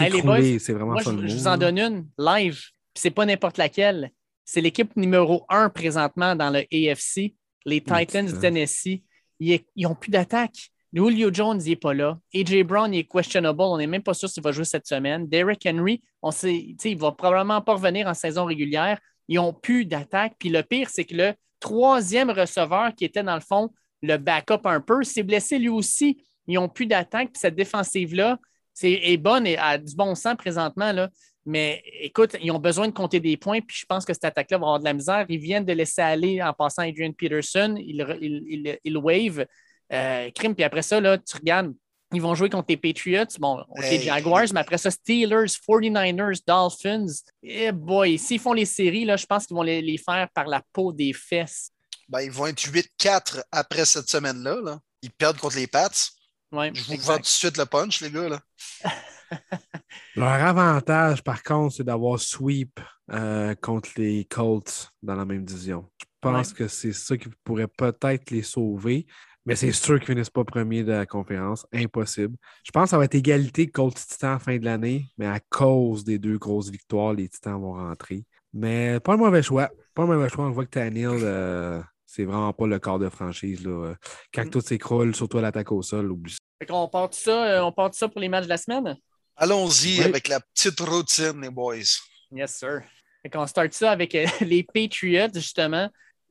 Hey, 0.00 0.10
boys, 0.10 0.40
s'écrouler, 0.40 0.58
c'est 0.58 0.72
vraiment 0.72 0.92
Moi, 0.94 1.02
ça 1.04 1.12
je, 1.12 1.16
le 1.16 1.28
je 1.28 1.36
vous 1.36 1.46
en 1.46 1.56
donne 1.56 1.78
une 1.78 2.08
live, 2.18 2.60
puis 2.92 3.02
c'est 3.02 3.12
pas 3.12 3.24
n'importe 3.24 3.56
laquelle. 3.56 4.10
C'est 4.44 4.60
l'équipe 4.60 4.96
numéro 4.96 5.46
un 5.48 5.68
présentement 5.68 6.34
dans 6.34 6.50
le 6.50 6.64
AFC, 6.72 7.34
les 7.64 7.80
Titans 7.80 8.26
du 8.26 8.36
Tennessee. 8.40 9.02
Ils 9.38 9.62
n'ont 9.76 9.94
plus 9.94 10.10
d'attaque. 10.10 10.72
Julio 10.92 11.30
Jones 11.32 11.58
n'est 11.58 11.76
pas 11.76 11.94
là. 11.94 12.18
AJ 12.34 12.62
Brown 12.62 12.92
est 12.94 13.04
questionable. 13.04 13.60
On 13.60 13.76
n'est 13.78 13.86
même 13.86 14.02
pas 14.02 14.14
sûr 14.14 14.28
s'il 14.28 14.42
va 14.42 14.52
jouer 14.52 14.64
cette 14.64 14.86
semaine. 14.86 15.28
Derrick 15.28 15.66
Henry, 15.66 16.02
on 16.22 16.30
sait, 16.30 16.74
il 16.82 16.98
va 16.98 17.12
probablement 17.12 17.60
pas 17.60 17.74
revenir 17.74 18.06
en 18.06 18.14
saison 18.14 18.44
régulière. 18.46 18.98
Ils 19.28 19.36
n'ont 19.36 19.52
plus 19.52 19.84
d'attaque. 19.84 20.34
Puis 20.38 20.48
le 20.48 20.62
pire, 20.62 20.88
c'est 20.88 21.04
que 21.04 21.14
le 21.14 21.34
troisième 21.60 22.30
receveur 22.30 22.94
qui 22.94 23.04
était 23.04 23.22
dans 23.22 23.34
le 23.34 23.40
fond 23.40 23.70
le 24.02 24.16
backup 24.16 24.64
un 24.64 24.80
peu 24.80 25.02
s'est 25.02 25.22
blessé 25.22 25.58
lui 25.58 25.68
aussi. 25.68 26.22
Ils 26.46 26.54
n'ont 26.54 26.68
plus 26.68 26.86
d'attaque. 26.86 27.32
Puis 27.32 27.40
cette 27.40 27.54
défensive-là 27.54 28.38
c'est, 28.74 28.92
est 28.92 29.16
bonne 29.16 29.46
et 29.46 29.58
a 29.58 29.76
du 29.78 29.94
bon 29.94 30.14
sens 30.14 30.36
présentement. 30.36 30.92
Là. 30.92 31.10
Mais 31.44 31.82
écoute, 32.00 32.36
ils 32.40 32.50
ont 32.52 32.58
besoin 32.58 32.86
de 32.86 32.92
compter 32.92 33.20
des 33.20 33.36
points. 33.36 33.60
Puis 33.60 33.78
je 33.80 33.86
pense 33.86 34.04
que 34.04 34.12
cette 34.12 34.24
attaque-là 34.24 34.58
va 34.58 34.66
avoir 34.66 34.78
de 34.78 34.84
la 34.84 34.94
misère. 34.94 35.26
Ils 35.28 35.38
viennent 35.38 35.64
de 35.64 35.72
laisser 35.72 36.02
aller 36.02 36.42
en 36.42 36.52
passant 36.52 36.82
Adrian 36.82 37.12
Peterson. 37.12 37.74
Il, 37.78 38.06
il, 38.20 38.78
il 38.84 38.96
wave. 38.96 39.46
Euh, 39.92 40.30
crime. 40.34 40.54
Puis 40.54 40.64
après 40.64 40.82
ça, 40.82 41.00
là, 41.00 41.18
tu 41.18 41.36
regardes, 41.36 41.72
ils 42.12 42.22
vont 42.22 42.34
jouer 42.34 42.48
contre 42.50 42.66
les 42.70 42.76
Patriots. 42.76 43.24
Bon, 43.38 43.60
OK, 43.68 43.82
Hey. 43.84 44.00
Jaguars, 44.02 44.46
mais 44.52 44.60
après 44.60 44.78
ça, 44.78 44.90
Steelers, 44.90 45.46
49ers, 45.68 46.40
Dolphins. 46.46 47.06
Eh 47.42 47.72
boy, 47.72 48.18
s'ils 48.18 48.40
font 48.40 48.52
les 48.54 48.64
séries, 48.64 49.04
là, 49.04 49.16
je 49.16 49.26
pense 49.26 49.46
qu'ils 49.46 49.56
vont 49.56 49.62
les, 49.62 49.82
les 49.82 49.98
faire 49.98 50.28
par 50.34 50.46
la 50.46 50.62
peau 50.72 50.92
des 50.92 51.12
fesses. 51.12 51.70
Ben, 52.08 52.22
ils 52.22 52.30
vont 52.30 52.46
être 52.46 52.60
8-4 52.62 53.42
après 53.52 53.84
cette 53.84 54.08
semaine-là. 54.08 54.60
Là. 54.62 54.78
Ils 55.02 55.10
perdent 55.10 55.36
contre 55.38 55.56
les 55.56 55.66
Pats. 55.66 55.90
Ouais, 56.50 56.70
Je 56.72 56.82
vous 56.84 56.94
exact. 56.94 57.06
vends 57.08 57.16
tout 57.16 57.22
de 57.22 57.26
suite 57.26 57.58
le 57.58 57.66
punch, 57.66 58.00
les 58.00 58.10
gars. 58.10 58.28
Là. 58.30 58.40
Leur 60.16 60.28
avantage, 60.28 61.22
par 61.22 61.42
contre, 61.42 61.76
c'est 61.76 61.84
d'avoir 61.84 62.18
sweep 62.18 62.80
euh, 63.12 63.54
contre 63.56 63.90
les 63.96 64.24
Colts 64.24 64.90
dans 65.02 65.14
la 65.14 65.24
même 65.26 65.44
division. 65.44 65.86
Je 66.00 66.06
pense 66.20 66.52
que 66.52 66.66
c'est 66.66 66.92
ça 66.94 67.16
qui 67.16 67.28
pourrait 67.44 67.68
peut-être 67.68 68.30
les 68.30 68.42
sauver. 68.42 69.06
Mais 69.48 69.56
c'est 69.56 69.72
sûr 69.72 69.98
qu'ils 69.98 70.10
ne 70.10 70.16
finissent 70.16 70.28
pas 70.28 70.44
premier 70.44 70.84
de 70.84 70.92
la 70.92 71.06
conférence. 71.06 71.66
Impossible. 71.72 72.36
Je 72.64 72.70
pense 72.70 72.84
que 72.84 72.90
ça 72.90 72.98
va 72.98 73.06
être 73.06 73.14
égalité 73.14 73.66
Colts 73.66 73.94
Titans 73.94 74.34
à 74.34 74.38
fin 74.38 74.58
de 74.58 74.64
l'année, 74.66 75.06
mais 75.16 75.26
à 75.26 75.40
cause 75.40 76.04
des 76.04 76.18
deux 76.18 76.36
grosses 76.36 76.68
victoires, 76.68 77.14
les 77.14 77.30
Titans 77.30 77.58
vont 77.58 77.72
rentrer. 77.72 78.26
Mais 78.52 79.00
pas 79.00 79.14
un 79.14 79.16
mauvais 79.16 79.42
choix. 79.42 79.70
Pas 79.94 80.02
un 80.02 80.06
mauvais 80.06 80.28
choix. 80.28 80.44
On 80.44 80.50
voit 80.50 80.66
que 80.66 80.70
Tannehill, 80.72 81.20
euh, 81.22 81.80
c'est 82.04 82.24
vraiment 82.24 82.52
pas 82.52 82.66
le 82.66 82.78
corps 82.78 82.98
de 82.98 83.08
franchise. 83.08 83.64
Là. 83.64 83.94
Quand 84.34 84.44
mm. 84.44 84.50
tout 84.50 84.60
s'écroule, 84.60 85.16
surtout 85.16 85.38
à 85.38 85.40
l'attaque 85.40 85.72
au 85.72 85.80
sol, 85.80 86.12
oublie 86.12 86.32
ça. 86.32 86.74
on 86.74 86.88
part 86.88 87.14
ça, 87.14 87.46
euh, 87.46 87.62
on 87.62 87.72
part 87.72 87.94
ça 87.94 88.06
pour 88.06 88.20
les 88.20 88.28
matchs 88.28 88.44
de 88.44 88.50
la 88.50 88.58
semaine? 88.58 88.98
Allons-y 89.34 90.02
avec 90.02 90.28
la 90.28 90.40
petite 90.40 90.78
routine, 90.80 91.40
les 91.40 91.48
boys. 91.48 91.76
Yes, 92.32 92.54
sir. 92.54 92.82
on 93.34 93.46
start 93.46 93.72
ça 93.72 93.92
avec 93.92 94.14
euh, 94.14 94.26
les 94.42 94.62
Patriots, 94.62 95.32
justement. 95.32 95.88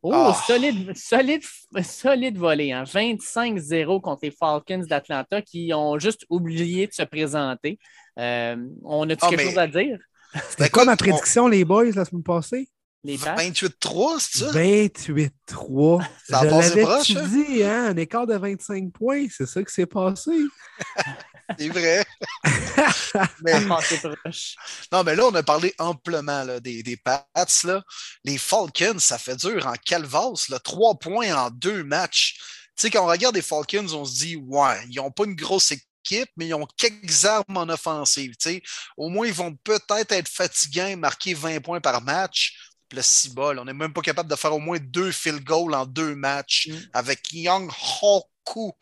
Oh, 0.10 0.32
ah. 0.32 0.44
solide, 0.46 0.96
solide, 0.96 1.44
solide 1.84 2.38
volée. 2.38 2.72
Hein? 2.72 2.84
25-0 2.84 4.02
contre 4.02 4.20
les 4.24 4.32
Falcons 4.32 4.86
d'Atlanta 4.88 5.42
qui 5.42 5.74
ont 5.74 6.00
juste 6.00 6.26
oublié 6.30 6.88
de 6.88 6.94
se 6.94 7.04
présenter. 7.04 7.80
Euh, 8.20 8.56
on 8.84 9.10
a-tu 9.10 9.26
ah, 9.26 9.30
quelque 9.30 9.44
chose 9.44 9.58
à 9.58 9.68
dire? 9.68 10.00
C'était 10.50 10.70
quoi 10.70 10.86
ma 10.86 10.96
prédiction, 10.96 11.48
les 11.48 11.66
boys, 11.66 11.92
la 11.96 12.06
semaine 12.06 12.24
passée? 12.24 12.68
28-3, 13.06 14.20
c'est 14.20 14.40
ça? 14.40 14.52
28-3. 14.52 16.06
Ça 16.28 16.40
a 16.40 16.46
passé 16.46 16.82
proche, 16.82 17.16
hein? 17.16 17.28
dit, 17.28 17.64
hein? 17.64 17.86
Un 17.90 17.98
écart 17.98 18.28
de 18.28 18.36
25 18.36 18.92
points, 18.92 19.28
c'est 19.30 19.46
ça 19.46 19.64
qui 19.64 19.74
s'est 19.74 19.86
passé. 19.86 20.32
c'est 21.58 21.70
vrai. 21.70 22.06
mais... 23.44 23.60
Non, 24.92 25.04
mais 25.04 25.16
là, 25.16 25.26
on 25.26 25.36
a 25.36 25.44
parlé 25.44 25.74
amplement 25.80 26.44
là, 26.44 26.60
des, 26.60 26.84
des 26.84 26.98
Pats. 26.98 27.26
Là. 27.64 27.84
Les 28.24 28.38
Falcons, 28.38 29.00
ça 29.00 29.18
fait 29.18 29.36
dur 29.36 29.66
en 29.66 29.74
calvasse. 29.74 30.50
Là. 30.50 30.60
Trois 30.60 30.96
points 30.96 31.34
en 31.36 31.50
deux 31.50 31.84
matchs. 31.84 32.36
Tu 32.76 32.84
sais, 32.84 32.90
quand 32.90 33.04
on 33.04 33.08
regarde 33.08 33.36
les 33.36 33.42
Falcons, 33.42 33.94
on 33.94 34.06
se 34.06 34.16
dit, 34.16 34.36
ouais, 34.36 34.78
ils 34.90 34.98
n'ont 34.98 35.12
pas 35.12 35.26
une 35.26 35.36
grosse 35.36 35.72
équipe, 35.72 36.30
mais 36.38 36.48
ils 36.48 36.54
ont 36.54 36.68
quelques 36.78 37.26
armes 37.26 37.58
en 37.58 37.70
offensive. 37.70 38.34
sais. 38.40 38.62
Au 38.98 39.10
moins, 39.10 39.28
ils 39.28 39.34
vont 39.34 39.56
peut-être 39.64 40.12
être 40.12 40.30
fatigants 40.30 40.88
et 40.88 40.96
marquer 40.96 41.34
20 41.34 41.62
points 41.62 41.82
par 41.82 42.02
match 42.02 42.54
le 42.94 43.02
cibol. 43.02 43.60
On 43.60 43.66
n'est 43.66 43.74
même 43.74 43.94
pas 43.94 44.02
capable 44.02 44.30
de 44.30 44.36
faire 44.36 44.54
au 44.54 44.60
moins 44.60 44.78
deux 44.80 45.12
field 45.12 45.44
goals 45.44 45.74
en 45.74 45.86
deux 45.86 46.16
matchs 46.16 46.68
mm. 46.70 46.78
avec 46.94 47.34
Young 47.34 47.72
Hoku. 48.02 48.74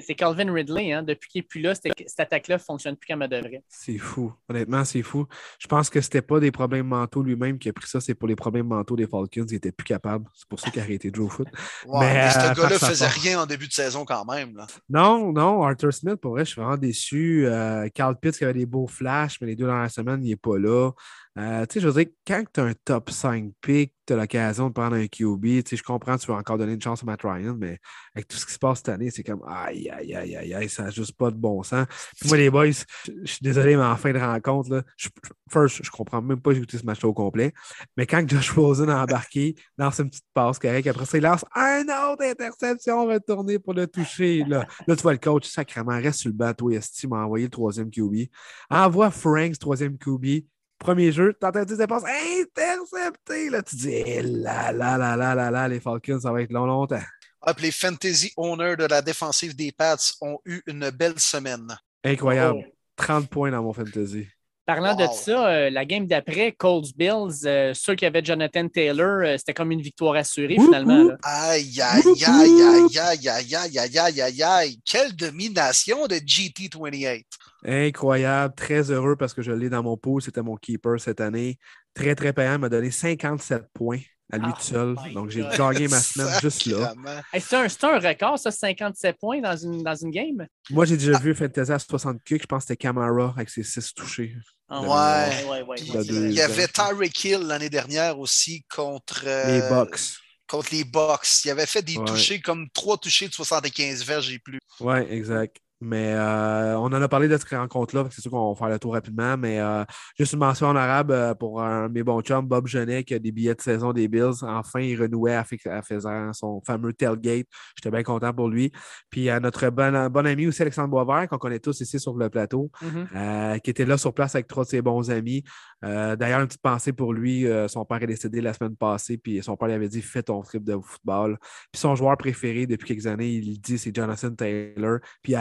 C'est 0.00 0.14
Calvin 0.14 0.52
Ridley. 0.52 0.92
Hein. 0.92 1.02
Depuis 1.02 1.28
qu'il 1.28 1.38
n'est 1.40 1.46
plus 1.46 1.60
là, 1.60 1.74
cette 1.74 2.20
attaque-là 2.20 2.56
ne 2.56 2.60
fonctionne 2.60 2.96
plus 2.96 3.06
comme 3.12 3.22
elle 3.22 3.30
devrait. 3.30 3.62
C'est 3.68 3.98
fou. 3.98 4.32
Honnêtement, 4.48 4.84
c'est 4.84 5.02
fou. 5.02 5.26
Je 5.58 5.66
pense 5.66 5.90
que 5.90 6.00
ce 6.00 6.06
n'était 6.06 6.22
pas 6.22 6.40
des 6.40 6.50
problèmes 6.50 6.86
mentaux 6.86 7.22
lui-même 7.22 7.58
qui 7.58 7.68
a 7.68 7.72
pris 7.72 7.88
ça, 7.88 8.00
c'est 8.00 8.14
pour 8.14 8.28
les 8.28 8.36
problèmes 8.36 8.66
mentaux 8.66 8.96
des 8.96 9.06
Falcons. 9.06 9.46
Il 9.48 9.52
n'était 9.52 9.72
plus 9.72 9.84
capable. 9.84 10.26
C'est 10.34 10.48
pour 10.48 10.60
ça 10.60 10.70
qu'il 10.70 10.80
a 10.80 10.84
arrêté 10.84 11.10
de 11.10 11.16
jouer 11.16 11.26
au 11.26 11.30
foot. 11.30 11.48
mais, 12.00 12.30
ce 12.30 12.38
euh, 12.38 12.54
gars-là 12.54 12.70
ne 12.70 12.78
faisait 12.78 13.06
rien 13.06 13.42
en 13.42 13.46
début 13.46 13.68
de 13.68 13.72
saison 13.72 14.04
quand 14.04 14.24
même. 14.24 14.56
Là. 14.56 14.66
Non, 14.88 15.32
non. 15.32 15.62
Arthur 15.62 15.92
Smith, 15.92 16.16
pour 16.16 16.32
vrai, 16.32 16.44
je 16.44 16.50
suis 16.50 16.60
vraiment 16.60 16.76
déçu. 16.76 17.46
Euh, 17.46 17.88
Carl 17.94 18.18
Pitts 18.18 18.38
qui 18.38 18.44
avait 18.44 18.54
des 18.54 18.66
beaux 18.66 18.86
flashs, 18.86 19.40
mais 19.40 19.48
les 19.48 19.56
deux 19.56 19.66
dernières 19.66 19.90
semaines, 19.90 20.24
il 20.24 20.30
n'est 20.30 20.36
pas 20.36 20.58
là. 20.58 20.90
Euh, 21.36 21.66
tu 21.66 21.74
sais, 21.74 21.80
je 21.80 21.88
veux 21.88 22.02
dire, 22.02 22.12
quand 22.26 22.42
tu 22.52 22.60
as 22.60 22.64
un 22.64 22.72
top 22.84 23.10
5 23.10 23.52
pick, 23.60 23.92
tu 24.06 24.12
as 24.12 24.16
l'occasion 24.16 24.68
de 24.68 24.72
prendre 24.72 24.96
un 24.96 25.06
QB. 25.06 25.44
Tu 25.44 25.62
sais, 25.66 25.76
je 25.76 25.82
comprends 25.82 26.16
tu 26.16 26.26
veux 26.26 26.36
encore 26.36 26.58
donner 26.58 26.72
une 26.72 26.82
chance 26.82 27.02
à 27.02 27.06
Matt 27.06 27.22
Ryan, 27.22 27.54
mais 27.56 27.78
avec 28.14 28.26
tout 28.26 28.36
ce 28.36 28.46
qui 28.46 28.52
se 28.52 28.58
passe 28.58 28.78
cette 28.78 28.88
année, 28.88 29.10
c'est 29.10 29.22
comme 29.22 29.42
aïe, 29.46 29.88
aïe, 29.90 30.14
aïe, 30.14 30.36
aïe, 30.36 30.54
aïe, 30.54 30.68
ça 30.68 30.84
n'a 30.84 30.90
juste 30.90 31.16
pas 31.16 31.30
de 31.30 31.36
bon 31.36 31.62
sens. 31.62 31.86
Puis 32.18 32.28
moi, 32.28 32.38
les 32.38 32.50
boys, 32.50 32.66
je, 32.66 33.12
suis 33.24 33.42
désolé, 33.42 33.76
mais 33.76 33.84
en 33.84 33.96
fin 33.96 34.12
de 34.12 34.18
rencontre, 34.18 34.70
là, 34.70 34.82
je, 34.96 35.08
first, 35.52 35.84
je 35.84 35.90
comprends 35.90 36.22
même 36.22 36.40
pas 36.40 36.52
j'ai 36.52 36.58
écouté 36.58 36.78
ce 36.78 36.84
match 36.84 37.04
au 37.04 37.12
complet. 37.12 37.52
Mais 37.96 38.06
quand 38.06 38.28
Josh 38.28 38.50
Rosen 38.52 38.90
a 38.90 39.02
embarqué, 39.02 39.54
lance 39.76 40.00
une 40.00 40.10
petite 40.10 40.26
passe 40.34 40.58
correcte, 40.58 40.88
après 40.88 41.04
ça, 41.04 41.18
il 41.18 41.22
lance 41.22 41.44
un 41.54 41.82
autre 41.82 42.24
interception 42.24 43.06
retournée 43.06 43.58
pour 43.58 43.74
le 43.74 43.86
toucher. 43.86 44.44
Là, 44.48 44.66
là 44.88 44.96
tu 44.96 45.02
vois 45.02 45.12
le 45.12 45.18
coach 45.18 45.46
sacrément 45.46 45.92
reste 45.92 46.20
sur 46.20 46.30
le 46.30 46.36
bateau. 46.36 46.70
Esti 46.70 47.06
m'a 47.06 47.24
envoyé 47.24 47.44
le 47.44 47.50
troisième 47.50 47.90
QB. 47.90 48.28
Envoie 48.70 49.10
Franks, 49.10 49.58
troisième 49.58 49.96
QB 49.98 50.44
Premier 50.78 51.10
jeu, 51.10 51.34
t'entends 51.34 51.64
des 51.64 51.76
dépenses 51.76 52.04
interceptées. 52.04 53.50
Là, 53.50 53.62
tu 53.62 53.76
dis, 53.76 53.90
eh 53.94 54.22
là, 54.22 54.72
là, 54.72 54.96
là, 54.96 55.16
là, 55.16 55.34
là, 55.34 55.50
là, 55.50 55.68
les 55.68 55.80
Falcons, 55.80 56.20
ça 56.20 56.32
va 56.32 56.42
être 56.42 56.52
long, 56.52 56.66
longtemps. 56.66 57.02
Ah, 57.42 57.54
les 57.58 57.70
fantasy 57.70 58.32
owners 58.36 58.76
de 58.76 58.84
la 58.84 59.02
défensive 59.02 59.54
des 59.56 59.72
Pats 59.72 59.96
ont 60.20 60.38
eu 60.44 60.62
une 60.66 60.90
belle 60.90 61.18
semaine. 61.18 61.76
Incroyable. 62.04 62.64
30 62.96 63.28
points 63.28 63.50
dans 63.50 63.62
mon 63.62 63.72
fantasy. 63.72 64.28
Parlant 64.68 64.94
de 64.94 65.06
ça, 65.14 65.48
euh, 65.48 65.70
la 65.70 65.86
game 65.86 66.06
d'après, 66.06 66.52
Colts 66.52 66.94
Bills, 66.94 67.46
euh, 67.46 67.72
ceux 67.72 67.94
qui 67.94 68.04
avaient 68.04 68.22
Jonathan 68.22 68.68
Taylor, 68.68 69.22
euh, 69.24 69.36
c'était 69.38 69.54
comme 69.54 69.72
une 69.72 69.80
victoire 69.80 70.14
assurée 70.14 70.56
finalement. 70.56 71.08
Aïe, 71.22 71.80
aïe, 71.80 72.02
aïe, 72.26 72.62
aïe, 72.62 72.98
aïe, 72.98 73.28
aïe, 73.30 73.56
aïe, 73.56 73.78
aïe, 73.78 73.98
aïe, 73.98 74.20
aïe, 74.20 74.42
aïe. 74.42 74.78
Quelle 74.84 75.16
domination 75.16 76.06
de 76.06 76.16
GT28. 76.16 77.24
Incroyable, 77.64 78.54
très 78.54 78.90
heureux 78.90 79.16
parce 79.16 79.32
que 79.32 79.40
je 79.40 79.52
l'ai 79.52 79.70
dans 79.70 79.82
mon 79.82 79.96
pool. 79.96 80.20
C'était 80.20 80.42
mon 80.42 80.56
keeper 80.56 81.00
cette 81.00 81.22
année. 81.22 81.56
Très, 81.94 82.14
très 82.14 82.34
payant. 82.34 82.56
Il 82.56 82.58
m'a 82.58 82.68
donné 82.68 82.90
57 82.90 83.68
points 83.72 84.00
à 84.32 84.38
lui 84.38 84.52
tout 84.52 84.62
seul. 84.62 84.96
Donc, 85.14 85.30
j'ai 85.30 85.42
gagné 85.56 85.88
ma 85.88 86.00
semaine 86.00 86.28
juste 86.42 86.66
là. 86.66 86.94
c'est 87.38 87.84
un, 87.84 87.98
record, 87.98 88.38
ça, 88.38 88.50
57 88.50 89.16
points 89.18 89.40
dans 89.40 89.56
une, 89.56 89.82
dans 89.82 89.94
une 89.94 90.10
game? 90.10 90.46
Moi, 90.70 90.84
j'ai 90.84 90.96
déjà 90.96 91.18
vu 91.18 91.34
Fantasy 91.34 91.72
à 91.72 91.78
60 91.78 92.22
kicks. 92.24 92.42
Je 92.42 92.46
pense 92.46 92.64
que 92.64 92.68
c'était 92.68 92.76
Camara 92.76 93.32
avec 93.36 93.48
ses 93.48 93.62
6 93.62 93.94
touchés. 93.94 94.36
Ah, 94.68 94.82
ouais. 94.82 95.64
ouais, 95.64 95.76
Il 95.78 96.32
y 96.32 96.42
avait 96.42 96.68
Tyreek 96.68 97.24
Hill 97.24 97.40
l'année 97.40 97.70
dernière 97.70 98.18
aussi 98.18 98.64
contre. 98.74 99.24
les 99.24 99.62
euh, 99.62 99.68
Bucks. 99.70 100.00
Contre 100.46 100.68
les 100.72 100.84
Bucks. 100.84 101.44
Il 101.44 101.50
avait 101.50 101.66
fait 101.66 101.82
des 101.82 101.94
touchés 101.94 102.40
comme 102.40 102.68
3 102.74 102.98
touchés 102.98 103.28
de 103.28 103.32
75 103.32 104.04
verges 104.04 104.30
et 104.30 104.38
plus. 104.38 104.58
Ouais, 104.80 105.10
exact. 105.10 105.56
Mais 105.80 106.12
euh, 106.12 106.76
on 106.78 106.86
en 106.86 107.00
a 107.00 107.08
parlé 107.08 107.28
de 107.28 107.36
cette 107.36 107.50
rencontre-là, 107.50 108.06
c'est 108.10 108.20
sûr 108.20 108.32
qu'on 108.32 108.52
va 108.52 108.58
faire 108.58 108.68
le 108.68 108.78
tour 108.78 108.94
rapidement. 108.94 109.36
Mais 109.36 109.60
euh, 109.60 109.84
juste 110.18 110.32
une 110.32 110.40
mention 110.40 110.66
en 110.66 110.76
arabe 110.76 111.12
euh, 111.12 111.34
pour 111.34 111.62
un 111.62 111.88
mes 111.88 112.02
bons 112.02 112.20
chums, 112.20 112.46
Bob 112.46 112.66
Genet, 112.66 113.04
qui 113.04 113.14
a 113.14 113.18
des 113.18 113.30
billets 113.30 113.54
de 113.54 113.60
saison 113.60 113.92
des 113.92 114.08
Bills. 114.08 114.42
Enfin, 114.42 114.80
il 114.80 115.00
renouait 115.00 115.34
à, 115.34 115.44
faisant 115.82 116.32
son 116.32 116.60
fameux 116.66 116.92
tailgate. 116.92 117.46
J'étais 117.76 117.90
bien 117.90 118.02
content 118.02 118.32
pour 118.32 118.48
lui. 118.48 118.72
Puis 119.10 119.30
à 119.30 119.38
notre 119.38 119.70
bon, 119.70 120.08
bon 120.08 120.26
ami 120.26 120.48
aussi, 120.48 120.62
Alexandre 120.62 120.88
Boisvert, 120.88 121.28
qu'on 121.28 121.38
connaît 121.38 121.60
tous 121.60 121.80
ici 121.80 122.00
sur 122.00 122.14
le 122.14 122.28
plateau, 122.28 122.70
mm-hmm. 122.82 123.60
qui 123.60 123.70
était 123.70 123.84
là 123.84 123.96
sur 123.96 124.12
place 124.12 124.34
avec 124.34 124.48
trois 124.48 124.64
de 124.64 124.68
ses 124.68 124.82
bons 124.82 125.10
amis. 125.10 125.44
D'ailleurs, 125.82 126.40
une 126.40 126.46
petite 126.46 126.62
pensée 126.62 126.92
pour 126.92 127.12
lui. 127.12 127.46
son 127.68 127.84
père 127.84 128.02
est 128.02 128.06
décédé 128.06 128.40
la 128.40 128.52
semaine 128.52 128.76
passée, 128.76 129.16
puis 129.16 129.42
son 129.42 129.56
père 129.56 129.68
lui 129.68 129.74
avait 129.74 129.88
dit 129.88 130.02
Fais 130.02 130.22
ton 130.22 130.42
trip 130.42 130.64
de 130.64 130.76
football. 130.82 131.38
Puis 131.72 131.80
son 131.80 131.94
joueur 131.94 132.16
préféré 132.16 132.66
depuis 132.66 132.88
quelques 132.88 133.06
années, 133.06 133.30
il 133.30 133.60
dit 133.60 133.78
c'est 133.78 133.94
Jonathan 133.94 134.34
Taylor. 134.34 134.98
Puis 135.22 135.36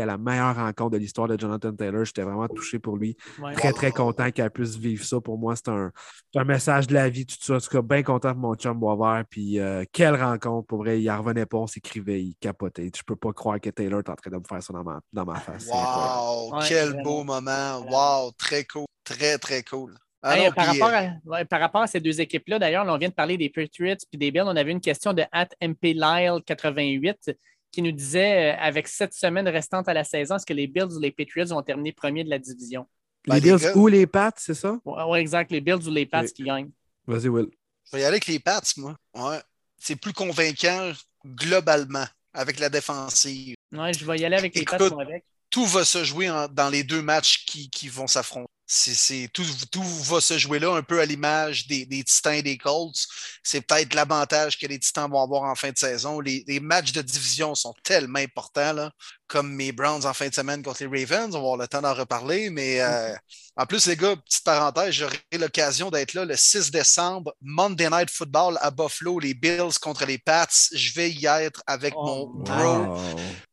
à 0.00 0.06
la 0.06 0.18
meilleure 0.18 0.56
rencontre 0.56 0.90
de 0.90 0.98
l'histoire 0.98 1.28
de 1.28 1.38
Jonathan 1.38 1.72
Taylor. 1.72 2.04
J'étais 2.04 2.22
vraiment 2.22 2.48
touché 2.48 2.78
pour 2.78 2.96
lui. 2.96 3.16
Très, 3.54 3.72
très 3.72 3.90
content 3.90 4.30
qu'elle 4.30 4.50
puisse 4.50 4.76
vivre 4.76 5.04
ça. 5.04 5.20
Pour 5.20 5.38
moi, 5.38 5.54
c'est 5.56 5.68
un, 5.68 6.44
message 6.44 6.86
de 6.86 6.94
la 6.94 7.08
vie, 7.08 7.26
tout 7.26 7.36
ça. 7.40 7.56
En 7.56 7.60
tout 7.60 7.70
cas, 7.70 7.82
bien 7.82 8.02
content 8.02 8.32
pour 8.32 8.40
mon 8.40 8.54
chum 8.54 8.78
Boisvert. 8.78 9.24
Puis, 9.28 9.58
euh, 9.58 9.84
quelle 9.92 10.20
rencontre. 10.20 10.66
Pour 10.66 10.78
vrai, 10.78 11.00
il 11.00 11.06
ne 11.06 11.16
revenait 11.16 11.46
pas, 11.46 11.58
on 11.58 11.66
s'écrivait, 11.66 12.22
il 12.22 12.34
capotait. 12.40 12.90
Je 12.94 13.02
peux 13.02 13.16
pas 13.16 13.32
croire 13.32 13.60
que 13.60 13.70
Taylor 13.70 14.00
est 14.00 14.08
en 14.08 14.14
train 14.14 14.30
de 14.30 14.36
me 14.36 14.44
faire 14.48 14.62
ça 14.62 14.72
dans 14.72 14.84
ma, 14.84 15.00
dans 15.12 15.24
ma 15.24 15.36
face. 15.36 15.66
Wow, 15.66 16.60
quel 16.66 17.02
beau 17.02 17.24
moment. 17.24 17.80
Wow, 17.88 18.32
très 18.32 18.64
cool. 18.64 18.86
Très, 19.04 19.38
très 19.38 19.62
cool. 19.62 19.94
par, 20.22 20.66
rapport 20.66 20.90
à, 20.92 21.44
par, 21.44 21.60
rapport 21.60 21.82
à, 21.82 21.86
ces 21.86 22.00
deux 22.00 22.20
équipes-là, 22.20 22.58
d'ailleurs, 22.58 22.84
on 22.86 22.98
vient 22.98 23.08
de 23.08 23.14
parler 23.14 23.36
des 23.36 23.48
Patriots 23.48 23.96
et 24.12 24.16
des 24.16 24.30
Bills. 24.30 24.44
On 24.46 24.56
avait 24.56 24.72
une 24.72 24.80
question 24.80 25.12
de 25.12 25.24
at 25.32 25.48
MP 25.62 25.94
Lyle 25.94 26.40
88 26.44 27.30
qui 27.72 27.82
nous 27.82 27.92
disait, 27.92 28.52
euh, 28.52 28.56
avec 28.58 28.88
sept 28.88 29.14
semaines 29.14 29.48
restantes 29.48 29.88
à 29.88 29.94
la 29.94 30.04
saison, 30.04 30.36
est-ce 30.36 30.46
que 30.46 30.52
les 30.52 30.66
Bills 30.66 30.92
ou 30.96 31.00
les 31.00 31.10
Patriots 31.10 31.46
vont 31.46 31.62
terminer 31.62 31.92
premier 31.92 32.24
de 32.24 32.30
la 32.30 32.38
division? 32.38 32.86
Les 33.26 33.40
Bills 33.40 33.72
ou 33.74 33.86
les 33.86 34.06
Pats, 34.06 34.32
c'est 34.36 34.54
ça? 34.54 34.78
Oui, 34.84 35.18
exact. 35.18 35.52
Les 35.52 35.60
Bills 35.60 35.86
ou 35.86 35.90
les 35.90 36.06
Pats 36.06 36.26
qui 36.26 36.42
gagnent. 36.42 36.70
Vas-y, 37.06 37.28
Will. 37.28 37.48
Je 37.84 37.96
vais 37.96 38.02
y 38.02 38.04
aller 38.04 38.14
avec 38.14 38.26
les 38.26 38.38
Pats, 38.38 38.60
moi. 38.76 38.96
Ouais. 39.14 39.40
C'est 39.78 39.96
plus 39.96 40.12
convaincant 40.12 40.92
globalement 41.24 42.06
avec 42.32 42.58
la 42.58 42.68
défensive. 42.68 43.54
Oui, 43.72 43.92
je 43.92 44.04
vais 44.04 44.18
y 44.18 44.24
aller 44.24 44.36
avec 44.36 44.54
les 44.54 44.64
Pats. 44.64 44.78
Avec. 45.00 45.24
Tout 45.50 45.66
va 45.66 45.84
se 45.84 46.04
jouer 46.04 46.28
dans 46.52 46.70
les 46.70 46.84
deux 46.84 47.02
matchs 47.02 47.44
qui, 47.44 47.68
qui 47.68 47.88
vont 47.88 48.06
s'affronter 48.06 48.50
c'est 48.72 49.28
tout, 49.32 49.44
tout, 49.72 49.82
va 49.82 50.20
se 50.20 50.38
jouer 50.38 50.60
là 50.60 50.72
un 50.76 50.82
peu 50.82 51.00
à 51.00 51.04
l'image 51.04 51.66
des, 51.66 51.84
des, 51.86 52.04
Titans 52.04 52.34
et 52.34 52.42
des 52.42 52.56
Colts. 52.56 53.04
C'est 53.42 53.62
peut-être 53.62 53.94
l'avantage 53.94 54.56
que 54.58 54.66
les 54.66 54.78
Titans 54.78 55.10
vont 55.10 55.20
avoir 55.20 55.42
en 55.42 55.56
fin 55.56 55.72
de 55.72 55.78
saison. 55.78 56.20
Les, 56.20 56.44
les 56.46 56.60
matchs 56.60 56.92
de 56.92 57.02
division 57.02 57.56
sont 57.56 57.74
tellement 57.82 58.20
importants, 58.20 58.72
là, 58.72 58.92
comme 59.26 59.52
mes 59.52 59.72
Browns 59.72 60.06
en 60.06 60.14
fin 60.14 60.28
de 60.28 60.34
semaine 60.34 60.62
contre 60.62 60.84
les 60.84 61.04
Ravens. 61.04 61.34
On 61.34 61.38
va 61.38 61.38
avoir 61.38 61.56
le 61.56 61.66
temps 61.66 61.82
d'en 61.82 61.94
reparler. 61.94 62.48
Mais 62.50 62.80
euh, 62.80 63.12
en 63.56 63.66
plus, 63.66 63.86
les 63.86 63.96
gars, 63.96 64.14
petite 64.14 64.44
parenthèse, 64.44 64.94
j'aurai 64.94 65.18
l'occasion 65.32 65.90
d'être 65.90 66.14
là 66.14 66.24
le 66.24 66.36
6 66.36 66.70
décembre, 66.70 67.34
Monday 67.40 67.90
Night 67.90 68.08
Football 68.08 68.56
à 68.60 68.70
Buffalo, 68.70 69.18
les 69.18 69.34
Bills 69.34 69.80
contre 69.80 70.04
les 70.04 70.18
Pats. 70.18 70.46
Je 70.72 70.94
vais 70.94 71.10
y 71.10 71.26
être 71.26 71.60
avec 71.66 71.92
mon 71.94 72.20
oh, 72.20 72.32
bro 72.34 72.96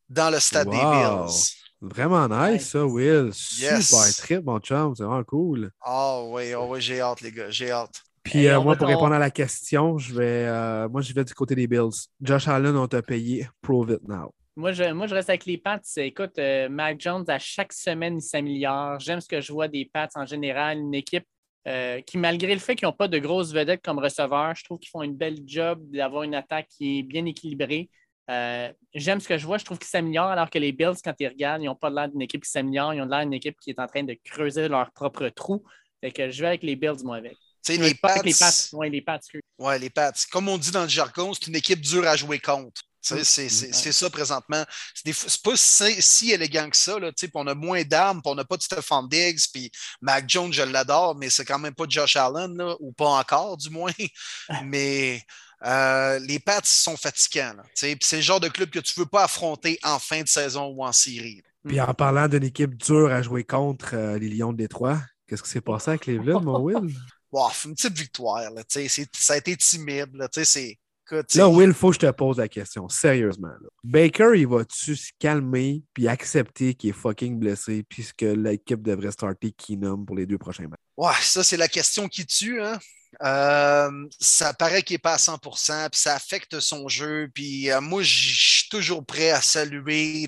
dans 0.10 0.30
le 0.30 0.40
stade 0.40 0.70
des 0.70 0.78
Bills. 0.78 1.67
Vraiment 1.82 2.28
nice, 2.28 2.70
ça, 2.70 2.86
Will. 2.86 3.32
Yes. 3.60 3.88
Super 3.88 4.16
trip, 4.16 4.46
mon 4.46 4.60
chum. 4.60 4.96
C'est 4.96 5.04
vraiment 5.04 5.24
cool. 5.24 5.72
Ah 5.82 6.22
oui, 6.24 6.54
ah 6.54 6.66
oui, 6.66 6.82
j'ai 6.82 7.02
hâte, 7.02 7.22
les 7.22 7.32
gars, 7.32 7.50
j'ai 7.50 7.72
hâte. 7.72 8.02
Puis 8.24 8.40
Hey, 8.40 8.50
euh, 8.50 8.62
moi, 8.62 8.76
pour 8.76 8.88
répondre 8.88 9.14
à 9.14 9.20
la 9.20 9.32
question, 9.32 9.98
je 9.98 10.14
vais, 10.14 10.46
euh, 10.48 10.90
moi, 10.90 11.02
je 11.02 11.14
vais 11.14 11.24
du 11.24 11.34
côté 11.34 11.56
des 11.56 11.68
Bills. 11.68 12.08
Josh 12.20 12.48
Allen, 12.48 12.76
on 12.76 12.88
t'a 12.88 13.02
payé. 13.02 13.48
Prove 13.62 13.92
it 13.92 14.08
now. 14.08 14.34
Moi 14.58 14.72
je, 14.72 14.92
moi, 14.92 15.06
je 15.06 15.14
reste 15.14 15.30
avec 15.30 15.46
les 15.46 15.60
Pats. 15.60 15.80
Écoute, 15.98 16.40
euh, 16.40 16.68
Mac 16.68 17.00
Jones, 17.00 17.24
à 17.28 17.38
chaque 17.38 17.72
semaine, 17.72 18.18
il 18.18 18.22
s'améliore. 18.24 19.00
J'aime 19.00 19.22
ce 19.22 19.28
que 19.28 19.40
je 19.40 19.54
vois 19.54 19.68
des 19.68 19.86
Pats 19.86 20.10
en 20.16 20.26
général. 20.26 20.80
Une 20.80 20.96
équipe 20.96 21.26
euh, 21.68 22.02
qui, 22.02 22.18
malgré 22.18 22.54
le 22.54 22.60
fait 22.60 22.76
qu'ils 22.76 22.88
n'ont 22.88 22.94
pas 22.94 23.08
de 23.08 23.20
grosses 23.20 23.54
vedettes 23.54 23.84
comme 23.84 24.00
receveurs, 24.00 24.56
je 24.56 24.64
trouve 24.64 24.80
qu'ils 24.80 24.90
font 24.90 25.04
une 25.04 25.16
belle 25.16 25.38
job 25.46 25.80
d'avoir 25.92 26.24
une 26.24 26.34
attaque 26.34 26.68
qui 26.70 27.00
est 27.00 27.04
bien 27.04 27.26
équilibrée. 27.26 27.90
Euh, 28.30 28.72
J'aime 28.94 29.20
ce 29.20 29.28
que 29.28 29.38
je 29.38 29.46
vois. 29.46 29.58
Je 29.58 29.66
trouve 29.66 29.78
qu'ils 29.78 29.88
s'améliorent 29.88 30.30
alors 30.32 30.50
que 30.50 30.60
les 30.60 30.72
Bills, 30.72 30.96
quand 31.04 31.14
ils 31.20 31.28
regardent, 31.28 31.62
ils 31.62 31.68
n'ont 31.68 31.76
pas 31.76 31.90
l'air 31.90 32.10
d'une 32.10 32.22
équipe 32.22 32.44
qui 32.44 32.50
s'améliore. 32.50 32.94
Ils 32.94 33.02
ont 33.02 33.06
l'air 33.06 33.22
d'une 33.22 33.34
équipe 33.34 33.58
qui 33.60 33.70
est 33.72 33.80
en 33.80 33.88
train 33.88 34.04
de 34.04 34.18
creuser 34.26 34.68
leur 34.68 34.92
propre 34.92 35.30
trou. 35.30 35.64
Fait 36.02 36.12
que 36.12 36.30
je 36.30 36.42
vais 36.42 36.48
avec 36.50 36.64
les 36.64 36.76
Bills, 36.76 37.04
moi, 37.04 37.18
avec. 37.18 37.34
Tu 37.64 37.74
sais, 37.74 37.76
Je 37.76 37.84
les 37.84 37.96
pas 37.96 38.16
Pats, 38.16 38.22
les 38.24 38.34
Pats. 38.34 38.52
Oui, 38.74 38.90
les 38.90 39.02
Pats. 39.02 39.20
ouais, 39.60 39.80
les 39.80 39.90
Pats, 39.90 40.12
comme 40.32 40.48
on 40.50 40.58
dit 40.58 40.72
dans 40.72 40.84
le 40.84 40.90
jargon, 40.90 41.34
c'est 41.34 41.48
une 41.48 41.56
équipe 41.56 41.82
dure 41.82 42.08
à 42.08 42.16
jouer 42.16 42.40
contre. 42.40 42.82
Mm. 43.10 43.24
C'est 43.24 43.46
Mm. 43.46 43.74
c'est 43.74 43.92
ça 43.94 44.10
présentement. 44.10 44.64
C'est 44.94 45.42
pas 45.42 45.56
si, 45.56 46.02
si 46.02 46.32
élégant 46.32 46.70
que 46.70 46.76
ça. 46.76 47.00
Là, 47.00 47.10
tu 47.12 47.22
sais, 47.22 47.28
puis 47.28 47.36
on 47.36 47.48
a 47.48 47.56
moins 47.56 47.84
d'armes, 47.84 48.22
on 48.26 48.36
n'a 48.36 48.44
pas 48.44 48.58
de 48.58 48.62
Stephon 48.64 49.04
Diggs, 49.04 49.40
puis 49.54 49.72
Mac 50.02 50.30
Jones, 50.30 50.52
je 50.52 50.64
l'adore, 50.64 51.16
mais 51.16 51.30
c'est 51.30 51.46
quand 51.46 51.60
même 51.60 51.74
pas 51.74 51.86
Josh 51.88 52.16
Allen, 52.18 52.58
là, 52.58 52.76
ou 52.82 52.92
pas 52.92 53.08
encore 53.10 53.56
du 53.58 53.70
moins. 53.70 53.94
mais 54.66 55.22
euh, 55.66 56.20
les 56.20 56.40
Pats 56.40 56.62
sont 56.64 56.98
fatigants. 56.98 57.56
c'est 57.74 57.98
le 58.12 58.22
genre 58.22 58.40
de 58.40 58.48
club 58.48 58.70
que 58.70 58.80
tu 58.80 58.94
ne 58.98 59.04
veux 59.04 59.10
pas 59.10 59.24
affronter 59.24 59.80
en 59.84 60.00
fin 60.00 60.22
de 60.22 60.28
saison 60.28 60.68
ou 60.68 60.84
en 60.84 60.92
série. 60.92 61.42
Puis 61.68 61.82
en 61.82 61.94
parlant 61.94 62.28
d'une 62.28 62.44
équipe 62.44 62.76
dure 62.76 63.12
à 63.12 63.22
jouer 63.22 63.44
contre 63.44 63.94
euh, 63.94 64.18
les 64.18 64.30
Lions 64.30 64.54
de 64.54 64.58
Détroit, 64.58 65.02
qu'est-ce 65.28 65.44
qui 65.44 65.50
s'est 65.50 65.62
passé 65.62 65.92
avec 65.92 66.02
Cleveland, 66.02 66.42
mon 66.42 66.60
Will? 66.60 66.94
Wow, 67.30 67.50
une 67.66 67.76
petite 67.76 67.98
victoire. 67.98 68.50
Là, 68.52 68.64
ça 68.68 69.34
a 69.34 69.38
été 69.38 69.58
timide. 69.58 70.14
Là, 70.14 70.30
écoute, 70.32 71.36
Là, 71.36 71.50
Will, 71.50 71.74
faut 71.74 71.90
que 71.90 71.96
je 71.96 72.00
te 72.00 72.12
pose 72.12 72.38
la 72.38 72.48
question, 72.48 72.88
sérieusement. 72.88 73.50
là. 73.50 73.68
Baker, 73.84 74.32
il 74.36 74.48
va-tu 74.48 74.96
se 74.96 75.12
calmer 75.20 75.84
puis 75.94 76.08
accepter 76.08 76.74
qu'il 76.74 76.92
est 76.92 76.94
fucking 76.94 77.38
blessé 77.38 77.84
puisque 77.84 78.22
l'équipe 78.22 78.82
devrait 78.82 79.12
starter 79.12 79.52
Keenum 79.52 80.06
pour 80.06 80.16
les 80.16 80.26
deux 80.26 80.38
prochains 80.38 80.70
matchs? 80.70 80.80
Ouais, 80.96 81.12
ça, 81.22 81.44
c'est 81.44 81.58
la 81.58 81.68
question 81.68 82.08
qui 82.08 82.26
tue. 82.26 82.62
Hein? 82.62 82.80
Euh, 83.24 84.08
ça 84.20 84.54
paraît 84.54 84.84
qu'il 84.84 84.96
n'est 84.96 85.00
pas 85.00 85.14
à 85.14 85.18
100% 85.18 85.90
puis 85.90 86.00
ça 86.00 86.16
affecte 86.16 86.60
son 86.60 86.88
jeu. 86.88 87.30
Puis 87.34 87.72
euh, 87.72 87.82
moi, 87.82 88.04
je 88.04 88.30
suis 88.30 88.70
toujours 88.70 89.06
prêt 89.06 89.32
à 89.32 89.42
saluer 89.42 90.28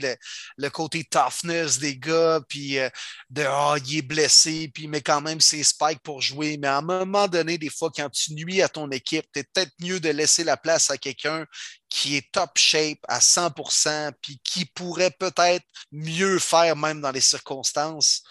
le, 0.57 0.69
côté 0.69 1.03
toughness 1.03 1.79
des 1.79 1.97
gars, 1.97 2.41
puis 2.47 2.79
euh, 2.79 2.89
de 3.29 3.43
Ah, 3.43 3.75
il 3.85 3.97
est 3.97 4.01
blessé, 4.01 4.71
puis 4.73 4.87
met 4.87 5.01
quand 5.01 5.21
même 5.21 5.41
ses 5.41 5.63
spikes 5.63 6.01
pour 6.03 6.21
jouer. 6.21 6.57
Mais 6.57 6.67
à 6.67 6.77
un 6.77 6.81
moment 6.81 7.27
donné, 7.27 7.57
des 7.57 7.69
fois, 7.69 7.91
quand 7.95 8.09
tu 8.09 8.33
nuis 8.33 8.61
à 8.61 8.69
ton 8.69 8.89
équipe, 8.91 9.25
c'est 9.35 9.47
peut-être 9.51 9.73
mieux 9.79 9.99
de 9.99 10.09
laisser 10.09 10.43
la 10.43 10.57
place 10.57 10.89
à 10.89 10.97
quelqu'un 10.97 11.45
qui 11.89 12.15
est 12.15 12.31
top 12.31 12.51
shape 12.55 12.99
à 13.07 13.19
100% 13.19 14.11
puis 14.21 14.39
qui 14.43 14.65
pourrait 14.65 15.11
peut-être 15.19 15.65
mieux 15.91 16.39
faire 16.39 16.75
même 16.75 17.01
dans 17.01 17.11
les 17.11 17.21
circonstances. 17.21 18.23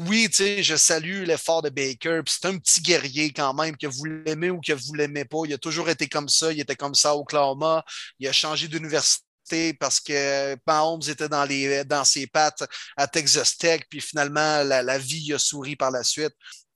Oui, 0.00 0.28
je 0.32 0.76
salue 0.76 1.22
l'effort 1.24 1.62
de 1.62 1.70
Baker. 1.70 2.22
C'est 2.26 2.46
un 2.46 2.58
petit 2.58 2.80
guerrier 2.80 3.32
quand 3.32 3.54
même, 3.54 3.76
que 3.76 3.86
vous 3.86 4.04
l'aimez 4.06 4.50
ou 4.50 4.60
que 4.60 4.72
vous 4.72 4.94
l'aimez 4.94 5.24
pas. 5.24 5.42
Il 5.44 5.54
a 5.54 5.58
toujours 5.58 5.88
été 5.88 6.08
comme 6.08 6.28
ça. 6.28 6.52
Il 6.52 6.60
était 6.60 6.74
comme 6.74 6.96
ça 6.96 7.10
à 7.10 7.14
Oklahoma. 7.14 7.84
Il 8.18 8.26
a 8.26 8.32
changé 8.32 8.66
d'université 8.66 9.74
parce 9.78 10.00
que 10.00 10.56
Mahomes 10.66 11.02
était 11.06 11.28
dans, 11.28 12.04
ses 12.04 12.26
pattes 12.26 12.64
à 12.96 13.06
Texas 13.06 13.56
Tech. 13.56 13.82
Puis 13.88 14.00
finalement, 14.00 14.64
la, 14.64 14.82
la 14.82 14.98
vie 14.98 15.32
a 15.32 15.38
souri 15.38 15.76
par 15.76 15.92
la 15.92 16.02
suite. 16.02 16.34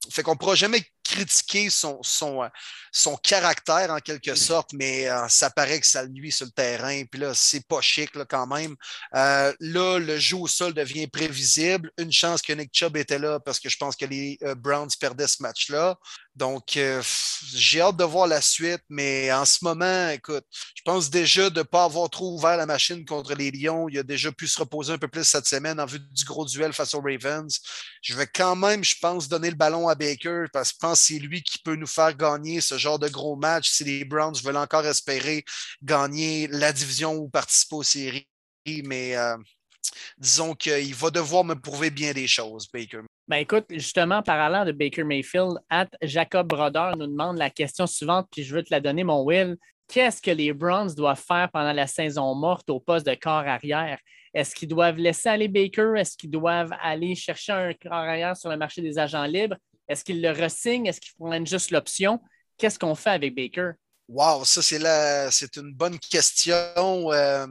Fait 0.09 0.23
qu'on 0.23 0.33
ne 0.33 0.37
pourra 0.37 0.55
jamais 0.55 0.85
critiquer 1.03 1.69
son, 1.69 1.99
son, 2.03 2.47
son 2.91 3.15
caractère 3.17 3.91
en 3.91 3.99
quelque 3.99 4.35
sorte, 4.35 4.73
mais 4.73 5.09
euh, 5.09 5.27
ça 5.27 5.49
paraît 5.49 5.79
que 5.79 5.87
ça 5.87 6.07
nuit 6.07 6.31
sur 6.31 6.45
le 6.45 6.51
terrain. 6.51 7.03
Puis 7.09 7.19
là, 7.19 7.33
c'est 7.33 7.65
pas 7.67 7.81
chic 7.81 8.15
là, 8.15 8.25
quand 8.25 8.47
même. 8.47 8.75
Euh, 9.15 9.53
là, 9.59 9.99
le 9.99 10.19
jeu 10.19 10.37
au 10.37 10.47
sol 10.47 10.73
devient 10.73 11.07
prévisible. 11.07 11.91
Une 11.97 12.11
chance 12.11 12.41
que 12.41 12.53
Nick 12.53 12.71
Chubb 12.73 12.97
était 12.97 13.19
là 13.19 13.39
parce 13.39 13.59
que 13.59 13.69
je 13.69 13.77
pense 13.77 13.95
que 13.95 14.05
les 14.05 14.37
euh, 14.43 14.55
Browns 14.55 14.89
perdaient 14.99 15.27
ce 15.27 15.41
match-là. 15.41 15.97
Donc, 16.39 16.77
euh, 16.77 17.01
j'ai 17.53 17.81
hâte 17.81 17.97
de 17.97 18.03
voir 18.05 18.25
la 18.25 18.39
suite, 18.39 18.81
mais 18.87 19.29
en 19.33 19.43
ce 19.43 19.57
moment, 19.61 20.07
écoute, 20.09 20.45
je 20.73 20.81
pense 20.85 21.09
déjà 21.09 21.49
de 21.49 21.59
ne 21.59 21.63
pas 21.63 21.83
avoir 21.83 22.09
trop 22.09 22.33
ouvert 22.33 22.55
la 22.55 22.65
machine 22.65 23.03
contre 23.03 23.33
les 23.33 23.51
Lions. 23.51 23.89
Il 23.89 23.99
a 23.99 24.03
déjà 24.03 24.31
pu 24.31 24.47
se 24.47 24.57
reposer 24.57 24.93
un 24.93 24.97
peu 24.97 25.09
plus 25.09 25.25
cette 25.25 25.47
semaine 25.47 25.81
en 25.81 25.85
vue 25.85 25.99
du 25.99 26.23
gros 26.23 26.45
duel 26.45 26.71
face 26.71 26.93
aux 26.93 27.01
Ravens. 27.01 27.59
Je 28.01 28.15
vais 28.15 28.27
quand 28.27 28.55
même, 28.55 28.85
je 28.85 28.95
pense, 29.01 29.27
donner 29.27 29.49
le 29.49 29.57
ballon 29.57 29.89
à 29.89 29.95
Baker 29.95 30.45
parce 30.53 30.71
que 30.71 30.75
je 30.75 30.79
c'est 30.95 31.19
lui 31.19 31.41
qui 31.41 31.59
peut 31.59 31.75
nous 31.75 31.87
faire 31.87 32.15
gagner 32.15 32.61
ce 32.61 32.77
genre 32.77 32.99
de 32.99 33.07
gros 33.07 33.35
match 33.35 33.69
si 33.69 33.83
les 33.83 34.05
Browns 34.05 34.35
veulent 34.43 34.57
encore 34.57 34.85
espérer 34.85 35.43
gagner 35.81 36.47
la 36.47 36.71
division 36.71 37.15
ou 37.15 37.29
participer 37.29 37.75
aux 37.75 37.83
séries. 37.83 38.27
Mais 38.85 39.15
euh, 39.15 39.37
disons 40.17 40.53
qu'il 40.53 40.93
va 40.95 41.09
devoir 41.09 41.43
me 41.43 41.55
prouver 41.55 41.89
bien 41.89 42.13
des 42.13 42.27
choses, 42.27 42.67
Baker. 42.71 43.01
Ben 43.27 43.37
écoute, 43.37 43.65
justement, 43.69 44.23
parlant 44.23 44.65
de 44.65 44.71
Baker 44.71 45.03
Mayfield, 45.03 45.59
Jacob 46.01 46.47
Broder 46.47 46.91
nous 46.97 47.07
demande 47.07 47.37
la 47.37 47.49
question 47.49 47.85
suivante, 47.85 48.27
puis 48.31 48.43
je 48.43 48.55
veux 48.55 48.63
te 48.63 48.71
la 48.71 48.79
donner, 48.79 49.03
mon 49.03 49.23
Will. 49.23 49.55
Qu'est-ce 49.87 50.21
que 50.21 50.31
les 50.31 50.53
Browns 50.53 50.93
doivent 50.95 51.21
faire 51.21 51.49
pendant 51.51 51.73
la 51.73 51.87
saison 51.87 52.35
morte 52.35 52.69
au 52.69 52.79
poste 52.79 53.05
de 53.05 53.15
corps 53.15 53.47
arrière? 53.47 53.99
Est-ce 54.33 54.53
qu'ils 54.53 54.67
doivent 54.67 54.97
laisser 54.97 55.29
aller 55.29 55.47
Baker? 55.47 55.93
Est-ce 55.97 56.15
qu'ils 56.15 56.29
doivent 56.29 56.73
aller 56.81 57.15
chercher 57.15 57.51
un 57.51 57.73
corps 57.73 57.93
arrière 57.93 58.37
sur 58.37 58.49
le 58.49 58.57
marché 58.57 58.81
des 58.81 58.99
agents 58.99 59.25
libres? 59.25 59.57
Est-ce 59.89 60.05
qu'ils 60.05 60.21
le 60.21 60.29
ressignent? 60.29 60.85
Est-ce 60.85 61.01
qu'ils 61.01 61.15
prennent 61.19 61.47
juste 61.47 61.71
l'option? 61.71 62.21
Qu'est-ce 62.57 62.79
qu'on 62.79 62.95
fait 62.95 63.09
avec 63.09 63.35
Baker? 63.35 63.71
Wow, 64.07 64.45
ça, 64.45 64.61
c'est 64.61 64.79
la... 64.79 65.29
c'est 65.31 65.57
une 65.57 65.73
bonne 65.73 65.99
question. 65.99 66.53
Euh, 67.11 67.47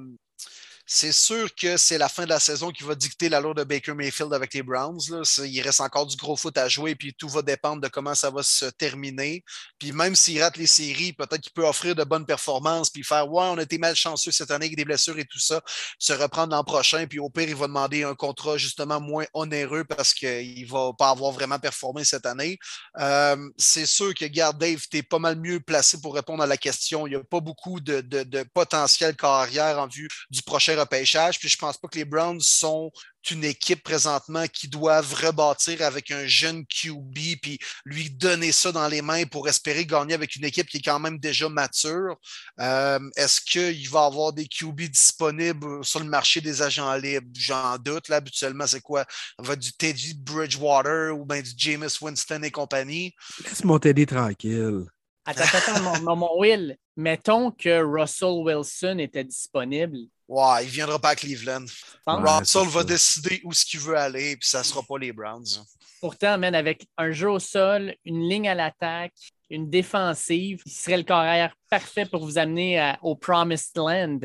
c'est 0.90 1.12
sûr 1.12 1.54
que 1.54 1.76
c'est 1.76 1.98
la 1.98 2.08
fin 2.08 2.24
de 2.24 2.30
la 2.30 2.40
saison 2.40 2.70
qui 2.70 2.82
va 2.82 2.94
dicter 2.94 3.28
l'allure 3.28 3.54
de 3.54 3.62
Baker 3.62 3.92
Mayfield 3.92 4.32
avec 4.32 4.54
les 4.54 4.62
Browns. 4.62 4.98
Il 5.44 5.60
reste 5.60 5.82
encore 5.82 6.06
du 6.06 6.16
gros 6.16 6.34
foot 6.34 6.56
à 6.56 6.66
jouer, 6.66 6.94
puis 6.94 7.12
tout 7.12 7.28
va 7.28 7.42
dépendre 7.42 7.82
de 7.82 7.88
comment 7.88 8.14
ça 8.14 8.30
va 8.30 8.42
se 8.42 8.64
terminer. 8.64 9.44
Puis 9.78 9.92
même 9.92 10.16
s'il 10.16 10.42
rate 10.42 10.56
les 10.56 10.66
séries, 10.66 11.12
peut-être 11.12 11.42
qu'il 11.42 11.52
peut 11.52 11.66
offrir 11.66 11.94
de 11.94 12.04
bonnes 12.04 12.24
performances, 12.24 12.88
puis 12.88 13.04
faire 13.04 13.28
Ouais, 13.28 13.44
on 13.44 13.58
a 13.58 13.62
été 13.62 13.76
malchanceux 13.76 14.30
cette 14.30 14.50
année 14.50 14.64
avec 14.64 14.78
des 14.78 14.86
blessures 14.86 15.18
et 15.18 15.26
tout 15.26 15.38
ça, 15.38 15.60
se 15.98 16.14
reprendre 16.14 16.54
l'an 16.54 16.64
prochain, 16.64 17.06
puis 17.06 17.18
au 17.18 17.28
pire, 17.28 17.50
il 17.50 17.54
va 17.54 17.66
demander 17.66 18.04
un 18.04 18.14
contrat 18.14 18.56
justement 18.56 18.98
moins 18.98 19.26
onéreux 19.34 19.84
parce 19.84 20.14
qu'il 20.14 20.62
ne 20.62 20.70
va 20.70 20.92
pas 20.96 21.10
avoir 21.10 21.32
vraiment 21.32 21.58
performé 21.58 22.04
cette 22.04 22.24
année. 22.24 22.58
Euh, 22.98 23.36
c'est 23.58 23.84
sûr 23.84 24.14
que, 24.14 24.24
garde 24.24 24.56
Dave, 24.56 24.80
tu 24.90 25.02
pas 25.02 25.18
mal 25.18 25.36
mieux 25.36 25.60
placé 25.60 26.00
pour 26.00 26.14
répondre 26.14 26.42
à 26.42 26.46
la 26.46 26.56
question. 26.56 27.06
Il 27.06 27.10
n'y 27.10 27.16
a 27.16 27.24
pas 27.24 27.40
beaucoup 27.40 27.78
de 27.80 28.42
potentiel 28.54 29.14
carrière 29.14 29.78
en 29.78 29.86
vue 29.86 30.08
du 30.30 30.40
prochain 30.40 30.77
repêchage. 30.78 31.38
Puis 31.38 31.48
je 31.48 31.56
pense 31.56 31.76
pas 31.76 31.88
que 31.88 31.98
les 31.98 32.04
Browns 32.04 32.40
sont 32.40 32.90
une 33.30 33.44
équipe 33.44 33.82
présentement 33.82 34.46
qui 34.46 34.68
doivent 34.68 35.12
rebâtir 35.14 35.82
avec 35.82 36.10
un 36.10 36.26
jeune 36.26 36.64
QB 36.66 37.18
puis 37.42 37.58
lui 37.84 38.10
donner 38.10 38.52
ça 38.52 38.72
dans 38.72 38.88
les 38.88 39.02
mains 39.02 39.24
pour 39.24 39.48
espérer 39.48 39.84
gagner 39.84 40.14
avec 40.14 40.36
une 40.36 40.44
équipe 40.44 40.66
qui 40.66 40.78
est 40.78 40.82
quand 40.82 40.98
même 40.98 41.18
déjà 41.18 41.48
mature. 41.48 42.16
Euh, 42.60 42.98
Est-ce 43.16 43.40
qu'il 43.40 43.88
va 43.90 44.04
y 44.04 44.06
avoir 44.06 44.32
des 44.32 44.46
QB 44.46 44.82
disponibles 44.82 45.84
sur 45.84 46.00
le 46.00 46.06
marché 46.06 46.40
des 46.40 46.62
agents 46.62 46.94
libres? 46.94 47.28
J'en 47.34 47.76
doute. 47.78 48.08
Là, 48.08 48.16
habituellement, 48.16 48.66
c'est 48.66 48.80
quoi? 48.80 49.04
Ça 49.38 49.46
va 49.46 49.56
du 49.56 49.72
Teddy 49.72 50.14
Bridgewater 50.14 51.14
ou 51.14 51.24
bien 51.24 51.42
du 51.42 51.50
Jameis 51.56 51.98
Winston 52.00 52.42
et 52.42 52.50
compagnie. 52.50 53.14
Laisse 53.44 53.64
mon 53.64 53.78
Teddy 53.78 54.06
tranquille. 54.06 54.86
Attends, 55.24 55.44
attends, 55.52 56.00
mon, 56.02 56.16
mon 56.16 56.40
Will. 56.40 56.76
Mettons 56.96 57.50
que 57.50 57.82
Russell 57.82 58.42
Wilson 58.42 58.98
était 58.98 59.24
disponible. 59.24 59.98
Ouais, 60.28 60.64
il 60.64 60.68
viendra 60.70 60.98
pas 60.98 61.10
à 61.10 61.16
Cleveland. 61.16 61.64
Ouais, 62.06 62.38
Russell 62.38 62.66
va 62.68 62.80
ça. 62.80 62.84
décider 62.84 63.40
où 63.44 63.52
ce 63.54 63.64
qu'il 63.64 63.80
veut 63.80 63.96
aller, 63.96 64.36
puis 64.36 64.48
ça 64.48 64.62
sera 64.62 64.82
pas 64.82 64.98
les 64.98 65.12
Browns. 65.12 65.64
Pourtant, 66.00 66.36
man, 66.38 66.54
avec 66.54 66.86
un 66.98 67.10
jeu 67.10 67.30
au 67.30 67.38
sol, 67.38 67.94
une 68.04 68.28
ligne 68.28 68.48
à 68.48 68.54
l'attaque, 68.54 69.14
une 69.50 69.68
défensive, 69.70 70.60
il 70.66 70.70
serait 70.72 70.98
le 70.98 71.02
carrière 71.02 71.54
parfait 71.70 72.04
pour 72.04 72.24
vous 72.24 72.36
amener 72.38 72.78
à- 72.78 72.98
au 73.02 73.16
Promised 73.16 73.76
Land. 73.76 74.18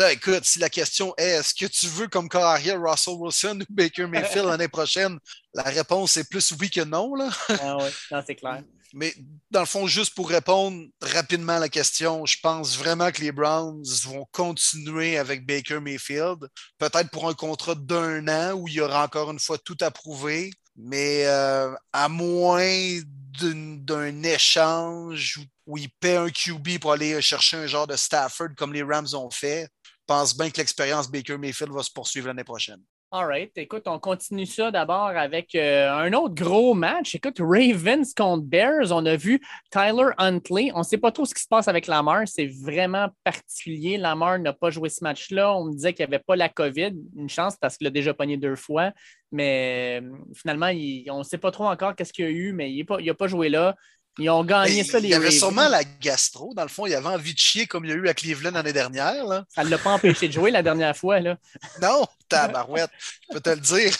Là, 0.00 0.12
écoute, 0.12 0.44
si 0.44 0.58
la 0.58 0.68
question 0.68 1.14
est 1.16 1.22
est-ce 1.22 1.54
que 1.54 1.66
tu 1.66 1.86
veux 1.86 2.08
comme 2.08 2.28
corps 2.28 2.44
arrière 2.44 2.80
Russell 2.82 3.14
Wilson 3.14 3.60
ou 3.60 3.72
Baker 3.72 4.06
Mayfield 4.06 4.46
l'année 4.46 4.66
prochaine, 4.66 5.18
la 5.54 5.62
réponse 5.62 6.16
est 6.16 6.28
plus 6.28 6.52
oui 6.58 6.68
que 6.68 6.80
non. 6.80 7.14
Là. 7.14 7.30
Ah 7.48 7.78
non, 8.10 8.22
c'est 8.26 8.34
clair. 8.34 8.64
Mais 8.92 9.14
dans 9.50 9.60
le 9.60 9.66
fond, 9.66 9.86
juste 9.86 10.14
pour 10.14 10.28
répondre 10.28 10.84
rapidement 11.00 11.54
à 11.54 11.58
la 11.58 11.68
question, 11.68 12.26
je 12.26 12.38
pense 12.40 12.76
vraiment 12.76 13.10
que 13.10 13.20
les 13.20 13.32
Browns 13.32 13.84
vont 14.04 14.24
continuer 14.30 15.16
avec 15.16 15.46
Baker 15.46 15.80
Mayfield, 15.80 16.48
peut-être 16.78 17.10
pour 17.10 17.28
un 17.28 17.34
contrat 17.34 17.74
d'un 17.74 18.26
an 18.28 18.52
où 18.54 18.68
il 18.68 18.74
y 18.74 18.80
aura 18.80 19.04
encore 19.04 19.30
une 19.30 19.40
fois 19.40 19.58
tout 19.58 19.76
à 19.80 19.90
prouver, 19.90 20.52
mais 20.76 21.24
euh, 21.26 21.72
à 21.92 22.08
moins 22.08 23.00
d'un 23.40 24.22
échange 24.22 25.40
où, 25.66 25.76
il 25.76 25.90
paie 25.98 26.16
un 26.16 26.30
QB 26.30 26.78
pour 26.80 26.92
aller 26.92 27.20
chercher 27.20 27.56
un 27.56 27.66
genre 27.66 27.86
de 27.86 27.96
Stafford 27.96 28.50
comme 28.56 28.72
les 28.72 28.82
Rams 28.82 29.08
ont 29.14 29.30
fait, 29.30 29.68
pense 30.06 30.36
bien 30.36 30.50
que 30.50 30.58
l'expérience 30.58 31.10
Baker 31.10 31.38
Mayfield 31.38 31.72
va 31.72 31.82
se 31.82 31.90
poursuivre 31.90 32.28
l'année 32.28 32.44
prochaine. 32.44 32.80
All 33.16 33.26
right. 33.26 33.52
Écoute, 33.56 33.84
on 33.86 34.00
continue 34.00 34.44
ça 34.44 34.72
d'abord 34.72 35.06
avec 35.06 35.54
euh, 35.54 35.88
un 35.88 36.12
autre 36.14 36.34
gros 36.34 36.74
match. 36.74 37.14
Écoute, 37.14 37.36
Ravens 37.38 38.12
contre 38.12 38.42
Bears. 38.42 38.90
On 38.90 39.06
a 39.06 39.14
vu 39.14 39.40
Tyler 39.70 40.08
Huntley. 40.18 40.72
On 40.74 40.80
ne 40.80 40.82
sait 40.82 40.98
pas 40.98 41.12
trop 41.12 41.24
ce 41.24 41.32
qui 41.32 41.40
se 41.40 41.46
passe 41.46 41.68
avec 41.68 41.86
Lamar. 41.86 42.26
C'est 42.26 42.48
vraiment 42.48 43.10
particulier. 43.22 43.98
Lamar 43.98 44.40
n'a 44.40 44.52
pas 44.52 44.70
joué 44.70 44.88
ce 44.88 45.04
match-là. 45.04 45.54
On 45.56 45.66
me 45.66 45.72
disait 45.74 45.92
qu'il 45.92 46.04
n'y 46.04 46.12
avait 46.12 46.24
pas 46.24 46.34
la 46.34 46.48
COVID. 46.48 46.92
Une 47.16 47.28
chance 47.28 47.56
parce 47.56 47.76
qu'il 47.76 47.86
a 47.86 47.90
déjà 47.90 48.14
pogné 48.14 48.36
deux 48.36 48.56
fois. 48.56 48.90
Mais 49.30 50.00
euh, 50.02 50.10
finalement, 50.34 50.72
on 51.12 51.18
ne 51.18 51.24
sait 51.24 51.38
pas 51.38 51.52
trop 51.52 51.66
encore 51.66 51.94
qu'est-ce 51.94 52.12
qu'il 52.12 52.24
y 52.24 52.28
a 52.28 52.32
eu, 52.32 52.52
mais 52.52 52.72
il 52.72 52.84
n'a 52.84 53.14
pas, 53.14 53.28
joué 53.28 53.48
là. 53.48 53.76
Ils 54.18 54.30
ont 54.30 54.44
gagné 54.44 54.84
ça, 54.84 55.00
les 55.00 55.08
Il 55.08 55.10
y 55.10 55.14
avait 55.14 55.26
Ravens. 55.26 55.38
sûrement 55.38 55.68
la 55.68 55.82
gastro. 55.84 56.54
Dans 56.54 56.62
le 56.62 56.68
fond, 56.68 56.86
il 56.86 56.94
avait 56.94 57.08
envie 57.08 57.34
de 57.34 57.38
chier 57.38 57.66
comme 57.66 57.84
il 57.84 57.90
y 57.90 57.92
a 57.92 57.96
eu 57.96 58.08
à 58.08 58.14
Cleveland 58.14 58.52
l'année 58.52 58.72
dernière. 58.72 59.24
Là. 59.26 59.44
Ça 59.48 59.64
ne 59.64 59.70
l'a 59.70 59.78
pas 59.78 59.90
empêché 59.90 60.28
de 60.28 60.32
jouer 60.32 60.50
la 60.50 60.62
dernière 60.62 60.96
fois. 60.96 61.20
Là. 61.20 61.36
Non, 61.82 62.06
tabarouette, 62.28 62.90
je 63.28 63.34
peux 63.34 63.40
te 63.40 63.50
le 63.50 63.56
dire. 63.60 63.96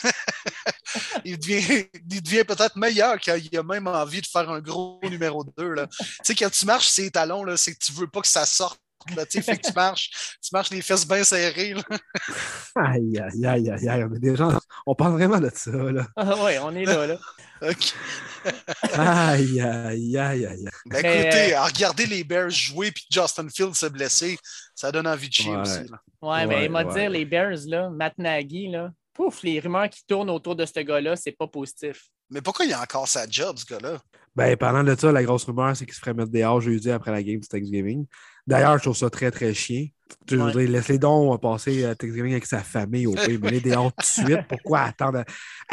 il 1.24 1.38
devient, 1.38 1.86
il 2.10 2.22
devient 2.22 2.44
peut-être 2.44 2.76
meilleur 2.76 3.16
quand 3.20 3.36
il 3.36 3.58
a 3.58 3.62
même 3.62 3.88
envie 3.88 4.20
de 4.20 4.26
faire 4.26 4.48
un 4.50 4.60
gros 4.60 5.00
numéro 5.02 5.44
2. 5.58 5.68
Là. 5.70 5.86
Tu 5.88 6.06
sais, 6.22 6.34
quand 6.34 6.50
tu 6.50 6.64
marches 6.66 6.88
ses 6.88 7.10
talons, 7.10 7.42
là, 7.44 7.56
c'est 7.56 7.74
que 7.74 7.84
tu 7.84 7.92
veux 7.92 8.06
pas 8.06 8.20
que 8.20 8.28
ça 8.28 8.46
sorte. 8.46 8.80
Là, 9.16 9.26
tu 9.26 9.32
sais, 9.32 9.42
fait 9.42 9.56
que 9.58 9.66
tu 9.66 9.72
marches, 9.74 10.36
tu 10.42 10.48
marches 10.52 10.70
les 10.70 10.82
fesses 10.82 11.06
bien 11.06 11.24
serrées. 11.24 11.74
Là. 11.74 11.82
Aïe, 12.76 13.18
aïe, 13.18 13.46
aïe, 13.46 13.70
aïe, 13.70 13.88
aïe. 13.88 14.04
On, 14.04 14.14
est 14.14 14.18
des 14.18 14.34
gens... 14.36 14.58
on 14.86 14.94
parle 14.94 15.12
vraiment 15.12 15.38
de 15.38 15.50
ça, 15.54 15.70
là. 15.70 16.06
Ah 16.16 16.34
oui, 16.44 16.52
on 16.62 16.74
est 16.74 16.84
là. 16.84 17.06
là. 17.06 17.16
OK. 17.62 17.94
Aïe, 18.94 19.60
aïe, 19.60 20.18
aïe, 20.18 20.46
aïe. 20.46 20.64
Ben, 20.86 21.02
Mais, 21.02 21.20
écoutez, 21.22 21.54
à 21.54 21.64
regarder 21.64 22.06
les 22.06 22.24
Bears 22.24 22.50
jouer 22.50 22.90
puis 22.92 23.06
Justin 23.10 23.48
Fields 23.48 23.74
se 23.74 23.86
blesser, 23.86 24.38
ça 24.74 24.90
donne 24.92 25.06
envie 25.06 25.28
de 25.28 25.34
chier 25.34 25.50
Ouais. 25.52 25.60
aussi. 25.60 25.84
Là. 25.88 25.98
Ouais, 26.22 26.46
mais 26.46 26.54
Ouais, 26.56 26.64
il 26.66 26.70
m'a 26.70 26.84
ouais. 26.84 26.94
dire, 26.94 27.10
les 27.10 27.24
Bears, 27.24 27.58
là, 27.66 27.90
Matt 27.90 28.18
Nagy, 28.18 28.68
là, 28.68 28.90
pouf, 29.12 29.42
les 29.42 29.60
rumeurs 29.60 29.88
qui 29.88 30.04
tournent 30.06 30.30
autour 30.30 30.56
de 30.56 30.64
ce 30.66 30.80
gars-là, 30.80 31.16
c'est 31.16 31.32
pas 31.32 31.46
positif. 31.46 32.04
Mais 32.30 32.40
pourquoi 32.40 32.64
il 32.64 32.72
a 32.72 32.80
encore 32.80 33.06
sa 33.08 33.28
job, 33.28 33.56
ce 33.58 33.66
gars-là? 33.66 33.98
Ben, 34.36 34.56
parlant 34.56 34.82
de 34.82 34.94
ça, 34.98 35.12
la 35.12 35.22
grosse 35.22 35.44
rumeur, 35.44 35.76
c'est 35.76 35.84
qu'il 35.84 35.94
se 35.94 36.00
ferait 36.00 36.14
mettre 36.14 36.30
dehors 36.32 36.60
jeudi 36.60 36.90
après 36.90 37.12
la 37.12 37.22
game 37.22 37.38
du 37.38 37.46
Thanksgiving. 37.46 38.06
D'ailleurs, 38.46 38.78
je 38.78 38.82
trouve 38.82 38.96
ça 38.96 39.08
très, 39.08 39.30
très 39.30 39.54
chien. 39.54 39.86
Tu 40.26 40.36
Ouais. 40.36 40.52
veux 40.52 40.60
dire, 40.60 40.70
laisse-les 40.70 40.98
donc 40.98 41.40
passer 41.40 41.84
à 41.84 41.94
Thanksgiving 41.94 42.32
avec 42.32 42.44
sa 42.46 42.62
famille 42.62 43.06
au 43.06 43.14
pays, 43.14 43.38
mais 43.40 43.50
les 43.50 43.60
dehors 43.60 43.92
tout 43.92 44.00
de 44.00 44.04
suite. 44.38 44.48
Pourquoi 44.48 44.80
attendre? 44.80 45.18
à- 45.20 45.24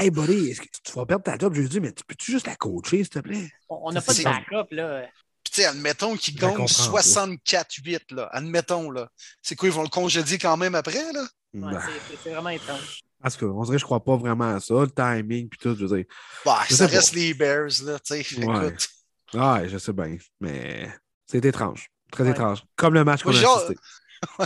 Hey, 0.02 0.10
buddy, 0.12 0.50
est-ce 0.52 0.62
que 0.62 0.68
tu 0.84 0.92
vas 0.94 1.06
perdre 1.06 1.24
ta 1.24 1.38
job 1.38 1.54
jeudi, 1.54 1.80
mais 1.80 1.92
tu 1.92 2.04
peux-tu 2.06 2.32
juste 2.32 2.48
la 2.48 2.56
coacher, 2.56 2.98
s'il 2.98 3.10
te 3.10 3.20
plaît? 3.20 3.50
On 3.68 3.92
n'a 3.92 4.02
pas 4.02 4.14
de 4.14 4.24
backup, 4.24 4.68
là. 4.72 5.02
Puis, 5.44 5.54
tu 5.54 5.62
sais, 5.62 5.66
admettons 5.68 6.16
qu'il 6.16 6.38
pas. 6.40 6.54
64-8, 6.68 8.12
là. 8.12 8.30
Admettons, 8.32 8.92
là. 8.92 9.10
C'est 9.42 9.56
quoi, 9.56 9.68
ils 9.70 9.74
vont 9.76 9.84
le 9.84 9.90
congédier 9.90 10.38
quand 10.38 10.56
même 10.56 10.76
après, 10.76 11.12
là? 11.14 11.22
Ouais, 11.54 11.62
Ben, 11.74 11.80
c'est- 11.82 11.92
c'est- 12.12 12.18
c'est 12.24 12.30
vraiment 12.32 12.50
étrange. 12.50 13.02
En 13.24 13.30
tout 13.30 13.38
cas, 13.38 13.46
on 13.46 13.64
dirait 13.64 13.76
que 13.76 13.80
je 13.82 13.86
crois 13.86 14.04
pas 14.04 14.18
vraiment 14.18 14.56
à 14.56 14.60
ça, 14.60 14.74
le 14.76 14.90
timing, 14.90 15.48
puis 15.50 15.60
tout, 15.60 15.76
je 15.78 15.86
veux 15.86 15.98
dire. 15.98 16.06
Bah, 16.46 16.60
Je 16.70 16.76
ça 16.76 16.88
reste 16.88 17.14
pas. 17.14 17.20
les 17.20 17.34
Bears, 17.34 17.70
là, 17.84 18.00
tu 18.00 18.24
sais. 18.24 18.46
Ouais. 18.46 18.68
Écoute. 18.68 18.90
Ouais, 19.34 19.70
je 19.70 19.78
sais 19.78 19.94
bien, 19.94 20.18
mais 20.40 20.90
c'est 21.26 21.44
étrange. 21.46 21.90
Très 22.12 22.26
Ouais. 22.26 22.32
étrange. 22.32 22.64
Comme 22.76 22.94
le 22.94 23.04
match 23.06 23.24
qu'on 23.24 23.30
a 23.34 23.34
assisté. 23.56 23.76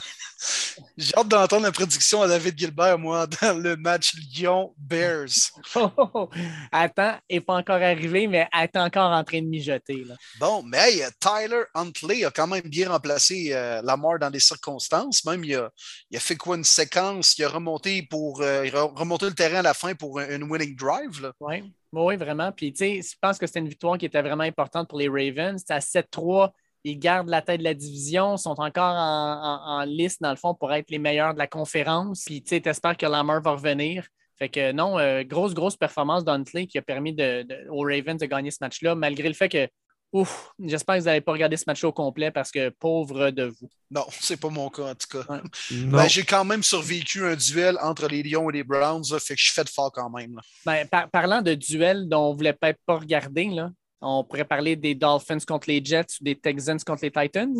J'ai 0.97 1.15
hâte 1.17 1.27
d'entendre 1.27 1.63
la 1.63 1.71
prédiction 1.71 2.21
à 2.21 2.27
David 2.27 2.57
Gilbert, 2.57 2.97
moi, 2.97 3.27
dans 3.41 3.57
le 3.57 3.75
match 3.75 4.13
Lyon-Bears. 4.15 5.25
Oh, 5.75 5.91
oh, 5.97 6.09
oh. 6.13 6.29
Attends, 6.71 7.17
il 7.29 7.35
n'est 7.35 7.41
pas 7.41 7.55
encore 7.55 7.81
arrivé, 7.81 8.27
mais 8.27 8.47
elle 8.53 8.63
est 8.63 8.77
encore 8.77 9.11
en 9.11 9.23
train 9.23 9.41
de 9.41 9.47
mijoter. 9.47 10.03
Là. 10.05 10.15
Bon, 10.39 10.63
mais 10.63 10.77
hey, 10.77 11.03
Tyler 11.19 11.63
Huntley 11.73 12.23
a 12.23 12.31
quand 12.31 12.47
même 12.47 12.61
bien 12.61 12.89
remplacé 12.89 13.49
euh, 13.51 13.81
Lamar 13.81 14.19
dans 14.19 14.29
des 14.29 14.39
circonstances. 14.39 15.25
Même, 15.25 15.43
il 15.43 15.55
a, 15.55 15.69
il 16.09 16.17
a 16.17 16.19
fait 16.19 16.35
quoi 16.37 16.55
une 16.55 16.63
séquence? 16.63 17.37
Il 17.37 17.43
a 17.43 17.49
remonté 17.49 18.03
pour 18.09 18.41
euh, 18.41 18.65
il 18.65 18.75
a 18.75 18.83
remonté 18.83 19.25
le 19.25 19.33
terrain 19.33 19.57
à 19.57 19.61
la 19.63 19.73
fin 19.73 19.93
pour 19.95 20.19
un- 20.19 20.29
une 20.29 20.43
winning 20.43 20.75
drive. 20.75 21.21
Là. 21.21 21.33
Oui, 21.41 21.73
oui, 21.91 22.15
vraiment. 22.15 22.51
Puis, 22.51 22.71
tu 22.71 22.77
sais, 22.79 23.01
je 23.01 23.15
pense 23.19 23.37
que 23.37 23.47
c'était 23.47 23.59
une 23.59 23.69
victoire 23.69 23.97
qui 23.97 24.05
était 24.05 24.21
vraiment 24.21 24.43
importante 24.43 24.87
pour 24.87 24.99
les 24.99 25.09
Ravens. 25.09 25.61
C'est 25.65 25.73
à 25.73 25.79
7-3. 25.81 26.51
Ils 26.87 26.99
gardent 26.99 27.29
la 27.29 27.41
tête 27.41 27.59
de 27.59 27.63
la 27.65 27.73
division, 27.73 28.37
sont 28.37 28.59
encore 28.59 28.95
en, 28.95 29.41
en- 29.43 29.79
en 29.81 29.83
liste, 29.85 30.21
dans 30.21 30.29
le 30.29 30.35
fond, 30.37 30.53
pour 30.53 30.71
être 30.71 30.89
les 30.91 30.99
meilleurs 30.99 31.33
de 31.33 31.39
la 31.39 31.47
conférence. 31.47 32.23
Puis, 32.25 32.41
tu 32.43 32.49
sais, 32.49 32.61
t'espères 32.61 32.95
que 32.95 33.05
Lamar 33.07 33.41
va 33.41 33.51
revenir. 33.51 34.05
Fait 34.37 34.49
que 34.49 34.71
non, 34.71 34.99
euh, 34.99 35.23
grosse, 35.23 35.53
grosse 35.53 35.75
performance 35.77 36.23
d'Huntley 36.23 36.67
qui 36.67 36.77
a 36.77 36.81
permis 36.81 37.13
de- 37.13 37.43
de- 37.43 37.67
aux 37.69 37.81
Ravens 37.83 38.19
de 38.19 38.25
gagner 38.25 38.51
ce 38.51 38.57
match-là, 38.61 38.93
malgré 38.93 39.27
le 39.29 39.33
fait 39.33 39.49
que, 39.49 39.67
ouf, 40.11 40.51
j'espère 40.59 40.95
que 40.95 40.99
vous 40.99 41.05
n'allez 41.05 41.21
pas 41.21 41.31
regarder 41.31 41.57
ce 41.57 41.63
match 41.67 41.83
au 41.83 41.91
complet 41.91 42.31
parce 42.31 42.51
que 42.51 42.69
pauvre 42.69 43.31
de 43.31 43.45
vous. 43.45 43.69
Non, 43.89 44.05
c'est 44.21 44.39
pas 44.39 44.49
mon 44.49 44.69
cas, 44.69 44.91
en 44.91 44.95
tout 44.95 45.07
cas. 45.19 45.33
Ouais. 45.33 45.41
Non. 45.71 45.97
Ben, 45.97 46.07
j'ai 46.07 46.23
quand 46.23 46.45
même 46.45 46.61
survécu 46.63 47.25
un 47.25 47.35
duel 47.35 47.77
entre 47.81 48.07
les 48.07 48.21
Lions 48.23 48.49
et 48.49 48.53
les 48.53 48.63
Browns, 48.63 49.03
là, 49.09 49.19
fait 49.19 49.35
que 49.35 49.39
je 49.39 49.45
suis 49.45 49.53
fait 49.53 49.67
fort 49.69 49.91
quand 49.91 50.09
même. 50.09 50.35
là. 50.35 50.41
Ben, 50.65 50.87
par- 50.87 51.09
parlant 51.09 51.41
de 51.41 51.53
duels 51.55 52.07
dont 52.07 52.25
on 52.27 52.31
ne 52.33 52.37
voulait 52.37 52.53
peut-être 52.53 52.79
pas 52.85 52.97
regarder, 52.99 53.45
là, 53.49 53.71
on 54.01 54.23
pourrait 54.23 54.45
parler 54.45 54.75
des 54.75 54.95
Dolphins 54.95 55.39
contre 55.47 55.69
les 55.69 55.83
Jets 55.83 56.17
ou 56.21 56.23
des 56.23 56.35
Texans 56.39 56.79
contre 56.85 57.03
les 57.03 57.11
Titans. 57.11 57.55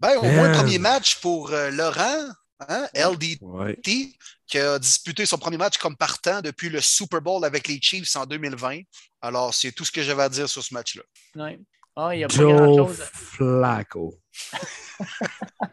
Ben, 0.00 0.16
au 0.18 0.22
moins, 0.24 0.52
premier 0.52 0.78
match 0.78 1.20
pour 1.20 1.50
euh, 1.52 1.70
Laurent, 1.70 2.28
hein, 2.68 2.88
LDT, 2.94 3.38
Ouais. 3.42 3.78
qui 4.46 4.58
a 4.58 4.78
disputé 4.78 5.26
son 5.26 5.38
premier 5.38 5.56
match 5.58 5.78
comme 5.78 5.96
partant 5.96 6.40
depuis 6.40 6.68
le 6.70 6.80
Super 6.80 7.20
Bowl 7.20 7.44
avec 7.44 7.68
les 7.68 7.78
Chiefs 7.80 8.16
en 8.16 8.26
2020. 8.26 8.80
Alors, 9.20 9.54
c'est 9.54 9.72
tout 9.72 9.84
ce 9.84 9.92
que 9.92 10.02
j'avais 10.02 10.22
à 10.24 10.28
dire 10.28 10.48
sur 10.48 10.62
ce 10.62 10.74
match-là. 10.74 11.02
Ouais. 11.36 11.60
Ah, 11.94 12.14
il 12.14 12.18
n'y 12.18 12.24
a 12.24 12.28
pas 12.28 12.34
Joe 12.34 12.52
grand-chose. 12.52 13.02
Flacco. 13.12 14.18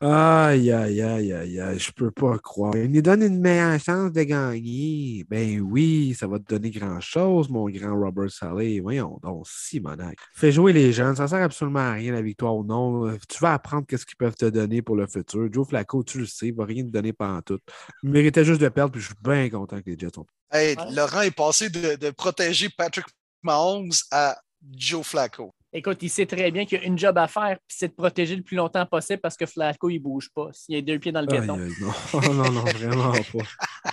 aïe, 0.00 0.70
aïe, 0.70 1.02
aïe, 1.02 1.32
aïe, 1.32 1.60
aïe, 1.60 1.78
je 1.78 1.90
peux 1.92 2.10
pas 2.10 2.38
croire. 2.38 2.76
Il 2.76 2.90
nous 2.90 3.02
donne 3.02 3.22
une 3.22 3.40
meilleure 3.40 3.78
chance 3.80 4.12
de 4.12 4.22
gagner. 4.22 5.24
Ben 5.28 5.60
oui, 5.60 6.14
ça 6.18 6.26
va 6.26 6.38
te 6.38 6.54
donner 6.54 6.70
grand-chose, 6.70 7.48
mon 7.48 7.68
grand 7.68 7.98
Robert 7.98 8.30
Saleh. 8.30 8.80
Voyons 8.80 9.18
donc, 9.22 9.46
Simonac. 9.48 10.16
Fais 10.34 10.52
jouer 10.52 10.72
les 10.72 10.92
jeunes, 10.92 11.16
ça 11.16 11.28
sert 11.28 11.42
absolument 11.42 11.80
à 11.80 11.92
rien, 11.92 12.12
la 12.12 12.22
victoire 12.22 12.56
ou 12.56 12.64
non. 12.64 13.16
Tu 13.28 13.38
vas 13.40 13.54
apprendre 13.54 13.86
qu'est-ce 13.86 14.06
qu'ils 14.06 14.16
peuvent 14.16 14.36
te 14.36 14.46
donner 14.46 14.82
pour 14.82 14.96
le 14.96 15.06
futur. 15.06 15.48
Joe 15.52 15.66
Flacco, 15.66 16.02
tu 16.04 16.20
le 16.20 16.26
sais, 16.26 16.48
il 16.48 16.54
va 16.54 16.64
rien 16.64 16.84
te 16.84 16.90
donner 16.90 17.12
pendant 17.12 17.42
tout. 17.42 17.58
Il 18.02 18.10
méritait 18.10 18.44
juste 18.44 18.60
de 18.60 18.68
perdre, 18.68 18.92
puis 18.92 19.00
je 19.00 19.06
suis 19.06 19.16
bien 19.22 19.48
content 19.50 19.80
que 19.80 19.90
les 19.90 19.98
Jets 19.98 20.10
sont. 20.14 20.26
Hey. 20.50 20.76
Laurent 20.92 21.22
est 21.22 21.30
passé 21.30 21.68
de, 21.68 21.96
de 21.96 22.10
protéger 22.10 22.68
Patrick 22.68 23.06
Mahomes 23.42 23.92
à 24.10 24.36
Joe 24.76 25.06
Flacco. 25.06 25.52
Écoute, 25.72 25.98
il 26.00 26.08
sait 26.08 26.24
très 26.24 26.50
bien 26.50 26.64
qu'il 26.64 26.80
y 26.80 26.82
a 26.82 26.84
une 26.86 26.98
job 26.98 27.18
à 27.18 27.28
faire, 27.28 27.58
puis 27.66 27.76
c'est 27.76 27.88
de 27.88 27.92
protéger 27.92 28.34
le 28.36 28.42
plus 28.42 28.56
longtemps 28.56 28.86
possible 28.86 29.20
parce 29.20 29.36
que 29.36 29.44
Flacco, 29.44 29.90
il 29.90 29.98
ne 29.98 30.02
bouge 30.02 30.30
pas. 30.34 30.48
S'il 30.52 30.76
a 30.76 30.80
deux 30.80 30.98
pieds 30.98 31.12
dans 31.12 31.20
le 31.20 31.26
béton. 31.26 31.58
aïe, 31.58 31.72
non, 31.80 32.34
non, 32.34 32.50
non, 32.50 32.60
vraiment 32.62 33.12
pas. 33.12 33.92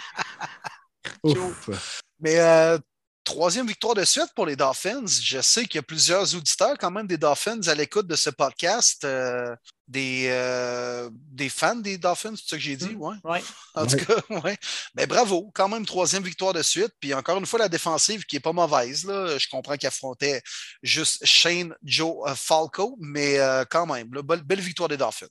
Ouf. 1.23 2.01
Mais 2.19 2.39
euh, 2.39 2.77
troisième 3.25 3.67
victoire 3.67 3.95
de 3.95 4.05
suite 4.05 4.31
pour 4.35 4.45
les 4.45 4.55
Dolphins. 4.55 5.05
Je 5.05 5.41
sais 5.41 5.65
qu'il 5.65 5.75
y 5.75 5.79
a 5.79 5.83
plusieurs 5.83 6.35
auditeurs 6.35 6.77
quand 6.79 6.91
même 6.91 7.07
des 7.07 7.17
Dolphins 7.17 7.61
à 7.67 7.75
l'écoute 7.75 8.07
de 8.07 8.15
ce 8.15 8.29
podcast. 8.29 9.03
euh, 9.03 9.55
des, 9.87 10.27
euh, 10.29 11.09
des 11.13 11.49
fans 11.49 11.75
des 11.75 11.97
Dolphins, 11.97 12.33
c'est 12.35 12.49
ça 12.49 12.55
que 12.55 12.61
j'ai 12.61 12.75
dit? 12.75 12.95
Mm. 12.95 13.01
Ouais. 13.01 13.15
Ouais. 13.23 13.43
En 13.75 13.85
tout 13.85 13.97
cas, 13.97 14.15
ouais. 14.43 14.57
Mais 14.95 15.05
bravo, 15.05 15.51
quand 15.53 15.67
même 15.67 15.85
troisième 15.85 16.23
victoire 16.23 16.53
de 16.53 16.61
suite. 16.61 16.91
Puis 16.99 17.13
encore 17.13 17.37
une 17.37 17.45
fois, 17.45 17.59
la 17.59 17.69
défensive 17.69 18.25
qui 18.25 18.35
n'est 18.35 18.39
pas 18.39 18.53
mauvaise. 18.53 19.05
Là. 19.05 19.37
Je 19.37 19.47
comprends 19.47 19.75
qu'il 19.75 19.87
affrontait 19.87 20.41
juste 20.81 21.25
Shane 21.25 21.75
Joe 21.83 22.15
euh, 22.27 22.35
Falco, 22.35 22.97
mais 22.99 23.39
euh, 23.39 23.63
quand 23.69 23.85
même, 23.85 24.13
là, 24.13 24.23
belle, 24.23 24.41
belle 24.41 24.61
victoire 24.61 24.89
des 24.89 24.97
Dolphins. 24.97 25.27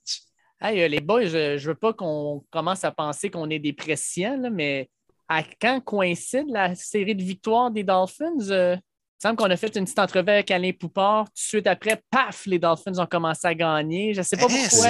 Hey, 0.61 0.87
les 0.87 1.01
boys, 1.01 1.25
je 1.25 1.53
ne 1.55 1.59
veux 1.59 1.75
pas 1.75 1.93
qu'on 1.93 2.45
commence 2.49 2.85
à 2.85 2.91
penser 2.91 3.29
qu'on 3.29 3.49
est 3.49 3.59
des 3.59 3.73
pressions, 3.73 4.49
mais 4.51 4.89
à 5.29 5.43
quand 5.61 5.81
coïncide 5.81 6.45
la 6.49 6.75
série 6.75 7.15
de 7.15 7.23
victoires 7.23 7.71
des 7.71 7.83
Dolphins? 7.83 8.49
Euh, 8.49 8.75
il 8.75 9.27
me 9.27 9.29
semble 9.29 9.37
qu'on 9.37 9.49
a 9.51 9.55
fait 9.57 9.75
une 9.75 9.85
petite 9.85 9.99
entrevue 9.99 10.29
avec 10.29 10.51
Alain 10.51 10.71
Poupard. 10.77 11.25
Tout 11.25 11.31
de 11.33 11.39
suite 11.39 11.67
après, 11.67 12.01
paf, 12.11 12.45
les 12.45 12.59
Dolphins 12.59 12.97
ont 12.99 13.05
commencé 13.05 13.47
à 13.47 13.55
gagner. 13.55 14.13
Je 14.13 14.19
ne 14.19 14.23
sais 14.23 14.37
pas 14.37 14.47
Eh, 14.49 14.67
pourquoi. 14.69 14.89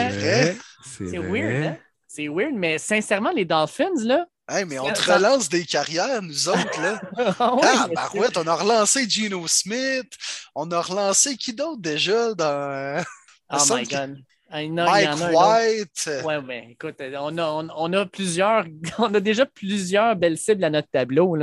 c'est 0.82 1.18
weird, 1.20 1.66
hein? 1.66 1.78
C'est 2.08 2.28
weird, 2.28 2.54
mais 2.54 2.78
sincèrement, 2.78 3.32
les 3.32 3.46
Dolphins, 3.46 3.92
là. 4.04 4.26
Hey, 4.50 4.64
mais 4.66 4.78
on 4.78 4.92
te 4.94 5.12
relance 5.12 5.50
des 5.50 5.66
carrières, 5.66 6.22
nous 6.22 6.50
autres. 6.50 6.82
Là. 6.82 7.02
ah 7.40 7.56
ouais, 7.56 7.62
Ah, 7.64 7.88
barouette, 7.94 8.38
on 8.38 8.46
a 8.48 8.54
relancé 8.56 9.10
Gino 9.10 9.48
Smith. 9.48 10.12
On 10.54 10.70
a 10.72 10.82
relancé 10.82 11.36
qui 11.36 11.54
d'autre 11.54 11.82
déjà 11.82 12.34
dans 12.36 13.04
Oh 13.52 13.58
my 13.76 13.84
God. 13.86 14.18
Ah, 14.50 14.62
il 14.64 14.68
y 14.68 14.72
en 14.72 14.78
a- 14.78 15.02
il 15.02 15.04
y 15.04 15.08
Mike 15.08 15.22
en 15.22 15.26
a. 15.40 15.60
White. 15.60 16.10
Ouais, 16.24 16.42
mais 16.42 16.68
écoute, 16.72 16.96
on 17.02 17.38
a, 17.38 17.46
on, 17.48 17.68
on 17.76 17.94
a 17.94 18.06
plusieurs, 18.06 18.66
on 19.00 19.14
a 19.14 19.20
déjà 19.20 19.46
plusieurs 19.46 20.16
belles 20.16 20.38
cibles 20.38 20.64
à 20.64 20.70
notre 20.70 20.90
tableau. 20.90 21.36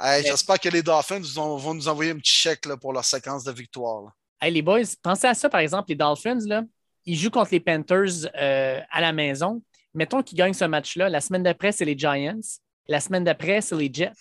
Hey, 0.00 0.24
J'espère 0.26 0.58
que 0.58 0.68
les 0.68 0.82
Dolphins 0.82 1.18
nous 1.20 1.38
ont- 1.38 1.56
vont 1.56 1.74
nous 1.74 1.88
envoyer 1.88 2.10
un 2.10 2.16
petit 2.18 2.32
chèque 2.32 2.66
là, 2.66 2.76
pour 2.76 2.92
leur 2.92 3.04
séquence 3.04 3.44
de 3.44 3.52
victoire. 3.52 4.02
là. 4.02 4.10
Hey, 4.42 4.52
les 4.52 4.62
boys, 4.62 4.80
pensez 5.02 5.26
à 5.26 5.34
ça, 5.34 5.48
par 5.48 5.60
exemple, 5.60 5.86
les 5.90 5.94
Dolphins, 5.94 6.38
là, 6.46 6.62
ils 7.06 7.16
jouent 7.16 7.30
contre 7.30 7.50
les 7.52 7.60
Panthers 7.60 8.26
euh, 8.36 8.80
à 8.90 9.00
la 9.00 9.12
maison. 9.12 9.62
Mettons 9.94 10.22
qu'ils 10.22 10.38
gagnent 10.38 10.54
ce 10.54 10.64
match-là. 10.64 11.08
La 11.08 11.20
semaine 11.20 11.42
d'après, 11.42 11.72
c'est 11.72 11.84
les 11.84 11.96
Giants. 11.98 12.40
La 12.88 13.00
semaine 13.00 13.24
d'après, 13.24 13.60
c'est 13.60 13.76
les 13.76 13.90
Jets. 13.92 14.12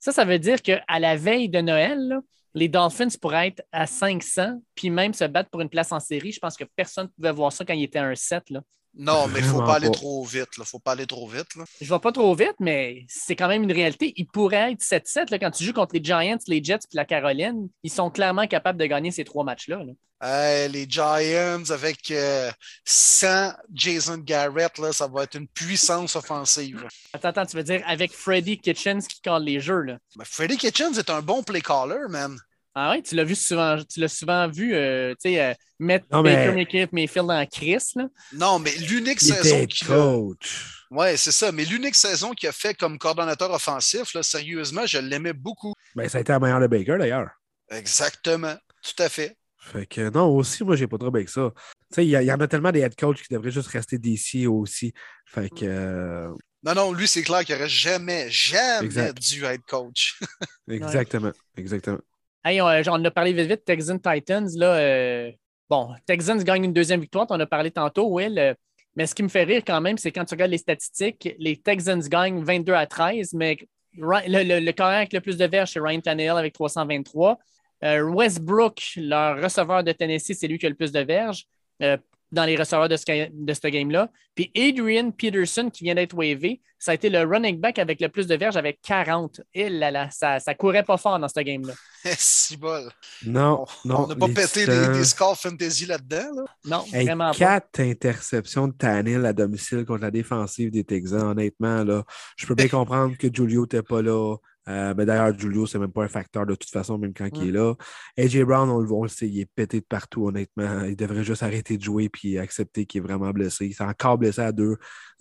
Ça, 0.00 0.10
ça 0.12 0.24
veut 0.24 0.38
dire 0.38 0.60
qu'à 0.62 0.82
la 0.98 1.16
veille 1.16 1.48
de 1.48 1.60
Noël, 1.60 1.98
là, 2.08 2.20
les 2.54 2.68
Dolphins 2.68 3.08
pourraient 3.20 3.48
être 3.48 3.62
à 3.72 3.86
500 3.86 4.62
puis 4.74 4.90
même 4.90 5.14
se 5.14 5.24
battre 5.24 5.50
pour 5.50 5.60
une 5.60 5.68
place 5.68 5.92
en 5.92 6.00
série. 6.00 6.32
Je 6.32 6.40
pense 6.40 6.56
que 6.56 6.64
personne 6.76 7.06
ne 7.06 7.10
pouvait 7.10 7.32
voir 7.32 7.52
ça 7.52 7.64
quand 7.64 7.74
il 7.74 7.82
était 7.82 7.98
un 7.98 8.14
7. 8.14 8.50
Là. 8.50 8.62
Non, 8.94 9.26
mais 9.26 9.40
il 9.40 9.46
ne 9.46 9.50
faut 9.50 9.62
pas 9.62 9.76
aller 9.76 9.86
pas. 9.86 9.92
trop 9.94 10.24
vite. 10.24 10.48
Il 10.56 10.60
ne 10.60 10.64
faut 10.64 10.78
pas 10.78 10.92
aller 10.92 11.06
trop 11.06 11.26
vite. 11.26 11.54
Là. 11.56 11.64
Je 11.80 11.92
vais 11.92 11.98
pas 11.98 12.12
trop 12.12 12.34
vite, 12.34 12.56
mais 12.60 13.04
c'est 13.08 13.36
quand 13.36 13.48
même 13.48 13.62
une 13.62 13.72
réalité. 13.72 14.12
Il 14.16 14.26
pourrait 14.26 14.72
être 14.72 14.82
7-7 14.82 15.30
là, 15.30 15.38
quand 15.38 15.50
tu 15.50 15.64
joues 15.64 15.72
contre 15.72 15.94
les 15.94 16.04
Giants, 16.04 16.38
les 16.46 16.62
Jets 16.62 16.76
et 16.92 16.96
la 16.96 17.04
Caroline. 17.04 17.68
Ils 17.82 17.90
sont 17.90 18.10
clairement 18.10 18.46
capables 18.46 18.78
de 18.78 18.86
gagner 18.86 19.10
ces 19.10 19.24
trois 19.24 19.44
matchs-là. 19.44 19.82
là. 19.82 19.92
Hey, 20.24 20.68
les 20.68 20.86
Giants 20.88 21.64
avec 21.70 22.10
euh, 22.12 22.48
100 22.84 23.54
Jason 23.72 24.18
Garrett, 24.18 24.78
là, 24.78 24.92
ça 24.92 25.08
va 25.08 25.24
être 25.24 25.36
une 25.36 25.48
puissance 25.48 26.14
offensive. 26.14 26.86
Attends, 27.12 27.28
attends, 27.30 27.46
tu 27.46 27.56
veux 27.56 27.64
dire 27.64 27.82
avec 27.86 28.12
Freddie 28.12 28.58
Kitchens 28.58 29.00
qui 29.08 29.20
colle 29.20 29.42
les 29.42 29.58
jeux. 29.58 29.80
Là? 29.82 29.98
Mais 30.16 30.24
Freddie 30.24 30.58
Kitchens 30.58 30.96
est 30.96 31.10
un 31.10 31.22
bon 31.22 31.42
play 31.42 31.60
caller, 31.60 32.06
man. 32.08 32.38
Ah 32.74 32.92
oui, 32.92 33.02
tu 33.02 33.14
l'as 33.14 33.24
vu 33.24 33.34
souvent, 33.34 33.76
tu 33.84 34.00
l'as 34.00 34.08
souvent 34.08 34.48
vu, 34.48 34.74
euh, 34.74 35.10
tu 35.22 35.30
sais, 35.30 35.42
euh, 35.42 35.52
mettre 35.78 36.06
Non, 36.10 36.22
Baker 36.22 36.48
mais- 36.48 36.54
Mayfield 36.54 36.88
Mayfield 36.92 37.28
dans 37.28 37.46
Chris. 37.46 37.92
Là. 37.96 38.08
Non, 38.32 38.58
mais 38.58 38.74
l'unique 38.76 39.20
Il 39.20 39.34
saison 39.34 39.64
a. 39.64 39.86
coach. 39.86 40.84
Ouais, 40.90 41.16
c'est 41.18 41.32
ça. 41.32 41.52
Mais 41.52 41.64
l'unique 41.66 41.94
saison 41.94 42.32
qu'il 42.32 42.48
a 42.48 42.52
fait 42.52 42.72
comme 42.74 42.98
coordonnateur 42.98 43.50
offensif, 43.50 44.14
là, 44.14 44.22
sérieusement, 44.22 44.86
je 44.86 44.98
l'aimais 44.98 45.32
beaucoup. 45.34 45.74
Ben, 45.94 46.08
ça 46.08 46.18
a 46.18 46.20
été 46.22 46.32
la 46.32 46.40
meilleure 46.40 46.60
de 46.60 46.66
Baker, 46.66 46.96
d'ailleurs. 46.98 47.28
Exactement. 47.70 48.54
Tout 48.82 49.02
à 49.02 49.08
fait. 49.08 49.36
Fait 49.58 49.86
que 49.86 50.10
non, 50.10 50.26
aussi, 50.34 50.64
moi, 50.64 50.74
j'ai 50.74 50.86
pas 50.86 50.98
trop 50.98 51.08
avec 51.08 51.28
ça. 51.28 51.52
Tu 51.90 51.96
sais, 51.96 52.06
il 52.06 52.10
y, 52.10 52.32
en 52.32 52.40
a 52.40 52.48
tellement 52.48 52.72
des 52.72 52.80
head 52.80 52.96
coachs 52.96 53.22
qui 53.22 53.32
devraient 53.32 53.50
juste 53.50 53.68
rester 53.68 53.98
DC 53.98 54.46
aussi. 54.48 54.92
Fait 55.26 55.48
que. 55.50 55.64
euh, 55.64 56.28
Non, 56.64 56.74
non, 56.74 56.92
lui, 56.92 57.06
c'est 57.06 57.22
clair 57.22 57.44
qu'il 57.44 57.54
n'aurait 57.54 57.68
jamais, 57.68 58.28
jamais 58.30 58.84
Exact. 58.86 59.18
dû 59.20 59.44
être 59.44 59.64
coach. 59.66 60.18
exactement. 60.68 61.32
Exactement. 61.56 61.98
Hey, 62.44 62.60
on, 62.60 62.66
on 62.66 62.88
en 62.94 63.04
a 63.04 63.10
parlé 63.10 63.32
vite 63.32 63.48
vite, 63.48 63.64
Texans 63.64 64.00
Titans. 64.00 64.48
Là, 64.56 64.74
euh, 64.76 65.30
bon, 65.70 65.90
Texans 66.06 66.42
gagne 66.42 66.64
une 66.64 66.72
deuxième 66.72 67.00
victoire, 67.00 67.26
on 67.30 67.34
en 67.34 67.40
a 67.40 67.46
parlé 67.46 67.70
tantôt, 67.70 68.08
Will. 68.08 68.38
euh, 68.38 68.54
mais 68.96 69.06
ce 69.06 69.14
qui 69.14 69.22
me 69.22 69.28
fait 69.28 69.44
rire 69.44 69.62
quand 69.66 69.80
même, 69.80 69.96
c'est 69.96 70.12
quand 70.12 70.24
tu 70.24 70.34
regardes 70.34 70.50
les 70.50 70.58
statistiques, 70.58 71.34
les 71.38 71.56
Texans 71.56 72.00
gagnent 72.00 72.42
22 72.44 72.74
à 72.74 72.86
13, 72.86 73.32
mais 73.34 73.56
le, 73.94 74.60
le, 74.60 74.82
avec 74.82 75.12
le 75.12 75.20
plus 75.20 75.36
de 75.38 75.46
verges, 75.46 75.70
c'est 75.72 75.80
Ryan 75.80 76.00
Tannehill 76.00 76.30
avec 76.30 76.52
323. 76.52 77.38
Euh, 77.84 78.02
Westbrook, 78.02 78.82
leur 78.96 79.40
receveur 79.42 79.82
de 79.82 79.92
Tennessee, 79.92 80.36
c'est 80.38 80.46
lui 80.48 80.58
qui 80.58 80.66
a 80.66 80.68
le 80.68 80.74
plus 80.74 80.92
de 80.92 81.00
verges 81.00 81.44
euh, 81.82 81.96
dans 82.32 82.44
les 82.44 82.56
receveurs 82.56 82.88
de 82.88 82.96
ce, 82.96 83.28
de 83.30 83.52
ce 83.54 83.68
game-là. 83.68 84.10
Puis 84.34 84.50
Adrian 84.56 85.10
Peterson, 85.10 85.68
qui 85.70 85.84
vient 85.84 85.94
d'être 85.94 86.14
wavé, 86.14 86.62
ça 86.78 86.92
a 86.92 86.94
été 86.94 87.10
le 87.10 87.20
running 87.22 87.60
back 87.60 87.78
avec 87.78 88.00
le 88.00 88.08
plus 88.08 88.26
de 88.26 88.34
verges 88.34 88.56
avec 88.56 88.80
40. 88.82 89.42
Et 89.54 89.68
là 89.68 89.90
là, 89.90 90.08
ça, 90.10 90.40
ça 90.40 90.54
courait 90.54 90.82
pas 90.82 90.96
fort 90.96 91.18
dans 91.18 91.28
ce 91.28 91.40
game-là. 91.40 91.74
si 92.18 92.56
bol. 92.56 92.90
Non, 93.24 93.64
non. 93.84 94.04
On 94.04 94.06
n'a 94.08 94.16
pas 94.16 94.26
pété 94.28 94.66
des, 94.66 94.88
des 94.88 95.04
scores 95.04 95.38
fantasy 95.38 95.86
là-dedans. 95.86 96.34
Là. 96.34 96.44
Non, 96.64 96.84
Hey, 96.92 97.04
vraiment 97.06 97.30
pas. 97.30 97.36
quatre 97.36 97.80
interceptions 97.80 98.66
de 98.68 98.72
Tannehill 98.72 99.24
à 99.26 99.32
domicile 99.32 99.84
contre 99.84 100.00
la 100.02 100.10
défensive 100.10 100.70
des 100.70 100.82
Texans. 100.84 101.22
Honnêtement, 101.28 101.84
là, 101.84 102.02
je 102.36 102.46
peux 102.46 102.54
bien 102.54 102.68
comprendre 102.68 103.16
que 103.16 103.28
Julio 103.32 103.62
n'était 103.62 103.82
pas 103.82 104.02
là. 104.02 104.36
Euh, 104.68 104.94
mais 104.96 105.04
d'ailleurs, 105.06 105.36
Julio, 105.36 105.66
c'est 105.66 105.78
même 105.78 105.90
pas 105.92 106.04
un 106.04 106.08
facteur 106.08 106.46
de 106.46 106.54
toute 106.54 106.70
façon, 106.70 106.96
même 106.98 107.12
quand 107.12 107.28
il 107.34 107.48
est 107.48 107.52
là. 107.52 107.74
AJ 108.16 108.44
Brown, 108.44 108.70
on, 108.70 108.78
le- 108.78 108.92
on 108.92 109.02
le 109.02 109.08
sait, 109.08 109.28
il 109.28 109.40
est 109.40 109.46
pété 109.54 109.80
de 109.80 109.84
partout, 109.86 110.26
honnêtement. 110.28 110.84
Il 110.84 110.94
devrait 110.96 111.24
juste 111.24 111.42
arrêter 111.42 111.76
de 111.78 111.82
jouer 111.82 112.08
et 112.24 112.38
accepter 112.38 112.86
qu'il 112.86 113.00
est 113.00 113.04
vraiment 113.04 113.30
blessé. 113.30 113.66
Il 113.66 113.74
s'est 113.74 113.82
encore 113.84 114.18
blessé 114.18 114.40
à 114.40 114.52
deux 114.52 114.76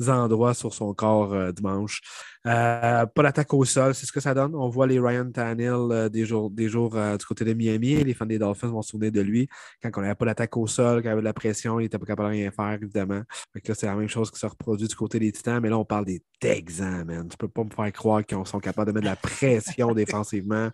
endroits 0.08 0.54
sur 0.54 0.74
son 0.74 0.94
corps 0.94 1.34
euh, 1.34 1.52
dimanche. 1.52 2.02
Euh, 2.48 3.06
pas 3.06 3.24
d'attaque 3.24 3.54
au 3.54 3.64
sol, 3.66 3.94
c'est 3.94 4.06
ce 4.06 4.12
que 4.12 4.20
ça 4.20 4.34
donne. 4.34 4.56
On 4.56 4.68
voit 4.70 4.88
les 4.88 5.00
Ryan 5.00 5.30
Tannehill 5.32 5.92
euh, 5.92 6.10
des 6.10 6.26
jours, 6.26 6.50
des 6.50 6.70
jours 6.70 6.96
euh, 6.96 7.16
du 7.16 7.26
côté 7.26 7.46
de 7.46 7.54
Miami. 7.54 8.04
Les 8.04 8.14
fans 8.14 8.26
des 8.26 8.40
Dolphins 8.40 8.70
vont 8.70 8.82
se 8.82 8.92
souvenir 8.92 9.12
de 9.12 9.22
lui 9.22 9.48
quand 9.82 9.92
on 9.98 10.02
n'avait 10.02 10.16
pas 10.16 10.26
d'attaque 10.26 10.58
au 10.58 10.66
sol, 10.66 11.04
quand 11.04 11.10
il 11.10 11.12
avait 11.12 11.22
de 11.22 11.26
la 11.26 11.34
pression, 11.34 11.80
il 11.80 11.84
n'était 11.84 12.00
pas 12.00 12.06
capable 12.06 12.30
de 12.30 12.36
rien 12.36 12.52
faire, 12.52 12.72
évidemment. 12.72 13.22
Fait 13.54 13.62
que 13.62 13.68
là, 13.70 13.76
c'est 13.76 13.86
la 13.86 13.96
même 13.96 14.08
chose 14.08 14.32
qui 14.32 14.40
se 14.40 14.46
reproduit 14.46 14.88
du 14.88 14.96
côté 14.96 15.20
des 15.20 15.32
Titans, 15.32 15.60
mais 15.62 15.70
là, 15.70 15.78
on 15.78 15.86
parle 15.86 16.06
des 16.06 16.24
Texans, 16.40 17.06
man. 17.06 17.28
Tu 17.30 17.38
peux 17.38 17.48
pas 17.48 17.64
me 17.64 17.70
faire 17.70 17.92
croire 17.94 18.26
qu'ils 18.26 18.38
sont 18.46 18.60
capables 18.60 18.92
de 18.92 18.94
mettre 18.94 19.06
de 19.06 19.10
la 19.10 19.16
pression 19.16 19.92
défensivement. 19.94 20.70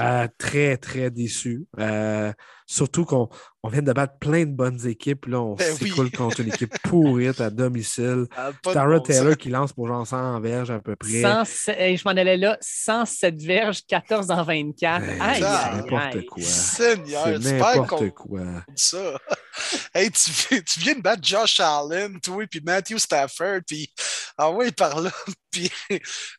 Euh, 0.00 0.26
très, 0.38 0.76
très 0.76 1.10
déçu. 1.10 1.66
Surtout 2.66 3.04
qu'on 3.04 3.28
on 3.64 3.68
vient 3.68 3.82
de 3.82 3.92
battre 3.92 4.18
plein 4.18 4.44
de 4.44 4.50
bonnes 4.52 4.86
équipes. 4.86 5.26
Là, 5.26 5.40
on 5.40 5.54
Ben 5.54 5.72
oui. 5.80 5.88
s'écoule 5.88 6.10
contre 6.10 6.40
une 6.40 6.48
équipe 6.48 6.72
pourrite 6.82 7.40
à 7.40 7.50
domicile. 7.50 8.26
Ah, 8.36 8.50
Tara 8.62 8.96
bon 8.98 9.02
Taylor 9.02 9.32
sens. 9.32 9.36
qui 9.36 9.48
lance 9.50 9.72
pour 9.72 9.86
genre 9.88 10.06
100 10.06 10.40
verges 10.40 10.70
à 10.70 10.78
peu 10.80 10.96
près. 10.96 11.20
107 11.22 11.76
hey, 11.78 11.96
je 11.96 12.02
m'en 12.04 12.10
allais 12.12 12.36
là, 12.36 12.56
107 12.60 13.42
verges, 13.42 13.80
14 13.86 14.30
en 14.30 14.42
24. 14.42 15.02
Hey, 15.04 15.20
Aïe, 15.20 15.34
c'est 15.42 15.76
n'importe 15.76 16.14
aïe. 16.16 16.26
quoi. 16.26 16.42
Seigneur, 16.42 17.24
C'est 17.42 17.52
n'importe 17.58 18.10
quoi. 18.10 18.40
ça. 18.74 19.18
hey, 19.94 20.10
tu, 20.10 20.30
viens- 20.30 20.60
tu 20.62 20.80
viens 20.80 20.94
de 20.94 21.02
battre 21.02 21.22
Josh 21.24 21.60
Allen, 21.60 22.20
toi, 22.20 22.44
puis 22.50 22.60
Matthew 22.64 22.98
Stafford, 22.98 23.60
puis 23.66 23.92
ah 24.38 24.50
ouais, 24.50 24.72
par 24.72 25.00
là, 25.00 25.10
puis 25.50 25.70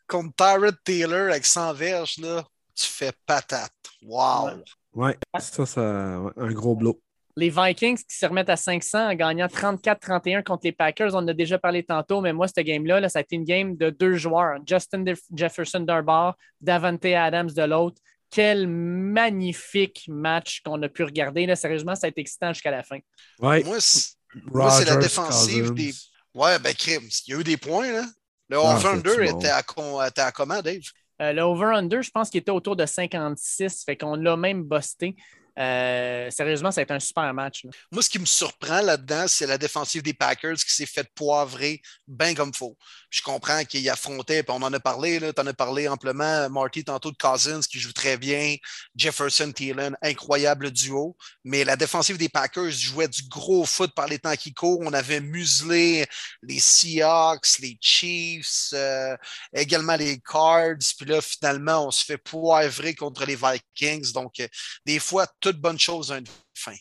contre 0.08 0.34
Tyrod 0.36 0.76
Taylor 0.84 1.30
avec 1.30 1.46
100 1.46 1.72
verges, 1.74 2.16
là, 2.18 2.44
tu 2.74 2.86
fais 2.86 3.12
patate. 3.26 3.70
Wow! 4.02 4.50
Ouais, 4.94 5.16
ça, 5.38 5.66
ça, 5.66 6.20
ouais, 6.20 6.32
un 6.36 6.52
gros 6.52 6.76
blow. 6.76 7.00
Les 7.36 7.50
Vikings 7.50 7.96
qui 7.96 8.16
se 8.16 8.26
remettent 8.26 8.48
à 8.50 8.56
500 8.56 9.10
en 9.10 9.14
gagnant 9.14 9.46
34-31 9.48 10.44
contre 10.44 10.60
les 10.64 10.72
Packers. 10.72 11.14
On 11.14 11.18
en 11.18 11.28
a 11.28 11.32
déjà 11.32 11.58
parlé 11.58 11.82
tantôt, 11.82 12.20
mais 12.20 12.32
moi, 12.32 12.46
cette 12.46 12.64
game-là, 12.64 13.00
là, 13.00 13.08
ça 13.08 13.18
a 13.18 13.22
été 13.22 13.34
une 13.34 13.44
game 13.44 13.76
de 13.76 13.90
deux 13.90 14.14
joueurs. 14.14 14.58
Justin 14.64 15.04
Jefferson 15.34 15.80
d'un 15.80 16.02
bord, 16.02 16.36
Davante 16.60 17.04
Adams 17.06 17.50
de 17.50 17.62
l'autre. 17.62 18.00
Quel 18.30 18.68
magnifique 18.68 20.04
match 20.08 20.60
qu'on 20.64 20.80
a 20.82 20.88
pu 20.88 21.02
regarder. 21.02 21.46
Là. 21.46 21.56
Sérieusement, 21.56 21.94
ça 21.96 22.06
a 22.06 22.10
été 22.10 22.20
excitant 22.20 22.52
jusqu'à 22.52 22.70
la 22.70 22.82
fin. 22.84 22.98
Ouais, 23.40 23.64
Moi, 23.64 23.78
c'est 23.80 24.10
moi, 24.46 24.70
c'est 24.70 24.84
la 24.84 24.96
défensive 24.96 25.70
Cousins. 25.70 25.74
des. 25.74 25.92
Ouais, 26.34 26.58
ben, 26.58 26.74
crime. 26.74 27.08
Il 27.26 27.32
y 27.32 27.36
a 27.36 27.40
eu 27.40 27.44
des 27.44 27.56
points, 27.56 27.90
là. 27.92 28.04
Le 28.48 28.58
Ah, 28.58 28.78
c'est-tu 28.80 29.30
bon? 29.30 29.38
était, 29.38 29.48
à 29.48 29.60
était 30.08 30.20
à 30.20 30.32
comment, 30.32 30.60
Dave? 30.60 30.82
Euh, 31.22 31.32
le 31.32 31.42
over-under, 31.42 32.02
je 32.02 32.10
pense 32.10 32.30
qu'il 32.30 32.40
était 32.40 32.50
autour 32.50 32.76
de 32.76 32.86
56, 32.86 33.84
fait 33.84 33.96
qu'on 33.96 34.16
l'a 34.16 34.36
même 34.36 34.64
busté. 34.64 35.16
Euh, 35.58 36.30
sérieusement, 36.30 36.70
ça 36.70 36.80
a 36.80 36.84
été 36.84 36.92
un 36.92 37.00
super 37.00 37.32
match. 37.32 37.64
Moi, 37.92 38.02
ce 38.02 38.08
qui 38.08 38.18
me 38.18 38.26
surprend 38.26 38.80
là-dedans, 38.80 39.26
c'est 39.28 39.46
la 39.46 39.58
défensive 39.58 40.02
des 40.02 40.14
Packers 40.14 40.56
qui 40.56 40.74
s'est 40.74 40.86
fait 40.86 41.08
poivrer 41.14 41.80
bien 42.08 42.34
comme 42.34 42.52
faut. 42.52 42.76
Je 43.10 43.22
comprends 43.22 43.64
qu'il 43.64 43.88
affrontait, 43.88 44.42
puis 44.42 44.54
on 44.56 44.62
en 44.62 44.72
a 44.72 44.80
parlé, 44.80 45.20
tu 45.20 45.40
en 45.40 45.46
as 45.46 45.54
parlé 45.54 45.86
amplement, 45.86 46.48
Marty, 46.50 46.84
tantôt 46.84 47.12
de 47.12 47.16
Cousins 47.16 47.60
qui 47.60 47.78
joue 47.78 47.92
très 47.92 48.16
bien, 48.16 48.56
Jefferson 48.96 49.52
Thielen, 49.52 49.96
incroyable 50.02 50.70
duo. 50.72 51.16
Mais 51.44 51.64
la 51.64 51.76
défensive 51.76 52.18
des 52.18 52.28
Packers 52.28 52.70
jouait 52.70 53.08
du 53.08 53.22
gros 53.28 53.64
foot 53.64 53.92
par 53.94 54.08
les 54.08 54.18
temps 54.18 54.34
qui 54.34 54.52
courent. 54.52 54.80
On 54.82 54.92
avait 54.92 55.20
muselé 55.20 56.06
les 56.42 56.58
Seahawks, 56.58 57.58
les 57.60 57.78
Chiefs, 57.80 58.70
euh, 58.72 59.16
également 59.52 59.96
les 59.96 60.18
Cards. 60.20 60.76
Puis 60.98 61.06
là, 61.06 61.20
finalement, 61.20 61.86
on 61.86 61.90
se 61.90 62.04
fait 62.04 62.18
poivrer 62.18 62.94
contre 62.94 63.24
les 63.24 63.36
Vikings. 63.36 64.12
Donc, 64.12 64.40
euh, 64.40 64.48
des 64.84 64.98
fois, 64.98 65.26
toute 65.44 65.60
bonne 65.60 65.78
chose 65.78 66.10
a 66.10 66.18
une 66.18 66.26
fin. 66.54 66.72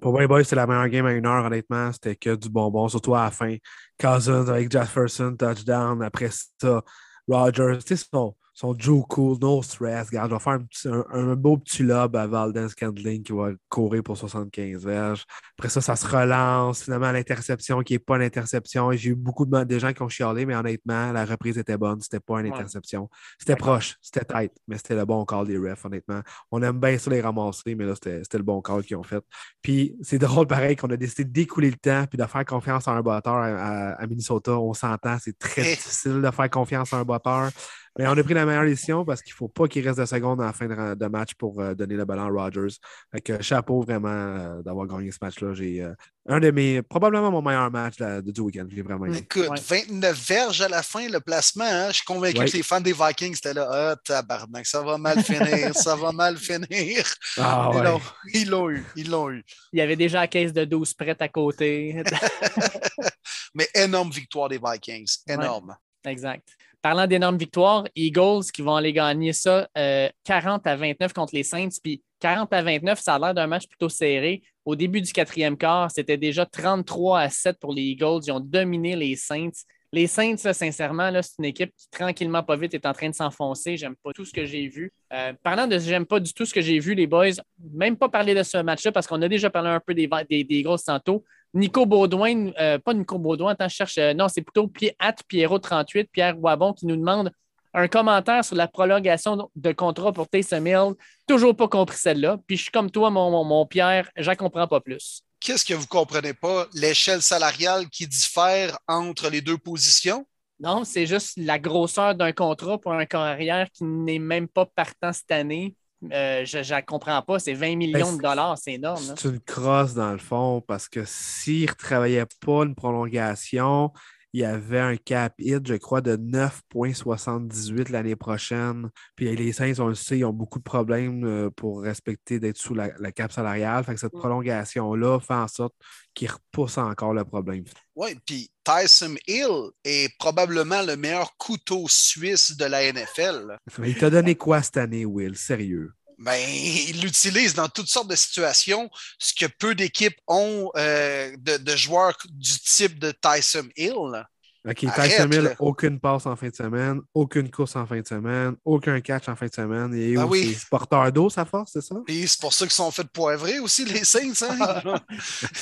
Pour 0.00 0.12
moi, 0.12 0.26
boys, 0.26 0.44
c'était 0.44 0.56
la 0.56 0.66
meilleure 0.66 0.88
game 0.88 1.06
à 1.06 1.12
une 1.12 1.26
heure, 1.26 1.46
honnêtement. 1.46 1.90
C'était 1.92 2.14
que 2.14 2.34
du 2.34 2.50
bonbon, 2.50 2.88
surtout 2.88 3.14
à 3.14 3.24
la 3.24 3.30
fin. 3.30 3.56
Cousins 3.98 4.48
avec 4.48 4.70
Jefferson, 4.70 5.34
touchdown. 5.38 6.02
Après 6.02 6.28
ça, 6.30 6.82
Rogers, 7.26 7.78
son, 7.80 8.36
son 8.62 8.74
Joe 8.78 9.02
Cool, 9.08 9.38
no 9.40 9.60
stress. 9.62 10.06
Regarde, 10.08 10.30
je 10.30 10.34
vais 10.36 10.40
faire 10.40 10.52
un, 10.52 10.60
petit- 10.60 10.88
un- 10.88 11.04
un 11.10 11.34
beau 11.34 11.56
petit 11.56 11.82
lob 11.82 12.14
à 12.14 12.26
Valden 12.28 12.68
Scandling 12.68 13.22
qui 13.24 13.32
va 13.32 13.50
courir 13.68 14.02
pour 14.04 14.16
75 14.16 14.84
verges. 14.86 15.24
Après 15.58 15.68
ça, 15.68 15.80
ça 15.80 15.96
se 15.96 16.06
relance. 16.06 16.84
Finalement, 16.84 17.10
l'interception 17.10 17.80
qui 17.82 17.94
n'est 17.94 17.98
pas 17.98 18.16
l'interception. 18.18 18.92
J'ai 18.92 19.10
eu 19.10 19.14
beaucoup 19.16 19.44
de, 19.46 19.64
de 19.64 19.78
gens 19.80 19.92
qui 19.92 20.02
ont 20.02 20.08
chialé, 20.08 20.46
mais 20.46 20.54
honnêtement, 20.54 21.10
la 21.12 21.24
reprise 21.24 21.58
était 21.58 21.76
bonne. 21.76 22.00
C'était 22.00 22.20
pas 22.20 22.40
une 22.40 22.52
interception. 22.52 23.10
C'était 23.38 23.56
proche, 23.56 23.96
c'était 24.00 24.24
tight, 24.24 24.52
mais 24.68 24.76
c'était 24.76 24.94
le 24.94 25.04
bon 25.04 25.24
call 25.24 25.46
des 25.48 25.58
refs, 25.58 25.84
honnêtement. 25.84 26.20
On 26.52 26.62
aime 26.62 26.78
bien 26.78 26.96
ça 26.98 27.10
les 27.10 27.20
ramasser, 27.20 27.74
mais 27.74 27.84
là, 27.84 27.94
c'était 27.96 28.38
le 28.38 28.44
bon 28.44 28.62
call 28.62 28.84
qu'ils 28.84 28.96
ont 28.96 29.02
fait. 29.02 29.22
Puis 29.60 29.96
c'est 30.02 30.18
drôle, 30.20 30.46
pareil, 30.46 30.76
qu'on 30.76 30.88
a 30.90 30.96
décidé 30.96 31.24
d'écouler 31.24 31.70
le 31.70 31.76
temps 31.76 32.04
puis 32.08 32.16
de 32.16 32.24
faire 32.26 32.44
confiance 32.44 32.86
à 32.86 32.92
un 32.92 33.02
batteur 33.02 33.34
à, 33.34 33.46
à- 33.46 33.92
à 34.02 34.06
Minnesota. 34.06 34.52
On 34.58 34.72
s'entend, 34.72 35.16
c'est 35.20 35.36
très 35.36 35.62
Eh. 35.62 35.74
difficile 35.74 36.22
de 36.22 36.30
faire 36.30 36.48
confiance 36.50 36.92
à 36.92 36.98
un 36.98 37.04
batteur. 37.04 37.50
Mais 37.98 38.06
on 38.06 38.12
a 38.12 38.22
pris 38.22 38.32
la 38.32 38.46
meilleure 38.46 38.64
décision 38.64 39.04
parce 39.04 39.20
qu'il 39.20 39.32
ne 39.32 39.36
faut 39.36 39.48
pas 39.48 39.68
qu'il 39.68 39.86
reste 39.86 39.98
de 40.00 40.06
secondes 40.06 40.40
à 40.40 40.46
la 40.46 40.52
fin 40.54 40.66
de, 40.66 40.94
de 40.94 41.06
match 41.08 41.34
pour 41.34 41.60
euh, 41.60 41.74
donner 41.74 41.94
le 41.94 42.06
ballon 42.06 42.22
à 42.22 42.42
Rodgers. 42.44 42.74
Fait 43.12 43.20
que 43.20 43.42
chapeau 43.42 43.82
vraiment 43.82 44.08
euh, 44.08 44.62
d'avoir 44.62 44.86
gagné 44.86 45.10
ce 45.12 45.18
match-là. 45.20 45.52
J'ai 45.52 45.82
euh, 45.82 45.92
un 46.26 46.40
de 46.40 46.50
mes, 46.50 46.80
probablement 46.80 47.30
mon 47.30 47.42
meilleur 47.42 47.70
match 47.70 47.98
là, 47.98 48.22
de, 48.22 48.30
du 48.30 48.40
week-end. 48.40 48.64
J'ai 48.70 48.80
vraiment 48.80 49.04
aimé. 49.04 49.18
Écoute, 49.18 49.48
Ouais. 49.50 49.82
29 49.88 50.26
verges 50.26 50.62
à 50.62 50.68
la 50.68 50.82
fin, 50.82 51.06
le 51.06 51.20
placement. 51.20 51.64
hein, 51.66 51.88
Je 51.88 51.96
suis 51.96 52.04
convaincu 52.06 52.38
Ouais. 52.38 52.46
que 52.50 52.56
les 52.56 52.62
fans 52.62 52.80
des 52.80 52.94
Vikings 52.94 53.36
étaient 53.36 53.52
là. 53.52 53.68
Ah, 53.70 53.96
tabarnak, 54.02 54.64
ça 54.66 54.80
va 54.82 54.96
mal 54.96 55.22
finir, 55.22 55.74
ça 55.76 55.94
va 55.94 56.12
mal 56.12 56.38
finir. 56.38 57.04
Ah 57.36 57.68
Ils 57.72 57.76
ouais. 57.76 57.84
l'ont- 57.84 58.00
Ils 58.32 58.48
l'ont 58.50 58.70
eu, 58.70 58.84
ils 58.96 59.10
l'ont 59.10 59.30
eu. 59.30 59.44
Il 59.74 59.78
y 59.80 59.82
avait 59.82 59.96
déjà 59.96 60.20
la 60.20 60.28
caisse 60.28 60.54
de 60.54 60.64
12 60.64 60.94
prête 60.94 61.20
à 61.20 61.28
côté. 61.28 62.02
Mais 63.54 63.68
énorme 63.74 64.10
victoire 64.10 64.48
des 64.48 64.58
Vikings. 64.62 65.18
Énorme. 65.28 65.76
exact. 66.06 66.48
Parlant 66.82 67.06
d'énormes 67.06 67.38
victoires, 67.38 67.84
Eagles 67.94 68.44
qui 68.52 68.60
vont 68.60 68.74
aller 68.74 68.92
gagner 68.92 69.32
ça 69.32 69.68
euh, 69.78 70.08
40 70.24 70.66
à 70.66 70.74
29 70.74 71.12
contre 71.12 71.34
les 71.34 71.44
Saints. 71.44 71.68
Puis 71.80 72.02
40 72.18 72.52
à 72.52 72.62
29, 72.62 72.98
ça 72.98 73.14
a 73.14 73.18
l'air 73.20 73.34
d'un 73.34 73.46
match 73.46 73.68
plutôt 73.68 73.88
serré. 73.88 74.42
Au 74.64 74.74
début 74.74 75.00
du 75.00 75.12
quatrième 75.12 75.56
quart, 75.56 75.92
c'était 75.92 76.16
déjà 76.16 76.44
33 76.44 77.20
à 77.20 77.30
7 77.30 77.58
pour 77.60 77.72
les 77.72 77.82
Eagles. 77.82 78.20
Ils 78.26 78.32
ont 78.32 78.40
dominé 78.40 78.96
les 78.96 79.14
Saints. 79.14 79.50
Les 79.94 80.06
Saints, 80.06 80.38
sincèrement, 80.38 81.10
c'est 81.20 81.38
une 81.38 81.44
équipe 81.44 81.70
qui, 81.76 81.86
tranquillement, 81.90 82.42
pas 82.42 82.56
vite, 82.56 82.72
est 82.72 82.86
en 82.86 82.94
train 82.94 83.10
de 83.10 83.14
s'enfoncer. 83.14 83.76
J'aime 83.76 83.94
pas 84.02 84.12
tout 84.14 84.24
ce 84.24 84.32
que 84.32 84.46
j'ai 84.46 84.66
vu. 84.66 84.90
Euh, 85.12 85.34
parlant 85.42 85.66
de 85.66 85.78
j'aime 85.78 86.06
pas 86.06 86.18
du 86.18 86.32
tout 86.32 86.46
ce 86.46 86.54
que 86.54 86.62
j'ai 86.62 86.78
vu, 86.78 86.94
les 86.94 87.06
boys, 87.06 87.32
même 87.74 87.98
pas 87.98 88.08
parler 88.08 88.34
de 88.34 88.42
ce 88.42 88.56
match-là 88.56 88.90
parce 88.90 89.06
qu'on 89.06 89.20
a 89.20 89.28
déjà 89.28 89.50
parlé 89.50 89.68
un 89.68 89.80
peu 89.80 89.92
des, 89.92 90.08
des, 90.28 90.62
grosses 90.62 90.84
tantôt. 90.84 91.24
Nico 91.52 91.84
Baudouin, 91.84 92.52
euh, 92.58 92.78
pas 92.78 92.94
Nico 92.94 93.18
Baudouin, 93.18 93.52
attends, 93.52 93.68
je 93.68 93.74
cherche. 93.74 93.98
Euh, 93.98 94.14
non, 94.14 94.28
c'est 94.28 94.40
plutôt 94.40 94.72
At 94.98 95.16
Pierrot38, 95.30 96.08
Pierre 96.10 96.42
Wabon 96.42 96.72
qui 96.72 96.86
nous 96.86 96.96
demande 96.96 97.30
un 97.74 97.86
commentaire 97.86 98.46
sur 98.46 98.56
la 98.56 98.68
prolongation 98.68 99.50
de 99.54 99.72
contrat 99.72 100.12
pour 100.12 100.26
Taysom 100.26 100.66
Hill. 100.66 100.94
Toujours 101.26 101.54
pas 101.54 101.68
compris 101.68 101.98
celle-là. 101.98 102.38
Puis 102.46 102.56
je 102.56 102.62
suis 102.62 102.70
comme 102.70 102.90
toi, 102.90 103.10
mon, 103.10 103.44
mon, 103.44 103.66
Pierre, 103.66 104.10
j'en 104.16 104.34
comprends 104.36 104.66
pas 104.66 104.80
plus. 104.80 105.22
Qu'est-ce 105.42 105.64
que 105.64 105.74
vous 105.74 105.88
comprenez 105.88 106.34
pas? 106.34 106.68
L'échelle 106.72 107.20
salariale 107.20 107.88
qui 107.88 108.06
diffère 108.06 108.78
entre 108.86 109.28
les 109.28 109.40
deux 109.40 109.58
positions? 109.58 110.24
Non, 110.60 110.84
c'est 110.84 111.04
juste 111.04 111.32
la 111.36 111.58
grosseur 111.58 112.14
d'un 112.14 112.30
contrat 112.30 112.78
pour 112.78 112.92
un 112.92 113.06
carrière 113.06 113.68
qui 113.72 113.82
n'est 113.82 114.20
même 114.20 114.46
pas 114.46 114.66
partant 114.66 115.12
cette 115.12 115.32
année. 115.32 115.74
Euh, 116.12 116.44
je 116.44 116.58
ne 116.58 116.80
comprends 116.82 117.20
pas. 117.22 117.40
C'est 117.40 117.54
20 117.54 117.74
millions 117.74 118.10
ben, 118.10 118.16
de 118.18 118.22
dollars, 118.22 118.56
c'est 118.56 118.74
énorme. 118.74 119.02
C'est 119.02 119.28
une 119.28 119.40
crosse 119.40 119.94
dans 119.94 120.12
le 120.12 120.18
fond 120.18 120.62
parce 120.66 120.88
que 120.88 121.02
s'il 121.04 121.64
ne 121.64 121.70
retravaillait 121.70 122.26
pas 122.40 122.62
une 122.62 122.76
prolongation, 122.76 123.92
il 124.32 124.40
y 124.40 124.44
avait 124.44 124.78
un 124.78 124.96
cap 124.96 125.34
hit, 125.38 125.66
je 125.66 125.74
crois, 125.74 126.00
de 126.00 126.16
9,78 126.16 127.90
l'année 127.90 128.16
prochaine. 128.16 128.88
Puis 129.14 129.34
les 129.36 129.52
Saints, 129.52 129.74
on 129.78 129.88
le 129.88 129.94
sait, 129.94 130.18
ils 130.18 130.24
ont 130.24 130.32
beaucoup 130.32 130.58
de 130.58 130.64
problèmes 130.64 131.24
euh, 131.24 131.50
pour 131.50 131.82
respecter 131.82 132.40
d'être 132.40 132.56
sous 132.56 132.74
la, 132.74 132.90
cap 133.12 133.30
salariale. 133.30 133.84
Fait 133.84 133.94
que 133.94 134.00
cette 134.00 134.14
mm. 134.14 134.18
prolongation-là 134.18 135.20
fait 135.20 135.34
en 135.34 135.48
sorte 135.48 135.74
qu'ils 136.14 136.30
repoussent 136.30 136.78
encore 136.78 137.12
le 137.12 137.24
problème. 137.24 137.64
Oui, 137.94 138.16
puis 138.24 138.50
Tyson 138.64 139.16
Hill 139.26 139.70
est 139.84 140.16
probablement 140.18 140.82
le 140.82 140.96
meilleur 140.96 141.36
couteau 141.36 141.86
suisse 141.88 142.56
de 142.56 142.64
la 142.64 142.90
NFL. 142.90 143.58
il 143.84 143.98
t'a 143.98 144.08
donné 144.08 144.34
quoi 144.34 144.62
cette 144.62 144.78
année, 144.78 145.04
Will? 145.04 145.36
Sérieux? 145.36 145.92
Ben, 146.22 146.38
il 146.88 147.00
l'utilise 147.02 147.54
dans 147.54 147.68
toutes 147.68 147.88
sortes 147.88 148.08
de 148.08 148.16
situations, 148.16 148.88
ce 149.18 149.34
que 149.34 149.46
peu 149.46 149.74
d'équipes 149.74 150.16
ont 150.28 150.70
euh, 150.76 151.34
de, 151.38 151.56
de, 151.56 151.76
joueurs 151.76 152.16
du 152.30 152.58
type 152.60 152.98
de 152.98 153.12
Tyson 153.12 153.68
Hill. 153.76 154.24
OK, 154.64 154.76
Tyson 154.94 155.28
Hill, 155.32 155.56
aucune 155.58 155.98
passe 155.98 156.24
en 156.24 156.36
fin 156.36 156.48
de 156.48 156.54
semaine, 156.54 157.00
aucune 157.14 157.50
course 157.50 157.74
en 157.74 157.84
fin 157.84 158.00
de 158.00 158.06
semaine, 158.06 158.54
aucun 158.64 159.00
catch 159.00 159.28
en 159.28 159.34
fin 159.34 159.46
de 159.46 159.52
semaine. 159.52 159.92
Et 159.92 160.14
ben 160.14 160.24
oui. 160.24 160.56
porteur 160.70 161.10
d'eau, 161.10 161.28
sa 161.28 161.44
force, 161.44 161.72
c'est 161.72 161.80
ça? 161.80 161.96
Et 162.06 162.24
c'est 162.28 162.40
pour 162.40 162.52
ça 162.52 162.64
qu'ils 162.64 162.72
sont 162.72 162.92
fait 162.92 163.08
poivrer 163.08 163.58
aussi, 163.58 163.84
les 163.84 164.04
Saints. 164.04 164.32
Hein? 164.42 165.00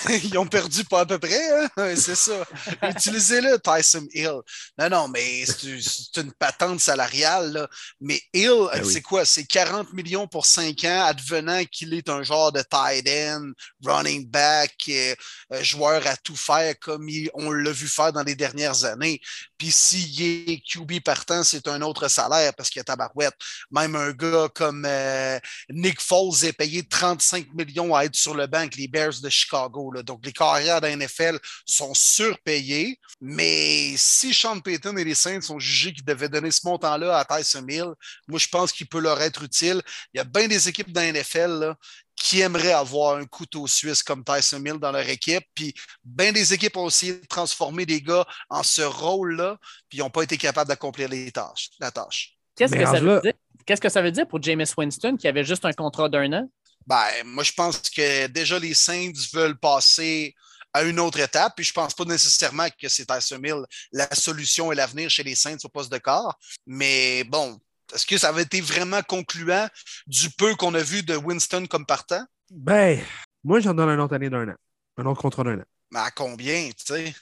Ils 0.24 0.36
ont 0.36 0.46
perdu 0.46 0.84
pas 0.84 1.00
à 1.00 1.06
peu 1.06 1.18
près, 1.18 1.64
hein? 1.64 1.94
c'est 1.96 2.14
ça. 2.14 2.44
Utilisez-le, 2.82 3.58
Tyson 3.58 4.06
Hill. 4.12 4.40
Non, 4.78 4.90
non, 4.90 5.08
mais 5.08 5.46
c'est 5.46 6.20
une 6.20 6.32
patente 6.32 6.80
salariale. 6.80 7.52
Là. 7.52 7.68
Mais 8.02 8.20
Hill, 8.34 8.68
ben 8.70 8.84
c'est 8.84 9.00
quoi? 9.00 9.24
C'est 9.24 9.44
40 9.44 9.94
millions 9.94 10.26
pour 10.26 10.44
5 10.44 10.76
ans, 10.84 11.04
advenant 11.06 11.62
qu'il 11.72 11.94
est 11.94 12.10
un 12.10 12.22
genre 12.22 12.52
de 12.52 12.60
tight 12.60 13.08
end, 13.08 13.52
running 13.82 14.28
back, 14.28 14.74
euh, 14.90 15.14
joueur 15.62 16.06
à 16.06 16.16
tout 16.18 16.36
faire 16.36 16.78
comme 16.78 17.08
on 17.32 17.50
l'a 17.50 17.72
vu 17.72 17.88
faire 17.88 18.12
dans 18.12 18.22
les 18.22 18.34
dernières 18.34 18.84
années 18.84 18.89
années. 18.90 19.20
Puis 19.58 19.70
s'il 19.70 20.22
est 20.22 20.62
QB 20.66 21.00
partant, 21.04 21.42
c'est 21.42 21.68
un 21.68 21.82
autre 21.82 22.08
salaire 22.08 22.54
parce 22.54 22.70
qu'il 22.70 22.80
y 22.80 22.82
a 22.82 22.84
tabarouette. 22.84 23.34
Même 23.70 23.96
un 23.96 24.12
gars 24.12 24.48
comme 24.54 24.84
euh, 24.86 25.38
Nick 25.70 26.00
Foles 26.00 26.44
est 26.44 26.52
payé 26.52 26.82
35 26.82 27.52
millions 27.54 27.94
à 27.94 28.04
être 28.04 28.16
sur 28.16 28.34
le 28.34 28.46
banc 28.46 28.68
les 28.76 28.88
Bears 28.88 29.20
de 29.22 29.28
Chicago. 29.28 29.92
Donc 30.04 30.24
les 30.24 30.32
carrières 30.32 30.80
de 30.80 30.88
NFL 30.88 31.38
sont 31.66 31.94
surpayés. 31.94 32.98
Mais 33.20 33.94
si 33.96 34.32
Sean 34.32 34.60
Payton 34.60 34.96
et 34.96 35.04
les 35.04 35.14
Saints 35.14 35.50
ont 35.50 35.58
jugé 35.58 35.92
qu'ils 35.92 36.04
devaient 36.04 36.28
donner 36.28 36.50
ce 36.50 36.60
montant-là 36.64 37.18
à 37.18 37.24
Tyson 37.24 37.66
Hill, 37.68 37.92
moi 38.28 38.38
je 38.38 38.48
pense 38.48 38.72
qu'il 38.72 38.88
peut 38.88 39.00
leur 39.00 39.20
être 39.20 39.42
utile. 39.42 39.82
Il 40.14 40.18
y 40.18 40.20
a 40.20 40.24
bien 40.24 40.48
des 40.48 40.68
équipes 40.68 40.92
la 41.00 41.12
NFL 41.12 41.74
qui 42.20 42.42
aimeraient 42.42 42.74
avoir 42.74 43.16
un 43.16 43.24
couteau 43.24 43.66
suisse 43.66 44.02
comme 44.02 44.22
Tyson 44.22 44.62
Hill 44.62 44.78
dans 44.78 44.92
leur 44.92 45.08
équipe. 45.08 45.42
Puis 45.54 45.72
bien 46.04 46.32
des 46.32 46.52
équipes 46.52 46.76
ont 46.76 46.86
essayé 46.86 47.14
de 47.14 47.26
transformer 47.26 47.86
des 47.86 48.02
gars 48.02 48.26
en 48.50 48.62
ce 48.62 48.82
rôle-là, 48.82 49.56
puis 49.88 49.98
ils 49.98 50.00
n'ont 50.02 50.10
pas 50.10 50.22
été 50.22 50.36
capables 50.36 50.68
d'accomplir 50.68 51.08
les 51.08 51.32
tâches, 51.32 51.70
la 51.80 51.90
tâche. 51.90 52.36
Qu'est-ce 52.56 52.74
que, 52.74 52.84
ça 52.84 53.00
veut 53.00 53.22
dire? 53.22 53.32
Qu'est-ce 53.64 53.80
que 53.80 53.88
ça 53.88 54.02
veut 54.02 54.12
dire 54.12 54.28
pour 54.28 54.42
Jameis 54.42 54.74
Winston 54.76 55.16
qui 55.16 55.28
avait 55.28 55.44
juste 55.44 55.64
un 55.64 55.72
contrat 55.72 56.10
d'un 56.10 56.30
an? 56.34 56.50
Ben, 56.86 57.06
moi, 57.24 57.42
je 57.42 57.52
pense 57.52 57.80
que 57.88 58.26
déjà 58.26 58.58
les 58.58 58.74
Saints 58.74 59.12
veulent 59.32 59.58
passer 59.58 60.34
à 60.74 60.82
une 60.82 61.00
autre 61.00 61.20
étape. 61.20 61.54
Puis 61.56 61.64
je 61.64 61.70
ne 61.70 61.74
pense 61.74 61.94
pas 61.94 62.04
nécessairement 62.04 62.68
que 62.78 62.88
c'est 62.88 63.06
Tyson 63.06 63.40
Hill 63.42 63.64
la 63.92 64.14
solution 64.14 64.72
et 64.72 64.74
l'avenir 64.74 65.08
chez 65.08 65.22
les 65.22 65.34
Saints 65.34 65.56
au 65.64 65.68
poste 65.68 65.90
de 65.90 65.98
corps. 65.98 66.38
Mais 66.66 67.24
bon, 67.24 67.58
est-ce 67.94 68.06
que 68.06 68.18
ça 68.18 68.28
avait 68.28 68.42
été 68.42 68.60
vraiment 68.60 69.02
concluant 69.02 69.68
du 70.06 70.30
peu 70.30 70.54
qu'on 70.54 70.74
a 70.74 70.82
vu 70.82 71.02
de 71.02 71.16
Winston 71.16 71.66
comme 71.68 71.86
partant? 71.86 72.24
Ben, 72.50 73.00
moi, 73.44 73.60
j'en 73.60 73.74
donne 73.74 73.88
un 73.88 73.98
autre 73.98 74.14
année 74.14 74.30
d'un 74.30 74.48
an. 74.48 74.54
Un 74.96 75.06
autre 75.06 75.20
contrat 75.20 75.44
d'un 75.44 75.58
an. 75.58 75.64
Mais 75.90 76.00
à 76.00 76.10
combien, 76.10 76.70
tu 76.70 76.84
sais? 76.84 77.14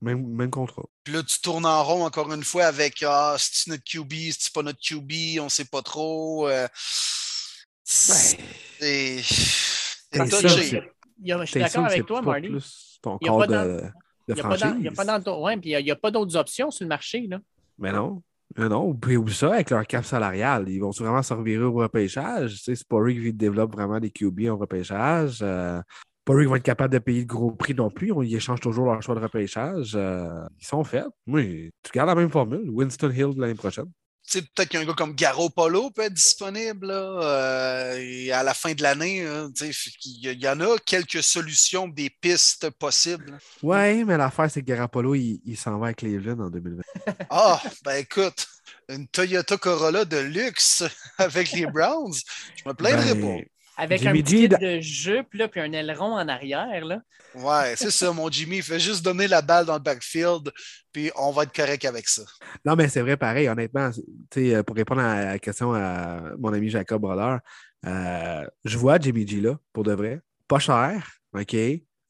Même, 0.00 0.26
même, 0.28 0.50
contrat. 0.50 0.84
Puis 1.02 1.12
là, 1.12 1.22
tu 1.22 1.40
tournes 1.40 1.66
en 1.66 1.82
rond 1.82 2.04
encore 2.04 2.32
une 2.32 2.44
fois 2.44 2.66
avec 2.66 3.02
Ah, 3.02 3.36
c'est 3.38 3.70
notre 3.70 3.82
QB, 3.82 4.12
c'est 4.38 4.52
pas 4.52 4.62
notre 4.62 4.80
QB, 4.80 5.40
on 5.40 5.44
ne 5.44 5.48
sait 5.48 5.64
pas 5.64 5.82
trop. 5.82 6.48
Euh... 6.48 6.68
C'est. 7.82 8.38
C'est 8.80 10.28
touché. 10.28 10.82
Je 11.24 11.44
suis 11.46 11.60
d'accord 11.60 11.86
avec 11.86 12.06
toi, 12.06 12.22
franchise. 12.22 12.98
Il 15.64 15.84
n'y 15.84 15.90
a 15.90 15.96
pas 15.96 16.10
d'autres 16.10 16.36
options 16.36 16.70
sur 16.70 16.84
le 16.84 16.88
marché. 16.88 17.26
Là. 17.28 17.40
Mais 17.78 17.92
non. 17.92 18.22
Mais 18.56 18.68
non, 18.68 18.98
ou 19.06 19.28
ça, 19.28 19.52
avec 19.52 19.70
leur 19.70 19.86
cap 19.86 20.04
salarial, 20.04 20.68
ils 20.68 20.78
vont 20.78 20.90
vraiment 20.90 21.22
se 21.22 21.34
revirer 21.34 21.64
au 21.64 21.72
repêchage? 21.72 22.60
c'est 22.62 22.88
pas 22.88 23.00
eux 23.00 23.12
qui 23.12 23.32
développent 23.32 23.72
vraiment 23.72 24.00
des 24.00 24.10
QB 24.10 24.48
en 24.48 24.56
repêchage. 24.56 25.40
Euh, 25.42 25.80
pas 26.24 26.34
eux 26.34 26.40
qui 26.40 26.46
vont 26.46 26.56
être 26.56 26.62
capables 26.62 26.92
de 26.92 26.98
payer 26.98 27.22
de 27.24 27.28
gros 27.28 27.52
prix 27.52 27.74
non 27.74 27.90
plus. 27.90 28.12
Ils 28.24 28.34
échangent 28.34 28.60
toujours 28.60 28.86
leur 28.86 29.02
choix 29.02 29.14
de 29.14 29.20
repêchage. 29.20 29.92
Euh, 29.94 30.46
ils 30.60 30.66
sont 30.66 30.82
faits. 30.82 31.06
Oui, 31.26 31.70
tu 31.82 31.92
gardes 31.92 32.08
la 32.08 32.14
même 32.14 32.30
formule. 32.30 32.68
Winston 32.70 33.10
Hill 33.10 33.34
l'année 33.36 33.54
prochaine 33.54 33.90
peut-être 34.32 34.68
qu'un 34.68 34.84
gars 34.84 34.94
comme 34.94 35.14
Garo 35.14 35.50
Polo 35.50 35.90
peut 35.90 36.02
être 36.02 36.14
disponible 36.14 36.88
euh, 36.90 38.32
à 38.32 38.42
la 38.42 38.54
fin 38.54 38.72
de 38.72 38.82
l'année. 38.82 39.26
Hein, 39.26 39.50
il 39.60 40.42
y, 40.42 40.48
en 40.48 40.60
a 40.60 40.78
quelques 40.84 41.22
solutions, 41.22 41.88
des 41.88 42.10
pistes 42.10 42.70
possibles. 42.70 43.38
Oui, 43.62 44.04
mais 44.04 44.16
l'affaire, 44.16 44.50
c'est 44.50 44.60
que 44.60 44.66
Garoppolo, 44.66 45.14
il, 45.14 45.40
il 45.44 45.56
s'en 45.56 45.78
va 45.78 45.86
avec 45.86 45.98
Cleveland 45.98 46.38
en 46.38 46.50
2020. 46.50 46.82
ah, 47.30 47.60
ben 47.84 47.96
écoute, 47.96 48.46
une 48.88 49.06
Toyota 49.08 49.56
Corolla 49.56 50.04
de 50.04 50.18
luxe 50.18 50.84
avec 51.18 51.52
les 51.52 51.66
Browns, 51.66 52.14
je 52.56 52.68
me 52.68 52.74
plaindrais 52.74 53.14
ben, 53.14 53.44
Avec 53.80 54.04
un 54.04 54.12
petit 54.12 54.48
de 54.48 54.80
jupe, 54.80 55.34
là, 55.34 55.46
puis 55.46 55.60
un 55.60 55.72
aileron 55.72 56.14
en 56.14 56.26
arrière. 56.26 56.84
Là. 56.84 57.00
Ouais, 57.36 57.74
c'est 57.76 57.92
ça, 57.92 58.12
mon 58.12 58.28
Jimmy. 58.28 58.56
Il 58.56 58.62
fait 58.64 58.80
juste 58.80 59.04
donner 59.04 59.28
la 59.28 59.40
balle 59.40 59.66
dans 59.66 59.74
le 59.74 59.80
backfield, 59.80 60.50
puis 60.92 61.12
on 61.14 61.30
va 61.30 61.44
être 61.44 61.54
correct 61.54 61.84
avec 61.84 62.08
ça. 62.08 62.22
Non, 62.64 62.74
mais 62.74 62.88
c'est 62.88 63.02
vrai, 63.02 63.16
pareil, 63.16 63.48
honnêtement, 63.48 63.90
euh, 64.36 64.62
pour 64.64 64.74
répondre 64.74 65.00
à 65.00 65.24
la 65.24 65.38
question 65.38 65.72
à 65.74 66.32
mon 66.40 66.52
ami 66.52 66.68
Jacob 66.70 67.00
Brodeur, 67.02 67.38
euh, 67.86 68.44
je 68.64 68.76
vois 68.76 68.98
Jimmy 68.98 69.26
G 69.26 69.40
là, 69.40 69.56
pour 69.72 69.84
de 69.84 69.92
vrai. 69.92 70.20
Pas 70.48 70.58
cher, 70.58 71.12
OK? 71.32 71.54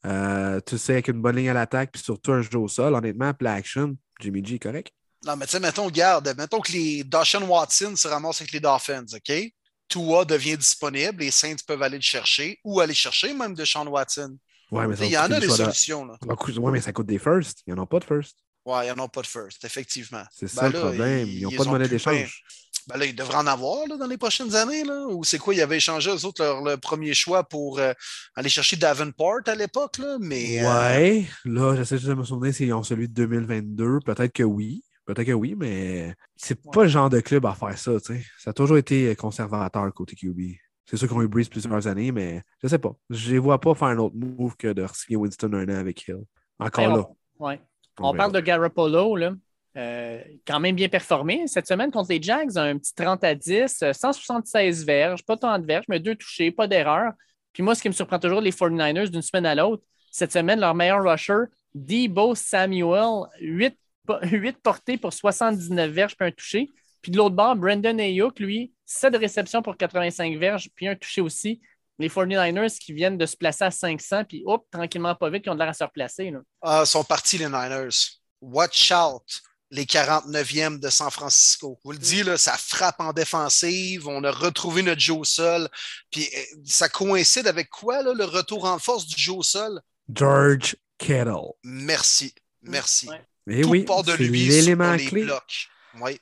Euh, 0.05 0.59
tu 0.65 0.77
sais, 0.79 0.93
avec 0.93 1.09
une 1.09 1.21
bonne 1.21 1.35
ligne 1.35 1.49
à 1.49 1.53
l'attaque, 1.53 1.91
puis 1.91 2.01
surtout 2.01 2.31
un 2.31 2.41
jeu 2.41 2.57
au 2.57 2.67
sol, 2.67 2.95
honnêtement, 2.95 3.31
play 3.35 3.51
action, 3.51 3.95
Jimmy 4.19 4.43
G, 4.43 4.57
correct? 4.57 4.91
Non, 5.23 5.35
mais 5.35 5.45
tu 5.45 5.51
sais, 5.51 5.59
mettons, 5.59 5.87
garde, 5.89 6.33
mettons 6.35 6.61
que 6.61 6.71
les 6.71 7.03
Dawson 7.03 7.43
Watson 7.43 7.95
se 7.95 8.07
ramassent 8.07 8.41
avec 8.41 8.53
les 8.53 8.59
Dolphins, 8.59 9.05
OK? 9.13 9.51
Tua 9.89 10.23
devient 10.23 10.57
disponible, 10.57 11.23
les 11.23 11.31
Saints 11.31 11.55
peuvent 11.67 11.81
aller 11.81 11.97
le 11.97 12.03
chercher 12.03 12.59
ou 12.63 12.79
aller 12.79 12.93
chercher 12.93 13.33
même 13.33 13.55
de 13.55 13.65
Sean 13.65 13.87
Watson. 13.87 14.37
Ouais, 14.71 14.87
mais 14.87 14.95
il 15.01 15.11
y 15.11 15.17
en 15.17 15.31
a 15.31 15.39
des 15.39 15.49
solutions. 15.49 16.05
Là. 16.05 16.17
Oui, 16.21 16.71
mais 16.71 16.81
ça 16.81 16.93
coûte 16.93 17.07
des 17.07 17.17
firsts. 17.17 17.63
Ils 17.65 17.73
n'en 17.73 17.83
ont 17.83 17.87
pas 17.87 17.99
de 17.99 18.03
first. 18.03 18.37
Oui, 18.65 18.85
ils 18.85 18.93
n'en 18.95 19.05
ont 19.05 19.09
pas 19.09 19.21
de 19.21 19.27
first, 19.27 19.65
effectivement. 19.65 20.23
C'est 20.31 20.47
ça 20.47 20.67
le 20.67 20.73
ben 20.73 20.79
problème. 20.81 21.27
Ils 21.27 21.41
n'ont 21.41 21.51
pas 21.51 21.63
de 21.63 21.69
monnaie 21.69 21.87
d'échange. 21.87 22.43
Ben 22.87 22.97
là, 22.97 23.05
ils 23.05 23.15
devraient 23.15 23.35
en 23.35 23.47
avoir 23.47 23.87
là, 23.87 23.97
dans 23.97 24.07
les 24.07 24.17
prochaines 24.17 24.55
années. 24.55 24.83
Là. 24.83 25.07
Ou 25.07 25.23
c'est 25.23 25.37
quoi? 25.37 25.53
Ils 25.53 25.61
avaient 25.61 25.77
échangé 25.77 26.09
eux 26.09 26.25
autres 26.25 26.43
leur, 26.43 26.79
premier 26.79 27.13
choix 27.13 27.43
pour 27.43 27.79
euh, 27.79 27.93
aller 28.35 28.49
chercher 28.49 28.77
Davenport 28.77 29.41
à 29.47 29.55
l'époque. 29.55 29.99
Mais, 30.19 30.63
euh, 30.63 30.89
ouais, 30.89 31.25
là, 31.45 31.75
j'essaie 31.75 31.99
de 31.99 32.13
me 32.13 32.23
souvenir 32.23 32.53
s'ils 32.53 32.73
ont 32.73 32.83
celui 32.83 33.07
de 33.07 33.13
2022. 33.13 33.99
Peut-être 34.05 34.33
que 34.33 34.43
oui. 34.43 34.83
Peut-être 35.09 35.25
que 35.25 35.31
oui, 35.31 35.55
mais 35.57 36.13
c'est 36.35 36.61
pas 36.71 36.83
le 36.83 36.87
genre 36.87 37.09
de 37.09 37.19
club 37.19 37.43
à 37.47 37.55
faire 37.55 37.75
ça. 37.75 37.97
sais. 37.97 38.21
Ça 38.37 38.51
a 38.51 38.53
toujours 38.53 38.77
été 38.77 39.15
conservateur 39.15 39.91
côté 39.91 40.15
QB. 40.15 40.39
C'est 40.85 40.97
sûr 40.97 41.07
qu'on 41.07 41.21
a 41.21 41.23
eu 41.23 41.27
Breeze 41.27 41.49
plusieurs 41.49 41.87
années, 41.87 42.11
mais 42.11 42.43
je 42.61 42.67
sais 42.67 42.77
pas. 42.77 42.95
Je 43.09 43.31
les 43.31 43.39
vois 43.39 43.59
pas 43.59 43.73
faire 43.73 43.87
un 43.87 43.97
autre 43.97 44.15
move 44.15 44.55
que 44.55 44.71
de 44.71 44.85
signer 44.93 45.17
Winston 45.17 45.51
un 45.53 45.67
an 45.67 45.79
avec 45.79 46.07
Hill. 46.07 46.19
Encore 46.59 46.95
là. 46.95 47.09
On, 47.39 47.47
ouais. 47.47 47.59
on 47.99 48.13
parle 48.13 48.33
de 48.33 48.39
Garoppolo, 48.39 49.15
là. 49.15 49.33
Euh, 49.77 50.21
quand 50.45 50.59
même 50.59 50.75
bien 50.75 50.89
performé 50.89 51.47
cette 51.47 51.67
semaine 51.67 51.89
contre 51.89 52.11
les 52.11 52.21
Jags, 52.21 52.55
un 52.59 52.77
petit 52.77 52.93
30 52.93 53.23
à 53.23 53.33
10, 53.33 53.83
176 53.91 54.85
verges, 54.85 55.25
pas 55.25 55.37
tant 55.37 55.57
de 55.57 55.65
verges, 55.65 55.85
mais 55.89 55.99
deux 55.99 56.15
touchés, 56.15 56.51
pas 56.51 56.67
d'erreur. 56.67 57.13
Puis 57.51 57.63
moi, 57.63 57.73
ce 57.73 57.81
qui 57.81 57.89
me 57.89 57.93
surprend 57.93 58.19
toujours, 58.19 58.41
les 58.41 58.51
49ers 58.51 59.09
d'une 59.09 59.23
semaine 59.23 59.47
à 59.47 59.55
l'autre, 59.55 59.81
cette 60.11 60.33
semaine, 60.33 60.59
leur 60.59 60.75
meilleur 60.75 61.01
rusher, 61.03 61.45
Debo 61.73 62.35
Samuel, 62.35 63.23
8, 63.41 63.75
8 64.23 64.57
portées 64.61 64.97
pour 64.97 65.13
79 65.13 65.91
verges, 65.91 66.15
puis 66.15 66.27
un 66.27 66.31
touché. 66.31 66.69
Puis 67.01 67.11
de 67.11 67.17
l'autre 67.17 67.35
bord, 67.35 67.55
Brandon 67.55 67.97
Ayuk, 67.97 68.39
lui, 68.39 68.73
7 68.85 69.15
réceptions 69.15 69.61
pour 69.61 69.77
85 69.77 70.37
verges, 70.37 70.69
puis 70.75 70.87
un 70.87 70.95
touché 70.95 71.21
aussi. 71.21 71.61
Les 71.97 72.09
49ers 72.09 72.77
qui 72.77 72.93
viennent 72.93 73.17
de 73.17 73.25
se 73.25 73.35
placer 73.35 73.65
à 73.65 73.71
500, 73.71 74.23
puis 74.25 74.43
hop, 74.45 74.65
tranquillement, 74.71 75.15
pas 75.15 75.29
vite, 75.29 75.43
qui 75.43 75.49
ont 75.49 75.53
de 75.53 75.59
l'air 75.59 75.69
à 75.69 75.73
se 75.73 75.83
replacer. 75.83 76.31
Là. 76.31 76.39
Ah, 76.61 76.85
sont 76.85 77.03
partis 77.03 77.37
les 77.37 77.47
Niners. 77.47 78.19
Watch 78.41 78.91
out, 78.91 79.41
les 79.69 79.85
49e 79.85 80.79
de 80.79 80.89
San 80.89 81.11
Francisco. 81.11 81.77
Je 81.79 81.83
vous 81.83 81.91
le 81.91 81.97
dis, 81.97 82.23
là, 82.23 82.37
ça 82.37 82.55
frappe 82.57 82.99
en 82.99 83.11
défensive. 83.11 84.07
On 84.07 84.23
a 84.23 84.31
retrouvé 84.31 84.81
notre 84.81 85.01
jeu 85.01 85.13
au 85.13 85.25
sol. 85.25 85.67
Puis 86.09 86.27
euh, 86.35 86.41
ça 86.65 86.87
coïncide 86.87 87.47
avec 87.47 87.69
quoi, 87.69 88.01
là, 88.01 88.13
le 88.13 88.25
retour 88.25 88.65
en 88.65 88.79
force 88.79 89.05
du 89.05 89.21
jeu 89.21 89.33
au 89.33 89.43
sol? 89.43 89.81
George 90.13 90.77
Kittle. 90.97 91.53
Merci. 91.63 92.33
Merci. 92.61 93.09
Ouais. 93.09 93.21
Et 93.49 93.61
Tout 93.61 93.69
oui, 93.69 93.83
part 93.83 94.03
de 94.03 94.11
c'est 94.11 94.23
lui 94.23 94.47
l'élément 94.47 94.97
sur 94.97 95.15
les 95.15 95.25
clé. 95.25 95.33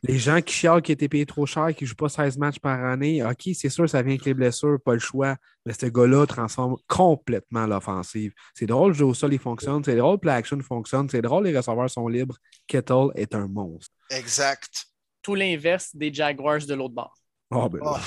Les 0.04 0.18
gens 0.18 0.42
qui 0.42 0.54
chialent 0.54 0.82
qui 0.82 0.92
étaient 0.94 1.10
payés 1.10 1.26
trop 1.26 1.46
cher, 1.46 1.76
qui 1.76 1.84
ne 1.84 1.90
jouent 1.90 1.96
pas 1.96 2.10
16 2.10 2.38
matchs 2.38 2.60
par 2.60 2.84
année, 2.86 3.24
OK, 3.24 3.50
c'est 3.54 3.70
sûr, 3.70 3.88
ça 3.90 4.02
vient 4.02 4.14
avec 4.14 4.26
les 4.26 4.34
blessures, 4.34 4.78
pas 4.84 4.94
le 4.94 5.00
choix. 5.00 5.36
Mais 5.66 5.74
ce 5.74 5.88
gars-là 5.88 6.26
transforme 6.26 6.78
complètement 6.88 7.68
l'offensive. 7.68 8.32
C'est 8.54 8.66
drôle, 8.66 8.94
le 8.94 8.98
jeu 8.98 9.06
au 9.06 9.14
sol, 9.14 9.34
il 9.34 9.40
fonctionne. 9.40 9.84
C'est 9.84 9.98
drôle, 9.98 10.20
play 10.20 10.32
action 10.32 10.60
fonctionne. 10.62 11.10
C'est 11.10 11.22
drôle, 11.22 11.46
les 11.46 11.58
receveurs 11.58 11.90
sont 11.90 12.08
libres. 12.08 12.38
Kettle 12.66 13.10
est 13.16 13.36
un 13.36 13.48
monstre. 13.48 13.94
Exact. 14.10 14.86
Tout 15.22 15.36
l'inverse 15.36 15.90
des 15.94 16.14
Jaguars 16.14 16.66
de 16.66 16.74
l'autre 16.74 16.96
bord. 16.96 17.14
Oh, 17.52 17.68
ben. 17.70 17.80
Oh, 17.84 17.98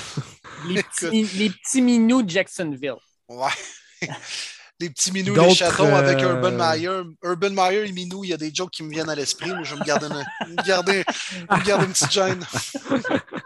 Les 0.67 0.81
petits, 0.99 1.23
les 1.37 1.49
petits 1.51 1.81
minous 1.81 2.23
de 2.23 2.29
Jacksonville. 2.29 2.97
ouais. 3.29 4.09
Les 4.81 4.89
petits 4.89 5.11
minous, 5.11 5.35
les 5.35 5.53
chatons 5.53 5.95
avec 5.95 6.21
euh, 6.23 6.33
Urban 6.33 6.51
Meyer. 6.51 7.01
Urban 7.23 7.49
Meyer 7.51 7.87
et 7.87 7.91
Minou, 7.91 8.23
il 8.23 8.31
y 8.31 8.33
a 8.33 8.37
des 8.37 8.51
jokes 8.53 8.71
qui 8.71 8.83
me 8.83 8.89
viennent 8.89 9.09
à 9.09 9.15
l'esprit, 9.15 9.51
mais 9.55 9.63
je 9.63 9.75
vais 9.75 9.81
me 9.81 9.85
garder 9.85 10.07
une, 10.07 10.49
me 10.55 10.63
garder, 10.63 11.03
me 11.49 11.65
garder 11.65 11.85
une 11.85 11.91
petite 11.91 12.11
gêne. 12.11 12.43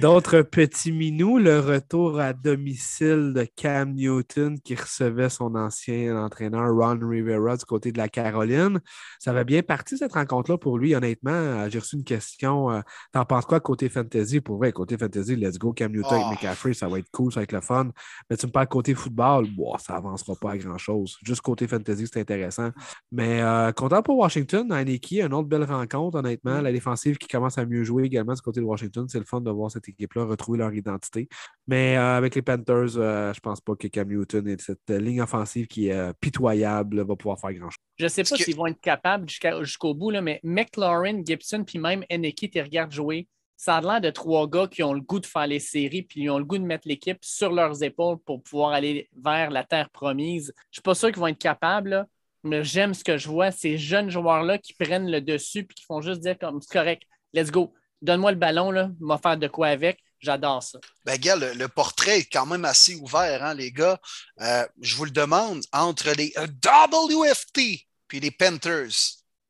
D'autres 0.00 0.42
petits 0.42 0.92
minous, 0.92 1.38
le 1.38 1.60
retour 1.60 2.18
à 2.20 2.32
domicile 2.32 3.32
de 3.34 3.46
Cam 3.56 3.92
Newton 3.94 4.58
qui 4.60 4.74
recevait 4.74 5.28
son 5.28 5.54
ancien 5.54 6.16
entraîneur 6.16 6.74
Ron 6.74 6.98
Rivera 7.02 7.56
du 7.56 7.64
côté 7.64 7.92
de 7.92 7.98
la 7.98 8.08
Caroline. 8.08 8.80
Ça 9.18 9.32
va 9.32 9.44
bien 9.44 9.62
parti 9.62 9.96
cette 9.96 10.12
rencontre-là 10.12 10.58
pour 10.58 10.78
lui, 10.78 10.94
honnêtement. 10.94 11.30
Euh, 11.30 11.68
J'ai 11.70 11.78
reçu 11.78 11.96
une 11.96 12.04
question. 12.04 12.70
euh, 12.70 12.80
T'en 13.12 13.24
penses 13.24 13.44
quoi 13.46 13.60
côté 13.60 13.88
fantasy? 13.88 14.40
Pour 14.40 14.56
vrai, 14.58 14.72
côté 14.72 14.96
fantasy, 14.98 15.36
let's 15.36 15.58
go, 15.58 15.72
Cam 15.72 15.92
Newton 15.92 16.08
Oh. 16.10 16.14
avec 16.26 16.42
McCaffrey, 16.42 16.72
ça 16.74 16.88
va 16.88 16.98
être 16.98 17.10
cool, 17.12 17.32
ça 17.32 17.40
va 17.40 17.44
être 17.44 17.52
le 17.52 17.60
fun. 17.60 17.90
Mais 18.30 18.36
tu 18.36 18.46
me 18.46 18.52
parles 18.52 18.68
côté 18.68 18.94
football, 18.94 19.46
ça 19.78 19.96
avancera 19.96 20.34
pas 20.40 20.52
à 20.52 20.58
grand-chose. 20.58 21.18
Juste 21.24 21.42
côté 21.42 21.66
fantasy, 21.68 22.06
c'est 22.10 22.20
intéressant. 22.20 22.70
Mais 23.12 23.42
euh, 23.42 23.72
content 23.72 24.02
pour 24.02 24.16
Washington, 24.18 24.72
Heineke, 24.72 25.12
une 25.12 25.34
autre 25.34 25.48
belle 25.48 25.64
rencontre, 25.64 26.18
honnêtement. 26.18 26.60
La 26.60 26.72
défensive 26.72 27.18
qui 27.18 27.28
commence 27.28 27.58
à 27.58 27.66
mieux 27.66 27.84
jouer 27.84 28.04
également 28.04 28.34
du 28.34 28.40
côté 28.40 28.60
de 28.60 28.64
Washington. 28.64 29.06
C'est 29.08 29.18
le 29.18 29.24
fun 29.28 29.40
de 29.40 29.50
voir 29.50 29.70
cette 29.70 29.88
équipe-là 29.88 30.24
retrouver 30.24 30.58
leur 30.58 30.72
identité. 30.72 31.28
Mais 31.66 31.96
euh, 31.96 32.16
avec 32.16 32.34
les 32.34 32.42
Panthers, 32.42 32.96
euh, 32.96 33.32
je 33.32 33.40
pense 33.40 33.60
pas 33.60 33.76
que 33.76 33.86
Cam 33.88 34.08
Newton 34.08 34.48
et 34.48 34.56
cette 34.58 34.90
euh, 34.90 34.98
ligne 34.98 35.20
offensive 35.22 35.66
qui 35.66 35.88
est 35.88 35.92
euh, 35.92 36.12
pitoyable 36.20 37.02
va 37.02 37.16
pouvoir 37.16 37.38
faire 37.38 37.52
grand-chose. 37.52 37.78
Je 37.96 38.04
ne 38.04 38.08
sais 38.08 38.24
pas 38.24 38.36
que- 38.36 38.44
s'ils 38.44 38.56
vont 38.56 38.66
être 38.66 38.80
capables 38.80 39.28
jusqu'au 39.60 39.94
bout, 39.94 40.10
là, 40.10 40.20
mais 40.20 40.40
McLaurin, 40.42 41.22
Gibson, 41.24 41.64
puis 41.64 41.78
même 41.78 42.04
Eneki, 42.10 42.50
tu 42.50 42.60
regardes 42.60 42.92
jouer. 42.92 43.28
Ça 43.60 43.78
a 43.78 43.80
l'air 43.80 44.00
de 44.00 44.10
trois 44.10 44.48
gars 44.48 44.68
qui 44.68 44.84
ont 44.84 44.92
le 44.92 45.00
goût 45.00 45.18
de 45.18 45.26
faire 45.26 45.48
les 45.48 45.58
séries, 45.58 46.02
puis 46.02 46.22
ils 46.22 46.30
ont 46.30 46.38
le 46.38 46.44
goût 46.44 46.58
de 46.58 46.62
mettre 46.62 46.86
l'équipe 46.86 47.18
sur 47.22 47.50
leurs 47.52 47.82
épaules 47.82 48.18
pour 48.24 48.40
pouvoir 48.40 48.70
aller 48.70 49.08
vers 49.20 49.50
la 49.50 49.64
terre 49.64 49.90
promise. 49.90 50.52
Je 50.56 50.60
ne 50.60 50.72
suis 50.74 50.82
pas 50.82 50.94
sûr 50.94 51.08
qu'ils 51.08 51.18
vont 51.18 51.26
être 51.26 51.38
capables, 51.38 51.90
là, 51.90 52.06
mais 52.44 52.62
j'aime 52.62 52.94
ce 52.94 53.02
que 53.02 53.18
je 53.18 53.28
vois. 53.28 53.50
Ces 53.50 53.76
jeunes 53.76 54.10
joueurs-là 54.10 54.58
qui 54.58 54.74
prennent 54.74 55.10
le 55.10 55.20
dessus 55.20 55.64
puis 55.64 55.74
qui 55.74 55.84
font 55.84 56.00
juste 56.00 56.20
dire 56.20 56.38
comme 56.38 56.62
c'est 56.62 56.72
correct, 56.72 57.02
let's 57.34 57.50
go. 57.50 57.74
Donne-moi 58.02 58.32
le 58.32 58.36
ballon, 58.38 58.70
là, 58.70 58.90
m'a 59.00 59.18
faire 59.18 59.36
de 59.36 59.48
quoi 59.48 59.68
avec. 59.68 59.98
J'adore 60.20 60.62
ça. 60.62 60.78
Ben, 61.04 61.16
gars, 61.16 61.36
le, 61.36 61.52
le 61.54 61.68
portrait 61.68 62.18
est 62.20 62.24
quand 62.32 62.46
même 62.46 62.64
assez 62.64 62.96
ouvert, 62.96 63.44
hein, 63.44 63.54
les 63.54 63.70
gars. 63.70 63.98
Euh, 64.40 64.66
je 64.80 64.96
vous 64.96 65.04
le 65.04 65.10
demande, 65.12 65.62
entre 65.72 66.10
les 66.16 66.32
WFT 66.36 67.86
puis 68.08 68.20
les 68.20 68.30
Panthers, 68.30 68.90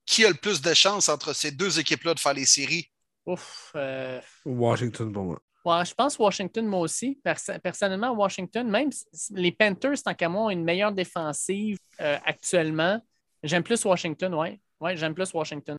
qui 0.05 0.25
a 0.25 0.29
le 0.29 0.35
plus 0.35 0.61
de 0.61 0.75
chances 0.75 1.09
entre 1.09 1.33
ces 1.33 1.51
deux 1.53 1.79
équipes-là 1.79 2.15
de 2.15 2.21
faire 2.21 2.35
les 2.35 2.45
séries? 2.45 2.91
Ouf. 3.27 3.73
euh, 3.77 4.21
Washington 4.45 5.13
pour 5.13 5.25
moi. 5.25 5.39
Ouais, 5.65 5.85
je 5.85 5.95
pense 5.95 6.19
Washington, 6.19 6.67
moi 6.67 6.81
aussi. 6.81 7.19
Perso- 7.23 7.59
personnellement, 7.63 8.11
Washington, 8.13 8.69
même 8.69 8.91
si 8.93 9.33
les 9.35 9.53
Panthers, 9.53 10.03
tant 10.03 10.15
qu'à 10.15 10.29
moi, 10.29 10.45
ont 10.45 10.51
une 10.51 10.65
meilleure 10.65 10.93
défensive 10.93 11.77
euh, 12.01 12.17
actuellement. 12.25 13.01
J'aime 13.43 13.63
plus 13.63 13.85
Washington, 13.85 14.35
oui. 14.35 14.61
Ouais, 14.81 14.97
j'aime 14.97 15.15
plus 15.15 15.33
Washington. 15.35 15.77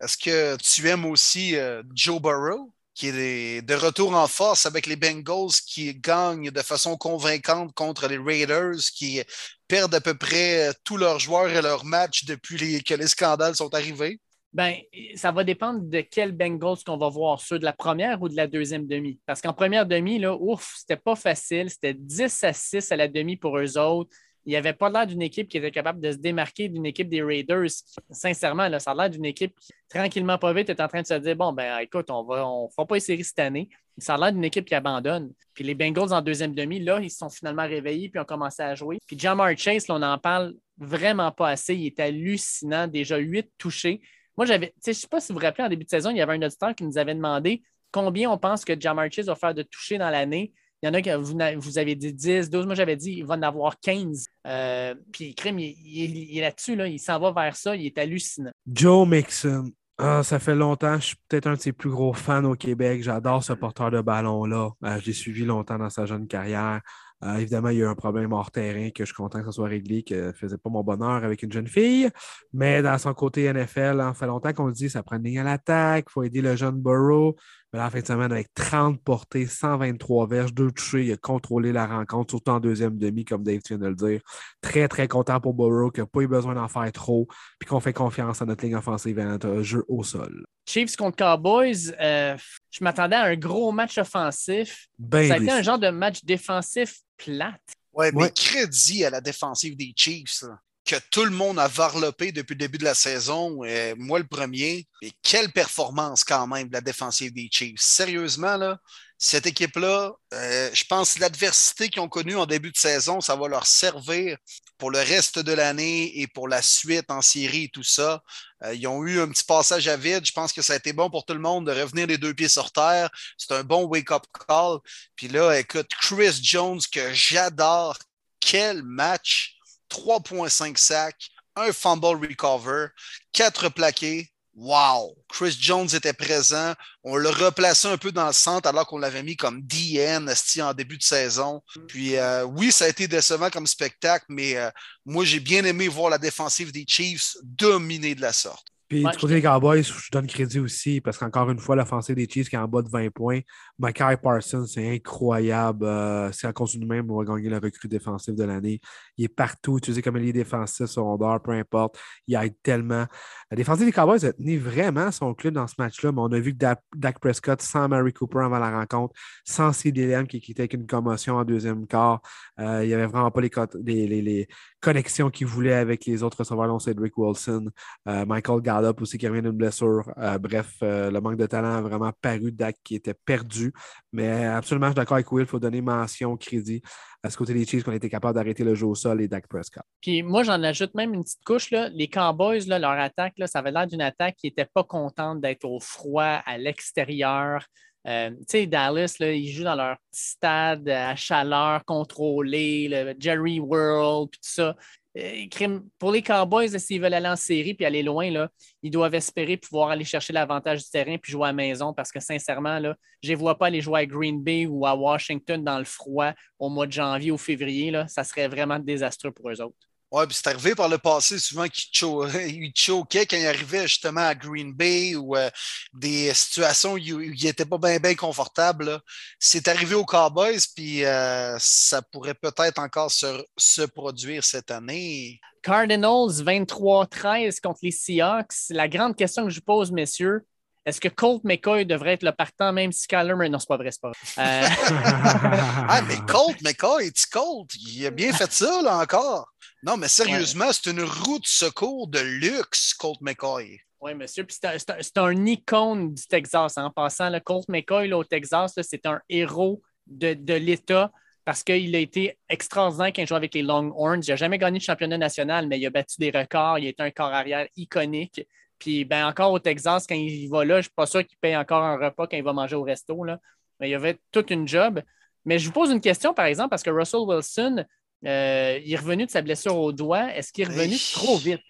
Est-ce 0.00 0.16
que 0.16 0.56
tu 0.56 0.88
aimes 0.88 1.04
aussi 1.04 1.56
euh, 1.56 1.82
Joe 1.94 2.20
Burrow, 2.20 2.72
qui 2.94 3.08
est 3.08 3.62
de 3.62 3.74
retour 3.74 4.14
en 4.14 4.26
force 4.26 4.66
avec 4.66 4.86
les 4.86 4.96
Bengals 4.96 5.52
qui 5.66 5.94
gagnent 5.94 6.50
de 6.50 6.62
façon 6.62 6.96
convaincante 6.96 7.74
contre 7.74 8.08
les 8.08 8.18
Raiders, 8.18 8.80
qui 8.94 9.22
perdent 9.68 9.94
à 9.94 10.00
peu 10.00 10.14
près 10.14 10.68
euh, 10.68 10.72
tous 10.84 10.96
leurs 10.96 11.18
joueurs 11.18 11.50
et 11.50 11.62
leurs 11.62 11.84
matchs 11.84 12.24
depuis 12.24 12.82
que 12.82 12.94
les 12.94 13.06
scandales 13.06 13.56
sont 13.56 13.74
arrivés? 13.74 14.18
Ben, 14.52 14.74
ça 15.14 15.30
va 15.30 15.44
dépendre 15.44 15.82
de 15.82 16.00
quel 16.00 16.32
Bengals 16.32 16.82
qu'on 16.84 16.96
va 16.96 17.08
voir, 17.08 17.40
ceux 17.40 17.58
de 17.58 17.64
la 17.64 17.72
première 17.72 18.20
ou 18.20 18.28
de 18.28 18.34
la 18.34 18.48
deuxième 18.48 18.86
demi? 18.86 19.20
Parce 19.24 19.40
qu'en 19.40 19.52
première 19.52 19.86
demi, 19.86 20.18
là, 20.18 20.34
ouf, 20.34 20.74
c'était 20.78 20.96
pas 20.96 21.14
facile. 21.14 21.70
C'était 21.70 21.94
10 21.94 22.42
à 22.42 22.52
6 22.52 22.90
à 22.90 22.96
la 22.96 23.06
demi 23.06 23.36
pour 23.36 23.58
eux 23.58 23.78
autres. 23.78 24.10
Il 24.46 24.50
n'y 24.50 24.56
avait 24.56 24.72
pas 24.72 24.88
l'air 24.88 25.06
d'une 25.06 25.22
équipe 25.22 25.48
qui 25.48 25.58
était 25.58 25.70
capable 25.70 26.00
de 26.00 26.12
se 26.12 26.16
démarquer 26.16 26.68
d'une 26.68 26.86
équipe 26.86 27.08
des 27.08 27.22
Raiders. 27.22 27.68
Sincèrement, 28.10 28.68
là, 28.68 28.78
ça 28.78 28.92
a 28.92 28.94
l'air 28.94 29.10
d'une 29.10 29.26
équipe 29.26 29.54
qui, 29.60 29.72
tranquillement, 29.88 30.38
pas 30.38 30.52
vite, 30.52 30.70
est 30.70 30.80
en 30.80 30.88
train 30.88 31.02
de 31.02 31.06
se 31.06 31.14
dire 31.14 31.36
Bon, 31.36 31.52
ben 31.52 31.78
écoute, 31.78 32.10
on 32.10 32.22
va, 32.22 32.46
on 32.46 32.68
fera 32.70 32.86
pas 32.86 32.94
les 32.94 33.00
séries 33.00 33.24
cette 33.24 33.38
année. 33.38 33.68
Ça 33.98 34.14
a 34.14 34.18
l'air 34.18 34.32
d'une 34.32 34.44
équipe 34.44 34.64
qui 34.64 34.74
abandonne. 34.74 35.32
Puis 35.52 35.64
les 35.64 35.74
Bengals 35.74 36.12
en 36.12 36.22
deuxième 36.22 36.54
demi, 36.54 36.80
là, 36.80 37.00
ils 37.00 37.10
se 37.10 37.18
sont 37.18 37.28
finalement 37.28 37.66
réveillés 37.66 38.08
puis 38.08 38.18
ont 38.18 38.24
commencé 38.24 38.62
à 38.62 38.74
jouer. 38.74 38.98
Puis 39.06 39.18
Jamar 39.18 39.56
Chase, 39.56 39.88
là, 39.88 39.96
on 39.96 40.02
en 40.02 40.18
parle 40.18 40.54
vraiment 40.78 41.30
pas 41.32 41.50
assez. 41.50 41.74
Il 41.74 41.86
est 41.86 42.00
hallucinant. 42.00 42.86
Déjà 42.86 43.18
huit 43.18 43.50
touchés. 43.58 44.00
Moi, 44.36 44.46
j'avais, 44.46 44.72
je 44.82 44.90
ne 44.90 44.94
sais 44.94 45.08
pas 45.08 45.20
si 45.20 45.32
vous 45.32 45.38
vous 45.38 45.44
rappelez, 45.44 45.64
en 45.64 45.68
début 45.68 45.84
de 45.84 45.90
saison, 45.90 46.10
il 46.10 46.16
y 46.16 46.22
avait 46.22 46.32
un 46.32 46.42
auditeur 46.42 46.74
qui 46.74 46.84
nous 46.84 46.96
avait 46.96 47.14
demandé 47.14 47.62
combien 47.92 48.30
on 48.30 48.38
pense 48.38 48.64
que 48.64 48.78
Jamar 48.78 49.10
Chase 49.10 49.26
va 49.26 49.34
faire 49.34 49.54
de 49.54 49.62
toucher 49.62 49.98
dans 49.98 50.10
l'année. 50.10 50.52
Il 50.82 50.86
y 50.86 50.88
en 50.88 50.94
a 50.94 51.02
qui 51.02 51.10
vous, 51.12 51.36
vous 51.60 51.78
avez 51.78 51.94
dit 51.94 52.12
10, 52.14 52.48
12. 52.50 52.66
Moi, 52.66 52.74
j'avais 52.74 52.96
dit 52.96 53.12
il 53.18 53.24
va 53.26 53.34
en 53.34 53.42
avoir 53.42 53.78
15. 53.80 54.26
Euh, 54.46 54.94
puis, 55.12 55.34
Crime, 55.34 55.58
il, 55.58 55.74
il- 55.84 56.16
il 56.32 56.38
est 56.38 56.42
là-dessus, 56.42 56.74
là. 56.76 56.86
il 56.86 56.98
s'en 56.98 57.18
va 57.20 57.32
vers 57.32 57.54
ça. 57.56 57.76
Il 57.76 57.84
est 57.86 57.98
hallucinant. 57.98 58.52
Joe 58.66 59.06
Mixon. 59.06 59.70
Ah, 59.98 60.22
ça 60.22 60.38
fait 60.38 60.54
longtemps. 60.54 60.96
Je 60.96 61.06
suis 61.08 61.16
peut-être 61.28 61.46
un 61.46 61.54
de 61.54 61.60
ses 61.60 61.72
plus 61.72 61.90
gros 61.90 62.14
fans 62.14 62.44
au 62.44 62.54
Québec. 62.54 63.02
J'adore 63.02 63.44
ce 63.44 63.52
porteur 63.52 63.90
de 63.90 64.00
ballon-là. 64.00 64.70
Euh, 64.84 64.98
je 65.00 65.06
l'ai 65.06 65.12
suivi 65.12 65.44
longtemps 65.44 65.76
dans 65.78 65.90
sa 65.90 66.06
jeune 66.06 66.26
carrière. 66.26 66.80
Euh, 67.22 67.34
évidemment, 67.36 67.68
il 67.68 67.76
y 67.76 67.82
a 67.82 67.84
eu 67.84 67.88
un 67.88 67.94
problème 67.94 68.32
hors 68.32 68.50
terrain 68.50 68.88
que 68.88 69.04
je 69.04 69.08
suis 69.08 69.14
content 69.14 69.40
que 69.40 69.44
ça 69.44 69.52
soit 69.52 69.68
réglé, 69.68 70.02
que 70.02 70.28
ne 70.28 70.32
faisait 70.32 70.56
pas 70.56 70.70
mon 70.70 70.82
bonheur 70.82 71.22
avec 71.22 71.42
une 71.42 71.52
jeune 71.52 71.66
fille. 71.66 72.08
Mais 72.54 72.80
dans 72.80 72.96
son 72.96 73.12
côté 73.12 73.52
NFL, 73.52 73.98
ça 73.98 74.14
fait 74.14 74.26
longtemps 74.26 74.54
qu'on 74.54 74.68
le 74.68 74.72
dit, 74.72 74.88
ça 74.88 75.02
prend 75.02 75.16
une 75.16 75.24
ligne 75.24 75.40
à 75.40 75.44
l'attaque, 75.44 76.06
il 76.08 76.12
faut 76.12 76.22
aider 76.22 76.40
le 76.40 76.56
jeune 76.56 76.80
Burrow. 76.80 77.36
Mais 77.72 77.78
là, 77.78 77.86
en 77.86 77.90
fin 77.90 78.00
de 78.00 78.06
semaine, 78.06 78.32
avec 78.32 78.52
30 78.54 79.00
portées, 79.02 79.46
123 79.46 80.26
verges, 80.26 80.52
deux 80.52 80.70
touchés, 80.72 81.04
il 81.06 81.12
a 81.12 81.16
contrôlé 81.16 81.72
la 81.72 81.86
rencontre, 81.86 82.32
surtout 82.32 82.50
en 82.50 82.58
deuxième 82.60 82.98
demi, 82.98 83.24
comme 83.24 83.42
Dave 83.44 83.60
vient 83.68 83.78
de 83.78 83.86
le 83.86 83.94
dire. 83.94 84.20
Très, 84.60 84.88
très 84.88 85.06
content 85.06 85.40
pour 85.40 85.54
Burrow, 85.54 85.90
qui 85.90 86.00
n'a 86.00 86.06
pas 86.06 86.20
eu 86.20 86.26
besoin 86.26 86.54
d'en 86.54 86.68
faire 86.68 86.90
trop, 86.92 87.28
puis 87.58 87.68
qu'on 87.68 87.80
fait 87.80 87.92
confiance 87.92 88.42
à 88.42 88.46
notre 88.46 88.64
ligne 88.64 88.76
offensive 88.76 89.18
et 89.18 89.22
à 89.22 89.26
notre 89.26 89.62
jeu 89.62 89.84
au 89.88 90.02
sol. 90.02 90.44
Chiefs 90.66 90.96
contre 90.96 91.16
Cowboys, 91.16 91.92
euh, 92.00 92.36
je 92.70 92.82
m'attendais 92.84 93.16
à 93.16 93.24
un 93.24 93.36
gros 93.36 93.72
match 93.72 93.98
offensif. 93.98 94.88
Ben 94.98 95.28
ça 95.28 95.34
a 95.34 95.36
été 95.38 95.50
un 95.50 95.62
genre 95.62 95.78
de 95.78 95.90
match 95.90 96.24
défensif 96.24 96.98
plate. 97.16 97.60
Ouais, 97.92 98.10
mais 98.12 98.22
Ouais. 98.24 98.32
crédit 98.34 99.04
à 99.04 99.10
la 99.10 99.20
défensive 99.20 99.76
des 99.76 99.92
Chiefs, 99.96 100.42
là, 100.42 100.58
que 100.90 100.96
tout 101.12 101.24
le 101.24 101.30
monde 101.30 101.60
a 101.60 101.68
varlopé 101.68 102.32
depuis 102.32 102.54
le 102.54 102.58
début 102.58 102.78
de 102.78 102.84
la 102.84 102.94
saison, 102.94 103.60
euh, 103.64 103.94
moi 103.96 104.18
le 104.18 104.26
premier. 104.26 104.88
Et 105.02 105.12
quelle 105.22 105.52
performance 105.52 106.24
quand 106.24 106.48
même 106.48 106.66
de 106.66 106.72
la 106.72 106.80
défensive 106.80 107.32
des 107.32 107.48
Chiefs. 107.48 107.80
Sérieusement, 107.80 108.56
là, 108.56 108.76
cette 109.16 109.46
équipe-là, 109.46 110.12
euh, 110.34 110.70
je 110.72 110.84
pense 110.84 111.14
que 111.14 111.20
l'adversité 111.20 111.90
qu'ils 111.90 112.02
ont 112.02 112.08
connue 112.08 112.34
en 112.34 112.44
début 112.44 112.72
de 112.72 112.76
saison, 112.76 113.20
ça 113.20 113.36
va 113.36 113.46
leur 113.46 113.66
servir 113.66 114.36
pour 114.78 114.90
le 114.90 114.98
reste 114.98 115.38
de 115.38 115.52
l'année 115.52 116.20
et 116.20 116.26
pour 116.26 116.48
la 116.48 116.60
suite 116.60 117.08
en 117.08 117.22
série 117.22 117.64
et 117.64 117.68
tout 117.68 117.84
ça. 117.84 118.20
Euh, 118.64 118.74
ils 118.74 118.88
ont 118.88 119.04
eu 119.04 119.20
un 119.20 119.28
petit 119.28 119.44
passage 119.44 119.86
à 119.86 119.96
vide. 119.96 120.26
Je 120.26 120.32
pense 120.32 120.52
que 120.52 120.62
ça 120.62 120.72
a 120.72 120.76
été 120.76 120.92
bon 120.92 121.08
pour 121.08 121.24
tout 121.24 121.34
le 121.34 121.40
monde 121.40 121.66
de 121.66 121.80
revenir 121.80 122.08
les 122.08 122.18
deux 122.18 122.34
pieds 122.34 122.48
sur 122.48 122.72
terre. 122.72 123.10
C'est 123.38 123.52
un 123.52 123.62
bon 123.62 123.84
wake-up 123.84 124.24
call. 124.48 124.78
Puis 125.14 125.28
là, 125.28 125.56
écoute, 125.56 125.88
Chris 126.00 126.40
Jones, 126.42 126.80
que 126.90 127.12
j'adore, 127.14 127.96
quel 128.40 128.82
match! 128.82 129.59
3,5 129.90 130.76
sacs, 130.76 131.30
un 131.56 131.72
fumble 131.72 132.06
recover, 132.06 132.88
4 133.32 133.68
plaqués. 133.70 134.30
wow, 134.54 135.16
Chris 135.28 135.56
Jones 135.58 135.88
était 135.94 136.12
présent. 136.12 136.74
On 137.02 137.16
le 137.16 137.30
replaçait 137.30 137.88
un 137.88 137.96
peu 137.96 138.12
dans 138.12 138.26
le 138.26 138.32
centre 138.32 138.68
alors 138.68 138.86
qu'on 138.86 138.98
l'avait 138.98 139.22
mis 139.22 139.36
comme 139.36 139.62
DN 139.62 140.32
en 140.60 140.74
début 140.74 140.98
de 140.98 141.02
saison. 141.02 141.62
Puis 141.88 142.16
euh, 142.16 142.44
oui, 142.44 142.72
ça 142.72 142.84
a 142.84 142.88
été 142.88 143.08
décevant 143.08 143.50
comme 143.50 143.66
spectacle, 143.66 144.26
mais 144.28 144.56
euh, 144.56 144.70
moi, 145.04 145.24
j'ai 145.24 145.40
bien 145.40 145.64
aimé 145.64 145.88
voir 145.88 146.10
la 146.10 146.18
défensive 146.18 146.72
des 146.72 146.84
Chiefs 146.86 147.36
dominer 147.42 148.14
de 148.14 148.20
la 148.20 148.32
sorte. 148.32 148.66
Puis 148.90 149.04
du 149.04 149.18
côté 149.18 149.34
des 149.34 149.42
Cowboys, 149.42 149.84
je 149.84 150.10
donne 150.10 150.26
crédit 150.26 150.58
aussi 150.58 151.00
parce 151.00 151.16
qu'encore 151.16 151.48
une 151.48 151.60
fois, 151.60 151.76
l'offensive 151.76 152.16
des 152.16 152.28
Chiefs 152.28 152.48
qui 152.48 152.56
est 152.56 152.58
en 152.58 152.66
bas 152.66 152.82
de 152.82 152.88
20 152.88 153.10
points. 153.10 153.38
Micah 153.78 154.16
Parsons, 154.16 154.66
c'est 154.66 154.96
incroyable. 154.96 155.84
Euh, 155.84 156.32
c'est 156.32 156.48
à 156.48 156.52
cause 156.52 156.76
du 156.76 156.84
même, 156.84 157.08
on 157.08 157.22
va 157.22 157.36
gagner 157.36 157.48
la 157.50 157.60
recrue 157.60 157.86
défensive 157.86 158.34
de 158.34 158.42
l'année. 158.42 158.80
Il 159.16 159.26
est 159.26 159.28
partout, 159.28 159.78
utilisé 159.78 160.02
comme 160.02 160.16
est 160.16 160.32
défensif, 160.32 160.86
secondaire, 160.86 161.38
peu 161.40 161.52
importe. 161.52 162.00
Il 162.26 162.34
aide 162.34 162.56
tellement. 162.64 163.06
La 163.50 163.56
défensive 163.56 163.86
des 163.86 163.90
Cowboys 163.90 164.24
a 164.24 164.32
tenu 164.32 164.58
vraiment 164.58 165.10
son 165.10 165.34
club 165.34 165.54
dans 165.54 165.66
ce 165.66 165.74
match-là, 165.76 166.12
mais 166.12 166.20
on 166.20 166.30
a 166.30 166.38
vu 166.38 166.56
que 166.56 166.58
Dak, 166.58 167.18
Prescott, 167.18 167.60
sans 167.60 167.88
Mary 167.88 168.12
Cooper 168.12 168.38
avant 168.44 168.60
la 168.60 168.70
rencontre, 168.70 169.12
sans 169.44 169.72
CDLM 169.72 170.28
qui 170.28 170.40
quittait 170.40 170.62
avec 170.62 170.74
une 170.74 170.86
commotion 170.86 171.34
en 171.34 171.44
deuxième 171.44 171.84
quart, 171.88 172.20
euh, 172.60 172.84
il 172.84 172.88
n'y 172.88 172.94
avait 172.94 173.06
vraiment 173.06 173.32
pas 173.32 173.40
les, 173.40 174.48
connexions 174.80 175.30
qu'il 175.30 175.48
voulait 175.48 175.74
avec 175.74 176.06
les 176.06 176.22
autres 176.22 176.38
receveurs, 176.38 176.80
Cedric 176.80 177.18
Wilson, 177.18 177.70
euh, 178.06 178.24
Michael 178.24 178.60
Gallup 178.62 179.02
aussi 179.02 179.18
qui 179.18 179.26
revient 179.26 179.42
d'une 179.42 179.50
blessure. 179.50 180.04
bref, 180.40 180.76
le 180.82 181.18
manque 181.18 181.36
de 181.36 181.46
talent 181.46 181.74
a 181.74 181.80
vraiment 181.80 182.12
paru. 182.22 182.52
Dak 182.52 182.76
qui 182.84 182.94
était 182.94 183.14
perdu. 183.14 183.72
Mais 184.12 184.46
absolument, 184.46 184.86
je 184.86 184.92
suis 184.92 184.96
d'accord 184.96 185.16
avec 185.16 185.30
Will, 185.32 185.42
il 185.42 185.48
faut 185.48 185.58
donner 185.58 185.80
mention, 185.80 186.36
crédit 186.36 186.82
à 187.22 187.30
ce 187.30 187.36
côté 187.36 187.52
des 187.52 187.66
Chiefs 187.66 187.84
qu'on 187.84 187.92
été 187.92 188.08
capable 188.08 188.34
d'arrêter 188.34 188.64
le 188.64 188.74
jeu 188.74 188.86
au 188.86 188.94
sol 188.94 189.20
et 189.20 189.28
Dak 189.28 189.46
Prescott. 189.46 189.82
Puis 190.00 190.22
moi, 190.22 190.42
j'en 190.42 190.62
ajoute 190.62 190.94
même 190.94 191.12
une 191.14 191.22
petite 191.22 191.44
couche. 191.44 191.70
Là. 191.70 191.88
Les 191.90 192.08
Cowboys, 192.08 192.66
là, 192.66 192.78
leur 192.78 192.92
attaque, 192.92 193.34
là, 193.36 193.46
ça 193.46 193.58
avait 193.58 193.72
l'air 193.72 193.86
d'une 193.86 194.00
attaque 194.00 194.36
qui 194.36 194.46
n'était 194.46 194.68
pas 194.72 194.84
contente 194.84 195.40
d'être 195.40 195.64
au 195.64 195.80
froid, 195.80 196.40
à 196.44 196.58
l'extérieur. 196.58 197.66
Euh, 198.06 198.30
tu 198.30 198.44
sais, 198.48 198.66
Dallas, 198.66 199.16
là, 199.20 199.32
ils 199.32 199.50
jouent 199.50 199.64
dans 199.64 199.74
leur 199.74 199.96
petit 200.10 200.30
stade 200.30 200.88
à 200.88 201.14
chaleur 201.14 201.84
contrôlée, 201.84 202.88
le 202.88 203.14
Jerry 203.18 203.60
World, 203.60 204.30
tout 204.30 204.38
ça. 204.40 204.74
Euh, 205.18 205.80
pour 205.98 206.12
les 206.12 206.22
Cowboys, 206.22 206.78
s'ils 206.78 207.00
veulent 207.00 207.14
aller 207.14 207.28
en 207.28 207.36
série 207.36 207.74
puis 207.74 207.84
aller 207.84 208.02
loin, 208.02 208.48
ils 208.82 208.90
doivent 208.90 209.14
espérer 209.14 209.56
pouvoir 209.56 209.90
aller 209.90 210.04
chercher 210.04 210.32
l'avantage 210.32 210.84
du 210.84 210.90
terrain 210.90 211.16
puis 211.18 211.32
jouer 211.32 211.44
à 211.44 211.46
la 211.48 211.52
maison 211.52 211.92
parce 211.92 212.12
que 212.12 212.20
sincèrement, 212.20 212.80
je 213.22 213.32
ne 213.32 213.36
vois 213.36 213.58
pas 213.58 213.66
aller 213.66 213.80
jouer 213.80 214.00
à 214.00 214.06
Green 214.06 214.40
Bay 214.40 214.66
ou 214.66 214.86
à 214.86 214.94
Washington 214.94 215.62
dans 215.64 215.78
le 215.78 215.84
froid 215.84 216.32
au 216.58 216.68
mois 216.68 216.86
de 216.86 216.92
janvier 216.92 217.32
ou 217.32 217.38
février. 217.38 217.92
Ça 218.06 218.22
serait 218.22 218.46
vraiment 218.46 218.78
désastreux 218.78 219.32
pour 219.32 219.50
eux 219.50 219.60
autres. 219.60 219.89
Oui, 220.12 220.26
puis 220.26 220.36
c'est 220.36 220.48
arrivé 220.48 220.74
par 220.74 220.88
le 220.88 220.98
passé 220.98 221.38
souvent 221.38 221.66
qu'il 221.68 222.72
choquait 222.74 223.26
quand 223.26 223.36
il 223.36 223.46
arrivait 223.46 223.86
justement 223.86 224.26
à 224.26 224.34
Green 224.34 224.72
Bay 224.72 225.14
ou 225.14 225.36
euh, 225.36 225.48
des 225.92 226.34
situations 226.34 226.94
où 226.94 226.98
il 226.98 227.44
n'était 227.44 227.64
pas 227.64 227.78
bien 227.78 227.98
ben 228.00 228.16
confortable. 228.16 228.98
C'est 229.38 229.68
arrivé 229.68 229.94
aux 229.94 230.04
Cowboys, 230.04 230.58
puis 230.74 231.04
euh, 231.04 231.56
ça 231.60 232.02
pourrait 232.02 232.34
peut-être 232.34 232.80
encore 232.80 233.12
se, 233.12 233.44
se, 233.56 233.82
produire 233.82 234.42
cette 234.42 234.72
année. 234.72 235.40
Cardinals 235.62 236.42
23-13 236.42 237.60
contre 237.60 237.80
les 237.82 237.92
Seahawks. 237.92 238.70
La 238.70 238.88
grande 238.88 239.14
question 239.14 239.44
que 239.44 239.50
je 239.50 239.60
pose, 239.60 239.92
messieurs, 239.92 240.44
est-ce 240.86 241.00
que 241.00 241.08
Colt 241.08 241.44
McCoy 241.44 241.84
devrait 241.84 242.14
être 242.14 242.22
le 242.22 242.32
partant 242.32 242.72
même 242.72 242.90
si 242.90 243.06
Kyler 243.06 243.34
Murray... 243.34 243.50
Non, 243.50 243.58
c'est 243.58 243.68
pas 243.68 243.76
vrai, 243.76 243.90
c'est 243.90 244.00
pas 244.00 244.10
vrai. 244.10 244.18
Euh, 244.38 244.68
ah, 245.88 246.00
mais 246.08 246.16
Colt 246.26 246.60
McCoy, 246.62 247.12
tu 247.12 247.26
Colt, 247.30 247.68
il 247.74 248.06
a 248.06 248.10
bien 248.10 248.32
fait 248.32 248.50
ça, 248.50 248.80
là, 248.82 248.98
encore. 248.98 249.46
Non, 249.82 249.96
mais 249.96 250.08
sérieusement, 250.08 250.72
c'est 250.72 250.90
une 250.90 251.02
route 251.02 251.42
de 251.42 251.46
secours 251.46 252.08
de 252.08 252.20
luxe, 252.20 252.94
Colt 252.94 253.20
McCoy. 253.20 253.80
Oui, 254.00 254.14
monsieur. 254.14 254.44
Puis 254.44 254.56
c'est 254.60 255.18
un, 255.18 255.46
icône 255.46 256.14
du 256.14 256.26
Texas. 256.26 256.78
Hein. 256.78 256.84
En 256.84 256.90
passant, 256.90 257.28
le 257.28 257.40
Colt 257.40 257.68
McCoy 257.68 258.08
là, 258.08 258.16
au 258.16 258.24
Texas, 258.24 258.78
c'est 258.82 259.04
un 259.06 259.20
héros 259.28 259.82
de, 260.06 260.54
l'État 260.54 261.12
parce 261.44 261.62
qu'il 261.62 261.94
a 261.94 261.98
été 261.98 262.38
extraordinaire 262.48 263.12
quand 263.14 263.22
il 263.22 263.26
joue 263.28 263.34
avec 263.34 263.54
les 263.54 263.62
Longhorns. 263.62 264.22
Il 264.22 264.30
n'a 264.30 264.36
jamais 264.36 264.58
gagné 264.58 264.78
de 264.78 264.84
championnat 264.84 265.18
national, 265.18 265.66
mais 265.68 265.78
il 265.78 265.86
a 265.86 265.90
battu 265.90 266.16
des 266.18 266.30
records. 266.30 266.78
Il 266.78 266.86
est 266.86 267.00
un 267.00 267.10
corps 267.10 267.32
arrière 267.32 267.66
iconique. 267.76 268.46
Puis 268.80 269.04
ben, 269.04 269.26
encore 269.26 269.52
au 269.52 269.60
Texas, 269.60 270.06
quand 270.08 270.16
il 270.16 270.48
va 270.48 270.64
là, 270.64 270.74
je 270.74 270.78
ne 270.78 270.82
suis 270.82 270.90
pas 270.90 271.06
sûr 271.06 271.24
qu'il 271.24 271.38
paye 271.38 271.56
encore 271.56 271.84
un 271.84 271.96
repas 271.96 272.26
quand 272.26 272.36
il 272.36 272.42
va 272.42 272.52
manger 272.52 272.74
au 272.74 272.82
resto. 272.82 273.22
Là. 273.22 273.38
Mais 273.78 273.88
il 273.88 273.92
y 273.92 273.94
avait 273.94 274.18
toute 274.32 274.50
une 274.50 274.66
job. 274.66 275.00
Mais 275.44 275.58
je 275.58 275.66
vous 275.66 275.72
pose 275.72 275.90
une 275.90 276.00
question, 276.00 276.34
par 276.34 276.46
exemple, 276.46 276.70
parce 276.70 276.82
que 276.82 276.90
Russell 276.90 277.20
Wilson, 277.20 277.84
euh, 278.26 278.80
il 278.84 278.92
est 278.92 278.96
revenu 278.96 279.26
de 279.26 279.30
sa 279.30 279.42
blessure 279.42 279.76
au 279.76 279.92
doigt. 279.92 280.34
Est-ce 280.34 280.52
qu'il 280.52 280.64
est 280.64 280.72
revenu 280.72 280.96
trop 281.12 281.36
vite? 281.36 281.60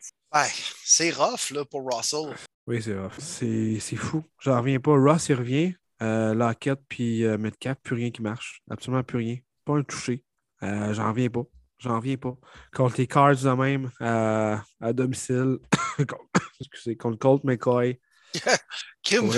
c'est 0.85 1.11
rough 1.11 1.51
là, 1.51 1.65
pour 1.65 1.85
Russell. 1.93 2.35
Oui, 2.67 2.81
c'est 2.81 2.97
rough. 2.97 3.19
C'est 3.19 3.97
fou. 3.97 4.23
J'en 4.41 4.59
reviens 4.59 4.81
pas. 4.81 4.93
Ross, 4.93 5.29
il 5.29 5.35
revient. 5.35 5.75
Euh, 6.03 6.35
Lockett 6.35 6.79
puis 6.89 7.25
euh, 7.25 7.37
Metcalf, 7.37 7.79
plus 7.83 7.97
rien 7.97 8.11
qui 8.11 8.23
marche. 8.23 8.63
Absolument 8.71 9.03
plus 9.03 9.19
rien. 9.19 9.37
Pas 9.65 9.77
un 9.77 9.83
touché. 9.83 10.25
Euh, 10.63 10.95
J'en 10.95 11.09
reviens 11.09 11.29
pas. 11.29 11.43
J'en 11.81 11.97
reviens 11.97 12.17
pas. 12.17 12.37
Contre 12.73 12.97
les 12.99 13.07
Cards 13.07 13.37
de 13.37 13.51
même, 13.51 13.91
à 14.01 14.93
domicile, 14.93 15.59
excusez, 16.61 16.97
contre 16.97 17.19
Colt 17.19 17.45
McCoy, 17.45 17.99
Kim, 19.03 19.31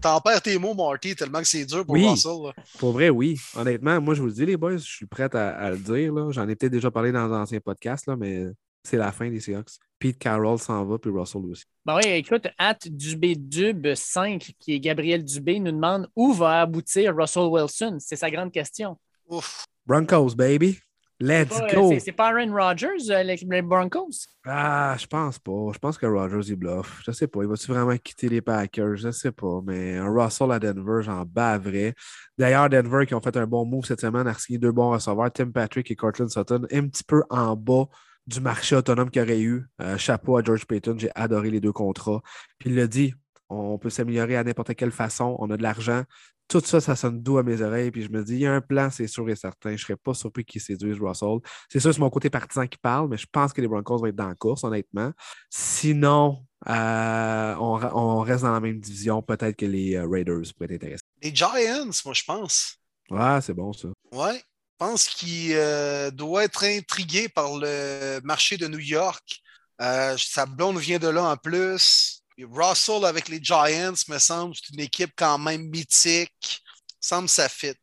t'en 0.00 0.20
perds 0.20 0.42
tes 0.42 0.58
mots, 0.58 0.74
Marty, 0.74 1.14
tellement 1.14 1.40
que 1.40 1.46
c'est 1.46 1.64
dur 1.64 1.84
pour 1.84 1.94
oui, 1.94 2.06
Russell. 2.06 2.52
Pour 2.78 2.92
vrai, 2.92 3.08
oui. 3.08 3.38
Honnêtement, 3.54 4.00
moi, 4.00 4.14
je 4.14 4.20
vous 4.20 4.26
le 4.26 4.32
dis, 4.32 4.46
les 4.46 4.56
boys, 4.56 4.76
je 4.76 4.84
suis 4.84 5.06
prêt 5.06 5.34
à, 5.34 5.70
le 5.70 5.78
dire. 5.78 6.32
J'en 6.32 6.48
ai 6.48 6.56
peut-être 6.56 6.72
déjà 6.72 6.90
parlé 6.90 7.12
dans 7.12 7.32
un 7.32 7.42
ancien 7.42 7.60
podcast, 7.60 8.06
là, 8.06 8.16
mais 8.16 8.46
c'est 8.82 8.96
la 8.96 9.12
fin 9.12 9.30
des 9.30 9.40
Seahawks. 9.40 9.70
Pete 9.98 10.18
Carroll 10.18 10.58
s'en 10.58 10.84
va, 10.84 10.98
puis 10.98 11.10
Russell 11.10 11.42
aussi. 11.46 11.64
Ben 11.84 11.96
oui, 11.96 12.10
écoute, 12.10 12.46
At 12.58 12.78
Dubé 12.84 13.34
Dub 13.34 13.94
5, 13.94 14.52
qui 14.58 14.74
est 14.74 14.80
Gabriel 14.80 15.24
Dubé, 15.24 15.58
nous 15.58 15.72
demande 15.72 16.08
où 16.14 16.32
va 16.32 16.60
aboutir 16.60 17.16
Russell 17.16 17.44
Wilson? 17.44 17.96
C'est 18.00 18.16
sa 18.16 18.30
grande 18.30 18.52
question. 18.52 18.98
Ouf. 19.28 19.64
Broncos, 19.86 20.34
baby. 20.34 20.78
Let's 21.18 21.58
go! 21.72 21.98
C'est 21.98 22.12
pas 22.12 22.28
Aaron 22.28 22.52
Rodgers, 22.52 23.10
euh, 23.10 23.22
les 23.22 23.62
Broncos? 23.62 24.26
Ah, 24.44 24.94
je 24.98 25.06
pense 25.06 25.38
pas. 25.38 25.72
Je 25.72 25.78
pense 25.78 25.96
que 25.96 26.04
Rodgers, 26.04 26.50
il 26.50 26.56
bluffe. 26.56 27.02
Je 27.06 27.10
sais 27.10 27.26
pas. 27.26 27.40
Il 27.42 27.48
va-tu 27.48 27.72
vraiment 27.72 27.96
quitter 27.96 28.28
les 28.28 28.42
Packers? 28.42 28.96
Je 28.96 29.10
sais 29.10 29.32
pas. 29.32 29.60
Mais 29.64 29.96
un 29.96 30.12
Russell 30.12 30.52
à 30.52 30.58
Denver, 30.58 31.02
j'en 31.02 31.24
bavrais. 31.24 31.94
D'ailleurs, 32.36 32.68
Denver 32.68 33.06
qui 33.06 33.14
ont 33.14 33.22
fait 33.22 33.36
un 33.38 33.46
bon 33.46 33.64
move 33.64 33.86
cette 33.86 34.02
semaine, 34.02 34.26
a 34.26 34.34
signé 34.34 34.58
deux 34.58 34.72
bons 34.72 34.90
receveurs, 34.90 35.32
Tim 35.32 35.52
Patrick 35.52 35.90
et 35.90 35.96
Cortland 35.96 36.28
Sutton, 36.28 36.66
un 36.70 36.88
petit 36.88 37.04
peu 37.04 37.22
en 37.30 37.56
bas 37.56 37.86
du 38.26 38.40
marché 38.40 38.76
autonome 38.76 39.10
qu'il 39.10 39.22
aurait 39.22 39.40
eu. 39.40 39.64
Euh, 39.80 39.96
chapeau 39.96 40.36
à 40.36 40.42
George 40.42 40.66
Payton. 40.66 40.96
J'ai 40.98 41.10
adoré 41.14 41.50
les 41.50 41.60
deux 41.60 41.72
contrats. 41.72 42.20
Puis 42.58 42.68
il 42.68 42.76
l'a 42.76 42.86
dit, 42.86 43.14
on 43.48 43.78
peut 43.78 43.90
s'améliorer 43.90 44.36
à 44.36 44.44
n'importe 44.44 44.74
quelle 44.74 44.90
façon. 44.90 45.36
On 45.38 45.50
a 45.50 45.56
de 45.56 45.62
l'argent 45.62 46.02
tout 46.48 46.62
ça, 46.64 46.80
ça 46.80 46.94
sonne 46.94 47.22
doux 47.22 47.38
à 47.38 47.42
mes 47.42 47.60
oreilles. 47.60 47.90
Puis 47.90 48.02
je 48.02 48.10
me 48.10 48.22
dis, 48.22 48.34
il 48.34 48.40
y 48.40 48.46
a 48.46 48.52
un 48.52 48.60
plan, 48.60 48.88
c'est 48.90 49.06
sûr 49.06 49.28
et 49.28 49.36
certain. 49.36 49.70
Je 49.70 49.74
ne 49.74 49.78
serais 49.78 49.96
pas 49.96 50.14
surpris 50.14 50.44
qu'ils 50.44 50.60
séduisent 50.60 51.00
Russell. 51.00 51.38
C'est 51.68 51.80
sûr, 51.80 51.92
c'est 51.92 52.00
mon 52.00 52.10
côté 52.10 52.30
partisan 52.30 52.66
qui 52.66 52.78
parle, 52.78 53.08
mais 53.08 53.16
je 53.16 53.26
pense 53.30 53.52
que 53.52 53.60
les 53.60 53.68
Broncos 53.68 53.98
vont 53.98 54.06
être 54.06 54.16
dans 54.16 54.28
la 54.28 54.34
course, 54.34 54.64
honnêtement. 54.64 55.12
Sinon, 55.50 56.44
euh, 56.68 57.54
on, 57.58 58.20
reste 58.20 58.42
dans 58.42 58.52
la 58.52 58.60
même 58.60 58.78
division. 58.78 59.22
Peut-être 59.22 59.56
que 59.56 59.66
les 59.66 59.96
euh, 59.96 60.06
Raiders 60.08 60.42
pourraient 60.56 60.74
être 60.74 60.84
intéressants. 60.84 61.06
Les 61.22 61.34
Giants, 61.34 61.90
moi, 62.04 62.14
je 62.14 62.24
pense. 62.24 62.76
Ouais, 63.10 63.40
c'est 63.40 63.54
bon, 63.54 63.72
ça. 63.72 63.88
Ouais. 64.12 64.38
Je 64.38 64.84
pense 64.86 65.08
qu'il 65.08 65.52
euh, 65.54 66.10
doit 66.10 66.44
être 66.44 66.64
intrigué 66.64 67.30
par 67.30 67.56
le 67.56 68.20
marché 68.24 68.58
de 68.58 68.68
New 68.68 68.78
York. 68.78 69.40
sa 69.78 70.44
blonde 70.46 70.78
vient 70.78 70.98
de 70.98 71.08
là 71.08 71.24
en 71.24 71.36
plus. 71.36 72.22
Russell 72.44 73.04
avec 73.04 73.28
les 73.28 73.42
Giants, 73.42 73.94
me 74.08 74.18
semble, 74.18 74.54
c'est 74.54 74.74
une 74.74 74.80
équipe 74.80 75.12
quand 75.16 75.38
même 75.38 75.68
mythique. 75.68 76.62
semble 77.00 77.28
ça 77.28 77.48
fit. 77.48 77.74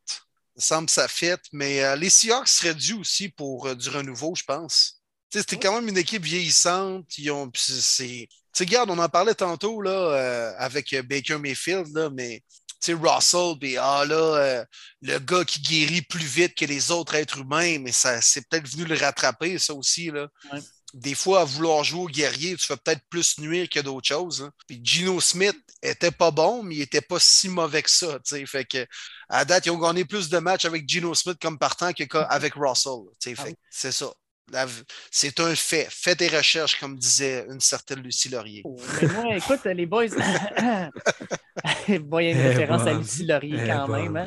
semble 0.58 0.90
ça 0.90 1.08
fit. 1.08 1.36
Mais 1.52 1.84
euh, 1.84 1.96
les 1.96 2.10
Seahawks 2.10 2.48
seraient 2.48 2.76
dus 2.76 2.94
aussi 2.94 3.30
pour 3.30 3.68
euh, 3.68 3.76
du 3.76 3.90
renouveau, 3.90 4.36
je 4.36 4.44
pense. 4.44 5.02
C'était 5.32 5.58
quand 5.58 5.74
même 5.74 5.88
une 5.88 5.98
équipe 5.98 6.24
vieillissante. 6.24 7.18
Ils 7.18 7.32
ont, 7.32 7.52
c'est, 7.56 8.28
regarde, 8.60 8.92
on 8.92 9.00
en 9.00 9.10
parlait 9.10 9.34
tantôt 9.34 9.82
là, 9.82 9.92
euh, 9.92 10.54
avec 10.60 10.96
Baker 11.08 11.40
Mayfield, 11.40 11.88
là, 11.96 12.12
mais 12.12 12.44
Russell, 12.88 13.56
ah, 13.80 14.06
là, 14.06 14.66
le 15.02 15.18
gars 15.20 15.46
qui 15.46 15.62
guérit 15.62 16.02
plus 16.04 16.26
vite 16.26 16.54
que 16.54 16.66
les 16.66 16.92
autres 16.92 17.16
êtres 17.16 17.40
humains, 17.40 17.80
mais 17.80 17.94
ça 17.94 18.22
c'est 18.22 18.48
peut-être 18.48 18.68
venu 18.68 18.84
le 18.84 18.96
rattraper, 18.96 19.58
ça 19.58 19.74
aussi. 19.74 20.12
Là 20.12 20.28
des 20.94 21.16
fois, 21.16 21.42
à 21.42 21.44
vouloir 21.44 21.84
jouer 21.84 22.02
au 22.02 22.08
guerrier, 22.08 22.56
tu 22.56 22.66
fais 22.66 22.78
peut-être 22.78 23.02
plus 23.10 23.40
nuire 23.40 23.68
que 23.68 23.80
d'autres 23.80 24.08
choses. 24.08 24.44
Hein. 24.44 24.52
Puis 24.68 24.80
Gino 24.84 25.20
Smith 25.20 25.58
était 25.82 26.12
pas 26.12 26.30
bon, 26.30 26.62
mais 26.62 26.76
il 26.76 26.82
était 26.82 27.02
pas 27.02 27.20
si 27.20 27.50
mauvais 27.50 27.82
que 27.82 27.90
ça. 27.90 28.20
Fait 28.46 28.66
que, 28.66 28.86
à 29.28 29.44
date, 29.44 29.66
ils 29.66 29.72
ont 29.72 29.80
gagné 29.80 30.06
plus 30.06 30.30
de 30.30 30.38
matchs 30.38 30.66
avec 30.66 30.88
Gino 30.88 31.16
Smith 31.16 31.38
comme 31.42 31.58
partant 31.58 31.92
qu'avec 31.94 32.54
Russell. 32.54 33.02
Ah 33.38 33.46
c'est 33.72 33.92
ça. 33.92 34.14
C'est 35.10 35.40
un 35.40 35.56
fait. 35.56 35.88
Fais 35.90 36.16
des 36.16 36.28
recherches, 36.28 36.80
comme 36.80 36.96
disait 36.98 37.48
une 37.50 37.60
certaine 37.60 38.02
Lucie 38.02 38.30
Laurier. 38.30 38.62
Oh, 38.66 38.78
moi, 39.14 39.36
écoute, 39.36 39.62
les 39.66 39.88
boys, 39.88 40.06
il 40.06 40.14
y 41.88 41.94
a 41.96 42.32
une 42.32 42.42
référence 42.42 42.86
à 42.86 42.94
Lucie 42.94 43.26
Laurier 43.26 43.58
quand 43.66 43.88
même. 43.88 44.18
Hein. 44.18 44.26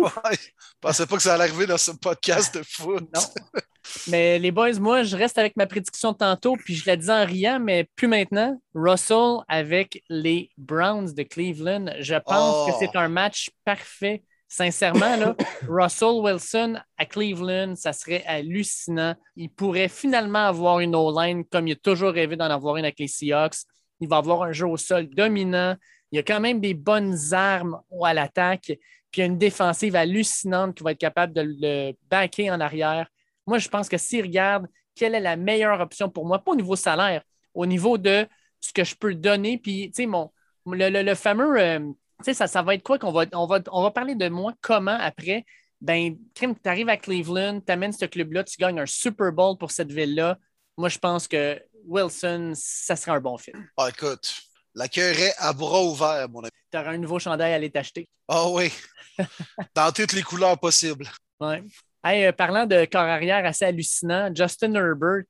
Ouais, 0.24 0.32
je 0.32 0.72
pensais 0.80 1.06
pas 1.06 1.16
que 1.16 1.22
ça 1.22 1.34
allait 1.34 1.44
arriver 1.44 1.66
dans 1.66 1.78
ce 1.78 1.92
podcast 1.92 2.54
de 2.56 2.62
foot. 2.62 3.08
Non. 3.14 3.22
Mais 4.08 4.38
les 4.40 4.50
boys, 4.50 4.72
moi, 4.80 5.04
je 5.04 5.16
reste 5.16 5.38
avec 5.38 5.56
ma 5.56 5.66
prédiction 5.66 6.10
de 6.12 6.16
tantôt, 6.16 6.56
puis 6.56 6.74
je 6.74 6.84
la 6.86 6.96
disais 6.96 7.12
en 7.12 7.24
riant, 7.24 7.60
mais 7.60 7.88
plus 7.94 8.08
maintenant. 8.08 8.60
Russell 8.74 9.36
avec 9.46 10.02
les 10.08 10.50
Browns 10.58 11.14
de 11.14 11.22
Cleveland. 11.22 11.86
Je 12.00 12.16
pense 12.16 12.68
Oh. 12.68 12.72
que 12.72 12.72
c'est 12.80 12.96
un 12.96 13.08
match 13.08 13.50
parfait. 13.64 14.24
Sincèrement, 14.48 15.16
là, 15.16 15.36
Russell 15.68 16.20
Wilson 16.20 16.80
à 16.98 17.04
Cleveland, 17.06 17.74
ça 17.76 17.92
serait 17.92 18.24
hallucinant. 18.26 19.14
Il 19.36 19.50
pourrait 19.50 19.88
finalement 19.88 20.46
avoir 20.48 20.80
une 20.80 20.96
O-line 20.96 21.44
comme 21.44 21.68
il 21.68 21.72
a 21.72 21.76
toujours 21.76 22.10
rêvé 22.12 22.34
d'en 22.36 22.50
avoir 22.50 22.76
une 22.76 22.84
avec 22.84 22.98
les 22.98 23.08
Seahawks. 23.08 23.58
Il 24.00 24.08
va 24.08 24.16
avoir 24.16 24.42
un 24.42 24.52
jeu 24.52 24.66
au 24.66 24.76
sol 24.76 25.06
dominant. 25.08 25.76
Il 26.12 26.16
y 26.16 26.18
a 26.18 26.22
quand 26.22 26.40
même 26.40 26.60
des 26.60 26.74
bonnes 26.74 27.16
armes 27.32 27.80
à 28.04 28.14
l'attaque. 28.14 28.72
Puis 29.10 29.20
il 29.20 29.20
y 29.20 29.22
a 29.22 29.26
une 29.26 29.38
défensive 29.38 29.96
hallucinante 29.96 30.76
qui 30.76 30.82
va 30.84 30.92
être 30.92 30.98
capable 30.98 31.32
de 31.32 31.42
le 31.60 31.92
backer 32.10 32.50
en 32.50 32.60
arrière. 32.60 33.08
Moi, 33.46 33.58
je 33.58 33.68
pense 33.68 33.88
que 33.88 33.96
s'il 33.98 34.22
regarde 34.22 34.66
quelle 34.94 35.14
est 35.14 35.20
la 35.20 35.36
meilleure 35.36 35.80
option 35.80 36.08
pour 36.10 36.26
moi, 36.26 36.38
pas 36.42 36.52
au 36.52 36.56
niveau 36.56 36.76
salaire, 36.76 37.22
au 37.54 37.66
niveau 37.66 37.98
de 37.98 38.26
ce 38.60 38.72
que 38.72 38.84
je 38.84 38.94
peux 38.94 39.14
donner, 39.14 39.58
puis, 39.58 39.90
tu 39.90 40.02
sais, 40.02 40.06
mon, 40.06 40.32
le, 40.66 40.88
le- 40.90 41.02
le 41.02 41.14
fameux, 41.14 41.58
euh, 41.60 41.78
tu 41.78 42.24
sais, 42.24 42.34
ça, 42.34 42.46
ça 42.46 42.62
va 42.62 42.74
être 42.74 42.82
quoi 42.82 42.98
qu'on 42.98 43.12
va, 43.12 43.24
on 43.32 43.46
va, 43.46 43.60
on 43.70 43.82
va 43.82 43.90
parler 43.90 44.14
de 44.14 44.28
moi 44.28 44.54
comment 44.60 44.96
après, 44.98 45.44
ben, 45.80 46.16
tu 46.34 46.48
arrives 46.64 46.88
à 46.88 46.96
Cleveland, 46.96 47.60
tu 47.60 47.70
amènes 47.72 47.92
ce 47.92 48.06
club-là, 48.06 48.42
tu 48.44 48.56
gagnes 48.58 48.80
un 48.80 48.86
Super 48.86 49.30
Bowl 49.32 49.56
pour 49.58 49.70
cette 49.70 49.92
ville-là. 49.92 50.38
Moi, 50.78 50.88
je 50.88 50.98
pense 50.98 51.28
que 51.28 51.62
Wilson, 51.86 52.52
ça 52.54 52.96
serait 52.96 53.12
un 53.12 53.20
bon 53.20 53.36
film. 53.36 53.68
Ah, 53.76 53.90
écoute, 53.90 54.34
l'accueillerait 54.76 55.34
à 55.38 55.52
bras 55.52 55.82
ouverts, 55.82 56.28
mon 56.28 56.40
ami. 56.40 56.50
Tu 56.70 56.78
auras 56.78 56.90
un 56.90 56.98
nouveau 56.98 57.18
chandail 57.18 57.52
à 57.52 57.56
aller 57.56 57.70
t'acheter. 57.70 58.08
Ah 58.28 58.48
oui, 58.48 58.72
dans 59.74 59.90
toutes 59.90 60.12
les 60.12 60.22
couleurs 60.22 60.58
possibles. 60.58 61.08
Ouais. 61.40 61.64
Hey, 62.04 62.26
euh, 62.26 62.32
parlant 62.32 62.66
de 62.66 62.84
corps 62.84 63.00
arrière 63.00 63.44
assez 63.44 63.64
hallucinant, 63.64 64.30
Justin 64.32 64.74
Herbert, 64.74 65.24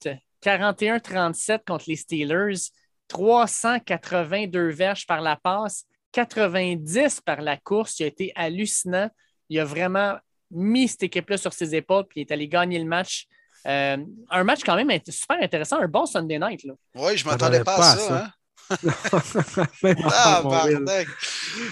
41-37 0.45 1.61
contre 1.67 1.87
les 1.89 1.97
Steelers, 1.97 2.71
382 3.09 4.69
verges 4.71 5.07
par 5.07 5.23
la 5.23 5.37
passe, 5.37 5.85
90 6.13 7.21
par 7.21 7.41
la 7.41 7.57
course. 7.57 7.99
Il 8.01 8.05
a 8.05 8.07
été 8.07 8.33
hallucinant. 8.35 9.09
Il 9.49 9.59
a 9.61 9.65
vraiment 9.65 10.17
mis 10.51 10.89
cette 10.89 11.05
équipe-là 11.05 11.37
sur 11.37 11.53
ses 11.53 11.75
épaules 11.75 12.05
puis 12.09 12.21
il 12.21 12.23
est 12.23 12.33
allé 12.33 12.49
gagner 12.49 12.79
le 12.79 12.85
match. 12.85 13.27
Euh, 13.67 13.97
un 14.31 14.45
match 14.45 14.61
quand 14.65 14.77
même 14.77 14.91
super 15.09 15.39
intéressant, 15.43 15.81
un 15.81 15.89
bon 15.89 16.07
Sunday 16.07 16.39
night. 16.39 16.63
Là. 16.65 16.75
Oui, 16.95 17.17
je 17.17 17.27
m'attendais 17.27 17.65
pas, 17.65 17.77
à 17.77 17.97
ça. 17.97 18.25
Hein? 18.25 18.31
Ah. 20.05 20.43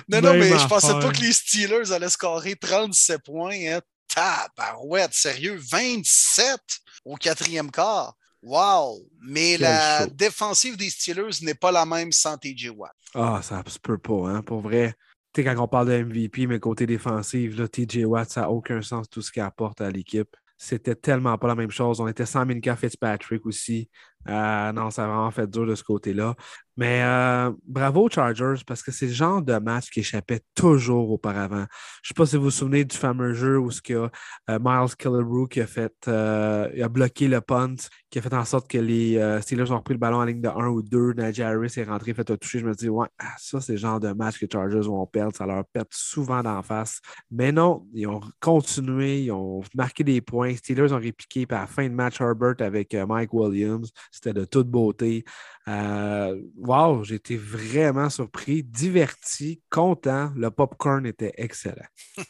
Non, 0.08 0.20
non, 0.20 0.30
Même 0.32 0.38
mais 0.38 0.58
je 0.58 0.66
pensais 0.66 0.92
pas 0.92 1.10
que 1.10 1.20
les 1.20 1.32
Steelers 1.32 1.92
allaient 1.92 2.08
scorer 2.08 2.56
37 2.56 3.22
points. 3.22 3.54
Hein. 3.66 3.80
Tabarouette, 4.08 5.12
sérieux, 5.12 5.58
27 5.70 6.60
au 7.04 7.16
quatrième 7.16 7.70
quart. 7.70 8.14
Wow! 8.42 9.08
Mais 9.22 9.52
Quel 9.52 9.62
la 9.62 10.04
show. 10.04 10.10
défensive 10.12 10.76
des 10.76 10.90
Steelers 10.90 11.42
n'est 11.42 11.54
pas 11.54 11.72
la 11.72 11.86
même 11.86 12.12
sans 12.12 12.36
TJ 12.36 12.70
Watt. 12.76 12.92
Ah, 13.14 13.40
ça 13.42 13.62
se 13.66 13.78
peut 13.78 13.98
pas, 13.98 14.28
hein, 14.28 14.42
pour 14.42 14.60
vrai. 14.60 14.94
Tu 15.32 15.42
sais, 15.42 15.44
quand 15.44 15.62
on 15.62 15.68
parle 15.68 15.88
de 15.88 16.04
MVP, 16.04 16.46
mais 16.46 16.60
côté 16.60 16.86
défensif, 16.86 17.56
là, 17.56 17.66
TJ 17.66 18.04
Watt, 18.04 18.30
ça 18.30 18.42
n'a 18.42 18.50
aucun 18.50 18.82
sens 18.82 19.08
tout 19.08 19.22
ce 19.22 19.32
qu'il 19.32 19.42
apporte 19.42 19.80
à 19.80 19.90
l'équipe. 19.90 20.36
C'était 20.56 20.94
tellement 20.94 21.36
pas 21.36 21.48
la 21.48 21.54
même 21.54 21.70
chose. 21.70 22.00
On 22.00 22.06
était 22.06 22.26
sans 22.26 22.46
Minka 22.46 22.76
Fitzpatrick 22.76 23.44
aussi. 23.44 23.88
Euh, 24.28 24.72
non, 24.72 24.90
ça 24.90 25.04
a 25.04 25.06
vraiment 25.08 25.30
fait 25.30 25.48
dur 25.50 25.66
de 25.66 25.74
ce 25.74 25.82
côté-là. 25.82 26.34
Mais 26.76 27.02
euh, 27.02 27.52
bravo 27.66 28.08
Chargers 28.10 28.62
parce 28.66 28.82
que 28.82 28.90
c'est 28.90 29.06
le 29.06 29.12
genre 29.12 29.42
de 29.42 29.56
match 29.58 29.90
qui 29.90 30.00
échappait 30.00 30.40
toujours 30.54 31.10
auparavant. 31.10 31.66
Je 32.02 32.08
ne 32.08 32.08
sais 32.08 32.14
pas 32.16 32.26
si 32.26 32.36
vous 32.36 32.44
vous 32.44 32.50
souvenez 32.50 32.84
du 32.84 32.96
fameux 32.96 33.32
jeu 33.32 33.58
où 33.58 33.70
ce 33.70 33.80
qu'il 33.80 33.96
y 33.96 33.98
a, 33.98 34.10
euh, 34.50 34.58
Miles 34.60 34.96
Killebrew 34.96 35.48
qui 35.48 35.60
a 35.60 35.66
fait 35.66 35.94
euh, 36.08 36.68
il 36.74 36.82
a 36.82 36.88
bloqué 36.88 37.28
le 37.28 37.40
punt, 37.40 37.76
qui 38.10 38.18
a 38.18 38.22
fait 38.22 38.34
en 38.34 38.44
sorte 38.44 38.68
que 38.68 38.78
les 38.78 39.18
euh, 39.18 39.40
Steelers 39.40 39.70
ont 39.70 39.78
repris 39.78 39.94
le 39.94 39.98
ballon 39.98 40.18
en 40.18 40.24
ligne 40.24 40.40
de 40.40 40.48
1 40.48 40.68
ou 40.68 40.82
2. 40.82 41.14
Najee 41.14 41.42
Harris 41.42 41.74
est 41.76 41.84
rentré, 41.84 42.14
fait 42.14 42.30
un 42.30 42.36
toucher. 42.36 42.60
Je 42.60 42.66
me 42.66 42.74
dis, 42.74 42.88
ouais, 42.88 43.08
ah, 43.18 43.34
ça, 43.38 43.60
c'est 43.60 43.72
le 43.72 43.78
genre 43.78 44.00
de 44.00 44.12
match 44.12 44.38
que 44.38 44.46
Chargers 44.50 44.86
vont 44.86 45.06
perdre. 45.06 45.34
Ça 45.36 45.46
leur 45.46 45.64
pète 45.66 45.88
souvent 45.90 46.42
d'en 46.42 46.62
face. 46.62 47.00
Mais 47.30 47.52
non, 47.52 47.86
ils 47.92 48.06
ont 48.06 48.20
continué, 48.40 49.22
ils 49.24 49.32
ont 49.32 49.62
marqué 49.74 50.04
des 50.04 50.20
points. 50.20 50.54
Steelers 50.54 50.92
ont 50.92 51.00
répliqué. 51.00 51.46
Puis 51.46 51.56
à 51.56 51.62
la 51.62 51.66
fin 51.66 51.88
de 51.88 51.94
match, 51.94 52.20
Herbert 52.20 52.54
avec 52.60 52.94
euh, 52.94 53.06
Mike 53.06 53.32
Williams, 53.32 53.90
c'était 54.10 54.32
de 54.32 54.44
toute 54.44 54.68
beauté. 54.68 55.24
Euh, 55.66 56.42
wow, 56.56 57.04
j'ai 57.04 57.14
été 57.14 57.36
vraiment 57.36 58.10
surpris, 58.10 58.62
diverti, 58.62 59.62
content. 59.70 60.32
Le 60.36 60.50
popcorn 60.50 61.06
était 61.06 61.32
excellent. 61.36 61.86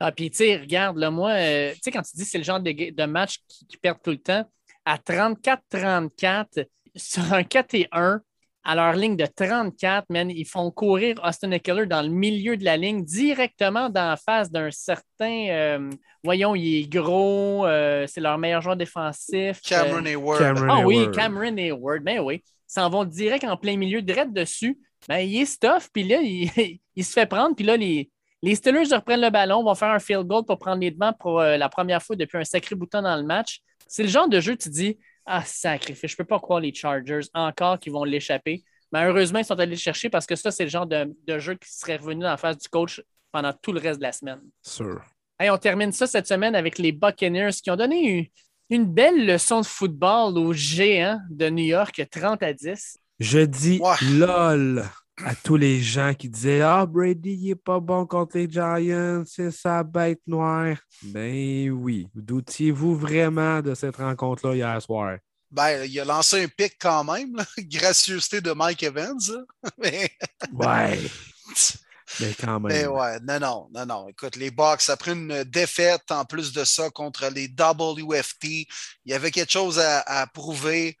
Ah, 0.00 0.12
puis, 0.12 0.30
tu 0.30 0.36
sais, 0.36 0.56
regarde, 0.56 0.96
là, 0.96 1.10
moi, 1.10 1.32
euh, 1.32 1.72
tu 1.72 1.80
sais, 1.82 1.90
quand 1.90 2.02
tu 2.02 2.14
dis 2.14 2.22
que 2.22 2.30
c'est 2.30 2.38
le 2.38 2.44
genre 2.44 2.60
de, 2.60 3.04
match 3.06 3.38
qui, 3.48 3.66
qui 3.66 3.76
perdent 3.78 4.00
tout 4.00 4.12
le 4.12 4.18
temps, 4.18 4.48
à 4.84 4.96
34-34, 4.96 6.68
sur 6.94 7.32
un 7.32 7.42
4 7.42 7.74
et 7.74 7.88
1, 7.90 8.22
à 8.64 8.74
leur 8.74 8.92
ligne 8.94 9.16
de 9.16 9.24
34, 9.26 10.06
man, 10.10 10.30
ils 10.30 10.44
font 10.46 10.70
courir 10.70 11.16
Austin 11.24 11.50
Eckler 11.52 11.86
dans 11.86 12.02
le 12.02 12.08
milieu 12.08 12.56
de 12.56 12.64
la 12.64 12.76
ligne, 12.76 13.02
directement 13.04 13.88
dans 13.88 14.08
la 14.10 14.16
face 14.16 14.50
d'un 14.50 14.70
certain. 14.70 15.48
euh, 15.48 15.90
voyons, 16.22 16.54
il 16.54 16.80
est 16.82 16.88
gros, 16.88 17.66
euh, 17.66 18.06
c'est 18.06 18.20
leur 18.20 18.36
meilleur 18.36 18.60
joueur 18.60 18.76
défensif. 18.76 19.60
Cameron 19.62 20.04
Euh, 20.04 20.08
Hayward. 20.10 20.38
Cameron 20.38 20.68
ah 20.70 20.86
oui. 20.86 21.08
Cameron 21.12 21.56
Hayward, 21.56 22.02
ben 22.02 22.20
oui. 22.20 22.42
Ils 22.44 22.72
s'en 22.72 22.90
vont 22.90 23.04
direct 23.04 23.44
en 23.44 23.56
plein 23.56 23.76
milieu, 23.76 24.02
direct 24.02 24.32
dessus. 24.32 24.78
Ben, 25.08 25.18
il 25.20 25.40
est 25.40 25.46
stuff, 25.46 25.88
puis 25.92 26.04
là, 26.04 26.18
il, 26.20 26.50
il 26.96 27.04
se 27.04 27.12
fait 27.12 27.26
prendre, 27.26 27.54
puis 27.56 27.64
là, 27.64 27.76
les, 27.76 28.10
les 28.42 28.54
Steelers 28.54 28.92
reprennent 28.94 29.20
le 29.22 29.30
ballon, 29.30 29.62
vont 29.64 29.74
faire 29.74 29.90
un 29.90 29.98
field 30.00 30.26
goal 30.26 30.44
pour 30.44 30.58
prendre 30.58 30.80
les 30.80 30.90
devants 30.90 31.12
pour 31.18 31.40
euh, 31.40 31.56
la 31.56 31.68
première 31.68 32.02
fois 32.02 32.16
depuis 32.16 32.36
un 32.38 32.44
sacré 32.44 32.74
bouton 32.74 33.00
dans 33.02 33.16
le 33.16 33.22
match. 33.22 33.60
C'est 33.86 34.02
le 34.02 34.08
genre 34.10 34.28
de 34.28 34.40
jeu, 34.40 34.56
tu 34.56 34.68
dis, 34.68 34.98
ah, 35.28 35.44
sacrifice, 35.44 36.10
je 36.10 36.16
peux 36.16 36.24
pas 36.24 36.40
croire 36.40 36.60
les 36.60 36.72
Chargers 36.72 37.20
encore 37.34 37.78
qui 37.78 37.90
vont 37.90 38.04
l'échapper. 38.04 38.64
Mais 38.92 39.04
heureusement, 39.04 39.38
ils 39.38 39.44
sont 39.44 39.58
allés 39.58 39.72
le 39.72 39.76
chercher 39.76 40.08
parce 40.08 40.26
que 40.26 40.34
ça, 40.34 40.50
c'est 40.50 40.64
le 40.64 40.70
genre 40.70 40.86
de, 40.86 41.14
de 41.26 41.38
jeu 41.38 41.54
qui 41.54 41.70
serait 41.70 41.96
revenu 41.96 42.26
en 42.26 42.36
face 42.36 42.56
du 42.58 42.68
coach 42.68 43.02
pendant 43.30 43.52
tout 43.52 43.72
le 43.72 43.80
reste 43.80 43.98
de 43.98 44.04
la 44.04 44.12
semaine. 44.12 44.40
Sûr. 44.62 45.02
Hey, 45.38 45.50
on 45.50 45.58
termine 45.58 45.92
ça 45.92 46.06
cette 46.06 46.26
semaine 46.26 46.54
avec 46.54 46.78
les 46.78 46.92
Buccaneers 46.92 47.50
qui 47.62 47.70
ont 47.70 47.76
donné 47.76 48.00
une, 48.00 48.26
une 48.70 48.84
belle 48.86 49.26
leçon 49.26 49.60
de 49.60 49.66
football 49.66 50.36
aux 50.38 50.52
géants 50.52 51.20
de 51.30 51.48
New 51.50 51.64
York, 51.64 52.02
30 52.10 52.42
à 52.42 52.52
10. 52.52 52.98
Je 53.20 53.40
dis. 53.40 53.80
LOL 54.02 54.84
à 55.24 55.34
tous 55.34 55.56
les 55.56 55.80
gens 55.80 56.14
qui 56.14 56.28
disaient 56.28 56.60
Ah, 56.60 56.86
Brady, 56.86 57.32
il 57.32 57.50
est 57.50 57.54
pas 57.54 57.80
bon 57.80 58.06
contre 58.06 58.36
les 58.38 58.50
Giants, 58.50 59.22
c'est 59.26 59.50
sa 59.50 59.82
bête 59.82 60.20
noire. 60.26 60.76
Ben 61.02 61.70
oui. 61.70 62.08
Doutiez-vous 62.14 62.96
vraiment 62.96 63.60
de 63.60 63.74
cette 63.74 63.96
rencontre-là 63.96 64.54
hier 64.54 64.82
soir? 64.82 65.16
Ben, 65.50 65.84
il 65.84 65.98
a 66.00 66.04
lancé 66.04 66.44
un 66.44 66.48
pic 66.48 66.76
quand 66.78 67.04
même, 67.04 67.34
là. 67.34 67.44
gracieuseté 67.58 68.40
de 68.40 68.52
Mike 68.52 68.82
Evans. 68.82 69.18
là. 69.28 69.70
Mais, 69.78 70.10
Ouais. 70.52 70.98
Mais 72.20 72.32
quand 72.40 72.58
même. 72.58 72.72
mais 72.72 72.86
ouais, 72.86 73.20
non, 73.20 73.38
non, 73.38 73.68
non, 73.70 73.84
non. 73.86 74.08
Écoute, 74.08 74.36
les 74.36 74.50
Bucks, 74.50 74.88
après 74.88 75.12
une 75.12 75.44
défaite 75.44 76.10
en 76.10 76.24
plus 76.24 76.54
de 76.54 76.64
ça 76.64 76.88
contre 76.88 77.28
les 77.28 77.48
WFT, 77.48 78.44
il 78.44 78.66
y 79.04 79.12
avait 79.12 79.30
quelque 79.30 79.52
chose 79.52 79.78
à, 79.78 80.00
à 80.00 80.26
prouver. 80.26 80.96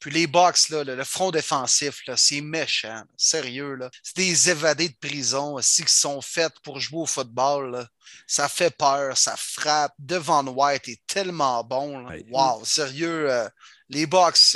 Puis 0.00 0.10
les 0.10 0.26
Bucks, 0.26 0.68
là, 0.70 0.84
le, 0.84 0.94
le 0.94 1.04
front 1.04 1.30
défensif, 1.30 2.00
là, 2.06 2.16
c'est 2.16 2.40
méchant. 2.40 3.02
Sérieux, 3.16 3.74
là. 3.74 3.90
C'est 4.02 4.16
des 4.16 4.50
évadés 4.50 4.88
de 4.88 4.96
prison 5.00 5.54
aussi 5.54 5.84
qui 5.84 5.92
sont 5.92 6.20
faits 6.20 6.52
pour 6.62 6.78
jouer 6.78 7.00
au 7.00 7.06
football. 7.06 7.72
là. 7.72 7.86
Ça 8.26 8.48
fait 8.48 8.74
peur, 8.76 9.16
ça 9.16 9.34
frappe. 9.36 9.92
Devon 9.98 10.46
White 10.48 10.88
est 10.88 11.00
tellement 11.06 11.62
bon. 11.64 11.98
là. 11.98 12.16
Wow, 12.30 12.64
sérieux. 12.64 13.30
euh, 13.30 13.48
les 13.90 14.06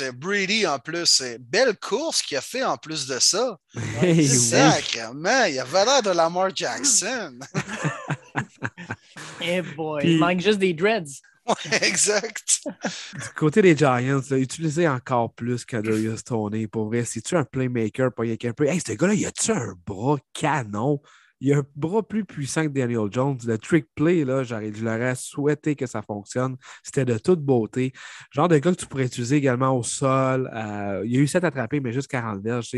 euh, 0.01 0.11
Brady 0.11 0.67
en 0.67 0.77
plus, 0.79 1.21
euh, 1.21 1.37
belle 1.39 1.75
course 1.77 2.21
qu'il 2.21 2.37
a 2.37 2.41
fait 2.41 2.63
en 2.63 2.77
plus 2.77 3.07
de 3.07 3.17
ça. 3.19 3.57
Hey, 4.01 4.13
oui. 4.19 4.27
Sacrement, 4.49 5.45
il 5.45 5.59
avait 5.59 5.85
l'air 5.85 6.03
de 6.03 6.11
Lamar 6.11 6.51
Jackson. 6.55 7.37
Eh 9.41 9.61
boy, 9.61 10.01
Puis- 10.01 10.13
il 10.13 10.19
manque 10.19 10.39
juste 10.39 10.59
des 10.59 10.73
dreads. 10.73 11.21
Exact. 11.81 12.61
Du 13.13 13.29
côté 13.35 13.61
des 13.61 13.75
Giants, 13.75 14.21
là, 14.29 14.37
utilisez 14.37 14.87
encore 14.87 15.33
plus 15.33 15.65
Kadarius 15.65 16.23
Tony. 16.23 16.67
Pour 16.67 16.85
vrai, 16.85 17.03
si 17.03 17.21
tu 17.21 17.35
es 17.35 17.37
un 17.37 17.43
playmaker, 17.43 18.13
pas 18.13 18.23
rien 18.23 18.37
qu'un 18.37 18.53
peu? 18.53 18.65
Hey, 18.65 18.79
ce 18.79 18.93
gars-là, 18.93 19.13
il 19.13 19.25
a-tu 19.25 19.51
un 19.51 19.73
bras 19.85 20.17
canon? 20.33 21.01
Il 21.43 21.51
a 21.51 21.57
un 21.57 21.65
bras 21.75 22.01
plus 22.01 22.23
puissant 22.23 22.63
que 22.63 22.69
Daniel 22.69 23.09
Jones. 23.11 23.37
Le 23.45 23.57
trick 23.57 23.87
play, 23.95 24.23
là, 24.23 24.43
je 24.43 24.55
l'aurais 24.81 25.13
souhaité 25.15 25.75
que 25.75 25.85
ça 25.85 26.01
fonctionne. 26.01 26.55
C'était 26.83 27.03
de 27.03 27.17
toute 27.17 27.41
beauté. 27.41 27.91
Genre 28.31 28.47
de 28.47 28.57
gars 28.59 28.71
que 28.71 28.79
tu 28.79 28.85
pourrais 28.85 29.07
utiliser 29.07 29.35
également 29.35 29.77
au 29.77 29.83
sol. 29.83 30.49
Euh, 30.55 31.01
il 31.03 31.11
y 31.11 31.17
a 31.17 31.19
eu 31.19 31.27
7 31.27 31.43
attrapés, 31.43 31.81
mais 31.81 31.91
juste 31.91 32.07
40 32.07 32.41
verges. 32.41 32.69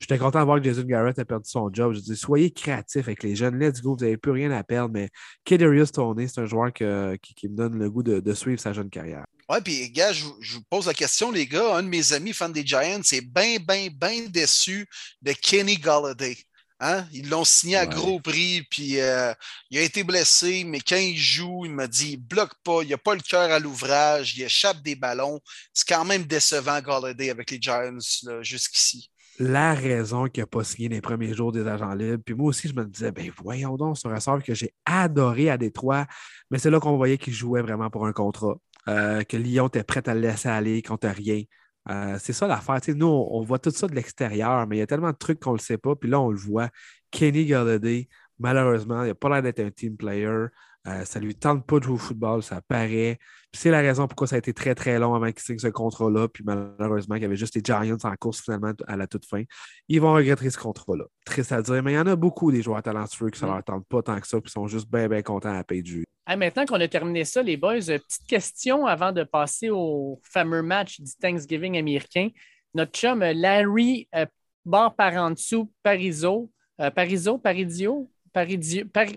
J'étais 0.00 0.16
content 0.16 0.40
de 0.40 0.44
voir 0.46 0.58
que 0.58 0.64
Jason 0.64 0.84
Garrett 0.84 1.18
a 1.18 1.26
perdu 1.26 1.50
son 1.50 1.68
job. 1.70 1.92
Je 1.92 2.00
dis, 2.00 2.16
soyez 2.16 2.50
créatifs 2.50 3.06
avec 3.06 3.22
les 3.22 3.36
jeunes. 3.36 3.58
Let's 3.58 3.82
go, 3.82 3.94
vous 3.94 4.02
n'avez 4.02 4.16
plus 4.16 4.32
rien 4.32 4.50
à 4.52 4.64
perdre. 4.64 4.94
Mais 4.94 5.10
Kadarius 5.44 5.92
Tony, 5.92 6.26
c'est 6.26 6.40
un 6.40 6.46
joueur 6.46 6.72
qui, 6.72 6.84
me 6.84 7.54
donne 7.54 7.78
le 7.78 7.90
goût 7.90 8.02
de, 8.02 8.32
suivre 8.32 8.58
sa 8.58 8.72
jeune 8.72 8.88
carrière. 8.88 9.26
Ouais, 9.50 9.60
puis, 9.60 9.90
gars, 9.90 10.14
je, 10.14 10.24
je 10.40 10.54
vous 10.54 10.64
pose 10.70 10.86
la 10.86 10.94
question, 10.94 11.30
les 11.30 11.46
gars. 11.46 11.76
Un 11.76 11.82
de 11.82 11.88
mes 11.88 12.14
amis 12.14 12.32
fans 12.32 12.48
des 12.48 12.64
Giants 12.64 13.02
est 13.12 13.20
bien, 13.20 13.58
bien, 13.58 13.88
bien 13.92 14.28
déçu 14.30 14.86
de 15.20 15.32
Kenny 15.32 15.76
Galladay. 15.76 16.38
Hein? 16.80 17.06
Ils 17.12 17.28
l'ont 17.28 17.44
signé 17.44 17.76
à 17.76 17.86
gros 17.86 18.20
prix, 18.20 18.66
puis 18.68 19.00
euh, 19.00 19.32
il 19.70 19.78
a 19.78 19.82
été 19.82 20.02
blessé, 20.02 20.64
mais 20.64 20.80
quand 20.80 20.96
il 20.96 21.16
joue, 21.16 21.64
il 21.64 21.70
m'a 21.70 21.86
dit 21.86 22.12
il 22.12 22.16
bloque 22.16 22.54
pas, 22.64 22.82
il 22.82 22.90
n'a 22.90 22.98
pas 22.98 23.14
le 23.14 23.20
cœur 23.20 23.50
à 23.50 23.58
l'ouvrage, 23.58 24.36
il 24.36 24.42
échappe 24.42 24.82
des 24.82 24.96
ballons. 24.96 25.40
C'est 25.72 25.88
quand 25.88 26.04
même 26.04 26.24
décevant, 26.24 26.80
Galladay, 26.80 27.30
avec 27.30 27.50
les 27.50 27.58
Giants 27.60 27.98
jusqu'ici. 28.42 29.10
La 29.38 29.74
raison 29.74 30.26
qu'il 30.28 30.42
n'a 30.42 30.46
pas 30.46 30.62
signé 30.62 30.88
les 30.88 31.00
premiers 31.00 31.34
jours 31.34 31.50
des 31.50 31.66
agents 31.66 31.94
libres. 31.94 32.22
Puis 32.24 32.34
moi 32.34 32.46
aussi, 32.48 32.68
je 32.68 32.74
me 32.74 32.84
disais, 32.84 33.10
ben 33.10 33.30
voyons 33.42 33.76
donc, 33.76 33.98
c'est 33.98 34.06
un 34.08 34.14
ressort 34.14 34.42
que 34.42 34.54
j'ai 34.54 34.72
adoré 34.84 35.50
à 35.50 35.58
Détroit, 35.58 36.06
mais 36.50 36.58
c'est 36.58 36.70
là 36.70 36.78
qu'on 36.78 36.96
voyait 36.96 37.18
qu'il 37.18 37.32
jouait 37.32 37.62
vraiment 37.62 37.90
pour 37.90 38.06
un 38.06 38.12
contrat, 38.12 38.54
euh, 38.88 39.22
que 39.22 39.36
Lyon 39.36 39.66
était 39.68 39.82
prêt 39.82 40.08
à 40.08 40.14
le 40.14 40.20
laisser 40.20 40.48
aller 40.48 40.82
contre 40.82 41.08
rien. 41.08 41.42
Euh, 41.90 42.16
c'est 42.20 42.32
ça 42.32 42.46
l'affaire. 42.46 42.80
nous, 42.94 43.06
on, 43.06 43.42
voit 43.42 43.58
tout 43.58 43.70
ça 43.70 43.86
de 43.86 43.94
l'extérieur, 43.94 44.66
mais 44.66 44.76
il 44.76 44.78
y 44.80 44.82
a 44.82 44.86
tellement 44.86 45.10
de 45.10 45.16
trucs 45.16 45.40
qu'on 45.40 45.52
ne 45.52 45.58
le 45.58 45.62
sait 45.62 45.78
pas. 45.78 45.94
Puis 45.94 46.08
là, 46.08 46.20
on 46.20 46.30
le 46.30 46.38
voit. 46.38 46.70
Kenny 47.10 47.46
Galladay, 47.46 48.08
malheureusement, 48.38 49.02
il 49.02 49.08
n'a 49.08 49.14
pas 49.14 49.28
l'air 49.28 49.42
d'être 49.42 49.60
un 49.60 49.70
team 49.70 49.96
player. 49.96 50.46
Euh, 50.86 51.04
ça 51.04 51.18
ne 51.18 51.24
lui 51.24 51.34
tente 51.34 51.66
pas 51.66 51.78
de 51.78 51.84
jouer 51.84 51.94
au 51.94 51.98
football, 51.98 52.42
ça 52.42 52.60
paraît. 52.60 53.18
C'est 53.52 53.70
la 53.70 53.80
raison 53.80 54.06
pourquoi 54.06 54.26
ça 54.26 54.36
a 54.36 54.38
été 54.38 54.52
très, 54.52 54.74
très 54.74 54.98
long 54.98 55.14
avant 55.14 55.30
qu'il 55.32 55.40
signe 55.40 55.58
ce 55.58 55.68
contrat-là. 55.68 56.28
Puis 56.28 56.44
malheureusement, 56.44 57.14
il 57.14 57.22
y 57.22 57.24
avait 57.24 57.36
juste 57.36 57.54
les 57.54 57.62
Giants 57.64 57.96
en 58.02 58.14
course 58.16 58.42
finalement 58.42 58.72
à 58.86 58.96
la 58.96 59.06
toute 59.06 59.24
fin. 59.24 59.42
Ils 59.88 60.00
vont 60.00 60.12
regretter 60.12 60.50
ce 60.50 60.58
contrat-là. 60.58 61.04
Triste 61.24 61.52
à 61.52 61.62
dire, 61.62 61.82
mais 61.82 61.92
il 61.92 61.96
y 61.96 61.98
en 61.98 62.06
a 62.06 62.16
beaucoup 62.16 62.52
des 62.52 62.60
joueurs 62.60 62.82
talentueux 62.82 63.30
qui 63.30 63.42
ne 63.44 63.50
leur 63.50 63.64
tente 63.64 63.86
pas 63.86 64.02
tant 64.02 64.20
que 64.20 64.26
ça, 64.26 64.40
puis 64.40 64.50
sont 64.50 64.66
juste 64.66 64.90
bien, 64.90 65.08
bien 65.08 65.22
contents 65.22 65.56
à 65.56 65.64
payer 65.64 65.82
du 65.82 66.00
jeu. 66.00 66.04
Maintenant 66.28 66.64
qu'on 66.64 66.80
a 66.80 66.88
terminé 66.88 67.24
ça, 67.24 67.42
les 67.42 67.56
boys, 67.56 67.90
euh, 67.90 67.98
petite 67.98 68.26
question 68.26 68.86
avant 68.86 69.12
de 69.12 69.24
passer 69.24 69.70
au 69.70 70.20
fameux 70.24 70.62
match 70.62 71.00
du 71.00 71.12
Thanksgiving 71.20 71.76
américain. 71.76 72.28
Notre 72.74 72.92
chum 72.92 73.22
euh, 73.22 73.32
Larry 73.34 74.08
Bar 74.64 74.94
par 74.94 75.12
en 75.14 75.30
dessous, 75.30 75.70
Pariso, 75.82 76.50
Pariso, 76.94 77.38
Paridio, 77.38 78.10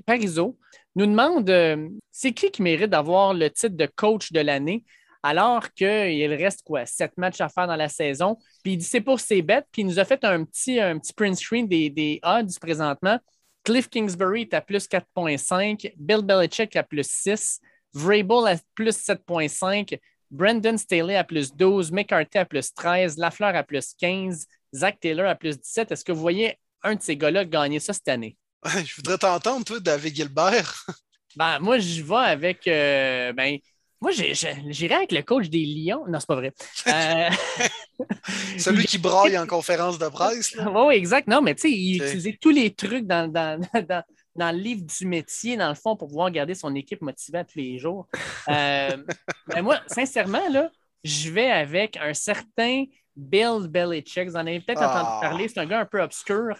Pariso, 0.06 0.58
nous 0.96 1.06
demande 1.06 1.50
euh, 1.50 1.90
c'est 2.12 2.34
qui 2.34 2.52
qui 2.52 2.62
mérite 2.62 2.90
d'avoir 2.90 3.34
le 3.34 3.50
titre 3.50 3.78
de 3.78 3.88
coach 3.96 4.32
de 4.32 4.42
l'année 4.42 4.84
alors 5.24 5.72
qu'il 5.74 6.34
reste 6.34 6.64
quoi, 6.64 6.86
sept 6.86 7.18
matchs 7.18 7.42
à 7.42 7.50
faire 7.50 7.68
dans 7.68 7.76
la 7.76 7.90
saison? 7.90 8.38
Puis 8.64 8.74
il 8.74 8.78
dit 8.78 8.86
c'est 8.86 9.02
pour 9.02 9.20
ses 9.20 9.42
bêtes. 9.42 9.66
Puis 9.72 9.82
il 9.82 9.86
nous 9.86 10.00
a 10.00 10.06
fait 10.06 10.24
un 10.24 10.44
petit, 10.44 10.80
un 10.80 10.98
petit 11.00 11.14
print 11.14 11.36
screen 11.36 11.68
des, 11.68 11.90
des 11.90 12.20
odds 12.24 12.58
présentement. 12.60 13.20
Cliff 13.68 13.90
Kingsbury 13.90 14.44
est 14.44 14.54
à 14.54 14.62
plus 14.62 14.88
4,5, 14.88 15.92
Bill 15.98 16.22
Belichick 16.22 16.74
à 16.78 16.84
plus 16.84 17.06
6, 17.06 17.60
Vrabel 17.94 18.48
à 18.48 18.56
plus 18.74 18.98
7,5, 18.98 20.00
Brandon 20.32 20.78
Staley 20.78 21.18
à 21.18 21.26
plus 21.26 21.54
12, 21.54 21.92
McCarthy 21.92 22.38
à 22.38 22.46
plus 22.46 22.74
13, 22.74 23.18
Lafleur 23.18 23.54
à 23.58 23.64
plus 23.64 23.94
15, 24.00 24.46
Zach 24.74 24.98
Taylor 25.02 25.28
à 25.28 25.36
plus 25.36 25.60
17. 25.60 25.92
Est-ce 25.92 26.06
que 26.06 26.14
vous 26.14 26.22
voyez 26.22 26.58
un 26.82 26.96
de 26.96 27.02
ces 27.02 27.18
gars-là 27.18 27.44
gagner 27.44 27.82
ça 27.82 27.92
cette 27.92 28.08
année? 28.08 28.38
je 28.64 28.96
voudrais 28.96 29.18
t'entendre, 29.18 29.66
toi, 29.66 29.82
David 29.82 30.16
Gilbert. 30.16 30.86
ben, 31.36 31.60
moi, 31.60 31.78
je 31.78 32.02
vais 32.02 32.16
avec. 32.16 32.66
Euh, 32.70 33.34
ben, 33.34 33.58
moi, 34.00 34.12
j'irai 34.12 34.96
avec 34.96 35.12
le 35.12 35.24
coach 35.24 35.50
des 35.50 35.66
Lions. 35.66 36.06
Non, 36.08 36.22
c'est 36.22 36.28
pas 36.28 36.36
vrai. 36.36 36.54
Euh, 36.88 37.30
Celui 38.58 38.86
qui 38.86 38.98
braille 38.98 39.38
en 39.38 39.48
conférence 39.48 39.98
de 39.98 40.08
presse. 40.08 40.56
Oui, 40.74 40.96
exact. 40.96 41.28
Non, 41.28 41.42
mais 41.42 41.56
tu 41.56 41.62
sais, 41.62 41.72
il 41.72 41.98
utilisait 41.98 42.38
tous 42.40 42.50
les 42.50 42.74
trucs 42.74 43.06
dans, 43.06 43.28
dans, 43.32 43.60
dans, 44.36 44.52
le 44.52 44.58
livre 44.58 44.84
du 44.86 45.06
métier, 45.06 45.58
dans 45.58 45.70
le 45.70 45.76
fond, 45.76 45.96
pour 45.96 46.08
pouvoir 46.08 46.32
garder 46.32 46.54
son 46.54 46.74
équipe 46.76 47.02
motivée 47.02 47.44
tous 47.46 47.60
les 47.60 47.78
jours. 47.80 48.08
Euh, 48.50 48.98
ben, 49.48 49.62
moi, 49.62 49.80
sincèrement, 49.88 50.48
là, 50.50 50.70
je 51.04 51.30
vais 51.30 51.52
avec 51.52 51.98
un 51.98 52.14
certain 52.14 52.86
Bill 53.16 53.68
Belichick. 53.68 54.30
Vous 54.30 54.36
en 54.36 54.46
avez 54.48 54.60
peut-être 54.60 54.82
entendu 54.82 55.10
ah. 55.10 55.20
parler. 55.22 55.48
C'est 55.48 55.60
un 55.60 55.66
gars 55.66 55.80
un 55.80 55.86
peu 55.86 56.02
obscur 56.02 56.56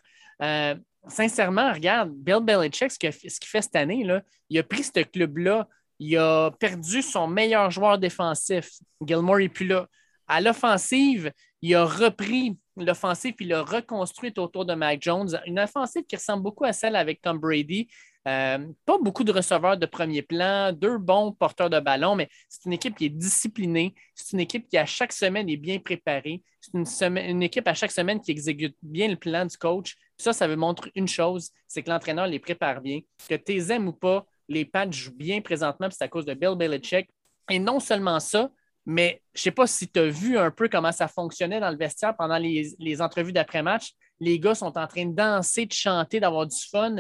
sincèrement, 1.10 1.72
regarde, 1.74 2.12
Bill 2.12 2.40
Belichick, 2.42 2.92
ce 2.92 2.98
qu'il 2.98 3.12
fait 3.12 3.62
cette 3.62 3.76
année, 3.76 4.04
là, 4.04 4.22
il 4.50 4.60
a 4.60 4.64
pris 4.64 4.84
ce 4.84 5.02
club-là, 5.02 5.68
il 6.00 6.18
a 6.18 6.52
perdu 6.60 7.02
son 7.02 7.28
meilleur 7.28 7.72
joueur 7.72 7.98
défensif. 7.98 8.70
Gilmore 9.06 9.40
n'est 9.40 9.50
plus 9.50 9.68
là. 9.68 9.88
À 10.28 10.42
l'offensive, 10.42 11.32
il 11.62 11.76
a 11.76 11.86
repris 11.86 12.58
l'offensive 12.84 13.34
il 13.40 13.50
l'a 13.50 13.64
reconstruite 13.64 14.38
autour 14.38 14.66
de 14.66 14.74
Mac 14.74 15.02
Jones. 15.02 15.40
Une 15.46 15.60
offensive 15.60 16.04
qui 16.04 16.16
ressemble 16.16 16.44
beaucoup 16.44 16.66
à 16.66 16.74
celle 16.74 16.96
avec 16.96 17.22
Tom 17.22 17.40
Brady. 17.40 17.88
Euh, 18.28 18.68
pas 18.86 18.98
beaucoup 19.02 19.24
de 19.24 19.32
receveurs 19.32 19.78
de 19.78 19.86
premier 19.86 20.22
plan, 20.22 20.74
deux 20.74 20.98
bons 20.98 21.32
porteurs 21.32 21.70
de 21.70 21.80
ballon, 21.80 22.16
mais 22.16 22.28
c'est 22.50 22.66
une 22.66 22.74
équipe 22.74 22.98
qui 22.98 23.06
est 23.06 23.10
disciplinée. 23.10 23.96
C'est 24.16 24.34
une 24.34 24.42
équipe 24.42 24.68
qui, 24.68 24.78
à 24.78 24.86
chaque 24.86 25.14
semaine, 25.14 25.50
est 25.50 25.58
bien 25.58 25.80
préparée. 25.80 26.44
C'est 26.60 26.74
une, 26.74 27.18
une, 27.18 27.44
équipe 27.44 27.68
à 27.70 27.74
chaque 27.74 27.92
semaine 27.92 28.20
qui 28.20 28.32
exécute 28.32 28.76
bien 28.82 29.08
le 29.08 29.16
plan 29.16 29.46
du 29.46 29.58
coach. 29.58 29.96
Ça, 30.18 30.34
ça 30.34 30.46
veut 30.46 30.58
montrer 30.58 30.92
une 30.96 31.08
chose, 31.08 31.52
c'est 31.70 31.84
que 31.84 31.90
l'entraîneur 31.90 32.28
les 32.28 32.40
prépare 32.40 32.82
bien. 32.82 33.00
Que 33.30 33.36
tu 33.36 33.72
aimes 33.72 33.88
ou 33.88 33.94
pas, 33.94 34.26
les 34.50 34.66
Pats 34.66 34.92
jouent 34.92 35.16
bien 35.16 35.40
présentement, 35.40 35.88
c'est 35.90 36.04
à 36.04 36.10
cause 36.10 36.26
de 36.26 36.34
Bill 36.34 36.56
Belichick. 36.56 37.10
Et 37.50 37.60
non 37.60 37.80
seulement 37.80 38.20
ça, 38.20 38.52
mais 38.90 39.22
je 39.34 39.42
ne 39.42 39.44
sais 39.44 39.52
pas 39.52 39.68
si 39.68 39.90
tu 39.90 40.00
as 40.00 40.08
vu 40.08 40.38
un 40.38 40.50
peu 40.50 40.70
comment 40.70 40.94
ça 40.94 41.10
fonctionnait 41.10 41.60
dans 41.60 41.70
le 41.70 41.76
vestiaire 41.76 42.16
pendant 42.16 42.38
les, 42.38 42.74
les 42.80 43.02
entrevues 43.02 43.34
d'après-match. 43.34 43.92
Les 44.22 44.40
gars 44.40 44.56
sont 44.56 44.78
en 44.78 44.88
train 44.88 45.06
de 45.06 45.14
danser, 45.14 45.66
de 45.66 45.74
chanter, 45.74 46.22
d'avoir 46.22 46.48
du 46.48 46.56
fun. 46.72 46.96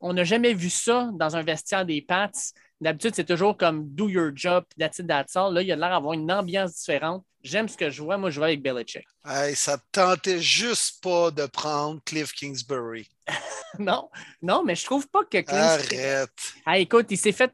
On 0.00 0.12
n'a 0.12 0.22
jamais 0.22 0.54
vu 0.54 0.70
ça 0.70 1.10
dans 1.14 1.34
un 1.34 1.42
vestiaire 1.42 1.84
des 1.84 2.00
Pats. 2.00 2.30
D'habitude, 2.80 3.16
c'est 3.16 3.24
toujours 3.24 3.56
comme 3.56 3.88
do 3.88 4.08
your 4.08 4.30
job, 4.32 4.64
that's 4.78 5.00
it, 5.00 5.08
that's 5.08 5.34
all. 5.34 5.52
Là, 5.52 5.62
il 5.62 5.68
y 5.68 5.72
a 5.72 5.76
l'air 5.76 5.90
d'avoir 5.90 6.12
une 6.12 6.30
ambiance 6.30 6.76
différente. 6.76 7.24
J'aime 7.42 7.68
ce 7.68 7.76
que 7.76 7.90
je 7.90 8.02
vois. 8.02 8.18
Moi, 8.18 8.30
je 8.30 8.38
vois 8.38 8.46
avec 8.46 8.62
Belichick. 8.62 9.04
Hey, 9.26 9.56
ça 9.56 9.78
tentait 9.90 10.40
juste 10.40 11.02
pas 11.02 11.32
de 11.32 11.46
prendre 11.46 12.00
Cliff 12.04 12.32
Kingsbury. 12.32 13.08
non, 13.78 14.08
non, 14.40 14.62
mais 14.64 14.74
je 14.74 14.84
trouve 14.84 15.08
pas 15.08 15.24
que 15.24 15.38
Cliff. 15.38 15.50
Arrête. 15.50 16.30
Hey, 16.66 16.82
écoute, 16.82 17.06
il 17.10 17.16
s'est 17.16 17.32
fait. 17.32 17.50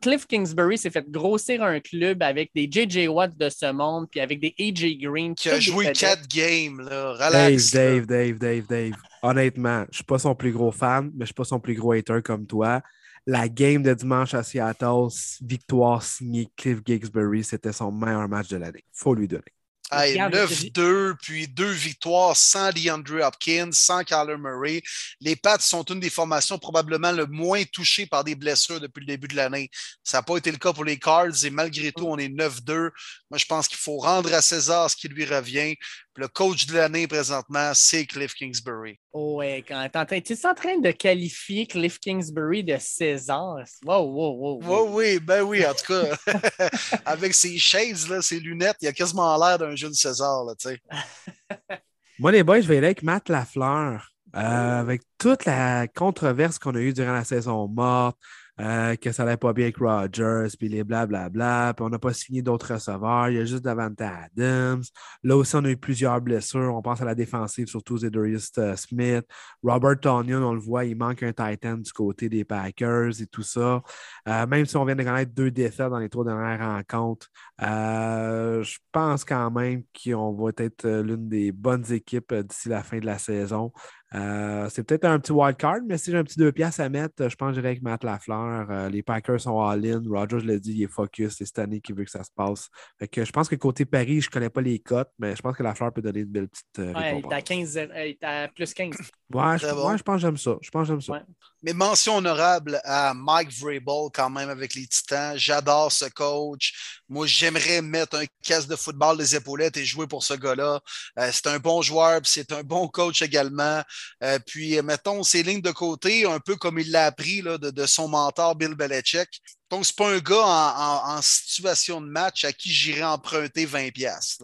Cliff 0.00 0.26
Kingsbury 0.26 0.78
s'est 0.78 0.90
fait 0.90 1.08
grossir 1.08 1.62
un 1.62 1.80
club 1.80 2.22
avec 2.22 2.50
des 2.54 2.68
J.J. 2.70 3.08
Watt 3.08 3.36
de 3.36 3.48
ce 3.48 3.72
monde, 3.72 4.08
puis 4.10 4.20
avec 4.20 4.40
des 4.40 4.54
A.J. 4.58 4.98
Green. 4.98 5.34
Qui 5.34 5.50
a 5.50 5.60
joué 5.60 5.92
quatre 5.92 6.26
games, 6.28 6.80
là. 6.80 7.12
Relax. 7.12 7.72
Dave, 7.72 8.06
Dave, 8.06 8.38
Dave, 8.38 8.38
Dave, 8.38 8.66
Dave. 8.66 8.92
Honnêtement, 9.22 9.84
je 9.90 9.96
suis 9.96 10.04
pas 10.04 10.18
son 10.18 10.34
plus 10.34 10.52
gros 10.52 10.72
fan, 10.72 11.10
mais 11.14 11.24
je 11.24 11.26
suis 11.26 11.34
pas 11.34 11.44
son 11.44 11.60
plus 11.60 11.74
gros 11.74 11.92
hater 11.92 12.22
comme 12.22 12.46
toi 12.46 12.82
la 13.26 13.48
game 13.48 13.82
de 13.82 13.94
dimanche 13.94 14.34
à 14.34 14.42
Seattle, 14.42 15.08
victoire 15.42 16.02
signée 16.02 16.48
Cliff 16.56 16.80
Gigsbury, 16.84 17.44
c'était 17.44 17.72
son 17.72 17.92
meilleur 17.92 18.28
match 18.28 18.48
de 18.48 18.56
l'année. 18.56 18.84
faut 18.92 19.14
lui 19.14 19.28
donner. 19.28 19.52
9-2, 19.92 21.14
puis 21.20 21.48
deux 21.48 21.70
victoires 21.70 22.36
sans 22.36 22.72
DeAndre 22.72 23.24
Hopkins, 23.24 23.70
sans 23.72 24.04
Kyler 24.04 24.36
Murray. 24.38 24.82
Les 25.20 25.36
Pats 25.36 25.58
sont 25.58 25.84
une 25.84 26.00
des 26.00 26.10
formations 26.10 26.58
probablement 26.58 27.12
le 27.12 27.26
moins 27.26 27.62
touchées 27.72 28.06
par 28.06 28.24
des 28.24 28.34
blessures 28.34 28.80
depuis 28.80 29.00
le 29.00 29.06
début 29.06 29.28
de 29.28 29.36
l'année. 29.36 29.70
Ça 30.04 30.18
n'a 30.18 30.22
pas 30.22 30.36
été 30.36 30.50
le 30.50 30.58
cas 30.58 30.72
pour 30.72 30.84
les 30.84 30.98
Cards 30.98 31.44
et 31.44 31.50
malgré 31.50 31.92
tout, 31.92 32.06
on 32.06 32.18
est 32.18 32.28
9-2. 32.28 32.90
Moi, 33.30 33.38
je 33.38 33.44
pense 33.44 33.68
qu'il 33.68 33.78
faut 33.78 33.98
rendre 33.98 34.32
à 34.32 34.42
César 34.42 34.90
ce 34.90 34.96
qui 34.96 35.08
lui 35.08 35.24
revient. 35.24 35.76
Le 36.20 36.28
coach 36.28 36.66
de 36.66 36.74
l'année 36.74 37.06
présentement, 37.06 37.72
c'est 37.72 38.04
Cliff 38.04 38.34
Kingsbury. 38.34 39.00
Oh 39.10 39.36
ouais, 39.38 39.64
quand 39.66 39.88
tu 40.04 40.14
es 40.34 40.46
en 40.46 40.54
train 40.54 40.76
de 40.76 40.90
qualifier 40.90 41.66
Cliff 41.66 41.98
Kingsbury 41.98 42.62
de 42.62 42.76
César? 42.78 43.56
Wow, 43.86 44.02
wow, 44.02 44.60
wow. 44.62 44.88
oui, 44.90 45.18
ben 45.18 45.40
oui, 45.40 45.64
en 45.64 45.72
tout 45.72 45.94
cas, 45.94 46.14
avec 47.06 47.32
ses 47.32 47.56
shades, 47.56 48.20
ses 48.20 48.38
lunettes, 48.38 48.76
il 48.82 48.88
a 48.88 48.92
quasiment 48.92 49.34
l'air 49.38 49.56
d'un 49.56 49.74
jeune 49.74 49.94
César, 49.94 50.44
tu 50.58 50.68
sais. 50.68 50.80
Moi, 52.18 52.32
les 52.32 52.42
boys, 52.42 52.60
je 52.60 52.68
vais 52.68 52.76
aller 52.76 52.88
avec 52.88 53.02
Matt 53.02 53.30
Lafleur. 53.30 54.06
Euh, 54.36 54.80
avec 54.80 55.00
toute 55.16 55.46
la 55.46 55.88
controverse 55.88 56.58
qu'on 56.58 56.74
a 56.74 56.80
eue 56.80 56.92
durant 56.92 57.14
la 57.14 57.24
saison 57.24 57.66
morte, 57.66 58.18
euh, 58.60 58.94
que 58.96 59.10
ça 59.10 59.24
n'allait 59.24 59.38
pas 59.38 59.54
bien 59.54 59.66
avec 59.66 59.78
Rogers, 59.78 60.48
puis 60.58 60.68
les 60.68 60.84
blablabla, 60.84 61.72
puis 61.74 61.84
on 61.84 61.88
n'a 61.88 61.98
pas 61.98 62.12
signé 62.12 62.42
d'autres 62.42 62.74
receveurs, 62.74 63.30
il 63.30 63.36
y 63.36 63.40
a 63.40 63.44
juste 63.46 63.64
Davante 63.64 64.00
Adams. 64.02 64.82
Là 65.22 65.36
aussi, 65.36 65.56
on 65.56 65.64
a 65.64 65.70
eu 65.70 65.78
plusieurs 65.78 66.20
blessures. 66.20 66.74
On 66.74 66.82
pense 66.82 67.00
à 67.00 67.06
la 67.06 67.14
défensive, 67.14 67.68
surtout 67.68 67.96
Zedarius 67.96 68.50
euh, 68.58 68.76
Smith. 68.76 69.24
Robert 69.62 69.98
Tonyan, 70.00 70.42
on 70.42 70.52
le 70.52 70.60
voit, 70.60 70.84
il 70.84 70.96
manque 70.96 71.22
un 71.22 71.32
Titan 71.32 71.78
du 71.78 71.92
côté 71.92 72.28
des 72.28 72.44
Packers 72.44 73.20
et 73.20 73.26
tout 73.26 73.42
ça. 73.42 73.82
Euh, 74.28 74.46
même 74.46 74.66
si 74.66 74.76
on 74.76 74.84
vient 74.84 74.96
de 74.96 75.04
connaître 75.04 75.32
deux 75.32 75.50
défaites 75.50 75.88
dans 75.88 75.98
les 75.98 76.10
trois 76.10 76.24
dernières 76.24 76.60
rencontres, 76.60 77.28
je 77.58 78.78
pense 78.92 79.24
quand 79.24 79.50
même 79.50 79.84
qu'on 80.04 80.32
va 80.32 80.50
être 80.58 80.86
l'une 80.86 81.28
des 81.28 81.52
bonnes 81.52 81.90
équipes 81.92 82.34
d'ici 82.34 82.68
la 82.68 82.82
fin 82.82 82.98
de 82.98 83.06
la 83.06 83.18
saison. 83.18 83.72
Euh, 84.14 84.68
c'est 84.70 84.82
peut-être 84.82 85.04
un 85.04 85.20
petit 85.20 85.30
wild 85.30 85.56
card, 85.56 85.80
mais 85.86 85.96
si 85.96 86.10
j'ai 86.10 86.16
un 86.16 86.24
petit 86.24 86.38
deux 86.38 86.50
pièces 86.50 86.80
à 86.80 86.88
mettre, 86.88 87.28
je 87.28 87.36
pense 87.36 87.50
que 87.50 87.54
j'irai 87.54 87.68
avec 87.68 87.82
Matt 87.82 88.02
Lafleur. 88.02 88.68
Euh, 88.70 88.88
les 88.88 89.02
Packers 89.02 89.40
sont 89.40 89.60
all-in. 89.60 90.02
Roger, 90.08 90.40
je 90.40 90.46
l'ai 90.46 90.58
dit, 90.58 90.72
il 90.72 90.82
est 90.82 90.88
focus. 90.88 91.36
C'est 91.36 91.44
cette 91.44 91.60
année 91.60 91.80
qu'il 91.80 91.94
veut 91.94 92.04
que 92.04 92.10
ça 92.10 92.24
se 92.24 92.30
passe. 92.34 92.68
que 93.12 93.24
je 93.24 93.30
pense 93.30 93.48
que 93.48 93.54
côté 93.54 93.84
Paris, 93.84 94.20
je 94.20 94.28
ne 94.28 94.32
connais 94.32 94.50
pas 94.50 94.62
les 94.62 94.80
cotes, 94.80 95.12
mais 95.18 95.36
je 95.36 95.42
pense 95.42 95.56
que 95.56 95.62
Lafleur 95.62 95.92
peut 95.92 96.02
donner 96.02 96.20
une 96.20 96.26
belle 96.26 96.48
petite. 96.48 96.66
Euh, 96.80 96.92
ouais, 96.92 97.20
il 97.20 97.24
est 97.24 97.34
à, 97.34 97.42
15, 97.42 97.76
il 97.76 98.00
est 98.00 98.24
à 98.24 98.48
plus 98.48 98.74
15. 98.74 98.96
Ouais, 99.32 99.58
je, 99.58 100.02
pense 100.02 100.16
que 100.16 100.20
j'aime 100.20 100.36
ça. 100.36 100.56
Je 100.60 100.70
pense 100.70 100.82
que 100.82 100.88
j'aime 100.88 101.00
ça. 101.00 101.24
Mais 101.62 101.72
mention 101.74 102.16
honorable 102.16 102.80
à 102.84 103.12
Mike 103.14 103.52
Vrabel 103.52 104.10
quand 104.14 104.30
même 104.30 104.48
avec 104.48 104.74
les 104.74 104.86
Titans. 104.86 105.36
J'adore 105.36 105.92
ce 105.92 106.06
coach. 106.06 107.00
Moi, 107.08 107.26
j'aimerais 107.26 107.82
mettre 107.82 108.16
un 108.16 108.24
casque 108.42 108.68
de 108.68 108.76
football 108.76 109.18
des 109.18 109.36
épaulettes 109.36 109.76
et 109.76 109.84
jouer 109.84 110.06
pour 110.06 110.24
ce 110.24 110.34
gars-là. 110.34 110.80
Euh, 111.18 111.30
c'est 111.32 111.46
un 111.48 111.58
bon 111.58 111.82
joueur, 111.82 112.20
c'est 112.24 112.52
un 112.52 112.62
bon 112.62 112.88
coach 112.88 113.20
également. 113.22 113.82
Euh, 114.22 114.38
puis, 114.46 114.80
mettons 114.82 115.22
ses 115.22 115.42
lignes 115.42 115.60
de 115.60 115.70
côté, 115.70 116.24
un 116.24 116.40
peu 116.40 116.56
comme 116.56 116.78
il 116.78 116.90
l'a 116.90 117.06
appris 117.06 117.42
de, 117.42 117.56
de, 117.58 117.86
son 117.86 118.08
mentor 118.08 118.56
Bill 118.56 118.74
Belichick. 118.74 119.28
Donc, 119.70 119.86
c'est 119.86 119.94
pas 119.94 120.10
un 120.10 120.18
gars 120.18 120.42
en, 120.42 121.12
en, 121.12 121.16
en, 121.16 121.22
situation 121.22 122.00
de 122.00 122.06
match 122.06 122.44
à 122.44 122.52
qui 122.52 122.70
j'irais 122.70 123.04
emprunter 123.04 123.66
20$. 123.66 123.92
pièces. 123.92 124.38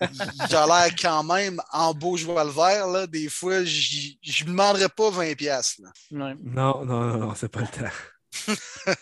il 0.00 0.56
a 0.56 0.66
l'air 0.66 0.94
quand 1.00 1.24
même 1.24 1.60
en 1.72 1.92
beau 1.92 2.16
joueur 2.16 2.44
le 2.44 2.52
vert. 2.52 2.86
Là. 2.86 3.06
Des 3.08 3.28
fois, 3.28 3.64
je 3.64 4.42
ne 4.42 4.46
demanderais 4.46 4.88
pas 4.88 5.10
20$. 5.10 5.34
pièces. 5.34 5.80
Non, 6.12 6.34
non, 6.40 6.84
non, 6.84 7.16
non, 7.18 7.34
c'est 7.34 7.48
pas 7.48 7.60
le 7.60 7.66
temps. 7.66 8.54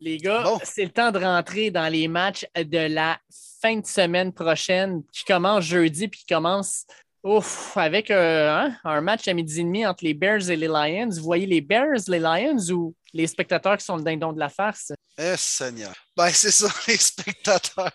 Les 0.00 0.18
gars, 0.18 0.42
bon. 0.42 0.58
c'est 0.64 0.84
le 0.84 0.90
temps 0.90 1.12
de 1.12 1.18
rentrer 1.18 1.70
dans 1.70 1.90
les 1.90 2.08
matchs 2.08 2.46
de 2.56 2.78
la 2.92 3.18
fin 3.60 3.76
de 3.76 3.86
semaine 3.86 4.32
prochaine 4.32 5.02
qui 5.12 5.24
commence 5.24 5.64
jeudi 5.64 6.08
puis 6.08 6.20
qui 6.20 6.26
commence 6.34 6.84
Ouf, 7.24 7.74
avec 7.78 8.10
euh, 8.10 8.50
hein, 8.50 8.76
un 8.84 9.00
match 9.00 9.26
à 9.28 9.32
midi 9.32 9.60
et 9.60 9.64
demi 9.64 9.86
entre 9.86 10.04
les 10.04 10.12
Bears 10.12 10.50
et 10.50 10.56
les 10.56 10.66
Lions. 10.66 11.08
Vous 11.08 11.22
voyez 11.22 11.46
les 11.46 11.62
Bears, 11.62 12.02
les 12.06 12.18
Lions 12.18 12.58
ou 12.70 12.94
les 13.14 13.26
spectateurs 13.26 13.78
qui 13.78 13.84
sont 13.84 13.96
le 13.96 14.02
dindon 14.02 14.34
de 14.34 14.38
la 14.38 14.50
farce? 14.50 14.92
Eh, 15.16 15.34
Seigneur. 15.38 15.94
Ben, 16.14 16.30
c'est 16.30 16.50
ça, 16.50 16.68
les 16.86 16.98
spectateurs. 16.98 17.92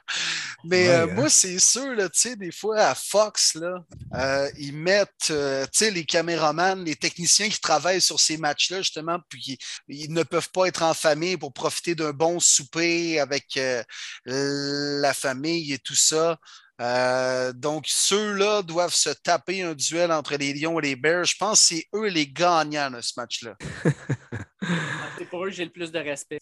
Mais 0.63 0.87
ouais, 0.87 0.95
euh, 0.95 1.03
hein? 1.03 1.13
moi, 1.13 1.29
c'est 1.29 1.59
sûr, 1.59 1.95
tu 1.95 2.09
sais, 2.13 2.35
des 2.37 2.51
fois, 2.51 2.79
à 2.79 2.95
Fox, 2.95 3.53
là, 3.53 3.83
euh, 4.15 4.49
ils 4.57 4.73
mettent, 4.73 5.29
euh, 5.29 5.63
tu 5.65 5.85
sais, 5.85 5.91
les 5.91 6.05
caméramans, 6.05 6.83
les 6.83 6.95
techniciens 6.95 7.49
qui 7.49 7.59
travaillent 7.59 8.01
sur 8.01 8.19
ces 8.19 8.37
matchs-là, 8.37 8.77
justement, 8.77 9.19
puis 9.29 9.59
ils 9.87 10.11
ne 10.11 10.23
peuvent 10.23 10.49
pas 10.49 10.65
être 10.65 10.81
en 10.81 10.95
famille 10.95 11.37
pour 11.37 11.53
profiter 11.53 11.93
d'un 11.93 12.13
bon 12.13 12.39
souper 12.39 13.19
avec 13.19 13.59
la 14.25 15.13
famille 15.13 15.73
et 15.73 15.77
tout 15.77 15.95
ça. 15.95 16.39
Euh, 16.81 17.51
donc, 17.53 17.85
ceux-là 17.87 18.61
doivent 18.61 18.93
se 18.93 19.09
taper 19.09 19.63
un 19.63 19.73
duel 19.73 20.11
entre 20.11 20.35
les 20.35 20.53
Lions 20.53 20.79
et 20.79 20.83
les 20.83 20.95
Bears. 20.95 21.25
Je 21.25 21.35
pense 21.37 21.59
que 21.61 21.75
c'est 21.75 21.85
eux 21.93 22.07
les 22.07 22.27
gagnants 22.27 22.91
de 22.91 23.01
ce 23.01 23.13
match-là. 23.17 23.55
c'est 25.17 25.25
pour 25.25 25.45
eux 25.45 25.49
que 25.49 25.55
j'ai 25.55 25.65
le 25.65 25.71
plus 25.71 25.91
de 25.91 25.99
respect. 25.99 26.39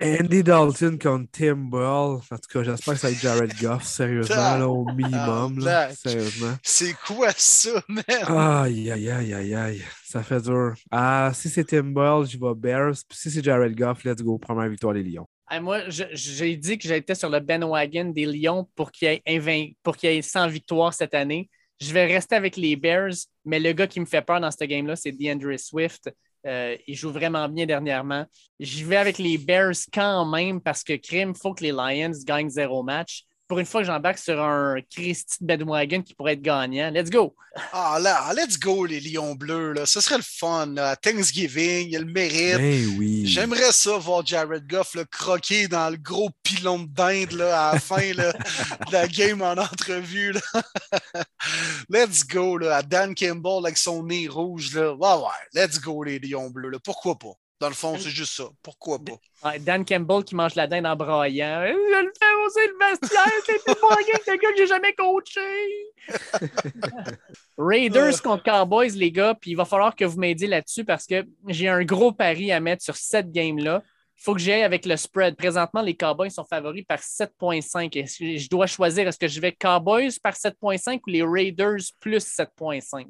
Andy 0.00 0.42
Dalton 0.42 0.98
contre 0.98 1.30
Tim 1.32 1.56
Ball. 1.56 2.20
En 2.30 2.38
tout 2.38 2.48
cas, 2.52 2.62
j'espère 2.62 2.94
que 2.94 3.00
ça 3.00 3.08
va 3.08 3.12
être 3.12 3.20
Jared 3.20 3.60
Goff, 3.60 3.84
sérieusement, 3.84 4.58
là, 4.58 4.68
au 4.68 4.84
minimum. 4.84 5.58
Là, 5.58 5.92
sérieusement. 5.94 6.54
C'est 6.62 6.94
quoi 7.06 7.30
ça, 7.36 7.82
man? 7.88 8.04
Aïe, 8.08 8.90
aïe, 8.90 9.10
aïe, 9.10 9.34
aïe, 9.34 9.54
aïe. 9.54 9.82
Ça 10.04 10.22
fait 10.22 10.42
dur. 10.42 10.74
Ah, 10.90 11.32
si 11.34 11.48
c'est 11.48 11.64
Tim 11.64 11.84
Ball, 11.84 12.26
je 12.26 12.38
vais 12.38 12.54
Bears. 12.54 12.94
Puis 13.08 13.18
si 13.18 13.30
c'est 13.30 13.42
Jared 13.42 13.76
Goff, 13.76 14.04
let's 14.04 14.22
go. 14.22 14.38
Première 14.38 14.68
victoire 14.68 14.94
des 14.94 15.02
Lions. 15.02 15.26
Moi, 15.60 15.82
j'ai 15.88 16.56
dit 16.56 16.78
que 16.78 16.88
j'étais 16.88 17.14
sur 17.14 17.28
le 17.28 17.40
bandwagon 17.40 18.06
des 18.06 18.26
Lions 18.26 18.68
pour 18.74 18.90
qu'il 18.90 19.08
y, 19.08 19.22
ait 19.24 20.16
ait 20.16 20.22
100 20.22 20.48
victoires 20.48 20.94
cette 20.94 21.14
année. 21.14 21.50
Je 21.80 21.92
vais 21.92 22.06
rester 22.06 22.36
avec 22.36 22.56
les 22.56 22.76
Bears, 22.76 23.14
mais 23.44 23.58
le 23.58 23.72
gars 23.72 23.86
qui 23.86 24.00
me 24.00 24.06
fait 24.06 24.22
peur 24.22 24.40
dans 24.40 24.50
ce 24.50 24.64
game-là, 24.64 24.96
c'est 24.96 25.12
DeAndre 25.12 25.58
Swift. 25.58 26.10
Euh, 26.46 26.76
il 26.86 26.94
joue 26.94 27.10
vraiment 27.10 27.48
bien 27.48 27.66
dernièrement. 27.66 28.24
J'y 28.58 28.84
vais 28.84 28.96
avec 28.96 29.18
les 29.18 29.38
Bears 29.38 29.74
quand 29.92 30.24
même 30.24 30.60
parce 30.60 30.82
que 30.82 30.94
crime, 30.94 31.32
il 31.34 31.40
faut 31.40 31.54
que 31.54 31.62
les 31.62 31.72
Lions 31.72 32.12
gagnent 32.24 32.50
zéro 32.50 32.82
match 32.82 33.24
pour 33.48 33.58
une 33.58 33.66
fois 33.66 33.82
que 33.82 33.86
j'embarque 33.86 34.18
sur 34.18 34.40
un 34.40 34.76
Christy 34.90 35.38
Bedwagon 35.40 36.02
qui 36.02 36.14
pourrait 36.14 36.34
être 36.34 36.42
gagnant. 36.42 36.90
Let's 36.90 37.10
go! 37.10 37.34
Ah 37.72 37.98
là, 38.00 38.32
let's 38.34 38.58
go 38.58 38.86
les 38.86 39.00
Lions 39.00 39.34
bleus. 39.34 39.72
Là. 39.72 39.84
Ce 39.84 40.00
serait 40.00 40.16
le 40.16 40.24
fun. 40.26 40.66
Là. 40.66 40.96
Thanksgiving, 40.96 41.88
il 41.90 41.98
le 41.98 42.04
mérite. 42.06 42.56
Ben 42.56 42.98
oui. 42.98 43.26
J'aimerais 43.26 43.72
ça 43.72 43.98
voir 43.98 44.24
Jared 44.24 44.66
Goff 44.66 44.94
le 44.94 45.04
croquer 45.04 45.68
dans 45.68 45.90
le 45.90 45.96
gros 45.96 46.30
pilon 46.42 46.80
de 46.80 46.88
dinde 46.88 47.32
là, 47.32 47.68
à 47.68 47.72
la 47.74 47.80
fin 47.80 48.12
là, 48.14 48.32
de 48.86 48.92
la 48.92 49.06
game 49.06 49.42
en 49.42 49.52
entrevue. 49.52 50.32
Là. 50.32 50.62
let's 51.90 52.26
go 52.26 52.56
là, 52.56 52.76
à 52.76 52.82
Dan 52.82 53.14
Campbell 53.14 53.66
avec 53.66 53.76
son 53.76 54.02
nez 54.02 54.28
rouge. 54.28 54.74
Là. 54.74 54.94
Ouais, 54.94 55.22
ouais, 55.22 55.60
let's 55.60 55.78
go 55.78 56.02
les 56.02 56.18
Lions 56.18 56.48
bleus. 56.48 56.70
Là. 56.70 56.78
Pourquoi 56.82 57.18
pas? 57.18 57.34
Dans 57.62 57.68
le 57.68 57.74
fond, 57.74 57.96
c'est 57.96 58.10
juste 58.10 58.32
ça. 58.32 58.46
Pourquoi 58.60 58.98
pas? 58.98 59.56
Dan 59.60 59.84
Campbell 59.84 60.24
qui 60.24 60.34
mange 60.34 60.56
la 60.56 60.66
dinde 60.66 60.84
en 60.84 60.96
braillant. 60.96 61.64
Je 61.64 62.02
le 62.02 62.12
fais 62.18 62.34
aussi 62.44 62.58
le 62.66 62.90
vestiaire, 62.90 63.42
c'est 63.46 63.64
plus 63.64 63.80
bon 63.80 63.88
que 63.88 64.24
quelqu'un 64.24 64.50
que 64.50 64.56
j'ai 64.56 64.66
jamais 64.66 64.92
coaché. 64.94 65.40
Raiders 67.56 68.20
contre 68.20 68.42
Cowboys, 68.42 68.90
les 68.96 69.12
gars, 69.12 69.36
puis 69.40 69.52
il 69.52 69.54
va 69.54 69.64
falloir 69.64 69.94
que 69.94 70.04
vous 70.04 70.18
m'aidiez 70.18 70.48
là-dessus 70.48 70.84
parce 70.84 71.06
que 71.06 71.24
j'ai 71.46 71.68
un 71.68 71.84
gros 71.84 72.10
pari 72.10 72.50
à 72.50 72.58
mettre 72.58 72.82
sur 72.82 72.96
cette 72.96 73.30
game-là. 73.30 73.84
Il 74.22 74.24
faut 74.24 74.34
que 74.34 74.40
j'aille 74.40 74.62
avec 74.62 74.86
le 74.86 74.96
spread. 74.96 75.34
Présentement, 75.34 75.82
les 75.82 75.96
Cowboys 75.96 76.30
sont 76.30 76.44
favoris 76.44 76.84
par 76.86 77.00
7,5. 77.00 78.38
Je 78.38 78.48
dois 78.48 78.68
choisir 78.68 79.08
est-ce 79.08 79.18
que 79.18 79.26
je 79.26 79.40
vais 79.40 79.50
Cowboys 79.50 80.12
par 80.22 80.34
7,5 80.34 81.00
ou 81.04 81.10
les 81.10 81.24
Raiders 81.24 81.82
plus 81.98 82.24
7,5? 82.24 83.06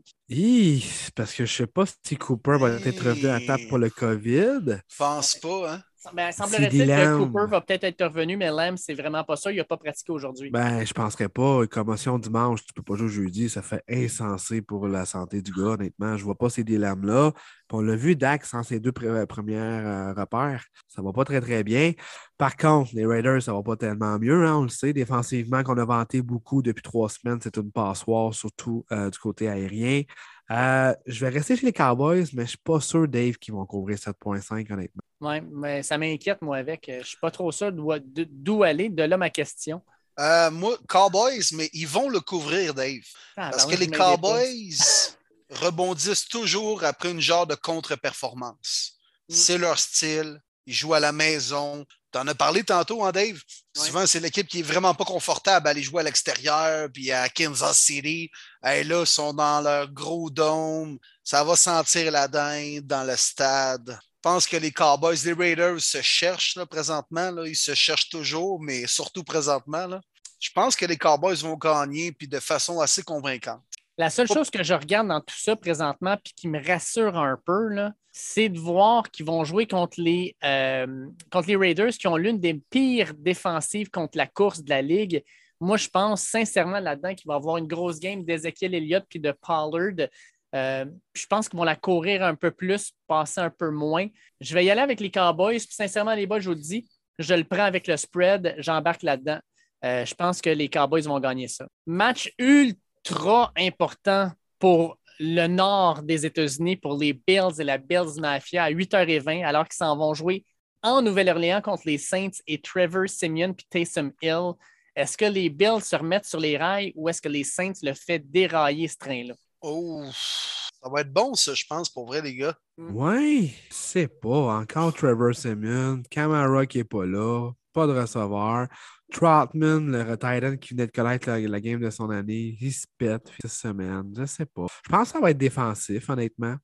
Parce 1.14 1.32
que 1.34 1.44
je 1.44 1.52
ne 1.52 1.66
sais 1.66 1.66
pas 1.66 1.84
si 2.02 2.16
Cooper 2.16 2.56
va 2.58 2.70
être 2.76 3.04
revenu 3.04 3.28
à 3.28 3.40
table 3.40 3.64
pour 3.68 3.76
le 3.76 3.90
COVID. 3.90 4.80
Je 4.88 4.96
pense 4.96 5.34
pas, 5.34 5.74
hein? 5.74 5.82
Ben, 6.12 6.32
semblerait-il 6.32 6.86
que 6.86 7.18
Cooper 7.18 7.46
va 7.48 7.60
peut-être 7.60 7.84
être 7.84 8.04
revenu, 8.04 8.36
mais 8.36 8.50
Lamb, 8.50 8.76
c'est 8.76 8.94
vraiment 8.94 9.22
pas 9.22 9.36
ça. 9.36 9.52
Il 9.52 9.56
n'a 9.56 9.64
pas 9.64 9.76
pratiqué 9.76 10.12
aujourd'hui. 10.12 10.50
Ben, 10.50 10.84
je 10.84 10.92
penserais 10.92 11.28
pas. 11.28 11.66
Commotion 11.66 12.18
dimanche, 12.18 12.64
tu 12.64 12.72
peux 12.72 12.82
pas 12.82 12.96
jouer 12.96 13.08
jeudi. 13.08 13.48
Ça 13.48 13.62
fait 13.62 13.82
insensé 13.88 14.62
pour 14.62 14.88
la 14.88 15.06
santé 15.06 15.42
du 15.42 15.52
gars, 15.52 15.74
honnêtement. 15.74 16.16
Je 16.16 16.24
vois 16.24 16.36
pas 16.36 16.50
ces 16.50 16.64
dilemmes-là. 16.64 17.32
On 17.74 17.80
l'a 17.80 17.96
vu, 17.96 18.16
Dak, 18.16 18.44
sans 18.44 18.62
ses 18.62 18.80
deux 18.80 18.92
premières 18.92 19.86
euh, 19.86 20.12
repères, 20.12 20.66
ça 20.88 21.00
va 21.00 21.10
pas 21.12 21.24
très, 21.24 21.40
très 21.40 21.64
bien. 21.64 21.92
Par 22.36 22.56
contre, 22.56 22.90
les 22.92 23.06
Raiders, 23.06 23.40
ça 23.42 23.54
va 23.54 23.62
pas 23.62 23.76
tellement 23.76 24.18
mieux. 24.18 24.46
Hein, 24.46 24.56
on 24.56 24.62
le 24.64 24.68
sait, 24.68 24.92
défensivement, 24.92 25.62
qu'on 25.62 25.78
a 25.78 25.84
vanté 25.84 26.20
beaucoup 26.20 26.60
depuis 26.60 26.82
trois 26.82 27.08
semaines, 27.08 27.38
c'est 27.42 27.56
une 27.56 27.72
passoire, 27.72 28.34
surtout 28.34 28.84
euh, 28.92 29.08
du 29.08 29.18
côté 29.18 29.48
aérien. 29.48 30.02
Euh, 30.50 30.94
je 31.06 31.24
vais 31.24 31.30
rester 31.30 31.56
chez 31.56 31.66
les 31.66 31.72
Cowboys, 31.72 32.26
mais 32.32 32.42
je 32.42 32.42
ne 32.42 32.46
suis 32.46 32.58
pas 32.58 32.80
sûr, 32.80 33.08
Dave, 33.08 33.36
qu'ils 33.36 33.54
vont 33.54 33.64
couvrir 33.64 33.96
7,5, 33.96 34.70
honnêtement. 34.72 35.02
Oui, 35.20 35.40
mais 35.40 35.82
ça 35.82 35.96
m'inquiète, 35.96 36.42
moi, 36.42 36.58
avec. 36.58 36.84
Je 36.88 36.98
ne 36.98 37.02
suis 37.02 37.16
pas 37.16 37.30
trop 37.30 37.52
sûr 37.52 37.72
d'où 37.72 38.62
aller. 38.62 38.88
De 38.88 39.02
là, 39.02 39.16
ma 39.16 39.30
question. 39.30 39.82
Euh, 40.20 40.50
moi, 40.50 40.76
Cowboys, 40.88 41.52
mais 41.52 41.70
ils 41.72 41.88
vont 41.88 42.08
le 42.08 42.20
couvrir, 42.20 42.74
Dave. 42.74 43.00
Ah, 43.36 43.50
Parce 43.50 43.66
ben 43.66 43.74
que 43.74 43.80
les 43.80 43.88
Cowboys 43.88 44.76
rebondissent 45.50 46.28
toujours 46.28 46.84
après 46.84 47.10
une 47.10 47.20
genre 47.20 47.46
de 47.46 47.54
contre-performance. 47.54 48.98
Mm. 49.28 49.34
C'est 49.34 49.58
leur 49.58 49.78
style. 49.78 50.40
Ils 50.66 50.74
jouent 50.74 50.94
à 50.94 51.00
la 51.00 51.12
maison. 51.12 51.86
Tu 52.12 52.18
en 52.18 52.26
as 52.26 52.34
parlé 52.34 52.62
tantôt, 52.62 53.04
hein, 53.04 53.12
Dave? 53.12 53.34
Ouais. 53.34 53.86
Souvent, 53.86 54.06
c'est 54.06 54.20
l'équipe 54.20 54.46
qui 54.46 54.60
est 54.60 54.62
vraiment 54.62 54.94
pas 54.94 55.04
confortable 55.04 55.66
à 55.66 55.70
aller 55.70 55.82
jouer 55.82 56.00
à 56.00 56.04
l'extérieur, 56.04 56.88
puis 56.92 57.10
à 57.10 57.28
Kansas 57.28 57.78
City. 57.78 58.30
Et 58.66 58.84
là, 58.84 59.00
ils 59.00 59.06
sont 59.06 59.32
dans 59.32 59.60
leur 59.62 59.90
gros 59.90 60.28
dôme. 60.28 60.98
Ça 61.24 61.42
va 61.42 61.56
sentir 61.56 62.10
la 62.12 62.28
dinde 62.28 62.86
dans 62.86 63.04
le 63.04 63.16
stade. 63.16 63.98
Je 64.24 64.30
pense 64.30 64.46
que 64.46 64.56
les 64.56 64.70
Cowboys, 64.70 65.16
les 65.24 65.32
Raiders 65.32 65.80
se 65.80 66.02
cherchent 66.02 66.56
là, 66.56 66.66
présentement. 66.66 67.30
Là. 67.30 67.46
Ils 67.46 67.56
se 67.56 67.74
cherchent 67.74 68.10
toujours, 68.10 68.60
mais 68.60 68.86
surtout 68.86 69.24
présentement. 69.24 69.86
Là. 69.86 70.00
Je 70.38 70.50
pense 70.54 70.76
que 70.76 70.84
les 70.84 70.98
Cowboys 70.98 71.36
vont 71.36 71.56
gagner, 71.56 72.12
puis 72.12 72.28
de 72.28 72.38
façon 72.40 72.80
assez 72.80 73.02
convaincante. 73.02 73.62
La 73.98 74.08
seule 74.08 74.26
chose 74.26 74.50
que 74.50 74.62
je 74.62 74.72
regarde 74.72 75.08
dans 75.08 75.20
tout 75.20 75.36
ça 75.36 75.54
présentement, 75.54 76.16
puis 76.22 76.32
qui 76.34 76.48
me 76.48 76.64
rassure 76.64 77.16
un 77.16 77.38
peu, 77.44 77.68
c'est 78.10 78.48
de 78.48 78.58
voir 78.58 79.10
qu'ils 79.10 79.26
vont 79.26 79.44
jouer 79.44 79.66
contre 79.66 80.00
les, 80.00 80.34
euh, 80.44 81.08
contre 81.30 81.48
les 81.48 81.56
Raiders 81.56 81.90
qui 81.90 82.06
ont 82.06 82.16
l'une 82.16 82.40
des 82.40 82.54
pires 82.70 83.12
défensives 83.14 83.90
contre 83.90 84.16
la 84.16 84.26
course 84.26 84.62
de 84.62 84.70
la 84.70 84.80
Ligue. 84.80 85.22
Moi, 85.60 85.76
je 85.76 85.88
pense 85.88 86.22
sincèrement 86.22 86.80
là-dedans 86.80 87.14
qu'il 87.14 87.28
va 87.28 87.34
y 87.34 87.36
avoir 87.36 87.58
une 87.58 87.66
grosse 87.66 88.00
game 88.00 88.24
d'Ezekiel 88.24 88.74
Elliott 88.74 89.04
puis 89.08 89.20
de 89.20 89.32
Pollard. 89.32 90.08
Euh, 90.54 90.84
je 91.14 91.26
pense 91.26 91.48
qu'ils 91.48 91.58
vont 91.58 91.64
la 91.64 91.76
courir 91.76 92.22
un 92.24 92.34
peu 92.34 92.50
plus, 92.50 92.92
passer 93.06 93.40
un 93.40 93.50
peu 93.50 93.70
moins. 93.70 94.06
Je 94.40 94.54
vais 94.54 94.64
y 94.64 94.70
aller 94.70 94.80
avec 94.80 95.00
les 95.00 95.10
Cowboys. 95.10 95.58
Puis 95.58 95.74
sincèrement, 95.74 96.14
les 96.14 96.26
boys, 96.26 96.40
je 96.40 96.48
vous 96.48 96.54
le 96.54 96.60
dis, 96.60 96.88
je 97.18 97.34
le 97.34 97.44
prends 97.44 97.64
avec 97.64 97.86
le 97.86 97.96
spread, 97.96 98.54
j'embarque 98.58 99.02
là-dedans. 99.02 99.38
Euh, 99.84 100.04
je 100.04 100.14
pense 100.14 100.40
que 100.40 100.50
les 100.50 100.68
Cowboys 100.68 101.02
vont 101.02 101.20
gagner 101.20 101.48
ça. 101.48 101.66
Match 101.86 102.32
ultra 102.38 102.78
ultra 103.04 103.52
important 103.56 104.30
pour 104.58 104.98
le 105.18 105.46
nord 105.46 106.02
des 106.02 106.26
États-Unis, 106.26 106.76
pour 106.76 106.96
les 106.96 107.12
Bills 107.12 107.60
et 107.60 107.64
la 107.64 107.78
Bills 107.78 108.20
Mafia 108.20 108.64
à 108.64 108.70
8h20, 108.70 109.44
alors 109.44 109.64
qu'ils 109.64 109.76
s'en 109.76 109.96
vont 109.96 110.14
jouer 110.14 110.44
en 110.82 111.02
Nouvelle-Orléans 111.02 111.60
contre 111.60 111.84
les 111.86 111.98
Saints 111.98 112.40
et 112.46 112.60
Trevor 112.60 113.08
Simeon 113.08 113.54
puis 113.54 113.66
Taysom 113.70 114.12
Hill. 114.20 114.52
Est-ce 114.96 115.16
que 115.16 115.24
les 115.24 115.48
Bills 115.48 115.82
se 115.82 115.96
remettent 115.96 116.26
sur 116.26 116.40
les 116.40 116.56
rails 116.56 116.92
ou 116.96 117.08
est-ce 117.08 117.22
que 117.22 117.28
les 117.28 117.44
Saints 117.44 117.72
le 117.82 117.94
fait 117.94 118.18
dérailler 118.18 118.88
ce 118.88 118.96
train-là? 118.96 119.34
Oh, 119.60 120.04
ça 120.12 120.90
va 120.90 121.02
être 121.02 121.12
bon, 121.12 121.34
ça, 121.34 121.54
je 121.54 121.64
pense, 121.68 121.88
pour 121.88 122.06
vrai, 122.06 122.20
les 122.20 122.34
gars. 122.34 122.56
Oui, 122.76 123.54
c'est 123.70 124.08
pas. 124.08 124.58
Encore 124.58 124.92
Trevor 124.92 125.34
Simeon, 125.34 126.02
Camara 126.10 126.66
qui 126.66 126.78
n'est 126.78 126.84
pas 126.84 127.06
là, 127.06 127.52
pas 127.72 127.86
de 127.86 127.92
receveur. 127.92 128.66
Troutman, 129.12 129.90
le 129.90 130.16
Titan 130.16 130.56
qui 130.56 130.74
venait 130.74 130.86
de 130.86 130.92
connaître 130.92 131.28
la, 131.28 131.38
la, 131.38 131.60
game 131.60 131.80
de 131.80 131.90
son 131.90 132.10
année, 132.10 132.56
il 132.60 132.72
se 132.72 132.86
pète 132.98 133.30
cette 133.40 133.50
semaine. 133.50 134.12
Je 134.16 134.24
sais 134.24 134.46
pas. 134.46 134.66
Je 134.84 134.90
pense 134.90 135.08
que 135.08 135.12
ça 135.12 135.20
va 135.20 135.30
être 135.30 135.38
défensif, 135.38 136.08
honnêtement. 136.08 136.56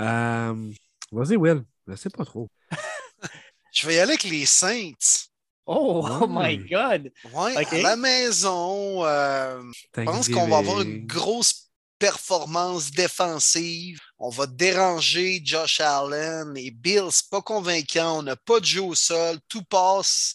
Euh, 0.00 0.70
Vas-y, 1.12 1.36
Will. 1.36 1.64
Je 1.86 1.96
sais 1.96 2.10
pas 2.10 2.24
trop. 2.24 2.48
Je 3.72 3.86
vais 3.86 3.94
y 3.94 3.98
aller 3.98 4.12
avec 4.12 4.24
les 4.24 4.46
Saints. 4.46 5.28
Oh, 5.66 6.06
oh 6.20 6.26
my. 6.28 6.58
God! 6.58 7.12
Ouais, 7.32 7.56
Ok. 7.56 7.72
à 7.74 7.82
la 7.82 7.96
maison, 7.96 9.04
euh, 9.04 9.62
je 9.94 10.02
pense 10.02 10.28
qu'on 10.28 10.48
va 10.48 10.58
avoir 10.58 10.80
une 10.80 11.06
grosse 11.06 11.70
performance 11.98 12.90
défensive. 12.90 14.00
On 14.18 14.30
va 14.30 14.46
déranger 14.46 15.40
Josh 15.44 15.80
Allen. 15.80 16.52
Les 16.54 16.70
Bills, 16.72 17.22
pas 17.30 17.42
convaincants. 17.42 18.18
On 18.18 18.22
n'a 18.22 18.36
pas 18.36 18.58
de 18.58 18.64
jeu 18.64 18.82
au 18.82 18.94
sol. 18.94 19.38
Tout 19.48 19.62
passe 19.62 20.34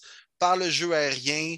le 0.55 0.69
jeu 0.69 0.93
aérien. 0.93 1.55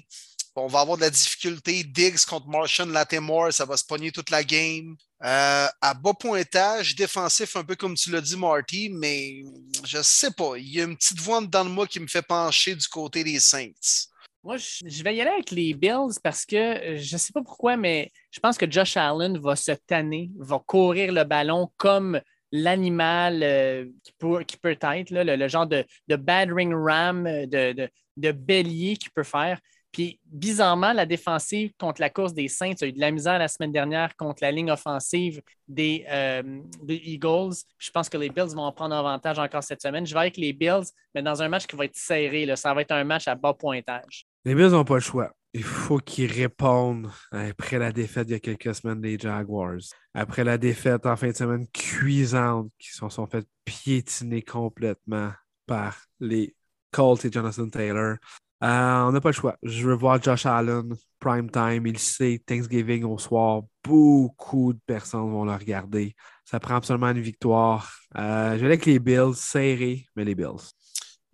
On 0.54 0.66
va 0.66 0.80
avoir 0.80 0.96
de 0.96 1.02
la 1.02 1.10
difficulté. 1.10 1.84
Diggs 1.84 2.24
contre 2.24 2.48
Martian 2.48 2.86
Latimore, 2.86 3.52
ça 3.52 3.64
va 3.64 3.76
se 3.76 3.84
pogner 3.84 4.10
toute 4.10 4.30
la 4.30 4.42
game. 4.42 4.96
Euh, 5.24 5.66
à 5.80 5.94
bas 5.94 6.14
pointage, 6.14 6.94
défensif, 6.94 7.56
un 7.56 7.64
peu 7.64 7.76
comme 7.76 7.94
tu 7.94 8.10
l'as 8.10 8.20
dit, 8.20 8.36
Marty, 8.36 8.90
mais 8.92 9.42
je 9.84 9.98
sais 10.02 10.30
pas. 10.30 10.56
Il 10.56 10.68
y 10.68 10.80
a 10.80 10.84
une 10.84 10.96
petite 10.96 11.20
voix 11.20 11.40
dans 11.40 11.64
de 11.64 11.70
moi 11.70 11.86
qui 11.86 12.00
me 12.00 12.06
fait 12.06 12.22
pencher 12.22 12.74
du 12.74 12.86
côté 12.86 13.24
des 13.24 13.40
Saints. 13.40 14.08
Moi, 14.44 14.56
je 14.56 15.02
vais 15.02 15.16
y 15.16 15.20
aller 15.20 15.30
avec 15.30 15.50
les 15.50 15.74
Bills 15.74 16.18
parce 16.22 16.46
que 16.46 16.56
euh, 16.56 16.98
je 16.98 17.14
ne 17.14 17.18
sais 17.18 17.32
pas 17.32 17.42
pourquoi, 17.42 17.76
mais 17.76 18.12
je 18.30 18.38
pense 18.40 18.56
que 18.56 18.70
Josh 18.70 18.96
Allen 18.96 19.38
va 19.38 19.56
se 19.56 19.72
tanner, 19.72 20.30
va 20.38 20.60
courir 20.64 21.12
le 21.12 21.24
ballon 21.24 21.70
comme 21.76 22.20
l'animal 22.52 23.42
euh, 23.42 23.86
qui, 24.04 24.12
peut, 24.18 24.42
qui 24.44 24.56
peut 24.56 24.76
être, 24.80 25.10
là, 25.10 25.24
le, 25.24 25.48
genre 25.48 25.66
de, 25.66 25.84
de 26.06 26.16
battering 26.16 26.72
ram, 26.72 27.24
de, 27.24 27.90
de 28.18 28.32
bélier 28.32 28.96
qu'il 28.96 29.10
peut 29.10 29.22
faire. 29.22 29.58
Puis, 29.92 30.20
bizarrement, 30.26 30.92
la 30.92 31.06
défensive 31.06 31.72
contre 31.78 32.00
la 32.00 32.10
course 32.10 32.34
des 32.34 32.48
Saints 32.48 32.74
a 32.82 32.86
eu 32.86 32.92
de 32.92 33.00
la 33.00 33.10
misère 33.10 33.38
la 33.38 33.48
semaine 33.48 33.72
dernière 33.72 34.14
contre 34.16 34.42
la 34.42 34.52
ligne 34.52 34.70
offensive 34.70 35.40
des, 35.66 36.04
euh, 36.10 36.60
des 36.82 37.00
Eagles. 37.04 37.54
Je 37.78 37.90
pense 37.90 38.08
que 38.08 38.18
les 38.18 38.28
Bills 38.28 38.54
vont 38.54 38.62
en 38.62 38.72
prendre 38.72 38.94
avantage 38.94 39.38
encore 39.38 39.62
cette 39.62 39.80
semaine. 39.80 40.06
Je 40.06 40.12
vais 40.12 40.20
avec 40.20 40.36
les 40.36 40.52
Bills, 40.52 40.84
mais 41.14 41.22
dans 41.22 41.42
un 41.42 41.48
match 41.48 41.66
qui 41.66 41.74
va 41.74 41.86
être 41.86 41.96
serré. 41.96 42.44
là. 42.44 42.56
Ça 42.56 42.74
va 42.74 42.82
être 42.82 42.92
un 42.92 43.04
match 43.04 43.26
à 43.28 43.34
bas 43.34 43.54
pointage. 43.54 44.26
Les 44.44 44.54
Bills 44.54 44.70
n'ont 44.70 44.84
pas 44.84 44.96
le 44.96 45.00
choix. 45.00 45.32
Il 45.54 45.64
faut 45.64 45.98
qu'ils 45.98 46.30
répondent 46.30 47.10
après 47.32 47.78
la 47.78 47.90
défaite 47.90 48.28
il 48.28 48.32
y 48.32 48.36
a 48.36 48.40
quelques 48.40 48.74
semaines 48.74 49.00
des 49.00 49.18
Jaguars. 49.18 49.80
Après 50.12 50.44
la 50.44 50.58
défaite 50.58 51.06
en 51.06 51.16
fin 51.16 51.28
de 51.28 51.36
semaine 51.36 51.66
cuisante, 51.68 52.70
qui 52.78 52.90
se 52.90 53.08
sont 53.08 53.26
fait 53.26 53.46
piétiner 53.64 54.42
complètement 54.42 55.32
par 55.66 55.96
les 56.20 56.54
Colts 56.90 57.24
et 57.24 57.32
Jonathan 57.32 57.68
Taylor. 57.68 58.16
Euh, 58.62 59.02
on 59.02 59.12
n'a 59.12 59.20
pas 59.20 59.28
le 59.28 59.34
choix. 59.34 59.56
Je 59.62 59.86
veux 59.86 59.94
voir 59.94 60.20
Josh 60.20 60.44
Allen, 60.46 60.94
prime 61.20 61.50
time. 61.50 61.86
Il 61.86 61.98
sait, 61.98 62.42
Thanksgiving 62.44 63.04
au 63.04 63.18
soir, 63.18 63.62
beaucoup 63.84 64.72
de 64.72 64.80
personnes 64.84 65.30
vont 65.30 65.44
le 65.44 65.52
regarder. 65.52 66.14
Ça 66.44 66.58
prend 66.58 66.76
absolument 66.76 67.10
une 67.10 67.20
victoire. 67.20 67.94
Euh, 68.16 68.54
je 68.54 68.60
vais 68.60 68.66
avec 68.66 68.86
les 68.86 68.98
Bills, 68.98 69.34
serrés, 69.34 70.06
mais 70.16 70.24
les 70.24 70.34
Bills. 70.34 70.72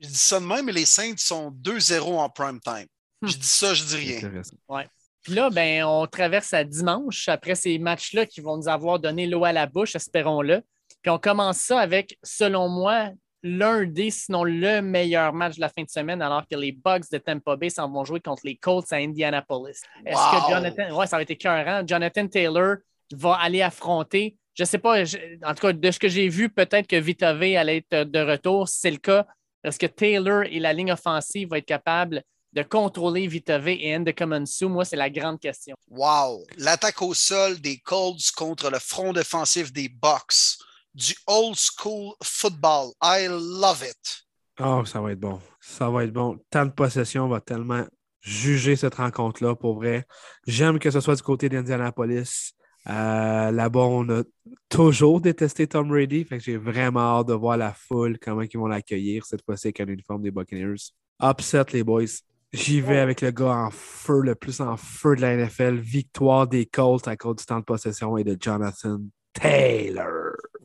Je 0.01 0.09
dis 0.09 0.19
ça 0.19 0.39
de 0.39 0.45
même, 0.45 0.67
mais 0.67 0.73
les 0.73 0.85
Saints 0.85 1.15
sont 1.17 1.51
2-0 1.51 2.19
en 2.19 2.29
prime 2.29 2.61
time. 2.61 2.87
Hmm. 3.23 3.29
Je 3.29 3.37
dis 3.39 3.47
ça, 3.47 3.73
je 3.73 3.85
dis 3.85 3.97
rien. 3.97 4.19
Intéressant. 4.19 4.57
Puis 5.23 5.33
là, 5.33 5.49
ben, 5.49 5.85
on 5.85 6.07
traverse 6.07 6.53
à 6.53 6.63
dimanche 6.65 7.31
après 7.31 7.55
ces 7.55 7.79
matchs-là 7.79 8.27
qui 8.27 8.43
vont 8.43 8.59
nous 8.59 8.69
avoir 8.69 8.99
donné 8.99 9.27
l'eau 9.27 9.47
à 9.47 9.53
la 9.53 9.67
bouche, 9.67 9.97
espérons-le. 9.97 10.61
Puis 11.01 11.11
on 11.11 11.19
commence 11.19 11.59
ça 11.59 11.81
avec, 11.81 12.19
selon 12.23 12.69
moi, 12.69 13.11
l'un 13.47 13.85
des, 13.85 14.11
sinon 14.11 14.43
le 14.43 14.81
meilleur 14.81 15.35
match 15.35 15.57
de 15.57 15.61
la 15.61 15.69
fin 15.69 15.83
de 15.83 15.91
semaine, 15.91 16.23
alors 16.23 16.45
que 16.51 16.57
les 16.57 16.73
Bucks 16.73 17.11
de 17.13 17.19
Tampa 17.19 17.57
Bay 17.57 17.69
s'en 17.69 17.89
vont 17.91 18.03
jouer 18.05 18.19
contre 18.19 18.41
les 18.45 18.57
Colts 18.57 18.91
à 18.91 18.97
Indianapolis. 18.97 19.83
Est-ce 20.07 20.17
Wow! 20.17 20.41
que 20.47 20.51
Jonathan, 20.55 20.97
ouais, 20.97 21.07
ça 21.07 21.17
va 21.17 21.23
être 21.23 21.31
écœurant. 21.31 21.83
Jonathan 21.87 22.27
Taylor 22.27 22.77
va 23.13 23.35
aller 23.35 23.61
affronter, 23.61 24.37
je 24.55 24.63
ne 24.63 24.67
sais 24.67 24.79
pas, 24.79 25.05
je- 25.05 25.19
en 25.45 25.55
tout 25.55 25.61
cas, 25.67 25.73
de 25.75 25.91
ce 25.91 25.99
que 25.99 26.09
j'ai 26.09 26.29
vu, 26.29 26.49
peut-être 26.49 26.87
que 26.87 26.97
Vita 26.97 27.35
V 27.35 27.57
allait 27.57 27.85
être 27.91 28.09
de 28.11 28.19
retour. 28.21 28.67
Si 28.69 28.79
c'est 28.81 28.91
le 28.91 28.97
cas, 28.97 29.27
est-ce 29.63 29.79
que 29.79 29.87
Taylor 29.87 30.45
et 30.45 30.59
la 30.59 30.73
ligne 30.73 30.93
offensive 30.93 31.49
vont 31.51 31.57
être 31.57 31.67
capables 31.67 32.23
de 32.55 32.63
contrôler 32.63 33.27
Vita 33.27 33.59
V 33.59 33.77
et 33.79 33.99
Ndekamansu? 33.99 34.67
Moi, 34.69 34.85
c'est 34.87 34.97
la 34.97 35.11
grande 35.11 35.39
question. 35.39 35.75
Wow! 35.91 36.45
L'attaque 36.57 37.03
au 37.03 37.13
sol 37.13 37.61
des 37.61 37.77
Colts 37.79 38.31
contre 38.37 38.71
le 38.71 38.79
front 38.79 39.13
défensif 39.13 39.71
des 39.73 39.89
Bucks. 39.91 40.57
Du 40.95 41.15
old 41.27 41.57
school 41.57 42.15
football. 42.23 42.93
I 43.03 43.27
love 43.29 43.83
it. 43.83 44.25
Oh, 44.61 44.85
ça 44.85 45.01
va 45.01 45.13
être 45.13 45.21
bon. 45.21 45.41
Ça 45.61 45.91
va 45.91 46.05
être 46.05 46.13
bon. 46.13 46.39
Tant 46.51 46.67
de 46.67 46.71
possession 46.71 47.29
va 47.29 47.41
tellement 47.41 47.85
juger 48.21 48.77
cette 48.77 48.95
rencontre-là, 48.95 49.57
pour 49.57 49.75
vrai. 49.77 50.07
J'aime 50.47 50.79
que 50.79 50.91
ce 50.91 51.01
soit 51.01 51.17
du 51.17 51.23
côté 51.23 51.49
d'Indianapolis. 51.49 52.53
Euh, 52.89 53.51
Là-bas, 53.51 53.81
on 53.81 54.09
a 54.11 54.23
toujours 54.69 55.21
détesté 55.21 55.67
Tom 55.67 55.89
Brady. 55.89 56.25
Fait 56.25 56.39
que 56.39 56.45
j'ai 56.45 56.57
vraiment 56.57 57.19
hâte 57.19 57.29
de 57.29 57.35
voir 57.35 57.57
la 57.57 57.73
foule, 57.73 58.19
comment 58.21 58.43
ils 58.43 58.59
vont 58.59 58.67
l'accueillir 58.67 59.27
cette 59.27 59.45
fois-ci 59.45 59.69
avec 59.69 59.81
un 59.81 59.87
uniforme 59.87 60.23
des 60.23 60.31
Buccaneers. 60.31 60.93
Upset, 61.23 61.65
les 61.73 61.83
boys. 61.83 62.05
J'y 62.53 62.81
vais 62.81 62.99
avec 62.99 63.21
le 63.21 63.33
gars 63.33 63.57
en 63.67 63.71
feu, 63.71 64.21
le 64.21 64.37
plus 64.37 64.61
en 64.61 64.77
feu 64.77 65.17
de 65.17 65.23
la 65.23 65.37
NFL. 65.37 65.77
Victoire 65.77 66.47
des 66.47 66.67
Colts 66.67 67.09
à 67.09 67.17
cause 67.17 67.37
du 67.37 67.45
temps 67.47 67.59
de 67.59 67.65
possession 67.65 68.17
et 68.17 68.23
de 68.23 68.37
Jonathan 68.41 69.01
Taylor. 69.33 70.24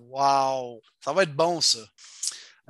Wow! 0.10 0.82
Ça 1.04 1.14
va 1.14 1.24
être 1.24 1.34
bon, 1.36 1.62
ça. 1.62 1.80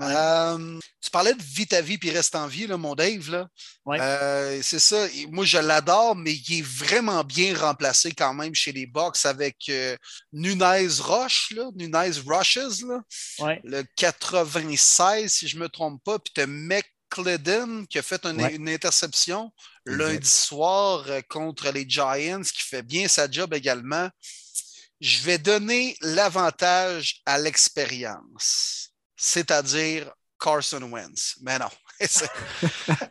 Euh, 0.01 0.79
tu 1.01 1.09
parlais 1.09 1.33
de 1.33 1.41
vite 1.43 1.73
à 1.73 1.81
vie 1.81 1.97
puis 1.97 2.09
reste 2.09 2.33
en 2.35 2.47
vie, 2.47 2.67
là, 2.67 2.77
mon 2.77 2.95
Dave. 2.95 3.29
Là. 3.29 3.47
Ouais. 3.85 3.99
Euh, 3.99 4.61
c'est 4.63 4.79
ça. 4.79 5.07
Moi, 5.29 5.43
je 5.43 5.57
l'adore, 5.57 6.15
mais 6.15 6.33
il 6.33 6.59
est 6.59 6.65
vraiment 6.65 7.23
bien 7.25 7.57
remplacé 7.57 8.11
quand 8.13 8.33
même 8.33 8.55
chez 8.55 8.71
les 8.71 8.85
Bucks 8.85 9.25
avec 9.25 9.57
euh, 9.67 9.97
Nunez 10.31 10.87
Roche, 11.01 11.51
là, 11.53 11.69
Nunez 11.75 12.11
Rushes, 12.25 12.81
là, 12.87 13.01
Ouais. 13.39 13.59
le 13.65 13.83
96, 13.97 15.33
si 15.33 15.47
je 15.49 15.57
ne 15.57 15.63
me 15.63 15.69
trompe 15.69 16.01
pas. 16.03 16.17
Puis 16.17 16.31
tu 16.33 16.41
as 16.41 16.47
McClellan 16.47 17.85
qui 17.89 17.99
a 17.99 18.01
fait 18.01 18.25
un- 18.25 18.37
une 18.49 18.69
interception 18.69 19.51
lundi 19.85 20.29
soir 20.29 21.03
euh, 21.07 21.19
contre 21.29 21.71
les 21.71 21.85
Giants, 21.89 22.41
qui 22.43 22.61
fait 22.63 22.83
bien 22.83 23.07
sa 23.09 23.29
job 23.29 23.53
également. 23.53 24.09
Je 25.01 25.19
vais 25.23 25.37
donner 25.37 25.95
l'avantage 26.01 27.21
à 27.25 27.37
l'expérience, 27.37 28.91
c'est-à-dire 29.15 30.11
Carson 30.39 30.81
Wentz. 30.91 31.35
Mais 31.41 31.57
non. 31.59 31.69
C'est- 32.01 32.29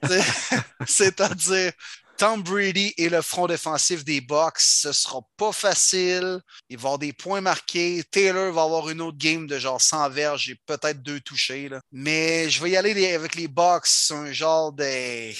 c'est- 0.07 0.63
C'est-à-dire 0.87 1.73
Tom 2.17 2.43
Brady 2.43 2.95
et 2.97 3.09
le 3.09 3.21
front 3.23 3.47
défensif 3.47 4.03
des 4.05 4.21
Bucks, 4.21 4.59
ce 4.59 4.93
sera 4.93 5.21
pas 5.37 5.53
facile. 5.53 6.41
Il 6.69 6.77
va 6.79 6.81
y 6.83 6.87
avoir 6.87 6.99
des 6.99 7.13
points 7.13 7.41
marqués. 7.43 8.03
Taylor 8.11 8.53
va 8.53 8.63
avoir 8.63 8.89
une 8.89 9.01
autre 9.03 9.19
game 9.19 9.47
de 9.47 9.59
genre 9.59 9.81
100 9.81 10.09
verges 10.11 10.49
et 10.51 10.57
peut-être 10.67 11.03
deux 11.03 11.21
touchés. 11.21 11.69
Mais 11.93 12.49
je 12.51 12.63
vais 12.63 12.71
y 12.71 12.77
aller 12.77 13.13
avec 13.13 13.35
les 13.35 13.47
Bucks, 13.47 13.87
un 14.11 14.33
genre 14.33 14.73
de 14.73 15.31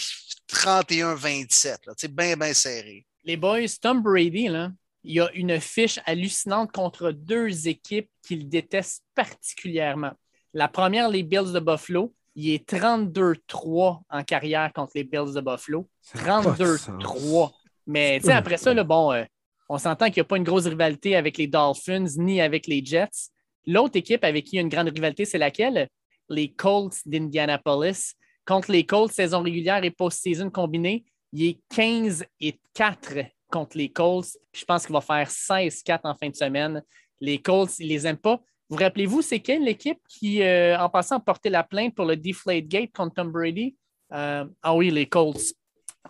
31-27. 0.49 1.79
là. 1.87 1.95
Tu 1.95 2.03
sais, 2.03 2.09
bien, 2.09 2.37
bien 2.37 2.55
serré. 2.55 3.05
Les 3.25 3.37
boys, 3.37 3.67
Tom 3.81 4.03
Brady, 4.03 4.49
là, 4.49 4.71
il 5.05 5.21
a 5.21 5.31
une 5.35 5.61
fiche 5.61 5.99
hallucinante 6.07 6.73
contre 6.73 7.13
deux 7.13 7.69
équipes 7.69 8.11
qu'il 8.23 8.49
déteste 8.49 9.05
particulièrement. 9.15 10.13
La 10.55 10.69
première, 10.69 11.09
les 11.09 11.23
Bills 11.23 11.53
de 11.53 11.61
Buffalo. 11.61 12.15
Il 12.35 12.51
est 12.51 12.71
32-3 12.71 14.03
en 14.09 14.23
carrière 14.23 14.73
contre 14.73 14.93
les 14.95 15.05
Bills 15.05 15.35
de 15.35 15.41
Buffalo. 15.41 15.89
Ça 16.01 16.39
a 16.39 16.43
pas 16.43 16.51
de 16.53 16.77
sens. 16.77 16.89
32-3. 17.03 17.53
Mais 17.87 18.21
tu 18.21 18.27
sais, 18.27 18.33
après 18.33 18.59
ça, 18.59 18.73
là, 18.73 18.85
bon, 18.85 19.13
euh, 19.13 19.25
on 19.69 19.79
s'entend 19.79 20.07
qu'il 20.07 20.17
n'y 20.17 20.21
a 20.21 20.25
pas 20.25 20.37
une 20.37 20.45
grosse 20.45 20.67
rivalité 20.67 21.17
avec 21.17 21.37
les 21.37 21.47
Dolphins 21.47 22.07
ni 22.17 22.41
avec 22.41 22.67
les 22.67 22.85
Jets. 22.85 23.31
L'autre 23.67 23.97
équipe 23.97 24.25
avec 24.25 24.45
qui 24.45 24.53
il 24.53 24.57
y 24.57 24.59
a 24.59 24.63
une 24.63 24.69
grande 24.69 24.89
rivalité, 24.89 25.25
c'est 25.25 25.39
laquelle? 25.39 25.89
Les 26.29 26.53
Colts 26.53 26.97
d'Indianapolis. 27.07 28.15
Contre 28.47 28.73
les 28.73 28.87
Colts, 28.87 29.13
saison 29.13 29.43
régulière 29.43 29.83
et 29.85 29.91
post-season 29.91 30.51
combinée, 30.51 31.05
il 31.33 31.45
est 31.45 31.61
15 31.75 32.25
et 32.41 32.59
4 32.75 33.15
contre 33.51 33.77
les 33.77 33.91
Colts. 33.91 34.37
Je 34.53 34.65
pense 34.65 34.87
qu'il 34.87 34.93
va 34.93 35.01
faire 35.01 35.29
16-4 35.29 36.01
en 36.05 36.15
fin 36.15 36.29
de 36.29 36.37
semaine. 36.37 36.83
Les 37.21 37.41
Colts, 37.41 37.79
ils 37.79 37.89
les 37.89 38.07
aiment 38.07 38.17
pas. 38.17 38.41
Vous 38.69 38.77
rappelez-vous, 38.77 39.23
c'est 39.23 39.41
quelle 39.41 39.65
l'équipe 39.65 39.99
qui, 40.09 40.43
euh, 40.43 40.79
en 40.79 40.91
passant, 40.91 41.17
a 41.17 41.21
porté 41.21 41.49
la 41.49 41.65
plainte 41.65 41.95
pour 41.95 42.05
le 42.05 42.17
Deflate 42.17 42.67
Gate 42.67 42.93
contre 42.93 43.15
Tom 43.15 43.33
Brady? 43.33 43.75
Euh, 44.13 44.45
ah 44.63 44.75
oui, 44.75 44.91
les 44.91 45.07
Colts. 45.07 45.55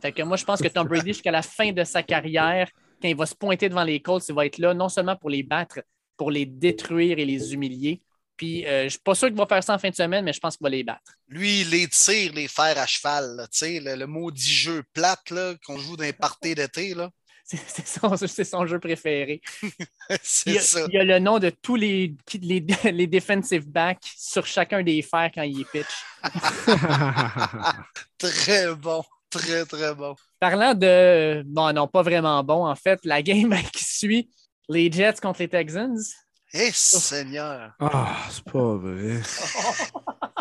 Fait 0.02 0.12
que 0.12 0.22
moi, 0.22 0.36
je 0.36 0.44
pense 0.44 0.60
que 0.60 0.68
Tom 0.68 0.86
Brady, 0.86 1.12
jusqu'à 1.12 1.30
la 1.30 1.42
fin 1.42 1.72
de 1.72 1.84
sa 1.84 2.02
carrière, 2.02 2.68
quand 3.00 3.08
il 3.08 3.16
va 3.16 3.26
se 3.26 3.34
pointer 3.34 3.68
devant 3.68 3.84
les 3.84 4.00
Colts, 4.00 4.28
il 4.28 4.34
va 4.34 4.46
être 4.46 4.58
là 4.58 4.74
non 4.74 4.88
seulement 4.88 5.16
pour 5.16 5.30
les 5.30 5.42
battre, 5.42 5.80
pour 6.16 6.30
les 6.30 6.46
détruire 6.46 7.18
et 7.18 7.24
les 7.24 7.54
humilier. 7.54 8.02
Puis, 8.36 8.64
euh, 8.66 8.80
je 8.80 8.84
ne 8.84 8.88
suis 8.90 8.98
pas 9.00 9.14
sûr 9.16 9.28
qu'il 9.28 9.36
va 9.36 9.46
faire 9.46 9.62
ça 9.62 9.74
en 9.74 9.78
fin 9.78 9.90
de 9.90 9.94
semaine, 9.94 10.24
mais 10.24 10.32
je 10.32 10.38
pense 10.38 10.56
qu'il 10.56 10.64
va 10.64 10.70
les 10.70 10.84
battre. 10.84 11.12
Lui, 11.26 11.62
il 11.62 11.70
les 11.70 11.88
tire, 11.88 12.32
les 12.32 12.46
fers 12.46 12.78
à 12.78 12.86
cheval. 12.86 13.36
là, 13.36 13.46
le, 13.60 13.96
le 13.96 14.06
maudit 14.06 14.52
jeu 14.52 14.84
plate 14.92 15.32
qu'on 15.64 15.76
joue 15.76 15.96
les 15.96 16.12
parties 16.12 16.54
d'été. 16.54 16.94
C'est 17.50 18.44
son, 18.44 18.66
jeu 18.66 18.78
préféré. 18.78 19.40
Il 19.62 20.18
C'est 20.22 20.50
y, 20.52 20.58
a, 20.58 20.60
ça. 20.60 20.80
il 20.88 20.94
y 20.94 20.98
a 20.98 21.04
le 21.04 21.18
nom 21.18 21.38
de 21.38 21.48
tous 21.50 21.76
les, 21.76 22.14
les, 22.42 22.60
les 22.92 23.06
defensive 23.06 23.66
backs 23.66 24.04
sur 24.16 24.44
chacun 24.46 24.82
des 24.82 25.00
fers 25.02 25.30
quand 25.34 25.42
il 25.42 25.62
est 25.62 25.70
pitch. 25.70 26.04
Très 28.18 28.74
bon. 28.74 29.02
Très, 29.30 29.66
très 29.66 29.94
bon. 29.94 30.14
Parlant 30.40 30.74
de. 30.74 31.42
Bon, 31.46 31.70
non, 31.74 31.86
pas 31.86 32.02
vraiment 32.02 32.42
bon, 32.42 32.66
en 32.66 32.74
fait, 32.74 32.98
la 33.04 33.22
game 33.22 33.54
qui 33.72 33.84
suit 33.84 34.30
les 34.70 34.90
Jets 34.90 35.16
contre 35.20 35.40
les 35.40 35.48
Texans. 35.48 35.98
Eh, 36.54 36.70
Seigneur! 36.72 37.72
Ah, 37.78 38.16
c'est 38.30 38.42
pas 38.44 38.76
vrai. 38.76 39.20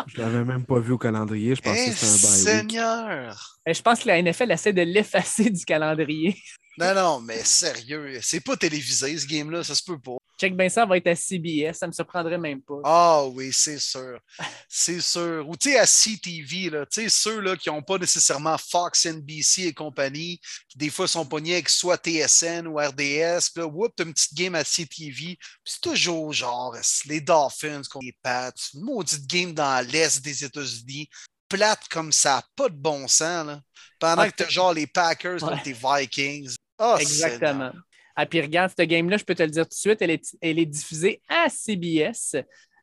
Je 0.06 0.22
l'avais 0.22 0.42
même 0.42 0.64
pas 0.64 0.78
vu 0.78 0.92
au 0.92 0.98
calendrier. 0.98 1.54
Je 1.54 1.60
pensais 1.60 1.88
Eh, 1.88 1.90
que 1.90 1.96
c'était 1.96 2.06
un 2.06 2.30
bye 2.30 2.38
week. 2.38 2.70
Seigneur! 2.70 3.58
Eh, 3.66 3.74
Je 3.74 3.82
pense 3.82 4.00
que 4.00 4.08
la 4.08 4.22
NFL 4.22 4.50
essaie 4.52 4.72
de 4.72 4.80
l'effacer 4.82 5.50
du 5.50 5.64
calendrier. 5.66 6.34
Non, 6.78 6.94
non, 6.94 7.20
mais 7.20 7.42
sérieux, 7.44 8.20
c'est 8.22 8.40
pas 8.40 8.56
télévisé 8.56 9.18
ce 9.18 9.26
game-là, 9.26 9.64
ça 9.64 9.74
se 9.74 9.82
peut 9.82 9.98
pas. 9.98 10.16
Check 10.40 10.54
ben 10.54 10.68
ça 10.70 10.86
va 10.86 10.96
être 10.96 11.08
à 11.08 11.16
CBS, 11.16 11.72
ça 11.76 11.88
me 11.88 11.92
surprendrait 11.92 12.38
même 12.38 12.62
pas. 12.62 12.76
Ah 12.84 13.24
oui, 13.26 13.52
c'est 13.52 13.80
sûr. 13.80 14.20
C'est 14.68 15.00
sûr. 15.00 15.44
Ou 15.48 15.56
tu 15.56 15.72
sais, 15.72 15.78
à 15.80 15.84
CTV, 15.86 16.70
là, 16.70 16.86
tu 16.86 17.02
sais, 17.02 17.08
ceux 17.08 17.40
là, 17.40 17.56
qui 17.56 17.68
n'ont 17.68 17.82
pas 17.82 17.98
nécessairement 17.98 18.56
Fox, 18.56 19.04
NBC 19.06 19.62
et 19.64 19.72
compagnie, 19.74 20.38
qui 20.68 20.78
des 20.78 20.90
fois 20.90 21.08
sont 21.08 21.26
pognés 21.26 21.54
avec 21.54 21.68
soit 21.68 21.96
TSN 21.96 22.68
ou 22.68 22.76
RDS, 22.76 23.50
puis 23.52 23.62
là, 23.62 23.66
whoop, 23.66 23.92
t'as 23.96 24.04
une 24.04 24.14
petite 24.14 24.34
game 24.34 24.54
à 24.54 24.62
CTV. 24.62 25.36
Puis 25.36 25.38
c'est 25.64 25.80
toujours 25.80 26.32
genre 26.32 26.76
les 27.06 27.20
Dolphins 27.20 27.82
contre 27.90 28.06
les 28.06 28.16
Pats, 28.22 28.52
une 28.74 28.82
maudite 28.82 29.26
game 29.26 29.52
dans 29.52 29.84
l'Est 29.90 30.22
des 30.22 30.44
États-Unis, 30.44 31.08
plate 31.48 31.88
comme 31.90 32.12
ça, 32.12 32.44
pas 32.54 32.68
de 32.68 32.76
bon 32.76 33.08
sens, 33.08 33.44
là. 33.44 33.60
Pendant 33.98 34.22
Ah, 34.22 34.30
que 34.30 34.36
t'as 34.36 34.48
genre 34.48 34.72
les 34.72 34.86
Packers 34.86 35.42
Ouais. 35.42 35.48
contre 35.50 35.62
les 35.66 35.72
Vikings. 35.72 36.54
Ah, 36.78 36.96
Exactement. 37.00 37.72
Ah, 38.16 38.26
puis 38.26 38.40
regarde, 38.40 38.72
cette 38.76 38.88
game-là, 38.88 39.16
je 39.16 39.24
peux 39.24 39.34
te 39.34 39.42
le 39.44 39.50
dire 39.50 39.64
tout 39.64 39.68
de 39.70 39.74
suite, 39.74 40.02
elle 40.02 40.10
est, 40.10 40.36
elle 40.40 40.58
est 40.58 40.66
diffusée 40.66 41.22
à 41.28 41.48
CBS. 41.48 42.36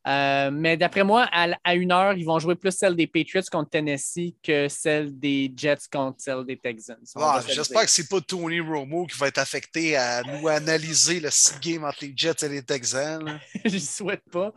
Euh, 0.07 0.51
mais 0.51 0.77
d'après 0.77 1.03
moi, 1.03 1.27
à, 1.31 1.47
à 1.63 1.73
une 1.73 1.91
heure, 1.91 2.13
ils 2.13 2.23
vont 2.25 2.37
jouer 2.37 2.53
plus 2.55 2.71
celle 2.71 2.95
des 2.95 3.07
Patriots 3.07 3.41
contre 3.51 3.71
Tennessee 3.71 4.35
que 4.43 4.69
celle 4.69 5.17
des 5.19 5.51
Jets 5.57 5.87
contre 5.91 6.21
celle 6.21 6.45
des 6.45 6.57
Texans. 6.57 6.95
Ah, 7.15 7.41
J'espère 7.49 7.81
que 7.85 7.89
c'est 7.89 8.07
pas 8.07 8.21
Tony 8.21 8.59
Romo 8.59 9.07
qui 9.07 9.17
va 9.17 9.27
être 9.29 9.39
affecté 9.39 9.97
à 9.97 10.21
nous 10.21 10.47
analyser 10.47 11.19
le 11.19 11.31
six 11.31 11.59
game 11.59 11.83
entre 11.83 11.97
les 12.05 12.13
Jets 12.15 12.45
et 12.45 12.49
les 12.49 12.61
Texans. 12.63 13.39
J'y 13.65 13.81
souhaite 13.81 14.23
pas. 14.31 14.53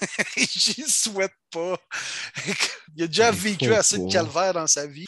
J'y 0.36 0.82
souhaite 0.82 1.36
pas. 1.52 1.76
Il 2.96 3.04
a 3.04 3.06
déjà 3.06 3.30
vécu 3.30 3.72
assez 3.72 3.98
de 3.98 4.10
calvaire 4.10 4.52
dans 4.52 4.66
sa 4.66 4.86
vie. 4.86 5.06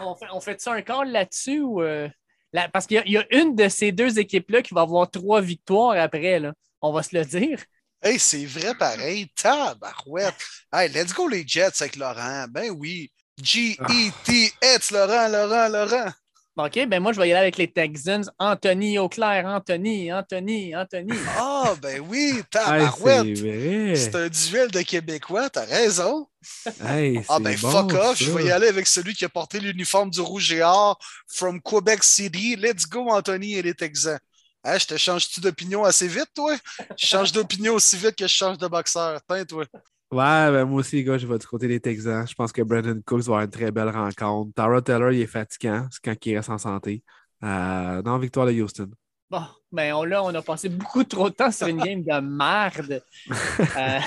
On 0.00 0.16
fait, 0.16 0.26
on 0.32 0.40
fait 0.40 0.60
ça 0.60 0.72
un 0.72 0.80
call 0.82 1.10
là-dessus 1.12 1.60
ou. 1.60 1.82
euh, 1.82 2.08
là- 2.54 2.68
parce 2.72 2.86
qu'il 2.86 2.96
y 2.96 3.00
a- 3.00 3.04
il 3.04 3.12
y, 3.12 3.18
a 3.18 3.26
une 3.36 3.54
de 3.54 3.68
ces 3.68 3.92
deux 3.92 4.18
équipes-là 4.18 4.62
qui 4.62 4.72
va 4.72 4.80
avoir 4.80 5.10
trois 5.10 5.42
victoires 5.42 5.98
après. 5.98 6.40
Là. 6.40 6.54
On 6.80 6.90
va 6.92 7.02
se 7.02 7.14
le 7.14 7.24
dire. 7.26 7.58
Hey, 8.02 8.18
c'est 8.18 8.46
vrai 8.46 8.74
pareil. 8.78 9.28
Tabarouette. 9.36 10.34
Hey, 10.72 10.88
let's 10.90 11.12
go 11.12 11.28
les 11.28 11.44
Jets 11.46 11.80
avec 11.82 11.96
Laurent. 11.96 12.46
Ben 12.50 12.70
oui. 12.70 13.10
G-E-T-S, 13.42 14.90
Laurent, 14.90 15.28
Laurent, 15.28 15.68
Laurent. 15.68 16.10
OK, 16.56 16.86
ben 16.86 17.00
moi, 17.02 17.12
je 17.12 17.20
vais 17.20 17.28
y 17.28 17.32
aller 17.32 17.40
avec 17.40 17.56
les 17.56 17.72
Texans. 17.72 18.30
Anthony 18.38 18.96
Auclair, 18.98 19.44
Anthony, 19.44 20.12
Anthony, 20.12 20.76
Anthony. 20.76 21.12
Ah, 21.36 21.74
ben 21.82 22.00
oui, 22.08 22.42
tabarouette. 22.48 23.36
C'est 23.96 24.14
un 24.14 24.28
duel 24.28 24.70
de 24.70 24.82
Québécois, 24.82 25.50
t'as 25.50 25.64
raison. 25.64 26.28
Hey, 26.82 27.22
Ah 27.28 27.38
ben 27.38 27.56
bon, 27.60 27.70
fuck 27.70 27.92
off, 27.92 28.18
je 28.18 28.30
vais 28.30 28.44
y 28.46 28.50
aller 28.50 28.68
avec 28.68 28.86
celui 28.86 29.14
qui 29.14 29.24
a 29.24 29.28
porté 29.28 29.60
l'uniforme 29.60 30.10
du 30.10 30.20
rouge 30.20 30.52
et 30.52 30.62
or 30.62 30.98
from 31.28 31.60
Quebec 31.60 32.02
City. 32.02 32.56
Let's 32.56 32.86
go 32.88 33.08
Anthony 33.10 33.54
et 33.54 33.62
les 33.62 33.74
Texans. 33.74 34.18
Je 34.64 34.86
te 34.86 34.96
change-tu 34.96 35.40
d'opinion 35.40 35.84
assez 35.84 36.08
vite, 36.08 36.30
toi? 36.34 36.56
Je 36.96 37.06
change 37.06 37.32
d'opinion 37.32 37.74
aussi 37.74 37.96
vite 37.96 38.16
que 38.16 38.26
je 38.26 38.32
change 38.32 38.56
de 38.58 38.66
boxeur. 38.66 39.20
Tiens, 39.28 39.44
toi. 39.44 39.64
Ouais, 40.10 40.50
ben 40.50 40.64
moi 40.64 40.80
aussi, 40.80 40.96
les 40.96 41.04
gars, 41.04 41.18
je 41.18 41.26
vais 41.26 41.38
du 41.38 41.46
côté 41.46 41.66
des 41.68 41.80
Texans. 41.80 42.26
Je 42.26 42.34
pense 42.34 42.52
que 42.52 42.62
Brandon 42.62 43.00
Cooks 43.04 43.22
va 43.22 43.24
avoir 43.26 43.40
une 43.42 43.50
très 43.50 43.70
belle 43.70 43.90
rencontre. 43.90 44.52
Tara 44.54 44.80
Taylor, 44.80 45.12
il 45.12 45.20
est 45.20 45.26
fatigant. 45.26 45.86
C'est 45.90 46.00
quand 46.02 46.26
il 46.26 46.36
reste 46.36 46.50
en 46.50 46.58
santé. 46.58 47.02
Euh, 47.42 48.00
non, 48.02 48.16
victoire 48.18 48.46
de 48.46 48.52
Houston. 48.52 48.90
Bon, 49.28 49.42
ben 49.72 49.92
on, 49.94 50.04
là, 50.04 50.22
on 50.22 50.34
a 50.34 50.40
passé 50.40 50.68
beaucoup 50.68 51.02
trop 51.04 51.28
de 51.28 51.34
temps 51.34 51.50
sur 51.50 51.66
une 51.66 51.78
game 51.78 52.02
de 52.02 52.20
merde. 52.20 53.02
Euh, 53.76 53.98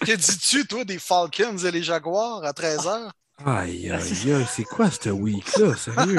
Que 0.00 0.16
dis-tu, 0.16 0.66
toi, 0.66 0.84
des 0.84 0.98
Falcons 0.98 1.58
et 1.58 1.70
les 1.70 1.82
Jaguars 1.82 2.44
à 2.44 2.52
13h? 2.52 3.10
Aïe, 3.44 3.90
aïe, 3.90 4.32
aïe, 4.32 4.46
c'est 4.48 4.64
quoi 4.64 4.90
ce 4.90 5.10
week-là? 5.10 5.74
Sérieux? 5.76 6.18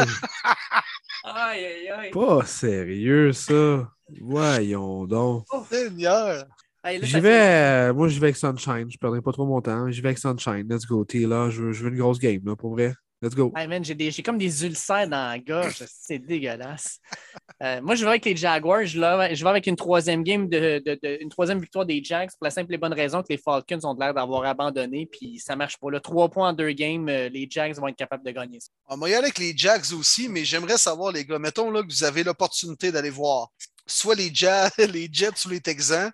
aïe, 1.23 1.65
aïe, 1.65 1.89
aïe. 1.89 2.11
Pas 2.11 2.45
sérieux, 2.45 3.33
ça. 3.33 3.89
Voyons 4.21 5.05
donc. 5.05 5.45
Seigneur! 5.69 6.45
Hey, 6.83 6.99
là, 6.99 7.05
J'y 7.07 7.19
vais, 7.19 7.89
euh, 7.89 7.93
moi, 7.93 8.07
je 8.07 8.19
vais 8.19 8.27
avec 8.27 8.37
Sunshine. 8.37 8.87
Je 8.89 8.97
perdrai 8.97 9.21
pas 9.21 9.31
trop 9.31 9.45
mon 9.45 9.61
temps. 9.61 9.89
J'y 9.91 10.01
vais 10.01 10.09
avec 10.09 10.19
Sunshine. 10.19 10.67
Let's 10.69 10.85
go, 10.85 11.03
T. 11.03 11.25
Là, 11.25 11.49
je 11.49 11.63
veux, 11.63 11.71
je 11.73 11.83
veux 11.83 11.89
une 11.89 11.97
grosse 11.97 12.19
game, 12.19 12.41
là, 12.45 12.55
pour 12.55 12.71
vrai. 12.71 12.93
Let's 13.19 13.33
go. 13.33 13.51
Hey, 13.55 13.67
man, 13.67 13.83
j'ai, 13.83 13.95
des- 13.95 14.11
j'ai 14.11 14.21
comme 14.21 14.37
des 14.37 14.63
ulcères 14.63 15.07
dans 15.07 15.29
la 15.31 15.39
gorge. 15.39 15.83
C'est 15.89 16.19
dégueulasse. 16.19 16.99
Euh, 17.63 17.81
moi, 17.81 17.95
je 17.95 18.03
vais 18.03 18.09
avec 18.11 18.25
les 18.25 18.35
Jaguars. 18.35 18.85
Je 18.85 18.99
vais, 18.99 19.35
je 19.35 19.43
vais 19.43 19.49
avec 19.49 19.65
une 19.65 19.75
troisième 19.75 20.23
game, 20.23 20.47
de, 20.47 20.81
de- 20.85 20.99
de- 21.01 21.17
une 21.21 21.29
troisième 21.29 21.59
victoire 21.59 21.85
des 21.85 22.03
Jags 22.03 22.29
pour 22.29 22.43
la 22.45 22.51
simple 22.51 22.71
et 22.75 22.77
bonne 22.77 22.93
raison 22.93 23.21
que 23.23 23.27
les 23.29 23.37
Falcons 23.39 23.79
ont 23.85 23.95
l'air 23.99 24.13
d'avoir 24.13 24.43
abandonné. 24.45 25.07
Puis 25.11 25.39
ça 25.39 25.55
marche 25.55 25.77
pas. 25.77 25.89
Là, 25.89 25.99
trois 25.99 26.29
points 26.29 26.49
en 26.49 26.53
deux 26.53 26.71
games, 26.73 27.09
euh, 27.09 27.27
les 27.29 27.47
Jags 27.49 27.73
vont 27.75 27.87
être 27.87 27.95
capables 27.97 28.23
de 28.23 28.31
gagner 28.31 28.59
ça. 28.59 28.69
On 28.87 28.97
va 28.97 29.09
y 29.09 29.13
aller 29.15 29.23
avec 29.25 29.39
les 29.39 29.57
Jacks 29.57 29.91
aussi, 29.97 30.29
mais 30.29 30.45
j'aimerais 30.45 30.77
savoir, 30.77 31.11
les 31.11 31.25
gars, 31.25 31.39
mettons 31.39 31.71
là, 31.71 31.81
que 31.81 31.87
vous 31.91 32.03
avez 32.03 32.23
l'opportunité 32.23 32.91
d'aller 32.91 33.09
voir 33.09 33.49
soit 33.87 34.13
les, 34.15 34.29
Ja- 34.31 34.69
les 34.77 35.09
Jets 35.11 35.45
ou 35.45 35.49
les 35.49 35.61
Texans, 35.61 36.11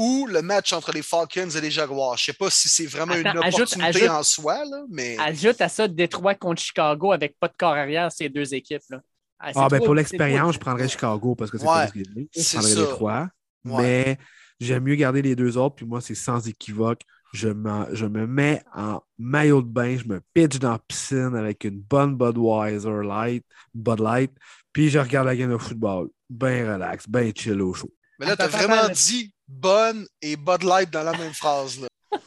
ou 0.00 0.26
le 0.26 0.40
match 0.40 0.72
entre 0.72 0.92
les 0.92 1.02
Falcons 1.02 1.50
et 1.50 1.60
les 1.60 1.70
Jaguars. 1.70 2.16
Je 2.16 2.24
sais 2.24 2.32
pas 2.32 2.48
si 2.48 2.68
c'est 2.70 2.86
vraiment 2.86 3.14
une 3.14 3.26
Attends, 3.26 3.40
opportunité 3.46 4.04
ajoute- 4.04 4.08
en 4.10 4.22
soi, 4.22 4.64
là, 4.64 4.82
mais 4.90 5.16
Ajoute 5.20 5.60
à 5.60 5.68
ça 5.68 5.86
Détroit 5.88 6.34
contre 6.34 6.62
Chicago 6.62 7.12
avec 7.12 7.38
pas 7.38 7.48
de 7.48 7.54
corps 7.58 7.74
arrière, 7.74 8.10
ces 8.10 8.28
deux 8.30 8.54
équipes. 8.54 8.82
Là. 8.88 9.00
c'est 9.46 9.52
Ah, 9.56 9.68
ben 9.68 9.76
trop- 9.76 9.86
pour 9.86 9.94
l'expérience, 9.94 10.54
je 10.54 10.58
prendrais 10.58 10.88
Chicago 10.88 11.34
parce 11.34 11.50
que 11.50 11.58
c'est 11.58 11.66
Ouais, 11.66 11.84
Thanksgiving. 11.86 12.28
Je 12.34 12.56
prendrais 12.56 12.70
ça. 12.96 13.30
Ouais. 13.64 13.82
Mais 13.82 14.18
j'aime 14.58 14.84
mieux 14.84 14.94
garder 14.94 15.20
les 15.22 15.36
deux 15.36 15.56
autres. 15.58 15.76
Puis 15.76 15.84
moi, 15.86 16.00
c'est 16.00 16.14
sans 16.14 16.46
équivoque. 16.48 17.02
Je, 17.32 17.48
me 17.48 18.26
mets 18.26 18.62
en 18.74 19.00
maillot 19.18 19.62
de 19.62 19.68
bain, 19.68 19.96
je 19.96 20.04
me 20.08 20.20
pitch 20.34 20.58
dans 20.58 20.72
la 20.72 20.78
piscine 20.80 21.36
avec 21.36 21.62
une 21.64 21.78
bonne 21.78 22.16
Budweiser 22.16 23.02
Light, 23.04 23.44
Bud 23.72 24.00
Light, 24.00 24.32
puis 24.72 24.88
je 24.88 24.98
regarde 24.98 25.26
la 25.26 25.36
game 25.36 25.52
de 25.52 25.56
football. 25.58 26.08
Ben 26.28 26.72
relax, 26.72 27.08
ben 27.08 27.32
chill 27.36 27.60
au 27.62 27.72
show. 27.74 27.88
Mais 28.20 28.26
là, 28.26 28.36
tu 28.36 28.42
as 28.42 28.44
Attends, 28.44 28.58
vraiment 28.58 28.74
attends, 28.82 28.92
dit 28.92 29.32
bonne 29.48 30.06
et 30.22 30.36
Bud 30.36 30.62
Light 30.62 30.90
dans 30.90 31.02
la 31.02 31.12
même 31.12 31.32
phrase. 31.32 31.80
Là. 31.80 31.88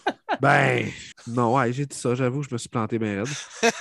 Ben, 0.41 0.87
non, 1.27 1.55
ouais, 1.55 1.71
j'ai 1.71 1.85
dit 1.85 1.95
ça, 1.95 2.15
j'avoue, 2.15 2.43
je 2.43 2.49
me 2.51 2.57
suis 2.57 2.67
planté 2.67 2.97
bien 2.99 3.23
raide. 3.23 3.33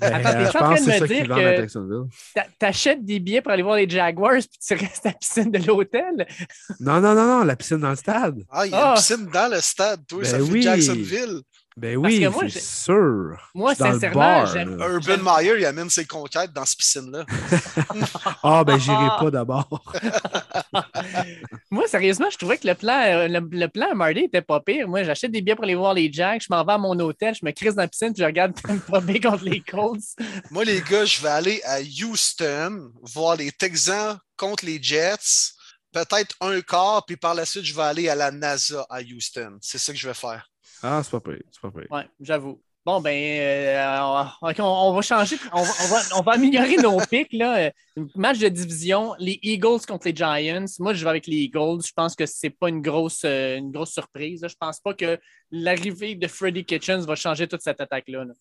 Ben, 0.00 0.14
Attends, 0.14 0.30
t'es 0.32 0.46
en 0.46 0.50
train 0.52 0.74
de 0.74 0.80
me 0.82 1.06
dire 1.06 2.06
que- 2.36 2.40
T'achètes 2.58 3.04
des 3.04 3.18
billets 3.18 3.40
pour 3.40 3.50
aller 3.50 3.62
voir 3.62 3.76
les 3.76 3.88
Jaguars 3.88 4.34
puis 4.38 4.58
tu 4.64 4.74
restes 4.74 5.06
à 5.06 5.08
la 5.08 5.14
piscine 5.14 5.50
de 5.50 5.58
l'hôtel? 5.66 6.26
Non, 6.78 7.00
non, 7.00 7.14
non, 7.14 7.26
non, 7.26 7.44
la 7.44 7.56
piscine 7.56 7.78
dans 7.78 7.90
le 7.90 7.96
stade. 7.96 8.44
Ah, 8.50 8.66
il 8.66 8.70
y 8.70 8.74
a 8.74 8.84
Ah. 8.84 8.88
une 8.90 8.94
piscine 8.96 9.26
dans 9.32 9.50
le 9.50 9.60
stade, 9.60 10.06
toi, 10.06 10.22
Ben 10.22 10.28
ça 10.30 10.36
fait 10.36 10.42
oui. 10.42 10.62
Jacksonville. 10.62 11.40
Ben 11.76 11.96
oui, 11.96 12.26
c'est 12.50 12.60
sûr. 12.60 13.36
Moi, 13.54 13.74
sincèrement, 13.74 14.44
j'aime-. 14.46 14.78
Urban 14.78 15.18
Meyer, 15.22 15.54
il 15.58 15.64
amène 15.64 15.88
ses 15.88 16.04
conquêtes 16.04 16.52
dans 16.52 16.64
cette 16.64 16.78
piscine-là. 16.78 17.24
Ah, 18.42 18.64
ben 18.64 18.78
j'irai 18.78 19.08
pas 19.20 19.30
d'abord. 19.30 19.92
Moi, 21.70 21.86
sérieusement, 21.86 22.28
je 22.30 22.36
trouvais 22.36 22.58
que 22.58 22.66
le 22.66 22.74
plan, 22.74 23.00
euh, 23.04 23.28
le, 23.28 23.40
le 23.50 23.66
plan 23.68 23.92
à 23.92 23.94
Marty 23.94 24.24
était 24.24 24.42
pas 24.42 24.60
pire. 24.60 24.88
Moi, 24.88 25.04
j'achète 25.04 25.30
des 25.30 25.40
billets 25.40 25.54
pour 25.54 25.64
aller 25.64 25.74
voir 25.74 25.94
les 25.94 26.12
Jacks, 26.12 26.42
je 26.42 26.48
m'en 26.50 26.64
vais 26.64 26.72
à 26.72 26.78
mon 26.78 26.98
hôtel, 26.98 27.34
je 27.34 27.44
me 27.44 27.52
crise 27.52 27.74
dans 27.74 27.82
la 27.82 27.88
piscine, 27.88 28.12
puis 28.12 28.22
je 28.22 28.26
regarde 28.26 28.54
Tampa 28.62 29.00
Bay 29.00 29.20
contre 29.20 29.44
les 29.44 29.60
Colts. 29.60 30.02
Moi, 30.50 30.64
les 30.64 30.80
gars, 30.82 31.04
je 31.04 31.20
vais 31.22 31.28
aller 31.28 31.62
à 31.64 31.80
Houston 31.80 32.90
voir 33.02 33.36
les 33.36 33.52
Texans 33.52 34.18
contre 34.36 34.66
les 34.66 34.82
Jets. 34.82 35.52
Peut-être 35.92 36.34
un 36.40 36.60
quart, 36.62 37.04
puis 37.06 37.16
par 37.16 37.34
la 37.34 37.44
suite, 37.44 37.64
je 37.64 37.74
vais 37.74 37.82
aller 37.82 38.08
à 38.08 38.14
la 38.14 38.30
NASA 38.30 38.86
à 38.88 39.00
Houston. 39.00 39.58
C'est 39.60 39.78
ça 39.78 39.92
que 39.92 39.98
je 39.98 40.08
vais 40.08 40.14
faire. 40.14 40.51
Ah, 40.82 41.00
c'est 41.02 41.10
pas 41.10 41.20
pire, 41.20 41.42
c'est 41.50 41.60
pas 41.60 41.70
pire. 41.70 41.86
Ouais, 41.90 42.06
j'avoue. 42.20 42.60
Bon, 42.84 43.00
ben, 43.00 43.10
euh, 43.14 44.00
on, 44.00 44.12
va- 44.14 44.34
ok, 44.42 44.56
on- 44.58 44.64
on 44.64 44.92
va 44.92 45.02
changer, 45.02 45.36
on 45.52 45.62
va, 45.62 45.70
on 45.84 45.86
va- 45.86 46.16
on 46.18 46.22
va 46.22 46.32
améliorer 46.32 46.76
nos 46.78 46.98
pics. 47.10 47.32
Là. 47.32 47.70
Match 48.16 48.40
de 48.40 48.48
division, 48.48 49.14
les 49.20 49.38
Eagles 49.42 49.86
contre 49.86 50.08
les 50.08 50.16
Giants. 50.16 50.64
Moi, 50.80 50.92
je 50.92 51.04
vais 51.04 51.10
avec 51.10 51.28
les 51.28 51.36
Eagles. 51.36 51.80
Je 51.86 51.92
pense 51.94 52.16
que 52.16 52.26
c'est 52.26 52.50
pas 52.50 52.68
une 52.70 52.82
grosse, 52.82 53.22
euh, 53.24 53.56
une 53.58 53.70
grosse 53.70 53.92
surprise. 53.92 54.42
là. 54.42 54.48
Je 54.48 54.56
pense 54.58 54.80
pas 54.80 54.94
que 54.94 55.16
l'arrivée 55.52 56.16
de 56.16 56.26
Freddie 56.26 56.64
Kitchens 56.64 57.04
va 57.06 57.14
changer 57.14 57.46
toute 57.46 57.62
cette 57.62 57.80
attaque-là. 57.80 58.24
là. 58.24 58.34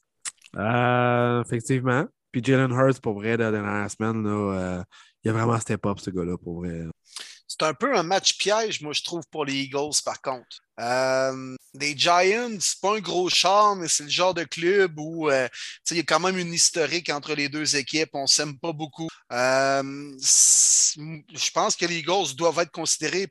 Euh, 0.58 1.44
effectivement. 1.44 2.06
Puis 2.32 2.42
Jalen 2.44 2.72
Hurts, 2.72 3.00
pour 3.02 3.14
vrai, 3.14 3.38
la 3.38 3.52
dernière 3.52 3.92
semaine, 3.92 4.24
là, 4.24 4.54
euh, 4.80 4.84
il 5.24 5.30
a 5.30 5.34
vraiment 5.34 5.60
step 5.60 5.86
up, 5.86 6.00
ce 6.00 6.10
gars-là, 6.10 6.38
pour 6.38 6.62
vrai. 6.62 6.84
C'est 7.48 7.62
un 7.64 7.74
peu 7.74 7.96
un 7.96 8.04
match 8.04 8.38
piège, 8.38 8.82
moi, 8.82 8.94
je 8.94 9.04
trouve, 9.04 9.22
pour 9.30 9.46
les 9.46 9.54
Eagles, 9.54 9.92
par 10.06 10.22
contre. 10.22 10.48
Euh, 10.80 11.56
les 11.74 11.98
Giants, 11.98 12.58
c'est 12.60 12.80
pas 12.82 12.96
un 12.96 13.00
gros 13.00 13.30
char, 13.30 13.76
mais 13.76 13.88
c'est 13.88 14.04
le 14.04 14.10
genre 14.10 14.34
de 14.34 14.44
club 14.44 14.98
où 14.98 15.30
euh, 15.30 15.48
il 15.90 15.98
y 15.98 16.00
a 16.00 16.04
quand 16.04 16.20
même 16.20 16.38
une 16.38 16.54
historique 16.54 17.10
entre 17.10 17.34
les 17.34 17.50
deux 17.50 17.76
équipes. 17.76 18.10
On 18.14 18.28
s'aime 18.28 18.58
pas 18.58 18.74
beaucoup. 18.74 19.08
Euh, 19.32 20.12
je 20.20 21.52
pense 21.52 21.76
que 21.76 21.86
les 21.86 22.00
Eagles 22.00 22.36
doivent 22.36 22.60
être 22.60 22.72
considérés 22.72 23.28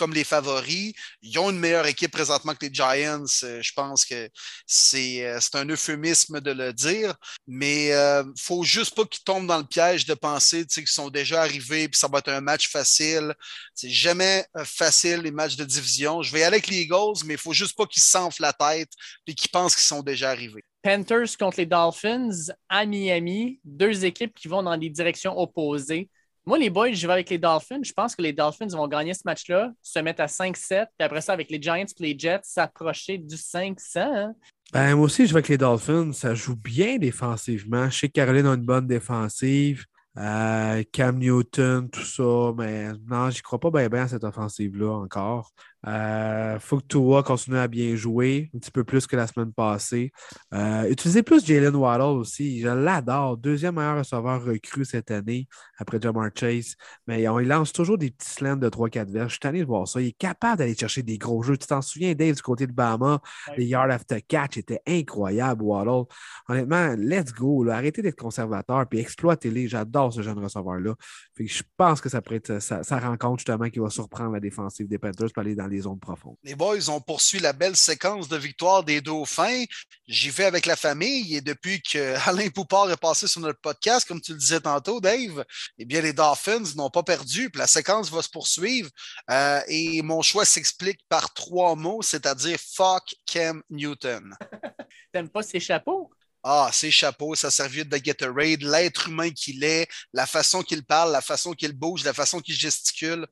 comme 0.00 0.14
les 0.14 0.24
favoris. 0.24 0.94
Ils 1.22 1.38
ont 1.38 1.50
une 1.50 1.58
meilleure 1.58 1.86
équipe 1.86 2.10
présentement 2.10 2.54
que 2.54 2.66
les 2.66 2.72
Giants. 2.72 3.24
Euh, 3.42 3.60
je 3.62 3.72
pense 3.74 4.06
que 4.06 4.30
c'est 4.66 5.26
euh, 5.26 5.38
un 5.54 5.66
euphémisme 5.66 6.40
de 6.40 6.52
le 6.52 6.72
dire, 6.72 7.14
mais 7.46 7.88
il 7.88 7.92
euh, 7.92 8.24
ne 8.24 8.32
faut 8.38 8.64
juste 8.64 8.94
pas 8.94 9.04
qu'ils 9.04 9.24
tombent 9.24 9.46
dans 9.46 9.58
le 9.58 9.66
piège 9.66 10.06
de 10.06 10.14
penser 10.14 10.66
qu'ils 10.66 10.86
sont 10.88 11.10
déjà 11.10 11.42
arrivés 11.42 11.84
et 11.84 11.90
ça 11.92 12.08
va 12.08 12.18
être 12.18 12.30
un 12.30 12.40
match 12.40 12.70
facile. 12.70 13.34
C'est 13.74 13.90
jamais 13.90 14.46
facile 14.64 15.20
les 15.20 15.32
matchs 15.32 15.56
de 15.56 15.64
division. 15.64 16.22
Je 16.22 16.32
vais 16.32 16.44
aller 16.44 16.56
avec 16.56 16.68
les 16.68 16.79
Eagles, 16.82 17.24
mais 17.24 17.34
il 17.34 17.36
ne 17.36 17.40
faut 17.40 17.52
juste 17.52 17.76
pas 17.76 17.86
qu'ils 17.86 18.02
s'enflent 18.02 18.42
la 18.42 18.52
tête 18.52 18.90
et 19.26 19.34
qu'ils 19.34 19.50
pensent 19.50 19.74
qu'ils 19.74 19.84
sont 19.84 20.02
déjà 20.02 20.30
arrivés. 20.30 20.64
Panthers 20.82 21.36
contre 21.38 21.58
les 21.58 21.66
Dolphins 21.66 22.30
à 22.68 22.86
Miami, 22.86 23.60
deux 23.64 24.04
équipes 24.04 24.34
qui 24.34 24.48
vont 24.48 24.62
dans 24.62 24.76
des 24.76 24.88
directions 24.88 25.38
opposées. 25.38 26.08
Moi, 26.46 26.58
les 26.58 26.70
boys, 26.70 26.92
je 26.92 27.06
vais 27.06 27.12
avec 27.12 27.28
les 27.28 27.38
Dolphins. 27.38 27.82
Je 27.82 27.92
pense 27.92 28.16
que 28.16 28.22
les 28.22 28.32
Dolphins 28.32 28.68
vont 28.68 28.88
gagner 28.88 29.12
ce 29.12 29.22
match-là, 29.24 29.72
se 29.82 29.98
mettre 29.98 30.22
à 30.22 30.26
5-7, 30.26 30.86
puis 30.98 31.04
après 31.04 31.20
ça, 31.20 31.34
avec 31.34 31.50
les 31.50 31.60
Giants 31.60 31.76
et 31.76 31.86
les 31.98 32.18
Jets, 32.18 32.40
s'approcher 32.44 33.18
du 33.18 33.36
500. 33.36 34.00
Hein? 34.00 34.34
Ben, 34.72 34.94
moi 34.94 35.06
aussi, 35.06 35.26
je 35.26 35.32
vais 35.32 35.38
avec 35.38 35.48
les 35.48 35.58
Dolphins. 35.58 36.12
Ça 36.12 36.34
joue 36.34 36.56
bien 36.56 36.96
défensivement. 36.96 37.90
Je 37.90 37.98
sais 37.98 38.08
que 38.08 38.12
Caroline 38.12 38.46
a 38.46 38.54
une 38.54 38.64
bonne 38.64 38.86
défensive. 38.86 39.84
Euh, 40.16 40.82
Cam 40.92 41.18
Newton, 41.18 41.88
tout 41.88 42.04
ça, 42.04 42.52
mais 42.56 42.88
non, 43.08 43.30
j'y 43.30 43.42
crois 43.42 43.60
pas 43.60 43.70
bien, 43.70 43.88
bien 43.88 44.02
à 44.02 44.08
cette 44.08 44.24
offensive-là 44.24 44.90
encore. 44.92 45.52
Euh, 45.86 46.58
faut 46.58 46.78
que 46.78 46.86
Tua 46.86 47.22
continue 47.22 47.58
à 47.58 47.68
bien 47.68 47.96
jouer, 47.96 48.50
un 48.54 48.58
petit 48.58 48.70
peu 48.70 48.84
plus 48.84 49.06
que 49.06 49.16
la 49.16 49.26
semaine 49.26 49.52
passée. 49.52 50.12
Euh, 50.52 50.88
utilisez 50.90 51.22
plus 51.22 51.44
Jalen 51.44 51.74
Waddle 51.74 52.18
aussi. 52.18 52.60
Je 52.60 52.68
l'adore. 52.68 53.36
Deuxième 53.36 53.76
meilleur 53.76 53.98
receveur 53.98 54.44
recru 54.44 54.84
cette 54.84 55.10
année 55.10 55.48
après 55.78 56.00
Jamar 56.00 56.30
Chase. 56.34 56.76
Mais 57.06 57.22
il 57.22 57.48
lance 57.48 57.72
toujours 57.72 57.98
des 57.98 58.10
petits 58.10 58.30
slants 58.30 58.56
de 58.56 58.68
3-4 58.68 59.10
verges. 59.10 59.28
Je 59.28 59.32
suis 59.32 59.40
tanné 59.40 59.60
de 59.60 59.66
voir 59.66 59.88
ça. 59.88 60.00
Il 60.00 60.08
est 60.08 60.18
capable 60.18 60.58
d'aller 60.58 60.76
chercher 60.76 61.02
des 61.02 61.18
gros 61.18 61.42
jeux. 61.42 61.56
Tu 61.56 61.66
t'en 61.66 61.82
souviens, 61.82 62.14
Dave, 62.14 62.34
du 62.34 62.42
côté 62.42 62.66
de 62.66 62.72
Bama, 62.72 63.20
les 63.56 63.66
yards 63.66 63.90
after 63.90 64.20
catch 64.20 64.58
étaient 64.58 64.82
incroyables, 64.86 65.62
Waddle. 65.62 66.04
Honnêtement, 66.48 66.94
let's 66.98 67.32
go. 67.32 67.68
Arrêtez 67.68 68.02
d'être 68.02 68.16
conservateur 68.16 68.86
puis 68.88 68.98
exploitez-les. 68.98 69.68
J'adore 69.68 70.12
ce 70.12 70.22
jeune 70.22 70.38
receveur-là. 70.38 70.94
je 71.38 71.62
pense 71.76 72.00
que 72.00 72.08
ça 72.08 72.20
pourrait 72.20 72.36
être 72.36 72.60
sa, 72.60 72.98
rencontre 72.98 73.38
justement 73.38 73.70
qui 73.70 73.78
va 73.78 73.88
surprendre 73.88 74.32
la 74.32 74.40
défensive 74.40 74.86
des 74.86 74.98
Panthers 74.98 75.32
pour 75.32 75.40
aller 75.40 75.54
dans 75.54 75.69
les 75.70 75.80
zones 75.80 75.98
profondes. 75.98 76.36
Les 76.42 76.54
boys 76.54 76.88
ont 76.90 77.00
poursuivi 77.00 77.42
la 77.42 77.52
belle 77.52 77.76
séquence 77.76 78.28
de 78.28 78.36
victoire 78.36 78.84
des 78.84 79.00
Dauphins. 79.00 79.64
J'y 80.06 80.30
vais 80.30 80.44
avec 80.44 80.66
la 80.66 80.76
famille 80.76 81.36
et 81.36 81.40
depuis 81.40 81.80
que 81.82 82.14
Alain 82.28 82.48
Poupard 82.48 82.90
est 82.90 82.96
passé 82.96 83.26
sur 83.26 83.40
notre 83.40 83.60
podcast, 83.60 84.06
comme 84.06 84.20
tu 84.20 84.32
le 84.32 84.38
disais 84.38 84.60
tantôt, 84.60 85.00
Dave, 85.00 85.44
eh 85.78 85.84
bien, 85.84 86.00
les 86.00 86.12
Dolphins 86.12 86.74
n'ont 86.76 86.90
pas 86.90 87.02
perdu. 87.02 87.50
Puis 87.50 87.58
la 87.58 87.66
séquence 87.66 88.10
va 88.10 88.22
se 88.22 88.28
poursuivre. 88.28 88.90
Euh, 89.30 89.60
et 89.68 90.02
mon 90.02 90.22
choix 90.22 90.44
s'explique 90.44 91.00
par 91.08 91.32
trois 91.32 91.76
mots, 91.76 92.02
c'est-à-dire 92.02 92.58
fuck 92.58 93.14
Cam 93.26 93.62
Newton. 93.70 94.34
T'aimes 95.12 95.28
pas 95.28 95.42
ses 95.42 95.60
chapeaux? 95.60 96.10
Ah, 96.42 96.70
ses 96.72 96.90
chapeaux, 96.90 97.34
sa 97.34 97.50
serviette 97.50 97.88
de 97.88 97.98
Gatorade, 97.98 98.62
l'être 98.62 99.08
humain 99.08 99.30
qu'il 99.30 99.62
est, 99.62 99.86
la 100.12 100.26
façon 100.26 100.62
qu'il 100.62 100.84
parle, 100.84 101.12
la 101.12 101.20
façon 101.20 101.52
qu'il 101.52 101.72
bouge, 101.72 102.04
la 102.04 102.14
façon 102.14 102.40
qu'il 102.40 102.54
gesticule. 102.54 103.26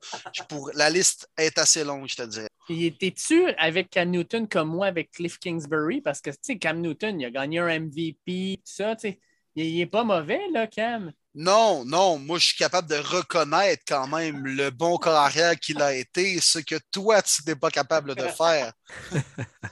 Pour... 0.47 0.69
La 0.75 0.89
liste 0.89 1.27
est 1.37 1.57
assez 1.57 1.83
longue, 1.83 2.07
je 2.07 2.15
te 2.15 2.21
dirais. 2.23 2.49
Étais-tu 2.69 3.49
avec 3.57 3.89
Cam 3.89 4.09
Newton 4.11 4.47
comme 4.47 4.69
moi 4.69 4.87
avec 4.87 5.11
Cliff 5.11 5.39
Kingsbury? 5.39 6.01
Parce 6.01 6.21
que, 6.21 6.29
tu 6.29 6.37
sais, 6.41 6.57
Cam 6.59 6.79
Newton, 6.79 7.19
il 7.19 7.25
a 7.25 7.31
gagné 7.31 7.59
un 7.59 7.79
MVP, 7.79 8.57
tout 8.57 8.73
ça, 8.73 8.95
tu 8.95 9.09
sais. 9.09 9.19
Il 9.55 9.77
n'est 9.77 9.87
pas 9.87 10.03
mauvais, 10.03 10.41
là, 10.53 10.67
Cam. 10.67 11.11
Non, 11.41 11.85
non, 11.85 12.19
moi 12.19 12.37
je 12.37 12.47
suis 12.47 12.57
capable 12.57 12.89
de 12.89 12.97
reconnaître 12.97 13.83
quand 13.87 14.07
même 14.07 14.45
le 14.45 14.71
bon 14.71 14.97
carrière 14.97 15.57
qu'il 15.57 15.81
a 15.81 15.93
été, 15.93 16.37
ce 16.41 16.59
que 16.59 16.75
toi 16.91 17.21
tu 17.21 17.43
n'es 17.47 17.55
pas 17.55 17.71
capable 17.71 18.13
de 18.13 18.23
faire. 18.23 18.73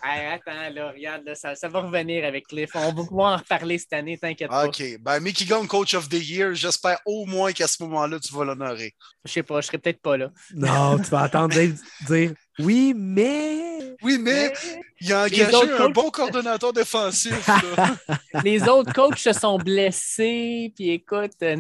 attends, 0.01 0.69
là, 0.73 0.91
regarde, 0.93 1.29
ça, 1.35 1.67
va 1.67 1.81
revenir 1.81 2.23
avec 2.23 2.47
Cliff. 2.47 2.69
On 2.73 2.93
va 2.93 3.03
pouvoir 3.03 3.33
en 3.33 3.37
reparler 3.37 3.77
cette 3.79 3.91
année, 3.91 4.17
t'inquiète 4.17 4.49
pas. 4.49 4.67
OK. 4.67 4.81
Ben, 5.01 5.19
Mickey 5.19 5.43
Gunn, 5.43 5.67
Coach 5.67 5.93
of 5.93 6.07
the 6.07 6.13
Year, 6.13 6.55
j'espère 6.55 6.99
au 7.05 7.25
moins 7.25 7.51
qu'à 7.51 7.67
ce 7.67 7.83
moment-là, 7.83 8.17
tu 8.21 8.33
vas 8.33 8.45
l'honorer. 8.45 8.95
Je 9.25 9.33
sais 9.33 9.43
pas, 9.43 9.59
je 9.59 9.67
serai 9.67 9.77
peut-être 9.77 10.01
pas 10.01 10.15
là. 10.15 10.29
Non, 10.55 10.97
tu 10.97 11.09
vas 11.09 11.23
attendre 11.23 11.53
Dave 11.53 11.75
dire 12.07 12.33
oui, 12.59 12.93
mais. 12.95 13.95
Oui, 14.01 14.17
mais, 14.19 14.53
il 14.99 15.13
a 15.13 15.25
engagé 15.25 15.71
un 15.79 15.89
bon 15.89 16.09
coordonnateur 16.09 16.73
défensif. 16.73 17.47
les 18.43 18.67
autres 18.67 18.93
coachs 18.93 19.19
se 19.19 19.33
sont 19.33 19.57
blessés, 19.57 20.71
puis 20.75 20.91
écoute. 20.91 21.33
Euh, 21.43 21.57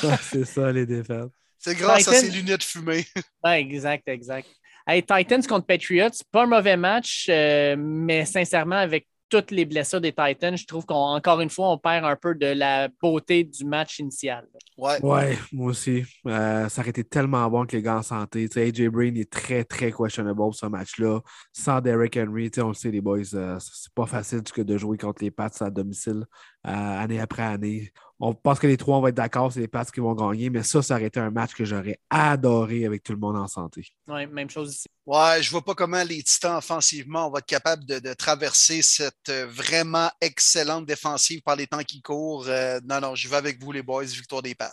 c'est 0.22 0.44
ça, 0.44 0.70
les 0.72 0.86
défaites. 0.86 1.30
C'est 1.58 1.74
grâce 1.74 2.08
à 2.08 2.14
ses 2.14 2.30
lunettes 2.30 2.64
fumées. 2.64 3.04
exact, 3.44 4.08
exact. 4.08 4.48
Hey, 4.86 5.02
Titans 5.02 5.46
contre 5.46 5.66
Patriots, 5.66 6.08
pas 6.32 6.44
un 6.44 6.46
mauvais 6.46 6.76
match, 6.76 7.26
euh, 7.28 7.76
mais 7.78 8.24
sincèrement, 8.24 8.76
avec 8.76 9.06
toutes 9.30 9.50
les 9.50 9.64
blessures 9.64 10.00
des 10.00 10.12
Titans, 10.12 10.56
je 10.56 10.66
trouve 10.66 10.84
qu'encore 10.84 11.40
une 11.40 11.48
fois, 11.48 11.70
on 11.70 11.78
perd 11.78 12.04
un 12.04 12.16
peu 12.16 12.34
de 12.34 12.46
la 12.46 12.88
beauté 13.00 13.44
du 13.44 13.64
match 13.64 14.00
initial. 14.00 14.46
Ouais, 14.76 15.00
ouais 15.02 15.38
moi 15.52 15.70
aussi. 15.70 16.04
Euh, 16.26 16.68
ça 16.68 16.82
aurait 16.82 16.90
été 16.90 17.04
tellement 17.04 17.48
bon 17.48 17.64
que 17.64 17.76
les 17.76 17.82
gars 17.82 17.98
en 17.98 18.02
santé. 18.02 18.48
AJ 18.54 18.88
Brain 18.88 19.14
est 19.14 19.30
très, 19.30 19.64
très 19.64 19.92
questionable 19.92 20.42
ce 20.52 20.66
match-là. 20.66 21.20
Sans 21.52 21.80
Derrick 21.80 22.16
Henry, 22.16 22.50
on 22.58 22.68
le 22.68 22.74
sait, 22.74 22.90
les 22.90 23.00
boys, 23.00 23.34
euh, 23.34 23.58
c'est 23.60 23.94
pas 23.94 24.06
facile 24.06 24.42
de 24.42 24.76
jouer 24.76 24.98
contre 24.98 25.22
les 25.22 25.30
Pats 25.30 25.50
à 25.60 25.70
domicile 25.70 26.24
année 26.62 27.20
après 27.20 27.42
année 27.42 27.90
on 28.20 28.34
pense 28.34 28.58
que 28.58 28.66
les 28.66 28.76
trois, 28.76 28.98
on 28.98 29.00
va 29.00 29.08
être 29.08 29.14
d'accord, 29.14 29.50
c'est 29.50 29.60
les 29.60 29.68
Pats 29.68 29.84
qui 29.86 30.00
vont 30.00 30.14
gagner, 30.14 30.50
mais 30.50 30.62
ça, 30.62 30.82
ça 30.82 30.94
aurait 30.94 31.06
été 31.06 31.18
un 31.18 31.30
match 31.30 31.54
que 31.54 31.64
j'aurais 31.64 31.98
adoré 32.10 32.84
avec 32.84 33.02
tout 33.02 33.12
le 33.12 33.18
monde 33.18 33.36
en 33.36 33.48
santé. 33.48 33.86
Oui, 34.08 34.26
même 34.26 34.50
chose 34.50 34.74
ici. 34.74 34.88
Ouais, 35.06 35.42
je 35.42 35.50
vois 35.50 35.64
pas 35.64 35.74
comment 35.74 36.02
les 36.02 36.22
Titans 36.22 36.58
offensivement 36.58 37.30
vont 37.30 37.38
être 37.38 37.46
capables 37.46 37.84
de, 37.86 38.12
traverser 38.14 38.82
cette 38.82 39.30
euh, 39.30 39.46
vraiment 39.46 40.10
excellente 40.20 40.84
défensive 40.84 41.40
par 41.42 41.56
les 41.56 41.66
temps 41.66 41.82
qui 41.82 42.02
courent. 42.02 42.46
Euh, 42.48 42.78
non, 42.84 43.00
non, 43.00 43.14
je 43.14 43.26
vais 43.28 43.36
avec 43.36 43.62
vous, 43.62 43.72
les 43.72 43.82
boys, 43.82 44.04
victoire 44.04 44.42
des 44.42 44.54
Pats. 44.54 44.70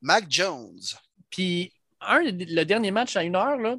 Mac 0.00 0.24
Jones. 0.28 0.80
Puis 1.30 1.72
le 2.10 2.64
dernier 2.64 2.90
match 2.90 3.16
à 3.16 3.22
une 3.22 3.36
heure, 3.36 3.56
là, 3.56 3.76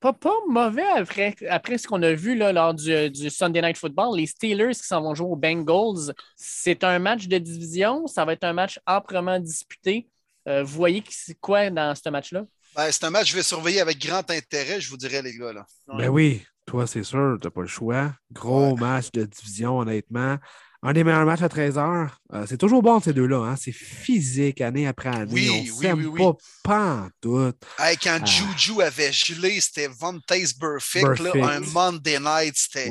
pas, 0.00 0.12
pas 0.12 0.34
mauvais 0.48 0.86
après, 0.96 1.34
après 1.48 1.78
ce 1.78 1.86
qu'on 1.86 2.02
a 2.02 2.12
vu 2.12 2.36
là, 2.36 2.52
lors 2.52 2.74
du, 2.74 3.10
du, 3.10 3.30
Sunday 3.30 3.60
Night 3.60 3.76
Football. 3.76 4.16
Les 4.16 4.26
Steelers 4.26 4.74
qui 4.74 4.86
s'en 4.86 5.02
vont 5.02 5.14
jouer 5.14 5.28
aux 5.28 5.36
Bengals, 5.36 6.14
c'est 6.36 6.84
un 6.84 6.98
match 6.98 7.26
de 7.26 7.38
division. 7.38 8.06
Ça 8.06 8.24
va 8.24 8.32
être 8.32 8.44
un 8.44 8.52
match 8.52 8.80
âprement 8.86 9.38
disputé. 9.38 10.08
Euh, 10.48 10.62
vous 10.62 10.74
voyez 10.74 11.04
quoi 11.40 11.70
dans 11.70 11.94
ce 11.94 12.08
match-là? 12.08 12.44
Ben, 12.74 12.90
c'est 12.90 13.04
un 13.04 13.10
match 13.10 13.24
que 13.24 13.30
je 13.30 13.36
vais 13.36 13.42
surveiller 13.42 13.80
avec 13.80 13.98
grand 13.98 14.30
intérêt, 14.30 14.80
je 14.80 14.88
vous 14.90 14.96
dirais, 14.96 15.22
les 15.22 15.36
gars. 15.36 15.52
Là. 15.52 15.66
Ben 15.88 16.08
oui, 16.08 16.42
toi, 16.66 16.86
c'est 16.86 17.02
sûr, 17.02 17.38
tu 17.40 17.46
n'as 17.46 17.50
pas 17.50 17.62
le 17.62 17.66
choix. 17.66 18.12
Gros 18.32 18.76
match 18.76 19.10
de 19.12 19.24
division, 19.24 19.78
honnêtement 19.78 20.38
un 20.82 20.92
des 20.92 21.02
meilleurs 21.02 21.24
matchs 21.24 21.42
à 21.42 21.48
13 21.48 21.76
h 21.76 22.08
euh, 22.34 22.44
c'est 22.46 22.58
toujours 22.58 22.82
bon, 22.82 23.00
ces 23.00 23.14
deux-là. 23.14 23.38
Hein? 23.38 23.56
C'est 23.58 23.72
physique, 23.72 24.60
année 24.60 24.86
après 24.86 25.08
année. 25.08 25.32
Oui, 25.32 25.48
on 25.50 25.60
oui, 25.60 25.72
s'aime 25.80 26.06
oui, 26.06 26.18
pas, 26.18 26.36
pas 26.62 26.94
en 26.96 27.08
tout. 27.22 27.52
quand 27.78 28.18
ah. 28.20 28.24
Juju 28.26 28.82
avait 28.82 29.12
gelé, 29.12 29.58
c'était 29.62 29.88
Von 29.88 30.20
Taste 30.26 30.60
Perfect, 30.60 31.22
un 31.34 31.60
Monday 31.60 32.20
night. 32.20 32.54
C'était. 32.54 32.90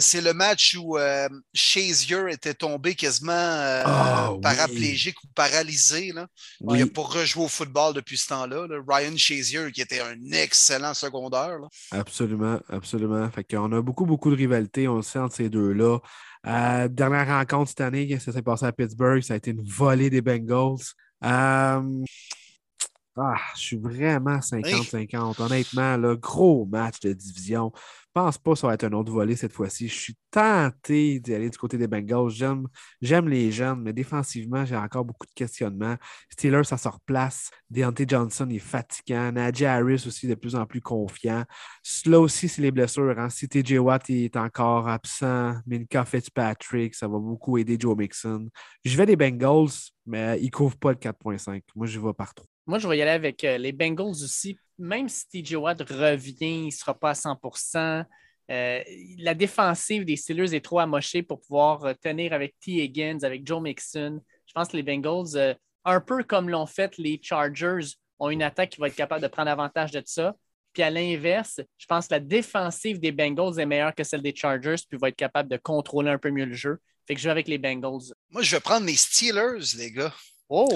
c'est 0.00 0.20
le 0.22 0.32
match 0.32 0.74
où 0.80 0.96
euh, 0.96 1.28
Shazier 1.52 2.30
était 2.30 2.54
tombé 2.54 2.94
quasiment 2.94 3.32
euh, 3.32 3.82
ah, 3.84 4.32
paraplégique 4.40 5.22
ou 5.22 5.26
paralysé. 5.34 6.12
Là. 6.12 6.28
Il 6.62 6.78
n'a 6.78 6.86
pas 6.86 7.02
rejoué 7.02 7.44
au 7.44 7.48
football 7.48 7.92
depuis 7.92 8.16
ce 8.16 8.28
temps-là. 8.28 8.66
Ryan 8.88 9.16
Shazier, 9.18 9.70
qui 9.70 9.82
était 9.82 10.00
un 10.00 10.32
excellent 10.32 10.94
secondaire. 10.94 11.58
Absolument, 11.90 12.58
absolument. 12.70 13.30
Fait 13.30 13.44
qu'on 13.44 13.70
a 13.72 13.82
beaucoup, 13.82 14.06
beaucoup 14.06 14.30
de 14.30 14.36
rivalité, 14.36 14.88
on 14.88 14.96
le 14.96 15.02
sait, 15.02 15.18
entre 15.18 15.36
ces 15.36 15.50
deux-là. 15.50 15.98
Euh, 16.46 16.88
dernière 16.88 17.26
rencontre 17.26 17.68
cette 17.70 17.80
année, 17.80 18.18
ça 18.18 18.32
s'est 18.32 18.42
passé 18.42 18.66
à 18.66 18.72
Pittsburgh. 18.72 19.22
Ça 19.22 19.34
a 19.34 19.36
été 19.36 19.50
une 19.50 19.62
volée 19.62 20.10
des 20.10 20.22
Bengals. 20.22 20.78
Euh, 21.24 22.04
ah, 23.16 23.36
je 23.56 23.60
suis 23.60 23.76
vraiment 23.76 24.38
50-50. 24.38 25.40
Honnêtement, 25.42 25.96
le 25.96 26.16
gros 26.16 26.66
match 26.66 27.00
de 27.00 27.12
division 27.12 27.72
pense 28.18 28.38
pas 28.38 28.52
que 28.52 28.58
ça 28.58 28.66
va 28.66 28.74
être 28.74 28.84
un 28.84 28.92
autre 28.92 29.12
volet 29.12 29.36
cette 29.36 29.52
fois-ci. 29.52 29.86
Je 29.86 29.94
suis 29.94 30.16
tenté 30.30 31.20
d'aller 31.20 31.50
du 31.50 31.56
côté 31.56 31.78
des 31.78 31.86
Bengals. 31.86 32.30
J'aime 33.00 33.28
les 33.28 33.52
jeunes, 33.52 33.80
mais 33.82 33.92
défensivement, 33.92 34.64
j'ai 34.64 34.76
encore 34.76 35.04
beaucoup 35.04 35.26
de 35.26 35.32
questionnements. 35.32 35.96
Steelers, 36.28 36.64
ça 36.64 36.76
se 36.76 36.88
replace. 36.88 37.50
Deontay 37.70 38.06
Johnson 38.08 38.48
est 38.50 38.58
fatigant. 38.58 39.30
Najee 39.30 39.66
Harris 39.66 40.04
aussi 40.06 40.26
de 40.26 40.34
plus 40.34 40.56
en 40.56 40.66
plus 40.66 40.80
confiant. 40.80 41.44
Là 42.06 42.20
aussi, 42.20 42.48
c'est 42.48 42.62
les 42.62 42.72
blessures. 42.72 43.18
Hein. 43.18 43.30
Si 43.30 43.48
TJ 43.48 43.78
Watt 43.78 44.10
est 44.10 44.36
encore 44.36 44.88
absent, 44.88 45.54
Minka 45.66 46.04
Fitzpatrick, 46.04 46.96
ça 46.96 47.06
va 47.06 47.18
beaucoup 47.18 47.56
aider 47.56 47.76
Joe 47.78 47.96
Mixon. 47.96 48.48
Je 48.84 48.96
vais 48.96 49.06
des 49.06 49.16
Bengals, 49.16 49.70
mais 50.06 50.40
ils 50.40 50.46
ne 50.46 50.50
couvrent 50.50 50.78
pas 50.78 50.90
le 50.90 50.98
4.5. 50.98 51.62
Moi, 51.76 51.86
je 51.86 52.00
vais 52.00 52.12
par 52.12 52.34
3. 52.34 52.46
Moi, 52.68 52.78
je 52.78 52.86
vais 52.86 52.98
y 52.98 53.02
aller 53.02 53.10
avec 53.10 53.42
euh, 53.44 53.56
les 53.56 53.72
Bengals 53.72 54.22
aussi. 54.22 54.58
Même 54.76 55.08
si 55.08 55.26
TJ 55.26 55.54
Watt 55.54 55.80
revient, 55.88 56.36
il 56.40 56.66
ne 56.66 56.70
sera 56.70 56.92
pas 56.92 57.10
à 57.10 57.14
100% 57.14 58.04
euh, 58.50 58.82
la 59.18 59.34
défensive 59.34 60.06
des 60.06 60.16
Steelers 60.16 60.54
est 60.54 60.64
trop 60.64 60.78
amochée 60.78 61.22
pour 61.22 61.38
pouvoir 61.40 61.84
euh, 61.84 61.92
tenir 62.00 62.32
avec 62.32 62.54
T. 62.60 62.82
Higgins, 62.82 63.18
avec 63.22 63.46
Joe 63.46 63.60
Mixon. 63.60 64.20
Je 64.46 64.52
pense 64.54 64.68
que 64.68 64.76
les 64.76 64.82
Bengals, 64.82 65.56
un 65.84 66.00
peu 66.00 66.22
comme 66.24 66.48
l'ont 66.48 66.64
fait 66.64 66.96
les 66.96 67.20
Chargers, 67.22 67.94
ont 68.18 68.30
une 68.30 68.42
attaque 68.42 68.70
qui 68.70 68.80
va 68.80 68.88
être 68.88 68.96
capable 68.96 69.22
de 69.22 69.28
prendre 69.28 69.50
avantage 69.50 69.90
de 69.90 70.02
ça. 70.04 70.34
Puis 70.72 70.82
à 70.82 70.90
l'inverse, 70.90 71.60
je 71.76 71.86
pense 71.86 72.08
que 72.08 72.14
la 72.14 72.20
défensive 72.20 72.98
des 73.00 73.12
Bengals 73.12 73.58
est 73.58 73.66
meilleure 73.66 73.94
que 73.94 74.04
celle 74.04 74.22
des 74.22 74.34
Chargers, 74.34 74.76
puis 74.88 74.98
va 74.98 75.08
être 75.08 75.16
capable 75.16 75.50
de 75.50 75.58
contrôler 75.58 76.10
un 76.10 76.18
peu 76.18 76.30
mieux 76.30 76.46
le 76.46 76.54
jeu. 76.54 76.78
Fait 77.06 77.14
que 77.14 77.20
je 77.20 77.24
vais 77.24 77.32
avec 77.32 77.48
les 77.48 77.58
Bengals. 77.58 78.14
Moi, 78.30 78.42
je 78.42 78.56
vais 78.56 78.60
prendre 78.60 78.86
les 78.86 78.96
Steelers, 78.96 79.76
les 79.76 79.90
gars. 79.92 80.14
Oh! 80.48 80.68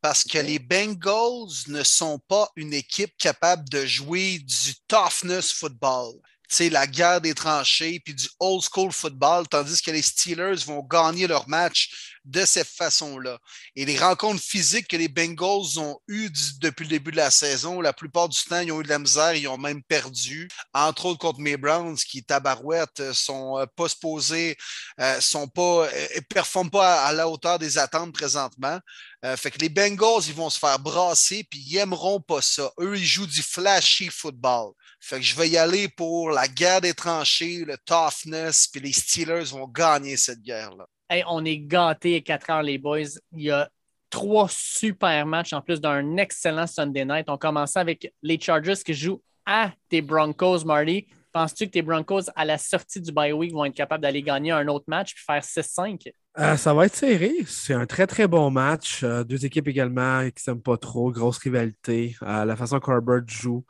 Parce 0.00 0.24
que 0.24 0.38
les 0.38 0.58
Bengals 0.58 1.68
ne 1.68 1.84
sont 1.84 2.18
pas 2.26 2.50
une 2.56 2.74
équipe 2.74 3.16
capable 3.18 3.68
de 3.68 3.86
jouer 3.86 4.38
du 4.40 4.74
toughness 4.88 5.52
football 5.52 6.20
la 6.60 6.86
guerre 6.86 7.20
des 7.20 7.34
tranchées, 7.34 8.00
puis 8.04 8.14
du 8.14 8.28
old 8.38 8.62
school 8.62 8.92
football, 8.92 9.48
tandis 9.48 9.80
que 9.80 9.90
les 9.90 10.02
Steelers 10.02 10.64
vont 10.66 10.82
gagner 10.82 11.26
leur 11.26 11.48
match 11.48 12.18
de 12.24 12.44
cette 12.44 12.68
façon-là. 12.68 13.38
Et 13.74 13.84
les 13.84 13.98
rencontres 13.98 14.42
physiques 14.42 14.86
que 14.88 14.96
les 14.96 15.08
Bengals 15.08 15.78
ont 15.78 15.98
eues 16.08 16.30
depuis 16.60 16.84
le 16.84 16.90
début 16.90 17.10
de 17.10 17.16
la 17.16 17.30
saison, 17.30 17.80
la 17.80 17.92
plupart 17.92 18.28
du 18.28 18.38
temps, 18.44 18.60
ils 18.60 18.70
ont 18.70 18.80
eu 18.80 18.84
de 18.84 18.88
la 18.88 18.98
misère, 18.98 19.34
ils 19.34 19.48
ont 19.48 19.58
même 19.58 19.82
perdu. 19.82 20.48
Entre 20.74 21.06
autres 21.06 21.18
contre 21.18 21.40
mes 21.40 21.56
Browns, 21.56 21.96
qui, 21.96 22.22
tabarouette, 22.22 23.00
euh, 23.00 23.12
sont 23.12 23.58
euh, 23.58 23.66
pas 23.74 23.88
supposés, 23.88 24.56
euh, 25.00 25.20
sont 25.20 25.48
pas, 25.48 25.88
performent 26.28 26.70
pas 26.70 27.04
à, 27.04 27.12
la 27.12 27.28
hauteur 27.28 27.58
des 27.58 27.78
attentes 27.78 28.12
présentement. 28.12 28.78
Fait 29.36 29.50
que 29.50 29.58
les 29.58 29.68
Bengals, 29.68 30.26
ils 30.26 30.34
vont 30.34 30.50
se 30.50 30.58
faire 30.58 30.78
brasser, 30.78 31.44
puis 31.48 31.60
ils 31.60 31.76
aimeront 31.76 32.20
pas 32.20 32.42
ça. 32.42 32.72
Eux, 32.80 32.96
ils 32.96 33.04
jouent 33.04 33.26
du 33.26 33.42
flashy 33.42 34.08
football. 34.08 34.72
Fait 35.00 35.16
que 35.16 35.22
je 35.22 35.36
vais 35.36 35.48
y 35.48 35.56
aller 35.56 35.88
pour 35.88 36.30
la 36.30 36.48
guerre 36.48 36.80
des 36.80 36.94
tranchées, 36.94 37.64
le 37.64 37.76
toughness, 37.78 38.68
puis 38.68 38.80
les 38.80 38.92
Steelers 38.92 39.44
vont 39.52 39.68
gagner 39.68 40.16
cette 40.16 40.42
guerre-là. 40.42 40.86
on 41.26 41.44
est 41.44 41.58
gâtés 41.58 42.16
à 42.16 42.20
4 42.20 42.50
heures, 42.50 42.62
les 42.62 42.78
boys. 42.78 43.18
Il 43.32 43.42
y 43.42 43.50
a 43.50 43.68
trois 44.10 44.48
super 44.50 45.24
matchs 45.26 45.52
en 45.52 45.60
plus 45.60 45.80
d'un 45.80 46.16
excellent 46.18 46.66
Sunday 46.66 47.04
night. 47.04 47.28
On 47.28 47.38
commence 47.38 47.76
avec 47.76 48.12
les 48.22 48.38
Chargers 48.38 48.82
qui 48.84 48.94
jouent 48.94 49.22
à 49.46 49.72
tes 49.88 50.02
Broncos, 50.02 50.64
Marty. 50.64 51.06
Penses-tu 51.32 51.66
que 51.66 51.70
tes 51.70 51.82
Broncos, 51.82 52.24
à 52.36 52.44
la 52.44 52.58
sortie 52.58 53.00
du 53.00 53.10
bye 53.10 53.32
week, 53.32 53.52
vont 53.52 53.64
être 53.64 53.74
capables 53.74 54.02
d'aller 54.02 54.22
gagner 54.22 54.50
un 54.50 54.68
autre 54.68 54.84
match 54.88 55.14
puis 55.14 55.24
faire 55.24 55.42
6-5? 55.42 56.12
Euh, 56.38 56.56
ça 56.56 56.74
va 56.74 56.86
être 56.86 56.94
serré. 56.94 57.32
C'est 57.46 57.74
un 57.74 57.86
très, 57.86 58.06
très 58.06 58.26
bon 58.26 58.50
match. 58.50 59.02
Euh, 59.02 59.24
deux 59.24 59.44
équipes 59.46 59.68
également 59.68 60.20
qui 60.20 60.34
ne 60.36 60.40
s'aiment 60.40 60.62
pas 60.62 60.76
trop. 60.76 61.10
Grosse 61.10 61.38
rivalité. 61.38 62.16
Euh, 62.22 62.44
la 62.44 62.56
façon 62.56 62.80
qu'Herbert 62.80 63.26
joue, 63.26 63.64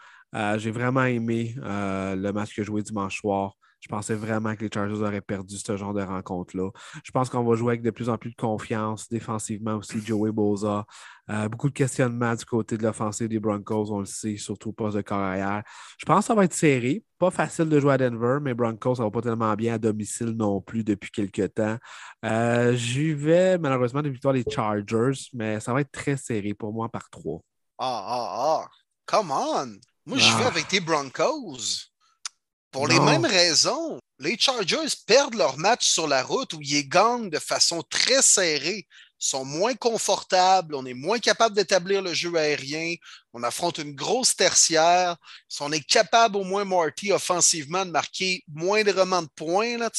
j'ai 0.57 0.71
vraiment 0.71 1.05
aimé 1.05 1.55
le 1.57 2.31
match 2.33 2.55
que 2.55 2.63
joué 2.63 2.83
dimanche 2.83 3.21
soir. 3.21 3.55
Je 3.83 3.89
pensais 3.89 4.15
vraiment 4.15 4.55
que 4.55 4.63
les 4.63 4.71
Chargers 4.73 5.03
auraient 5.03 5.21
perdu 5.21 5.59
ce 5.59 5.77
genre 5.77 5.93
de 5.93 6.03
rencontre-là. 6.03 6.71
Je 7.03 7.11
pense 7.11 7.29
qu'on 7.29 7.43
va 7.43 7.57
jouer 7.57 7.73
avec 7.73 7.83
de 7.83 7.91
plus 7.91 8.09
en 8.09 8.17
plus 8.17 8.31
de 8.31 8.37
confiance 8.37 9.09
défensivement 9.09 9.75
aussi. 9.75 10.01
Joey 10.01 10.31
Boza. 10.31 10.87
Euh, 11.31 11.49
beaucoup 11.49 11.69
de 11.69 11.75
questionnements 11.75 12.35
du 12.37 12.45
côté 12.45 12.79
de 12.79 12.85
l'offensive 12.85 13.29
des 13.29 13.41
Broncos, 13.41 13.91
on 13.91 13.99
le 13.99 14.07
sait, 14.07 14.37
surtout 14.37 14.69
au 14.69 14.73
poste 14.73 14.97
de 14.97 15.03
carrière. 15.03 15.65
Je 15.99 16.05
pense 16.05 16.21
que 16.21 16.25
ça 16.27 16.35
va 16.35 16.45
être 16.45 16.55
serré. 16.55 17.03
Pas 17.19 17.33
facile 17.33 17.69
de 17.69 17.81
jouer 17.81 17.95
à 17.95 17.99
Denver, 17.99 18.39
mais 18.41 18.55
Broncos, 18.55 18.97
ça 18.97 19.03
va 19.03 19.11
pas 19.11 19.23
tellement 19.23 19.55
bien 19.55 19.75
à 19.75 19.79
domicile 19.79 20.31
non 20.31 20.61
plus 20.61 20.85
depuis 20.85 21.11
quelques 21.11 21.55
temps. 21.55 21.77
J'y 22.75 23.15
vais 23.15 23.59
malheureusement 23.59 24.03
de 24.03 24.11
victoire 24.11 24.35
des 24.35 24.45
Chargers, 24.49 25.29
mais 25.33 25.59
ça 25.59 25.73
va 25.73 25.81
être 25.81 25.93
très 25.93 26.17
serré 26.17 26.55
pour 26.55 26.73
moi 26.73 26.89
par 26.89 27.11
trois. 27.11 27.41
Ah, 27.79 28.05
ah, 28.07 28.63
ah. 28.63 28.69
Come 29.07 29.31
on! 29.33 29.79
Moi, 30.07 30.19
je 30.19 30.37
vais 30.37 30.45
ah. 30.45 30.49
avec 30.49 30.69
tes 30.69 30.81
Broncos. 30.81 31.91
Pour 32.73 32.89
les 32.89 32.99
mêmes 33.01 33.27
raisons. 33.27 33.99
Les 34.19 34.39
Chargers 34.39 34.97
perdent 35.07 35.35
leur 35.35 35.59
match 35.59 35.86
sur 35.86 36.09
la 36.09 36.23
route 36.23 36.55
où 36.55 36.59
ils 36.62 36.89
gagnent 36.89 37.28
de 37.28 37.39
façon 37.39 37.82
très 37.82 38.23
serrée. 38.23 38.86
Ils 39.20 39.28
sont 39.28 39.44
moins 39.44 39.74
confortables, 39.74 40.74
on 40.74 40.86
est 40.86 40.94
moins 40.94 41.19
capable 41.19 41.55
d'établir 41.55 42.03
le 42.03 42.15
jeu 42.15 42.35
aérien, 42.35 42.94
on 43.32 43.43
affronte 43.43 43.78
une 43.78 43.94
grosse 43.94 44.35
tertiaire. 44.35 45.16
Si 45.49 45.62
on 45.62 45.70
est 45.70 45.86
capable 45.86 46.36
au 46.36 46.44
moins, 46.44 46.65
Marty, 46.65 47.12
offensivement, 47.12 47.85
de 47.85 47.90
marquer 47.90 48.43
moindrement 48.49 49.23
de 49.23 49.28
points, 49.36 49.77
là, 49.77 49.90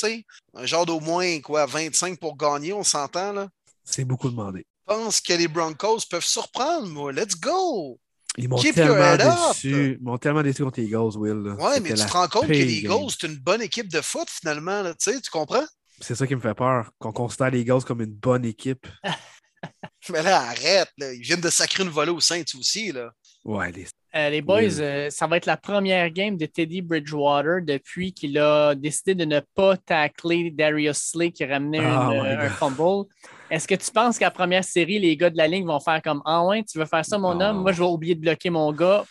un 0.55 0.65
genre 0.65 0.85
d'au 0.85 0.99
moins 0.99 1.39
quoi, 1.41 1.65
25 1.65 2.19
pour 2.19 2.35
gagner, 2.35 2.73
on 2.73 2.83
s'entend 2.83 3.33
là? 3.33 3.49
C'est 3.85 4.03
beaucoup 4.03 4.29
demandé. 4.29 4.65
Je 4.87 4.93
pense 4.93 5.21
que 5.21 5.33
les 5.33 5.47
Broncos 5.47 5.99
peuvent 6.09 6.25
surprendre, 6.25 6.87
moi. 6.87 7.13
Let's 7.13 7.35
go! 7.35 7.99
Ils 8.37 8.49
m'ont 8.49 8.57
tellement 8.57 9.15
déçu. 9.15 9.97
Ils 9.99 10.03
m'ont 10.03 10.17
tellement 10.17 10.43
déçu 10.43 10.63
contre 10.63 10.79
les 10.79 10.87
Eagles, 10.87 11.17
Will. 11.17 11.55
Oui, 11.59 11.71
mais 11.81 11.93
tu 11.93 12.05
te 12.05 12.11
rends 12.11 12.27
compte 12.27 12.47
que 12.47 12.51
les 12.51 12.79
Eagles, 12.79 13.11
c'est 13.19 13.27
une 13.27 13.37
bonne 13.37 13.61
équipe 13.61 13.91
de 13.91 14.01
foot, 14.01 14.27
finalement. 14.29 14.81
Là, 14.81 14.93
tu 14.95 15.19
comprends? 15.31 15.65
C'est 15.99 16.15
ça 16.15 16.25
qui 16.25 16.35
me 16.35 16.41
fait 16.41 16.55
peur, 16.55 16.91
qu'on 16.99 17.11
considère 17.11 17.51
les 17.51 17.61
Eagles 17.61 17.83
comme 17.83 18.01
une 18.01 18.13
bonne 18.13 18.45
équipe. 18.45 18.87
mais 20.09 20.23
là, 20.23 20.41
arrête. 20.41 20.89
Là. 20.97 21.13
Ils 21.13 21.21
viennent 21.21 21.41
de 21.41 21.49
sacrer 21.49 21.83
une 21.83 21.89
volée 21.89 22.11
au 22.11 22.19
Saints 22.19 22.43
aussi. 22.57 22.91
Là. 22.91 23.11
Ouais, 23.45 23.71
les... 23.71 23.85
Euh, 24.15 24.29
les 24.29 24.41
boys, 24.43 24.79
euh, 24.79 25.09
ça 25.09 25.25
va 25.25 25.37
être 25.37 25.47
la 25.47 25.57
première 25.57 26.09
game 26.11 26.37
de 26.37 26.45
Teddy 26.45 26.83
Bridgewater 26.83 27.61
depuis 27.63 28.13
qu'il 28.13 28.37
a 28.37 28.75
décidé 28.75 29.15
de 29.15 29.25
ne 29.25 29.39
pas 29.55 29.75
tacler 29.75 30.51
Darius 30.51 30.97
Slay 30.97 31.31
qui 31.31 31.43
ramenait 31.43 31.79
oh 31.79 32.21
un 32.21 32.49
fumble. 32.49 33.07
Est-ce 33.49 33.67
que 33.67 33.75
tu 33.75 33.91
penses 33.91 34.17
qu'à 34.17 34.31
première 34.31 34.63
série, 34.63 34.99
les 34.99 35.15
gars 35.15 35.29
de 35.29 35.37
la 35.37 35.47
ligne 35.47 35.65
vont 35.65 35.79
faire 35.79 36.01
comme 36.01 36.21
Ah 36.25 36.43
ouais, 36.45 36.63
tu 36.63 36.77
veux 36.77 36.85
faire 36.85 37.05
ça, 37.05 37.17
mon 37.17 37.39
homme? 37.39 37.61
Moi, 37.61 37.71
je 37.71 37.83
vais 37.83 37.89
oublier 37.89 38.15
de 38.15 38.21
bloquer 38.21 38.49
mon 38.49 38.71
gars. 38.71 39.03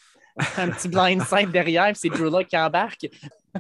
Un 0.56 0.70
petit 0.70 0.88
blindside 0.88 1.50
derrière, 1.52 1.92
c'est 1.94 2.09
Drew 2.09 2.30
Lock 2.30 2.46
qui 2.46 2.56
embarque. 2.56 3.06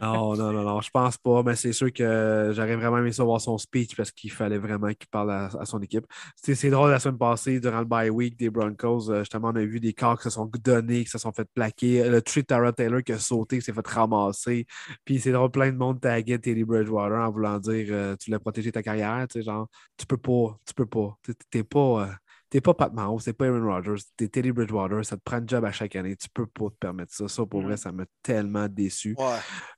Non, 0.00 0.34
non, 0.36 0.52
non, 0.52 0.62
non, 0.62 0.80
je 0.80 0.90
pense 0.90 1.18
pas, 1.18 1.42
mais 1.42 1.54
c'est 1.54 1.72
sûr 1.72 1.92
que 1.92 2.50
j'aurais 2.54 2.76
vraiment 2.76 2.98
aimé 2.98 3.12
savoir 3.12 3.40
son 3.40 3.58
speech 3.58 3.94
parce 3.94 4.10
qu'il 4.10 4.32
fallait 4.32 4.58
vraiment 4.58 4.88
qu'il 4.88 5.08
parle 5.10 5.30
à, 5.30 5.50
son 5.66 5.80
équipe. 5.80 6.06
C'est 6.36 6.70
drôle, 6.70 6.90
la 6.90 6.98
semaine 6.98 7.18
passée, 7.18 7.60
durant 7.60 7.80
le 7.80 7.84
bye 7.84 8.08
week 8.08 8.38
des 8.38 8.48
Broncos, 8.48 9.10
euh, 9.10 9.20
justement, 9.20 9.48
on 9.48 9.56
a 9.56 9.64
vu 9.64 9.80
des 9.80 9.92
corps 9.92 10.16
qui 10.16 10.24
se 10.24 10.30
sont 10.30 10.50
donnés, 10.64 11.04
qui 11.04 11.10
se 11.10 11.18
sont 11.18 11.32
fait 11.32 11.48
plaquer. 11.54 12.08
Le 12.08 12.22
tree 12.22 12.44
Tara 12.44 12.72
Taylor 12.72 13.02
qui 13.02 13.12
a 13.12 13.18
sauté, 13.18 13.58
qui 13.58 13.64
s'est 13.64 13.72
fait 13.72 13.86
ramasser. 13.86 14.66
Puis 15.04 15.20
c'est 15.20 15.32
drôle, 15.32 15.50
plein 15.50 15.70
de 15.70 15.76
monde 15.76 16.00
taguait 16.00 16.38
Teddy 16.38 16.64
Bridgewater 16.64 17.18
en 17.18 17.30
voulant 17.30 17.58
dire 17.58 17.86
euh, 17.90 18.16
tu 18.16 18.30
voulais 18.30 18.40
protéger 18.40 18.72
ta 18.72 18.82
carrière, 18.82 19.26
tu 19.28 19.40
sais, 19.40 19.42
genre, 19.42 19.68
tu 19.98 20.06
peux 20.06 20.16
pas, 20.16 20.58
tu 20.66 20.74
peux 20.74 20.86
pas. 20.86 21.18
T'es 21.50 21.64
pas. 21.64 22.08
Euh, 22.08 22.12
t'es 22.52 22.60
pas 22.60 22.74
Pat 22.74 22.92
Mahomes, 22.92 23.18
c'est 23.18 23.32
pas 23.32 23.46
Aaron 23.46 23.66
Rodgers, 23.66 24.02
t'es 24.14 24.28
Teddy 24.28 24.52
Bridgewater, 24.52 25.02
ça 25.06 25.16
te 25.16 25.22
prend 25.24 25.38
un 25.38 25.46
job 25.46 25.64
à 25.64 25.72
chaque 25.72 25.96
année, 25.96 26.14
tu 26.14 26.28
peux 26.28 26.46
pas 26.46 26.66
te 26.66 26.76
permettre 26.78 27.14
ça. 27.14 27.26
Ça, 27.26 27.46
pour 27.46 27.62
vrai, 27.62 27.78
ça 27.78 27.92
m'a 27.92 28.04
tellement 28.22 28.68
déçu. 28.68 29.16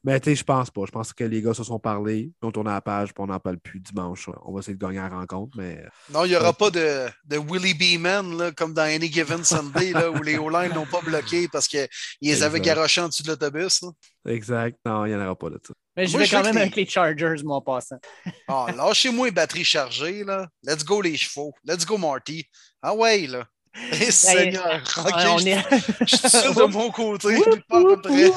Mais 0.03 0.19
tu 0.19 0.31
sais, 0.31 0.35
je 0.35 0.43
pense 0.43 0.73
pas. 0.73 0.83
Je 0.85 0.91
pense 0.91 1.13
que 1.13 1.23
les 1.23 1.41
gars 1.41 1.55
se 1.55 1.63
sont 1.63 1.79
parlé, 1.79 2.33
ils 2.43 2.47
ont 2.47 2.51
tourné 2.51 2.71
la 2.71 2.81
page, 2.81 3.15
puis 3.15 3.23
on 3.23 3.29
n'en 3.29 3.39
parle 3.39 3.59
plus 3.59 3.79
dimanche. 3.79 4.29
On 4.45 4.53
va 4.53 4.59
essayer 4.59 4.75
de 4.77 4.85
gagner 4.85 4.99
la 4.99 5.09
rencontre, 5.09 5.57
mais. 5.57 5.85
Non, 6.13 6.25
il 6.25 6.31
n'y 6.31 6.37
aura 6.37 6.53
pas 6.53 6.73
de, 6.73 7.07
de 7.27 7.37
Willie 7.37 7.75
Beeman, 7.75 8.53
comme 8.57 8.75
dans 8.75 8.83
Any 8.83 9.07
Given 9.07 9.45
Sunday, 9.45 9.93
là, 9.93 10.11
où 10.11 10.21
les 10.21 10.37
O-line 10.37 10.75
n'ont 10.75 10.87
pas 10.87 11.01
bloqué 11.01 11.47
parce 11.47 11.69
qu'ils 11.69 11.89
les 12.23 12.43
avaient 12.43 12.61
garochés 12.61 13.03
en 13.03 13.09
dessous 13.09 13.23
de 13.23 13.29
l'autobus. 13.29 13.85
Exact. 14.27 14.79
Non, 14.87 15.05
il 15.05 15.11
n'y 15.11 15.15
en 15.17 15.25
aura 15.25 15.37
pas 15.37 15.51
de 15.51 15.61
ça. 15.67 15.75
Mais 15.97 16.07
je 16.07 16.17
vais 16.17 16.27
quand 16.27 16.43
même 16.43 16.57
avec 16.57 16.75
les 16.77 16.87
Chargers, 16.87 17.43
moi, 17.45 17.57
en 17.57 17.61
passant. 17.61 17.99
ah, 18.49 18.67
lâchez-moi 18.75 19.27
les 19.27 19.33
batteries 19.33 19.65
chargées, 19.65 20.25
là. 20.25 20.49
Let's 20.63 20.85
go, 20.85 21.01
les 21.01 21.17
chevaux. 21.17 21.53
Let's 21.65 21.85
go, 21.85 21.99
Marty. 21.99 22.45
Ah 22.83 22.95
ouais, 22.95 23.27
là. 23.27 23.47
Eh, 23.93 23.99
ben, 23.99 24.11
Seigneur, 24.13 24.83
on 24.99 25.39
je, 25.39 25.49
est... 25.49 26.07
je 26.07 26.17
suis 26.17 26.31
sûr 26.31 26.55
de 26.69 26.73
mon 26.73 26.93
côté, 26.93 27.37
je 27.37 27.59
pas 27.69 27.81
à 27.81 27.83
peu 27.83 28.01
près. 28.01 28.31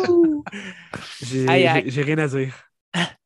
J'ai 1.22 2.02
rien 2.02 2.18
à 2.18 2.28
dire. 2.28 2.56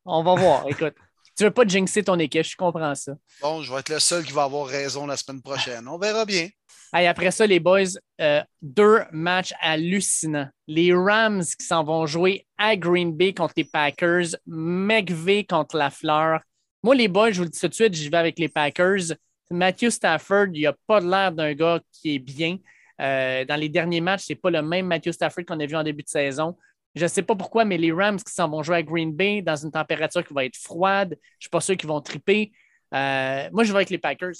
On 0.04 0.22
va 0.22 0.34
voir, 0.34 0.68
écoute. 0.68 0.92
Tu 1.38 1.44
veux 1.44 1.50
pas 1.50 1.66
jinxer 1.66 2.02
ton 2.04 2.18
équipe, 2.18 2.44
je 2.44 2.54
comprends 2.54 2.94
ça. 2.94 3.12
Bon, 3.40 3.62
je 3.62 3.72
vais 3.72 3.80
être 3.80 3.88
le 3.88 3.98
seul 3.98 4.24
qui 4.24 4.32
va 4.32 4.42
avoir 4.42 4.66
raison 4.66 5.06
la 5.06 5.16
semaine 5.16 5.40
prochaine. 5.40 5.88
On 5.88 5.96
verra 5.96 6.26
bien 6.26 6.50
après 6.92 7.30
ça, 7.30 7.46
les 7.46 7.60
boys, 7.60 7.98
euh, 8.20 8.42
deux 8.60 9.00
matchs 9.12 9.54
hallucinants. 9.60 10.48
Les 10.66 10.92
Rams 10.92 11.42
qui 11.42 11.64
s'en 11.64 11.84
vont 11.84 12.06
jouer 12.06 12.46
à 12.58 12.76
Green 12.76 13.16
Bay 13.16 13.32
contre 13.32 13.54
les 13.56 13.64
Packers, 13.64 14.36
McVay 14.46 15.44
contre 15.44 15.76
la 15.76 15.90
Fleur. 15.90 16.40
Moi, 16.82 16.94
les 16.94 17.08
boys, 17.08 17.30
je 17.30 17.38
vous 17.38 17.44
le 17.44 17.50
dis 17.50 17.58
tout 17.58 17.68
de 17.68 17.74
suite, 17.74 17.94
j'y 17.94 18.08
vais 18.08 18.18
avec 18.18 18.38
les 18.38 18.48
Packers. 18.48 19.14
Matthew 19.50 19.90
Stafford, 19.90 20.48
il 20.52 20.62
n'a 20.62 20.74
pas 20.86 21.00
l'air 21.00 21.32
d'un 21.32 21.54
gars 21.54 21.80
qui 21.92 22.16
est 22.16 22.18
bien. 22.18 22.58
Euh, 23.00 23.44
dans 23.44 23.56
les 23.56 23.68
derniers 23.68 24.00
matchs, 24.00 24.24
ce 24.24 24.32
n'est 24.32 24.38
pas 24.38 24.50
le 24.50 24.62
même 24.62 24.86
Matthew 24.86 25.12
Stafford 25.12 25.44
qu'on 25.46 25.60
a 25.60 25.66
vu 25.66 25.76
en 25.76 25.82
début 25.82 26.02
de 26.02 26.08
saison. 26.08 26.56
Je 26.94 27.04
ne 27.04 27.08
sais 27.08 27.22
pas 27.22 27.34
pourquoi, 27.34 27.64
mais 27.64 27.78
les 27.78 27.90
Rams 27.90 28.18
qui 28.18 28.32
s'en 28.32 28.48
vont 28.48 28.62
jouer 28.62 28.76
à 28.76 28.82
Green 28.82 29.12
Bay 29.12 29.40
dans 29.40 29.56
une 29.56 29.70
température 29.70 30.26
qui 30.26 30.34
va 30.34 30.44
être 30.44 30.56
froide, 30.56 31.10
je 31.10 31.14
ne 31.14 31.40
suis 31.40 31.50
pas 31.50 31.60
sûr 31.60 31.76
qu'ils 31.76 31.88
vont 31.88 32.00
triper. 32.02 32.52
Euh, 32.94 33.48
moi, 33.52 33.64
je 33.64 33.72
vais 33.72 33.78
avec 33.78 33.90
les 33.90 33.98
Packers. 33.98 34.34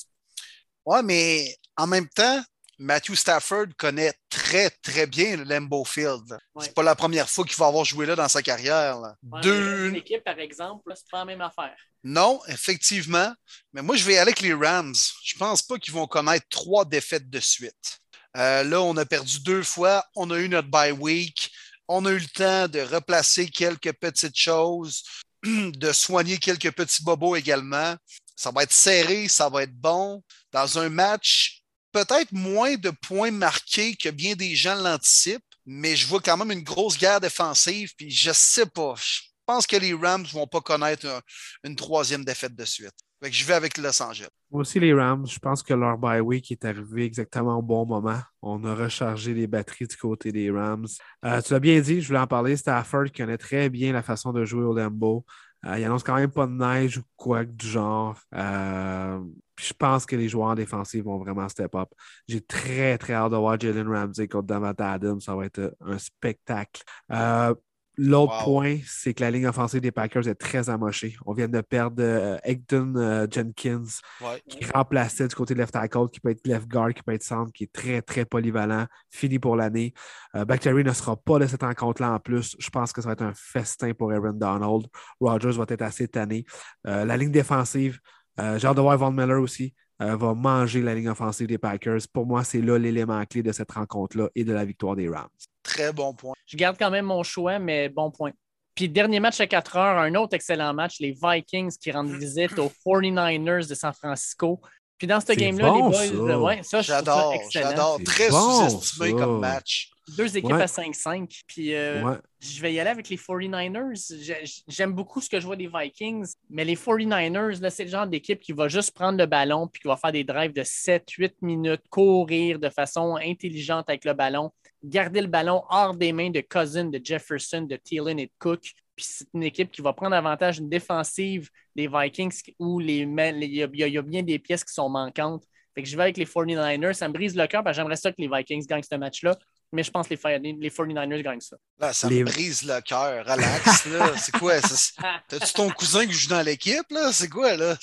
Ouais, 0.85 1.03
mais 1.03 1.57
en 1.77 1.87
même 1.87 2.09
temps, 2.09 2.43
Matthew 2.79 3.15
Stafford 3.15 3.67
connaît 3.77 4.13
très, 4.29 4.71
très 4.71 5.07
bien 5.07 5.37
le 5.37 5.45
Lambeau 5.45 5.85
Field. 5.85 6.37
C'est 6.61 6.75
pas 6.75 6.83
la 6.83 6.97
première 6.97 7.29
fois 7.29 7.45
qu'il 7.45 7.57
va 7.57 7.67
avoir 7.67 7.85
joué 7.85 8.07
là 8.07 8.17
dans 8.17 8.29
sa 8.29 8.43
carrière. 8.43 8.99
Deux... 9.23 9.91
Une 9.91 9.97
équipe, 9.97 10.25
par 10.25 10.39
exemple, 10.39 10.93
c'est 10.97 11.09
pas 11.11 11.19
la 11.19 11.25
même 11.27 11.41
affaire. 11.41 11.77
Non, 12.03 12.41
effectivement. 12.49 13.33
Mais 13.73 13.83
moi, 13.83 13.97
je 13.97 14.05
vais 14.05 14.15
aller 14.15 14.33
avec 14.33 14.41
les 14.41 14.55
Rams. 14.55 14.95
Je 15.23 15.39
pense 15.39 15.63
pas 15.63 15.79
qu'ils 15.79 15.95
vont 15.95 16.07
connaître 16.07 16.47
trois 16.49 16.85
défaites 16.85 17.31
de 17.31 17.39
suite. 17.39 18.01
Euh, 18.37 18.65
là, 18.65 18.81
on 18.81 18.97
a 18.97 19.05
perdu 19.05 19.41
deux 19.41 19.63
fois. 19.63 20.05
On 20.17 20.31
a 20.31 20.39
eu 20.39 20.49
notre 20.49 20.69
bye 20.69 20.93
week. 20.93 21.53
On 21.87 22.05
a 22.07 22.11
eu 22.11 22.19
le 22.19 22.29
temps 22.29 22.69
de 22.69 22.81
replacer 22.81 23.49
quelques 23.49 23.93
petites 23.93 24.39
choses, 24.39 25.05
de 25.45 25.93
soigner 25.93 26.39
quelques 26.39 26.73
petits 26.73 27.05
bobos 27.05 27.37
également. 27.37 27.95
Ça 28.35 28.51
va 28.51 28.65
être 28.65 28.73
serré, 28.73 29.29
ça 29.29 29.49
va 29.49 29.63
être 29.63 29.75
bon. 29.75 30.23
Dans 30.53 30.79
un 30.79 30.89
match, 30.89 31.62
peut-être 31.93 32.33
moins 32.33 32.77
de 32.77 32.91
points 32.91 33.31
marqués 33.31 33.95
que 33.97 34.09
bien 34.09 34.35
des 34.35 34.55
gens 34.55 34.74
l'anticipent, 34.74 35.43
mais 35.66 35.97
je 35.97 36.07
vois 36.07 36.20
quand 36.20 36.37
même 36.37 36.51
une 36.53 36.65
grosse 36.65 36.99
guerre 36.99 37.20
défensive. 37.20 37.93
Puis 37.97 38.11
je 38.11 38.33
sais 38.33 38.66
pas. 38.66 38.95
Je 38.97 39.20
pense 39.47 39.66
que 39.66 39.77
les 39.77 39.93
Rams 39.95 40.24
vont 40.33 40.47
pas 40.47 40.61
connaître 40.61 41.07
un- 41.07 41.20
une 41.65 41.77
troisième 41.77 42.24
défaite 42.24 42.55
de 42.55 42.65
suite. 42.65 42.93
Fait 43.23 43.31
que 43.31 43.37
je 43.37 43.45
vais 43.45 43.55
avec 43.55 43.79
Los 43.79 44.03
Angeles. 44.03 44.29
Moi 44.51 44.62
aussi, 44.62 44.81
les 44.81 44.93
Rams, 44.93 45.27
je 45.29 45.39
pense 45.39 45.62
que 45.62 45.73
leur 45.74 45.97
bye 45.97 46.20
week 46.20 46.51
est 46.51 46.65
arrivé 46.65 47.05
exactement 47.05 47.57
au 47.59 47.62
bon 47.62 47.87
moment. 47.87 48.20
On 48.43 48.65
a 48.65 48.74
rechargé 48.74 49.33
les 49.33 49.47
batteries 49.47 49.87
du 49.87 49.97
côté 49.97 50.33
des 50.33 50.51
Rams. 50.51 50.89
Euh, 51.24 51.41
tu 51.41 51.53
l'as 51.53 51.61
bien 51.61 51.81
dit, 51.81 52.01
je 52.01 52.09
voulais 52.09 52.19
en 52.19 52.27
parler. 52.27 52.57
Stafford 52.57 53.07
connaît 53.16 53.39
très 53.39 53.70
bien 53.70 53.93
la 53.93 54.03
façon 54.03 54.33
de 54.33 54.45
jouer 54.45 54.65
au 54.65 54.74
Lambeau. 54.74 55.24
Euh, 55.65 55.79
il 55.79 55.85
annonce 55.85 56.03
quand 56.03 56.16
même 56.16 56.33
pas 56.33 56.47
de 56.47 56.53
neige 56.53 56.99
ou 56.99 57.03
quoi 57.16 57.45
que 57.45 57.53
du 57.53 57.69
genre. 57.69 58.19
Euh, 58.35 59.20
puis 59.63 59.69
je 59.69 59.75
pense 59.75 60.07
que 60.07 60.17
les 60.17 60.29
joueurs 60.29 60.57
défensifs 60.57 61.05
vont 61.05 61.19
vraiment 61.19 61.49
step 61.49 61.73
up. 61.77 61.89
J'ai 62.27 62.41
très, 62.41 62.99
très 62.99 63.13
hâte 63.13 63.31
de 63.31 63.37
voir 63.37 63.61
Jalen 63.61 63.87
Ramsey 63.89 64.27
contre 64.27 64.49
Davante 64.49 64.81
Adams. 64.81 65.21
Ça 65.21 65.37
va 65.37 65.47
être 65.47 65.77
un 65.81 65.99
spectacle. 65.99 66.83
Euh, 67.13 67.55
L'autre 67.99 68.39
Wow. 68.39 68.45
point, 68.45 68.79
c'est 68.87 69.13
que 69.13 69.21
la 69.23 69.31
ligne 69.31 69.47
offensive 69.47 69.83
des 69.83 69.93
Packers 69.93 70.27
est 70.27 70.35
très 70.35 70.71
amochée. 70.71 71.15
On 71.27 71.35
vient 71.35 71.47
de 71.47 71.61
perdre 71.61 72.03
euh, 72.03 72.39
Egdon 72.43 72.95
euh, 72.97 73.27
Jenkins, 73.31 73.85
Ouais. 74.23 74.43
qui 74.49 74.65
remplaçait 74.65 75.29
du 75.29 75.35
côté 75.35 75.55
left 75.55 75.75
tackle, 75.75 76.09
qui 76.11 76.19
peut 76.19 76.31
être 76.31 76.47
left 76.47 76.67
guard, 76.69 76.95
qui 76.95 77.03
peut 77.03 77.13
être 77.13 77.23
centre, 77.23 77.53
qui 77.53 77.65
est 77.65 77.73
très, 77.73 78.01
très 78.01 78.25
polyvalent, 78.25 78.87
fini 79.11 79.39
pour 79.39 79.57
l'année. 79.57 79.93
Euh, 80.35 80.45
ne 80.47 80.93
sera 80.95 81.17
pas 81.17 81.39
de 81.39 81.47
cette 81.47 81.63
rencontre-là 81.63 82.13
en 82.15 82.19
plus. 82.19 82.57
Je 82.59 82.71
pense 82.71 82.95
que 82.95 83.03
ça 83.03 83.09
va 83.09 83.13
être 83.13 83.23
un 83.23 83.35
festin 83.37 83.93
pour 83.93 84.11
Aaron 84.11 84.33
Donald. 84.33 84.87
Rogers 85.21 85.53
va 85.59 85.67
être 85.69 85.83
assez 85.83 86.09
tanné. 86.09 86.47
Euh, 86.87 87.05
la 87.05 87.17
ligne 87.19 87.31
défensive, 87.31 88.01
euh, 88.03 88.22
j'ai 88.39 88.67
hâte 88.67 88.77
de 88.77 88.81
voir 88.81 88.97
Von 88.99 89.13
Miller 89.13 89.41
aussi. 89.41 89.75
euh, 90.03 90.17
va 90.17 90.35
manger 90.35 90.83
la 90.83 90.95
ligne 90.95 91.09
offensive 91.09 91.47
des 91.47 91.59
Packers. 91.59 92.01
Pour 92.13 92.27
moi, 92.27 92.45
c'est 92.45 92.61
là 92.61 92.79
l'élément 92.79 93.25
clé 93.25 93.43
de 93.43 93.53
cette 93.53 93.71
rencontre-là 93.71 94.29
et 94.35 94.45
de 94.45 94.53
la 94.53 94.65
victoire 94.65 94.97
des 94.97 95.09
Rams. 95.09 95.29
Très 95.63 95.93
bon 95.93 96.13
point. 96.15 96.35
Je 96.47 96.57
garde 96.57 96.77
quand 96.79 96.91
même 96.91 97.07
mon 97.07 97.23
choix, 97.23 97.59
mais 97.59 97.89
bon 97.89 98.11
point. 98.11 98.33
Puis 98.75 98.89
dernier 98.89 99.21
match 99.21 99.39
à 99.41 99.47
4 99.47 99.77
heures, 99.77 99.99
un 99.99 100.15
autre 100.15 100.35
excellent 100.35 100.73
match, 100.73 100.99
les 100.99 101.13
Vikings 101.23 101.77
qui 101.79 101.93
rendent 101.93 102.11
visite 102.11 102.59
aux 102.59 102.73
49ers 102.87 103.69
de 103.69 103.75
San 103.75 103.93
Francisco. 103.93 104.61
Puis 105.03 105.09
dans 105.09 105.19
ce 105.20 105.33
game-là, 105.33 105.69
bon, 105.69 105.89
les 105.91 106.11
boys, 106.12 106.29
ça. 106.29 106.39
ouais, 106.41 106.62
ça, 106.62 106.81
je 106.81 106.93
trouve 106.93 107.05
ça 107.05 107.05
J'adore, 107.12 107.33
excellent. 107.35 107.70
j'adore. 107.70 107.97
C'est 107.99 108.05
Très 108.05 108.31
bon, 108.31 108.69
sous-estimé 108.70 109.11
ça. 109.11 109.16
comme 109.16 109.41
match. 109.41 109.91
Deux 110.16 110.37
équipes 110.37 110.53
Ouais. 110.53 110.62
à 110.62 110.66
5-5. 110.69 111.41
Puis 111.49 111.74
euh, 111.74 112.05
Ouais. 112.05 112.16
je 112.39 112.62
vais 112.62 112.73
y 112.73 112.79
aller 112.79 112.91
avec 112.91 113.09
les 113.09 113.16
49ers. 113.16 114.15
J'ai- 114.20 114.45
J'aime 114.69 114.93
beaucoup 114.93 115.20
ce 115.20 115.29
que 115.29 115.41
je 115.41 115.45
vois 115.47 115.57
des 115.57 115.66
Vikings, 115.69 116.24
mais 116.51 116.65
les 116.65 116.77
49ers, 116.77 117.61
là, 117.61 117.69
c'est 117.70 117.83
le 117.83 117.91
genre 117.91 118.07
d'équipe 118.07 118.39
qui 118.41 118.53
va 118.53 118.69
juste 118.69 118.93
prendre 118.95 119.19
le 119.19 119.27
ballon 119.27 119.66
puis 119.66 119.83
qui 119.83 119.89
va 119.89 119.97
faire 119.97 120.12
des 120.12 120.23
drives 120.23 120.53
de 120.53 120.62
7-8 120.62 121.35
minutes, 121.43 121.83
courir 121.91 122.61
de 122.61 122.69
façon 122.69 123.16
intelligente 123.16 123.87
avec 123.89 124.05
le 124.05 124.12
ballon, 124.12 124.53
garder 124.85 125.20
le 125.20 125.27
ballon 125.27 125.65
hors 125.69 125.97
des 125.97 126.12
mains 126.12 126.31
de 126.31 126.43
Cousin, 126.49 126.85
de 126.85 127.01
Jefferson, 127.03 127.62
de 127.62 127.74
Thielen 127.74 128.20
et 128.20 128.27
de 128.27 128.33
Cook. 128.39 128.70
Puis 128.97 129.06
c'est 129.09 129.27
une 129.35 129.43
équipe 129.43 129.70
qui 129.70 129.81
va 129.82 129.93
prendre 129.93 130.14
avantage 130.14 130.59
d'une 130.59 130.69
défensive 130.69 131.48
des 131.74 131.89
Vikings 131.89 132.32
où 132.59 132.78
les, 132.78 132.98
il 133.09 133.55
y, 133.55 133.62
a- 133.62 133.86
y 133.89 133.93
y 133.93 134.02
bien 134.02 134.23
des 134.23 134.39
pièces 134.39 134.64
qui 134.64 134.73
sont 134.74 134.89
manquantes. 134.89 135.44
Fait 135.74 135.82
que 135.82 135.89
je 135.89 135.97
vais 135.97 136.02
avec 136.02 136.19
les 136.19 136.27
49ers. 136.27 136.93
Ça 136.93 137.09
me 137.09 137.14
brise 137.14 137.35
le 137.35 137.47
cœur 137.47 137.64
parce 137.64 137.74
que 137.77 137.81
j'aimerais 137.81 137.97
ça 137.97 138.10
que 138.10 138.16
les 138.19 138.28
Vikings 138.28 138.66
gagnent 138.66 138.82
ce 138.82 138.94
match-là. 138.97 139.36
Mais 139.74 139.82
je 139.82 139.90
pense 139.90 140.06
que 140.06 140.12
les, 140.12 140.19
Fi- 140.19 140.56
les 140.60 140.69
49ers 140.70 141.23
gagnent 141.23 141.40
ça. 141.40 141.56
Là, 141.78 141.94
ça 141.94 142.09
Les- 142.10 142.20
me 142.20 142.24
brise 142.31 142.62
le 142.64 142.78
cœur. 142.82 143.24
Relax, 143.24 143.86
là. 143.86 144.12
C'est 144.19 144.36
quoi? 144.39 144.60
ça? 144.60 145.20
T'as-tu 145.28 145.52
ton 145.55 145.70
cousin 145.70 146.06
qui 146.06 146.12
joue 146.12 146.28
dans 146.28 146.43
l'équipe, 146.43 146.85
là? 146.90 147.10
C'est 147.12 147.28
quoi, 147.31 147.56
là? 147.56 147.74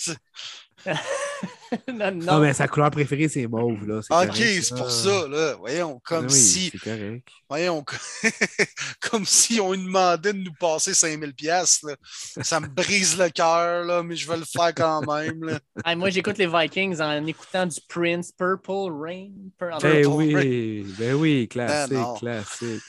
Non, 1.93 2.11
Non, 2.11 2.33
non. 2.33 2.39
mais 2.39 2.53
sa 2.53 2.67
couleur 2.67 2.89
préférée, 2.89 3.27
c'est 3.29 3.45
mauve. 3.47 3.87
Là. 3.87 4.01
C'est 4.01 4.13
Ok, 4.13 4.27
correct, 4.27 4.61
c'est 4.63 4.75
pour 4.75 4.89
ça, 4.91 5.27
là. 5.27 5.55
Voyons, 5.59 6.01
comme 6.03 6.25
Oui, 6.25 6.31
si, 6.31 6.69
C'est 6.71 6.79
correct. 6.79 7.27
voyons, 7.47 7.83
comme 9.01 9.25
si 9.25 9.59
on 9.59 9.73
lui 9.73 9.83
demandait 9.83 10.33
de 10.33 10.39
nous 10.39 10.53
passer 10.53 10.93
5000 10.93 11.33
pièces, 11.33 11.81
là. 11.83 11.95
Ça 12.41 12.59
me 12.59 12.67
brise 12.67 13.17
le 13.17 13.29
cœur, 13.29 13.85
là, 13.85 14.01
mais 14.03 14.15
je 14.15 14.27
vais 14.27 14.37
le 14.37 14.45
faire 14.45 14.73
quand 14.73 15.01
même, 15.13 15.43
là. 15.43 15.59
Moi, 15.95 16.09
j'écoute 16.09 16.37
les 16.37 16.47
Vikings 16.47 16.99
en 17.01 17.25
écoutant 17.25 17.65
du 17.67 17.79
Prince, 17.87 18.31
Purple 18.31 18.91
Rain. 18.91 19.29
Pur- 19.57 19.75
en- 19.75 19.79
Ben 19.79 20.01
Purple 20.03 20.07
oui, 20.15 20.85
ben 20.97 21.13
oui, 21.13 21.47
classique, 21.47 21.93
Ben 21.93 22.13
classique. 22.19 22.81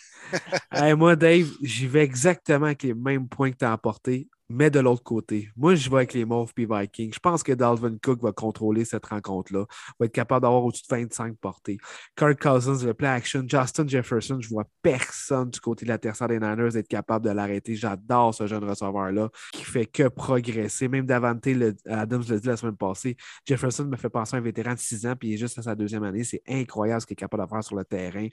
Hey, 0.72 0.94
moi, 0.94 1.16
Dave, 1.16 1.48
j'y 1.60 1.86
vais 1.86 2.04
exactement 2.04 2.66
avec 2.66 2.82
les 2.84 2.94
mêmes 2.94 3.28
points 3.28 3.50
que 3.50 3.56
tu 3.58 3.64
as 3.64 3.72
apportés, 3.72 4.28
mais 4.50 4.68
de 4.68 4.80
l'autre 4.80 5.04
côté. 5.04 5.48
Moi, 5.56 5.76
je 5.76 5.88
vais 5.88 5.96
avec 5.96 6.12
les 6.12 6.24
Mauves 6.24 6.52
puis 6.52 6.66
Vikings. 6.68 7.14
Je 7.14 7.20
pense 7.20 7.44
que 7.44 7.52
Dalvin 7.52 7.96
Cook 8.02 8.20
va 8.20 8.32
contrôler 8.32 8.84
cette 8.84 9.06
rencontre-là, 9.06 9.64
va 9.98 10.06
être 10.06 10.12
capable 10.12 10.42
d'avoir 10.42 10.64
au-dessus 10.64 10.82
de 10.90 10.96
25 10.96 11.36
portées. 11.38 11.78
Kirk 12.16 12.42
Cousins, 12.42 12.84
le 12.84 12.92
play 12.92 13.06
action. 13.08 13.44
Justin 13.46 13.86
Jefferson, 13.86 14.38
je 14.40 14.48
vois 14.48 14.64
personne 14.82 15.50
du 15.50 15.60
côté 15.60 15.84
de 15.86 15.90
la 15.90 15.98
tertiaire 15.98 16.26
des 16.28 16.40
Niners 16.40 16.76
être 16.76 16.88
capable 16.88 17.24
de 17.26 17.30
l'arrêter. 17.30 17.76
J'adore 17.76 18.34
ce 18.34 18.48
jeune 18.48 18.64
receveur-là 18.64 19.30
qui 19.52 19.62
fait 19.62 19.86
que 19.86 20.08
progresser. 20.08 20.88
Même 20.88 21.06
Davante 21.06 21.46
le- 21.46 21.76
Adams 21.86 22.24
l'a 22.28 22.38
dit 22.38 22.48
la 22.48 22.56
semaine 22.56 22.76
passée. 22.76 23.16
Jefferson 23.46 23.84
me 23.84 23.96
fait 23.96 24.10
penser 24.10 24.34
à 24.34 24.40
un 24.40 24.42
vétéran 24.42 24.74
de 24.74 24.78
6 24.80 25.06
ans, 25.06 25.14
puis 25.14 25.28
il 25.28 25.34
est 25.34 25.38
juste 25.38 25.58
à 25.60 25.62
sa 25.62 25.76
deuxième 25.76 26.02
année. 26.02 26.24
C'est 26.24 26.42
incroyable 26.48 27.00
ce 27.00 27.06
qu'il 27.06 27.14
est 27.14 27.16
capable 27.16 27.44
de 27.44 27.48
faire 27.48 27.62
sur 27.62 27.76
le 27.76 27.84
terrain. 27.84 28.26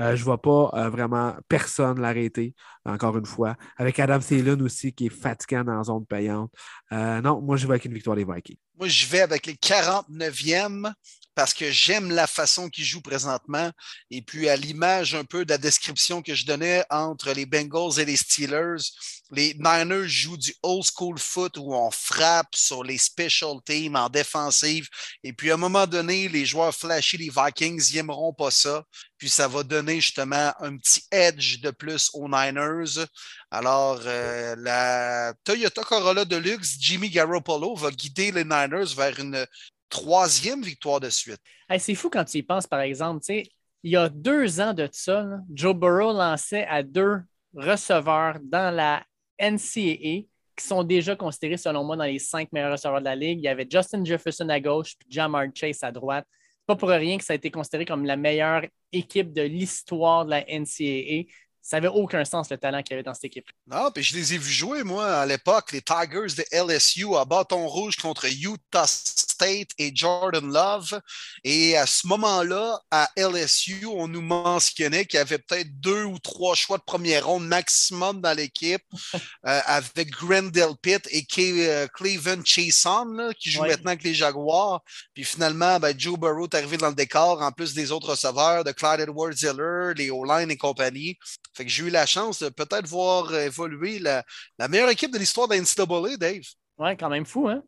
Euh, 0.00 0.14
je 0.14 0.20
ne 0.20 0.24
vois 0.24 0.40
pas 0.40 0.70
euh, 0.74 0.88
vraiment 0.88 1.34
personne 1.48 2.00
l'arrêter, 2.00 2.54
encore 2.84 3.18
une 3.18 3.26
fois. 3.26 3.56
Avec 3.76 3.98
Adam 3.98 4.20
Thielen 4.20 4.62
aussi, 4.62 4.92
qui 4.92 5.06
est 5.06 5.10
fatigant 5.10 5.63
dans 5.64 5.76
la 5.76 5.82
zone 5.82 6.06
payante. 6.06 6.52
Euh, 6.92 7.20
non, 7.20 7.40
moi, 7.40 7.56
je 7.56 7.66
vais 7.66 7.72
avec 7.72 7.84
une 7.84 7.94
victoire 7.94 8.16
des 8.16 8.24
Vikings. 8.24 8.56
Moi, 8.76 8.88
je 8.88 9.06
vais 9.06 9.20
avec 9.20 9.46
les 9.46 9.54
49e 9.54 10.92
parce 11.34 11.52
que 11.52 11.70
j'aime 11.70 12.10
la 12.10 12.26
façon 12.26 12.68
qu'ils 12.68 12.84
jouent 12.84 13.00
présentement. 13.00 13.70
Et 14.10 14.22
puis, 14.22 14.48
à 14.48 14.56
l'image 14.56 15.14
un 15.14 15.24
peu 15.24 15.44
de 15.44 15.50
la 15.50 15.58
description 15.58 16.22
que 16.22 16.34
je 16.34 16.46
donnais 16.46 16.84
entre 16.90 17.32
les 17.32 17.46
Bengals 17.46 17.98
et 17.98 18.04
les 18.04 18.16
Steelers, 18.16 18.82
les 19.30 19.54
Niners 19.54 20.08
jouent 20.08 20.36
du 20.36 20.54
old 20.62 20.84
school 20.84 21.18
foot 21.18 21.56
où 21.56 21.74
on 21.74 21.90
frappe 21.90 22.54
sur 22.54 22.84
les 22.84 22.98
special 22.98 23.56
teams 23.64 23.96
en 23.96 24.08
défensive. 24.08 24.88
Et 25.24 25.32
puis, 25.32 25.50
à 25.50 25.54
un 25.54 25.58
moment 25.58 25.86
donné, 25.86 26.28
les 26.28 26.46
joueurs 26.46 26.74
flashy, 26.74 27.16
les 27.16 27.30
Vikings, 27.34 27.90
ils 27.90 27.96
n'aimeront 27.96 28.32
pas 28.32 28.50
ça. 28.50 28.84
Puis, 29.18 29.28
ça 29.28 29.48
va 29.48 29.62
donner 29.62 30.00
justement 30.00 30.52
un 30.60 30.76
petit 30.76 31.02
edge 31.10 31.60
de 31.60 31.70
plus 31.70 32.10
aux 32.12 32.28
Niners. 32.28 33.06
Alors, 33.50 34.00
euh, 34.04 34.54
la 34.58 35.32
Toyota 35.44 35.82
Corolla 35.82 36.24
Deluxe, 36.24 36.76
Jimmy 36.78 37.08
Garoppolo 37.08 37.74
va 37.76 37.90
guider 37.90 38.30
les 38.30 38.44
Niners 38.44 38.63
vers 38.68 39.18
une 39.18 39.46
troisième 39.88 40.62
victoire 40.62 41.00
de 41.00 41.10
suite. 41.10 41.40
C'est 41.78 41.94
fou 41.94 42.10
quand 42.10 42.24
tu 42.24 42.38
y 42.38 42.42
penses, 42.42 42.66
par 42.66 42.80
exemple. 42.80 43.24
Il 43.30 43.90
y 43.90 43.96
a 43.96 44.08
deux 44.08 44.60
ans 44.60 44.72
de 44.72 44.88
ça, 44.90 45.26
Joe 45.52 45.74
Burrow 45.74 46.12
lançait 46.12 46.66
à 46.66 46.82
deux 46.82 47.20
receveurs 47.54 48.38
dans 48.42 48.74
la 48.74 49.04
NCAA 49.38 50.26
qui 50.56 50.64
sont 50.64 50.84
déjà 50.84 51.16
considérés, 51.16 51.56
selon 51.56 51.84
moi, 51.84 51.96
dans 51.96 52.04
les 52.04 52.18
cinq 52.18 52.50
meilleurs 52.52 52.72
receveurs 52.72 53.00
de 53.00 53.04
la 53.04 53.16
Ligue. 53.16 53.40
Il 53.40 53.44
y 53.44 53.48
avait 53.48 53.66
Justin 53.68 54.04
Jefferson 54.04 54.48
à 54.48 54.60
gauche 54.60 54.94
puis 54.98 55.08
Jamar 55.10 55.44
Chase 55.54 55.82
à 55.82 55.92
droite. 55.92 56.26
Pas 56.66 56.76
pour 56.76 56.88
rien 56.88 57.18
que 57.18 57.24
ça 57.24 57.34
a 57.34 57.36
été 57.36 57.50
considéré 57.50 57.84
comme 57.84 58.04
la 58.04 58.16
meilleure 58.16 58.62
équipe 58.92 59.32
de 59.32 59.42
l'histoire 59.42 60.24
de 60.24 60.30
la 60.30 60.44
NCAA. 60.44 61.30
Ça 61.66 61.78
n'avait 61.78 61.88
aucun 61.88 62.26
sens 62.26 62.50
le 62.50 62.58
talent 62.58 62.82
qu'il 62.82 62.90
y 62.90 62.94
avait 62.94 63.02
dans 63.02 63.14
cette 63.14 63.24
équipe. 63.24 63.46
Non, 63.66 63.90
puis 63.90 64.02
je 64.02 64.14
les 64.14 64.34
ai 64.34 64.38
vus 64.38 64.52
jouer, 64.52 64.82
moi, 64.82 65.06
à 65.20 65.24
l'époque, 65.24 65.72
les 65.72 65.80
Tigers 65.80 66.34
de 66.36 66.44
LSU 66.52 67.16
à 67.16 67.24
bâton 67.24 67.66
rouge 67.66 67.96
contre 67.96 68.26
Utah 68.26 68.86
State 68.86 69.68
et 69.78 69.90
Jordan 69.94 70.46
Love. 70.46 71.00
Et 71.42 71.74
à 71.78 71.86
ce 71.86 72.06
moment-là, 72.06 72.78
à 72.90 73.08
LSU, 73.16 73.86
on 73.86 74.06
nous 74.08 74.20
mentionnait 74.20 75.06
qu'il 75.06 75.16
y 75.16 75.20
avait 75.22 75.38
peut-être 75.38 75.80
deux 75.80 76.04
ou 76.04 76.18
trois 76.18 76.54
choix 76.54 76.76
de 76.76 76.82
première 76.82 77.26
ronde 77.26 77.46
maximum 77.46 78.20
dans 78.20 78.36
l'équipe 78.36 78.82
euh, 79.14 79.60
avec 79.64 80.10
Grendel 80.10 80.76
Pitt 80.82 81.08
et 81.10 81.26
euh, 81.38 81.86
Cleveland 81.94 82.42
Chason, 82.44 83.06
là, 83.06 83.32
qui 83.32 83.50
joue 83.50 83.62
Ouais. 83.62 83.70
maintenant 83.70 83.92
avec 83.92 84.04
les 84.04 84.12
Jaguars. 84.12 84.82
Puis 85.14 85.24
finalement, 85.24 85.80
ben, 85.80 85.98
Joe 85.98 86.18
Burrow 86.18 86.44
est 86.44 86.54
arrivé 86.56 86.76
dans 86.76 86.90
le 86.90 86.94
décor, 86.94 87.40
en 87.40 87.52
plus 87.52 87.72
des 87.72 87.90
autres 87.90 88.10
receveurs, 88.10 88.64
de 88.64 88.72
Clyde 88.72 89.00
Edwards-Hiller, 89.00 89.94
les 89.96 90.10
O-line 90.10 90.50
et 90.50 90.58
compagnie. 90.58 91.16
Fait 91.56 91.64
que 91.64 91.70
j'ai 91.70 91.84
eu 91.84 91.90
la 91.90 92.06
chance 92.06 92.40
de 92.42 92.48
peut-être 92.48 92.86
voir 92.86 93.34
évoluer 93.34 93.98
la, 93.98 94.24
la 94.58 94.68
meilleure 94.68 94.90
équipe 94.90 95.12
de 95.12 95.18
l'histoire 95.18 95.48
de 95.48 95.54
la 95.54 95.60
NCAA, 95.60 96.16
Dave. 96.16 96.42
Ouais, 96.78 96.96
quand 96.96 97.08
même 97.08 97.24
fou, 97.26 97.48
hein? 97.48 97.62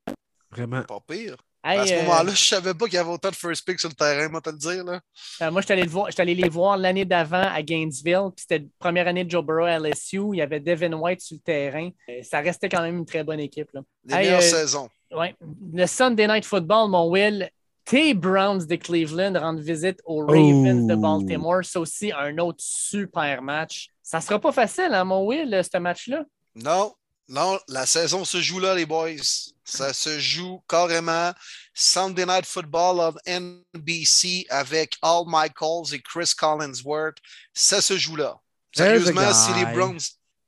Vraiment. 0.51 0.83
Pas 0.83 0.99
pire. 1.07 1.37
Hey, 1.65 1.79
à 1.81 1.87
ce 1.87 1.93
euh, 1.95 2.03
moment-là, 2.03 2.31
je 2.33 2.45
savais 2.45 2.75
pas 2.75 2.85
qu'il 2.85 2.95
y 2.95 2.99
avait 2.99 3.11
autant 3.11 3.31
de 3.31 3.35
first 3.35 3.65
pick 3.67 3.81
sur 3.81 3.89
le 3.89 3.95
terrain, 3.97 4.29
moi, 4.29 4.41
te 4.41 4.51
le 4.51 4.57
dire. 4.57 4.85
Là. 4.85 5.01
Euh, 5.43 5.51
moi, 5.51 5.61
je 5.63 5.67
suis 5.67 6.21
allé, 6.23 6.35
les 6.37 6.49
voir 6.49 6.77
l'année 6.77 7.05
d'avant 7.05 7.43
à 7.43 7.61
Gainesville. 7.63 8.29
puis 8.37 8.43
C'était 8.49 8.59
la 8.61 8.65
première 8.79 9.09
année 9.09 9.25
de 9.25 9.31
Joe 9.31 9.45
Burrow 9.45 9.65
à 9.65 9.79
LSU. 9.81 10.21
Il 10.33 10.37
y 10.39 10.43
avait 10.43 10.61
Devin 10.61 10.93
White 10.93 11.21
sur 11.23 11.35
le 11.35 11.41
terrain. 11.41 11.91
Euh, 12.09 12.23
Ça 12.23 12.39
restait 12.41 12.69
quand 12.69 12.83
même 12.83 12.99
une 12.99 13.05
très 13.07 13.25
bonne 13.25 13.41
équipe. 13.41 13.69
là. 13.75 13.81
Les 14.05 14.15
Hey, 14.15 14.21
meilleures 14.27 14.39
euh, 14.39 14.43
saisons. 14.43 14.89
Ouais. 15.11 15.35
Le 15.73 15.87
Sunday 15.87 16.29
Night 16.29 16.45
Football, 16.45 16.89
mon 16.89 17.11
Will, 17.11 17.51
tes 17.87 18.13
Browns 18.13 18.67
de 18.67 18.77
Cleveland 18.77 19.39
rendent 19.39 19.61
visite 19.61 20.01
aux 20.05 20.27
Ravens 20.27 20.87
de 20.87 20.95
Oh. 20.95 20.99
Baltimore. 20.99 21.65
C'est 21.65 21.79
aussi 21.79 22.13
un 22.13 22.37
autre 22.39 22.59
super 22.61 23.41
match. 23.41 23.89
Ça 24.03 24.21
sera 24.21 24.39
pas 24.39 24.53
facile, 24.53 24.93
hein, 24.93 25.05
mon 25.05 25.25
Will, 25.25 25.63
ce 25.73 25.79
match-là? 25.79 26.25
Non, 26.55 26.95
non, 27.29 27.59
la 27.69 27.87
saison 27.87 28.25
se 28.25 28.41
joue 28.41 28.61
là, 28.61 28.75
les 28.75 28.87
boys. 28.87 29.17
Ça 29.65 29.93
se 29.93 30.19
joue 30.19 30.63
carrément. 30.69 31.33
Sunday 31.75 32.25
Night 32.27 32.47
Football 32.47 33.01
of 33.01 33.17
NBC 33.27 34.47
avec 34.49 34.97
Al 35.03 35.25
Michaels 35.27 35.93
et 35.95 36.01
Chris 36.01 36.33
Collinsworth. 36.37 37.19
Ça 37.53 37.81
se 37.83 37.97
joue 37.97 38.17
là. 38.17 38.37
Sérieusement, 38.75 39.33
si 39.33 39.53
les 39.55 39.67
Browns. 39.73 39.99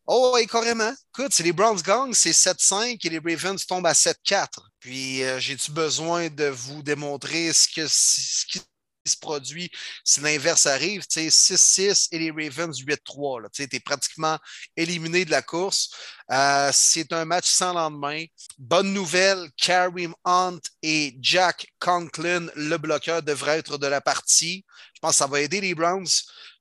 Oh, 0.06 0.32
oui, 0.34 0.46
carrément. 0.46 0.92
Écoute, 1.14 1.32
si 1.34 1.42
les 1.42 1.52
Browns 1.52 1.82
gagnent, 1.82 2.14
c'est 2.14 2.30
7-5 2.30 2.98
et 3.04 3.08
les 3.10 3.18
Ravens 3.18 3.66
tombent 3.66 3.86
à 3.86 3.92
7-4. 3.92 4.67
Puis, 4.80 5.22
euh, 5.24 5.40
j'ai-tu 5.40 5.72
besoin 5.72 6.28
de 6.28 6.46
vous 6.46 6.82
démontrer 6.82 7.52
ce, 7.52 7.68
que, 7.68 7.86
ce 7.88 8.46
qui 8.46 8.60
se 9.04 9.16
produit 9.16 9.70
si 10.04 10.20
l'inverse 10.20 10.66
arrive? 10.66 11.06
Tu 11.06 11.30
sais, 11.30 11.54
6-6 11.56 12.08
et 12.12 12.18
les 12.18 12.30
Ravens 12.30 12.78
8-3. 12.78 13.42
là. 13.42 13.48
Tu 13.52 13.62
es 13.62 13.80
pratiquement 13.80 14.38
éliminé 14.76 15.24
de 15.24 15.30
la 15.30 15.42
course. 15.42 15.90
Euh, 16.30 16.70
c'est 16.72 17.12
un 17.12 17.24
match 17.24 17.46
sans 17.48 17.72
lendemain. 17.72 18.24
Bonne 18.58 18.92
nouvelle, 18.92 19.50
Kareem 19.56 20.14
Hunt 20.24 20.60
et 20.82 21.16
Jack 21.20 21.66
Conklin, 21.80 22.46
le 22.54 22.76
bloqueur, 22.76 23.22
devraient 23.22 23.58
être 23.58 23.78
de 23.78 23.86
la 23.86 24.00
partie. 24.00 24.64
Je 24.94 25.00
pense 25.00 25.12
que 25.12 25.18
ça 25.18 25.26
va 25.26 25.40
aider 25.40 25.60
les 25.60 25.74
Browns. 25.74 26.06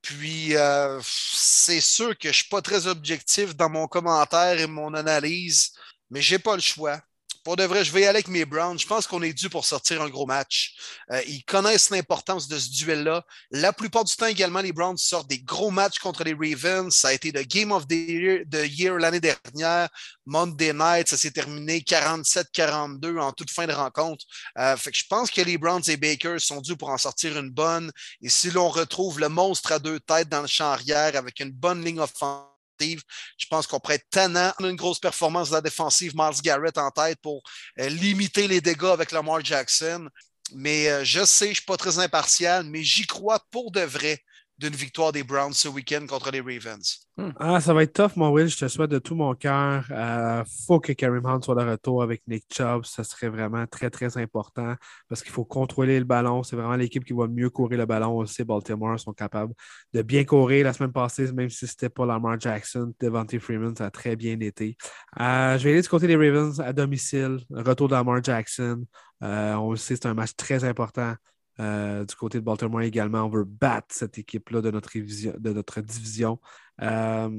Puis, 0.01 0.55
euh, 0.55 0.99
c'est 1.03 1.81
sûr 1.81 2.17
que 2.17 2.23
je 2.23 2.27
ne 2.29 2.33
suis 2.33 2.49
pas 2.49 2.61
très 2.61 2.87
objectif 2.87 3.55
dans 3.55 3.69
mon 3.69 3.87
commentaire 3.87 4.59
et 4.59 4.67
mon 4.67 4.93
analyse, 4.93 5.73
mais 6.09 6.21
je 6.21 6.35
n'ai 6.35 6.39
pas 6.39 6.55
le 6.55 6.61
choix. 6.61 7.01
Pour 7.47 7.55
de 7.55 7.63
vrai, 7.63 7.85
je 7.85 7.93
vais 7.93 8.01
y 8.01 8.03
aller 8.03 8.17
avec 8.17 8.27
mes 8.27 8.43
Browns. 8.43 8.77
Je 8.77 8.85
pense 8.85 9.07
qu'on 9.07 9.21
est 9.21 9.31
dû 9.31 9.49
pour 9.49 9.63
sortir 9.63 10.01
un 10.01 10.09
gros 10.09 10.25
match. 10.25 10.75
Euh, 11.11 11.21
ils 11.29 11.45
connaissent 11.45 11.91
l'importance 11.91 12.49
de 12.49 12.59
ce 12.59 12.69
duel-là. 12.71 13.23
La 13.51 13.71
plupart 13.71 14.03
du 14.03 14.13
temps 14.17 14.25
également, 14.25 14.59
les 14.59 14.73
Browns 14.73 14.97
sortent 14.97 15.29
des 15.29 15.39
gros 15.39 15.71
matchs 15.71 15.99
contre 15.99 16.25
les 16.25 16.33
Ravens. 16.33 16.93
Ça 16.93 17.07
a 17.07 17.13
été 17.13 17.31
le 17.31 17.43
Game 17.43 17.71
of 17.71 17.87
the 17.87 17.93
Year, 17.93 18.41
year 18.51 18.97
l'année 18.97 19.21
dernière. 19.21 19.87
Monday 20.25 20.73
Night, 20.73 21.07
ça 21.07 21.15
s'est 21.15 21.31
terminé 21.31 21.79
47-42 21.79 23.17
en 23.17 23.31
toute 23.31 23.49
fin 23.49 23.65
de 23.65 23.71
rencontre. 23.71 24.25
Euh, 24.57 24.75
fait 24.75 24.91
que 24.91 24.97
je 24.97 25.05
pense 25.09 25.31
que 25.31 25.39
les 25.39 25.57
Browns 25.57 25.83
et 25.87 25.95
Baker 25.95 26.39
sont 26.39 26.59
dus 26.59 26.75
pour 26.75 26.89
en 26.89 26.97
sortir 26.97 27.37
une 27.37 27.51
bonne. 27.51 27.93
Et 28.21 28.27
si 28.27 28.51
l'on 28.51 28.67
retrouve 28.67 29.21
le 29.21 29.29
monstre 29.29 29.71
à 29.71 29.79
deux 29.79 30.01
têtes 30.01 30.27
dans 30.27 30.41
le 30.41 30.47
champ 30.47 30.71
arrière 30.71 31.15
avec 31.15 31.39
une 31.39 31.51
bonne 31.51 31.81
ligne 31.81 32.01
offensive, 32.01 32.56
je 32.79 33.45
pense 33.49 33.67
qu'on 33.67 33.79
pourrait 33.79 33.95
être 33.95 34.59
une 34.59 34.75
grosse 34.75 34.99
performance 34.99 35.49
de 35.49 35.55
la 35.55 35.61
défensive, 35.61 36.13
Miles 36.15 36.41
Garrett 36.41 36.77
en 36.77 36.91
tête 36.91 37.19
pour 37.21 37.41
euh, 37.79 37.89
limiter 37.89 38.47
les 38.47 38.61
dégâts 38.61 38.85
avec 38.85 39.11
Lamar 39.11 39.43
Jackson. 39.43 40.07
Mais 40.53 40.89
euh, 40.89 41.03
je 41.03 41.25
sais, 41.25 41.45
je 41.45 41.49
ne 41.49 41.55
suis 41.55 41.65
pas 41.65 41.77
très 41.77 41.99
impartial, 41.99 42.63
mais 42.65 42.83
j'y 42.83 43.05
crois 43.05 43.39
pour 43.51 43.71
de 43.71 43.81
vrai 43.81 44.21
d'une 44.57 44.73
victoire 44.73 45.11
des 45.11 45.23
Browns 45.23 45.53
ce 45.53 45.67
week-end 45.67 46.05
contre 46.07 46.31
les 46.31 46.41
Ravens. 46.41 47.07
Ah, 47.39 47.59
ça 47.59 47.73
va 47.73 47.83
être 47.83 47.93
tough, 47.93 48.15
mon 48.15 48.29
Will. 48.29 48.47
Je 48.47 48.57
te 48.57 48.67
souhaite 48.67 48.91
de 48.91 48.99
tout 48.99 49.15
mon 49.15 49.33
cœur. 49.35 49.85
Il 49.89 50.43
faut 50.65 50.79
que 50.79 50.93
Kareem 50.93 51.25
Hunt 51.25 51.41
soit 51.41 51.55
de 51.55 51.69
retour 51.69 52.03
avec 52.03 52.21
Nick 52.27 52.45
Chubb. 52.51 52.85
Ça 52.85 53.03
serait 53.03 53.29
vraiment 53.29 53.65
très, 53.67 53.89
très 53.89 54.17
important 54.17 54.75
parce 55.09 55.23
qu'il 55.23 55.31
faut 55.31 55.45
contrôler 55.45 55.99
le 55.99 56.05
ballon. 56.05 56.43
C'est 56.43 56.55
vraiment 56.55 56.75
l'équipe 56.75 57.03
qui 57.03 57.13
va 57.13 57.27
mieux 57.27 57.49
courir 57.49 57.79
le 57.79 57.85
ballon. 57.85 58.17
On 58.17 58.21
le 58.21 58.27
sait, 58.27 58.43
Baltimore 58.43 58.99
sont 58.99 59.13
capables 59.13 59.53
de 59.93 60.01
bien 60.01 60.23
courir 60.25 60.65
la 60.65 60.73
semaine 60.73 60.91
passée, 60.91 61.31
même 61.31 61.49
si 61.49 61.67
c'était 61.67 61.89
pas 61.89 62.05
Lamar 62.05 62.39
Jackson. 62.39 62.93
Devante 62.99 63.37
Freeman, 63.39 63.75
ça 63.75 63.87
a 63.87 63.91
très 63.91 64.15
bien 64.15 64.39
été. 64.39 64.77
Euh, 65.19 65.57
je 65.57 65.63
vais 65.63 65.71
aller 65.71 65.81
du 65.81 65.89
côté 65.89 66.07
des 66.07 66.15
Ravens 66.15 66.59
à 66.59 66.73
domicile. 66.73 67.39
Retour 67.49 67.87
de 67.87 67.93
Lamar 67.93 68.23
Jackson. 68.23 68.85
Euh, 69.23 69.53
on 69.55 69.71
le 69.71 69.77
sait, 69.77 69.95
c'est 69.95 70.07
un 70.07 70.13
match 70.13 70.35
très 70.35 70.63
important. 70.63 71.15
Euh, 71.59 72.05
du 72.05 72.15
côté 72.15 72.39
de 72.39 72.43
Baltimore 72.43 72.81
également, 72.81 73.23
on 73.23 73.29
veut 73.29 73.43
battre 73.43 73.87
cette 73.89 74.17
équipe-là 74.17 74.61
de 74.61 74.71
notre, 74.71 74.91
division- 74.91 75.35
de 75.37 75.53
notre 75.53 75.81
division. 75.81 76.39
Euh, 76.81 77.29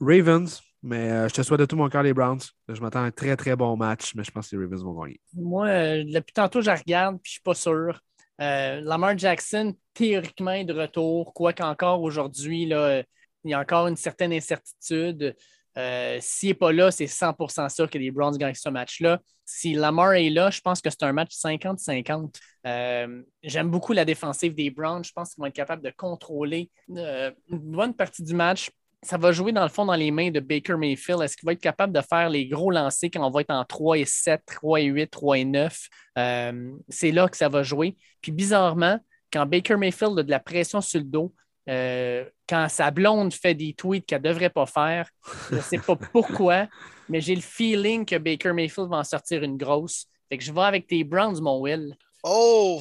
Ravens, 0.00 0.60
mais 0.82 1.10
euh, 1.10 1.28
je 1.28 1.34
te 1.34 1.42
souhaite 1.42 1.60
de 1.60 1.66
tout 1.66 1.76
mon 1.76 1.88
cœur 1.88 2.02
les 2.02 2.14
Browns. 2.14 2.40
Je 2.68 2.80
m'attends 2.80 3.00
à 3.00 3.04
un 3.04 3.10
très 3.10 3.36
très 3.36 3.56
bon 3.56 3.76
match, 3.76 4.14
mais 4.14 4.24
je 4.24 4.30
pense 4.30 4.48
que 4.48 4.56
les 4.56 4.64
Ravens 4.64 4.82
vont 4.82 5.00
gagner. 5.00 5.20
Moi, 5.34 5.68
depuis 6.04 6.32
tantôt, 6.32 6.60
je 6.62 6.70
regarde, 6.70 7.16
puis 7.22 7.30
je 7.30 7.32
suis 7.32 7.42
pas 7.42 7.54
sûr. 7.54 8.00
Lamar 8.38 9.18
Jackson, 9.18 9.74
théoriquement, 9.92 10.52
est 10.52 10.64
de 10.64 10.72
retour, 10.72 11.34
quoique 11.34 11.62
encore 11.62 12.00
aujourd'hui, 12.00 12.62
il 12.62 13.04
y 13.44 13.52
a 13.54 13.60
encore 13.60 13.88
une 13.88 13.96
certaine 13.96 14.32
incertitude. 14.32 15.36
Euh, 15.78 16.18
S'il 16.20 16.50
n'est 16.50 16.54
pas 16.54 16.72
là, 16.72 16.90
c'est 16.90 17.06
100% 17.06 17.68
sûr 17.68 17.88
que 17.88 17.98
les 17.98 18.10
Browns 18.10 18.36
gagnent 18.36 18.54
ce 18.54 18.68
match-là. 18.68 19.20
Si 19.44 19.74
Lamar 19.74 20.14
est 20.14 20.30
là, 20.30 20.50
je 20.50 20.60
pense 20.60 20.80
que 20.80 20.90
c'est 20.90 21.02
un 21.02 21.12
match 21.12 21.34
50-50. 21.34 22.38
Euh, 22.66 23.22
J'aime 23.42 23.70
beaucoup 23.70 23.92
la 23.92 24.04
défensive 24.04 24.54
des 24.54 24.70
Browns. 24.70 25.04
Je 25.04 25.12
pense 25.12 25.34
qu'ils 25.34 25.40
vont 25.42 25.46
être 25.46 25.54
capables 25.54 25.82
de 25.82 25.92
contrôler 25.96 26.70
euh, 26.96 27.30
une 27.48 27.58
bonne 27.58 27.94
partie 27.94 28.22
du 28.22 28.34
match. 28.34 28.70
Ça 29.02 29.16
va 29.16 29.32
jouer 29.32 29.52
dans 29.52 29.62
le 29.62 29.70
fond 29.70 29.86
dans 29.86 29.94
les 29.94 30.10
mains 30.10 30.30
de 30.30 30.40
Baker 30.40 30.76
Mayfield. 30.76 31.22
Est-ce 31.22 31.36
qu'il 31.36 31.46
va 31.46 31.52
être 31.52 31.60
capable 31.60 31.92
de 31.92 32.02
faire 32.02 32.28
les 32.28 32.46
gros 32.46 32.70
lancers 32.70 33.08
quand 33.12 33.26
on 33.26 33.30
va 33.30 33.40
être 33.40 33.50
en 33.50 33.64
3 33.64 33.98
et 33.98 34.04
7, 34.04 34.42
3 34.46 34.80
et 34.82 34.84
8, 34.84 35.08
3 35.08 35.38
et 35.38 35.44
9? 35.44 35.88
Euh, 36.18 36.72
c'est 36.88 37.10
là 37.10 37.26
que 37.28 37.36
ça 37.36 37.48
va 37.48 37.62
jouer. 37.62 37.96
Puis 38.20 38.30
bizarrement, 38.30 38.98
quand 39.32 39.46
Baker 39.46 39.76
Mayfield 39.76 40.18
a 40.18 40.22
de 40.22 40.30
la 40.30 40.40
pression 40.40 40.80
sur 40.82 41.00
le 41.00 41.06
dos, 41.06 41.34
euh, 41.68 42.24
quand 42.48 42.68
sa 42.68 42.90
blonde 42.90 43.32
fait 43.32 43.54
des 43.54 43.74
tweets 43.74 44.06
qu'elle 44.06 44.22
ne 44.22 44.28
devrait 44.28 44.50
pas 44.50 44.66
faire, 44.66 45.08
je 45.50 45.56
ne 45.56 45.60
sais 45.60 45.78
pas 45.78 45.96
pourquoi, 46.12 46.66
mais 47.08 47.20
j'ai 47.20 47.34
le 47.34 47.42
feeling 47.42 48.04
que 48.04 48.16
Baker 48.16 48.52
Mayfield 48.52 48.88
va 48.88 48.98
en 48.98 49.04
sortir 49.04 49.42
une 49.42 49.56
grosse. 49.56 50.06
Fait 50.28 50.38
que 50.38 50.44
je 50.44 50.52
vais 50.52 50.62
avec 50.62 50.86
tes 50.86 51.04
Browns, 51.04 51.40
mon 51.40 51.60
Will. 51.60 51.96
Oh, 52.22 52.80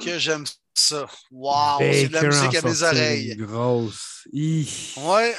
que 0.00 0.18
j'aime 0.18 0.44
ça. 0.74 1.06
Wow, 1.30 1.78
c'est 1.78 2.08
de 2.08 2.12
la 2.12 2.22
Baker 2.22 2.36
musique 2.36 2.64
en 2.64 2.66
à 2.66 2.70
mes 2.70 2.82
oreilles. 2.82 3.32
une 3.32 3.46
Grosse. 3.46 4.28
Ouais, 4.32 5.34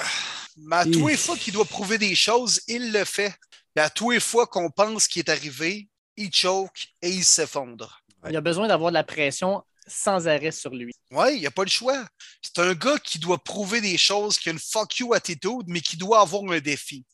mais 0.57 0.75
à 0.75 0.85
tous 0.85 1.07
les 1.07 1.17
fois 1.17 1.35
qu'il 1.37 1.53
doit 1.53 1.65
prouver 1.65 1.97
des 1.97 2.15
choses, 2.15 2.61
il 2.67 2.91
le 2.91 3.05
fait. 3.05 3.33
Puis 3.75 3.83
à 3.83 3.89
tous 3.89 4.11
les 4.11 4.19
fois 4.19 4.47
qu'on 4.47 4.69
pense 4.69 5.07
qu'il 5.07 5.19
est 5.19 5.29
arrivé, 5.29 5.87
il 6.15 6.33
choke 6.33 6.87
et 7.01 7.09
il 7.09 7.23
s'effondre. 7.23 8.01
Il 8.29 8.35
a 8.35 8.41
besoin 8.41 8.67
d'avoir 8.67 8.91
de 8.91 8.95
la 8.95 9.03
pression 9.03 9.63
sans 9.87 10.27
arrêt 10.27 10.51
sur 10.51 10.73
lui. 10.73 10.93
Ouais, 11.11 11.35
il 11.35 11.39
n'y 11.39 11.47
a 11.47 11.51
pas 11.51 11.63
le 11.63 11.69
choix. 11.69 12.05
C'est 12.41 12.59
un 12.59 12.73
gars 12.73 12.97
qui 12.99 13.19
doit 13.19 13.37
prouver 13.37 13.81
des 13.81 13.97
choses, 13.97 14.37
qui 14.37 14.49
a 14.49 14.51
une 14.51 14.59
fuck 14.59 14.97
you 14.97 15.13
attitude, 15.13 15.63
mais 15.67 15.81
qui 15.81 15.97
doit 15.97 16.21
avoir 16.21 16.43
un 16.51 16.59
défi. 16.59 17.05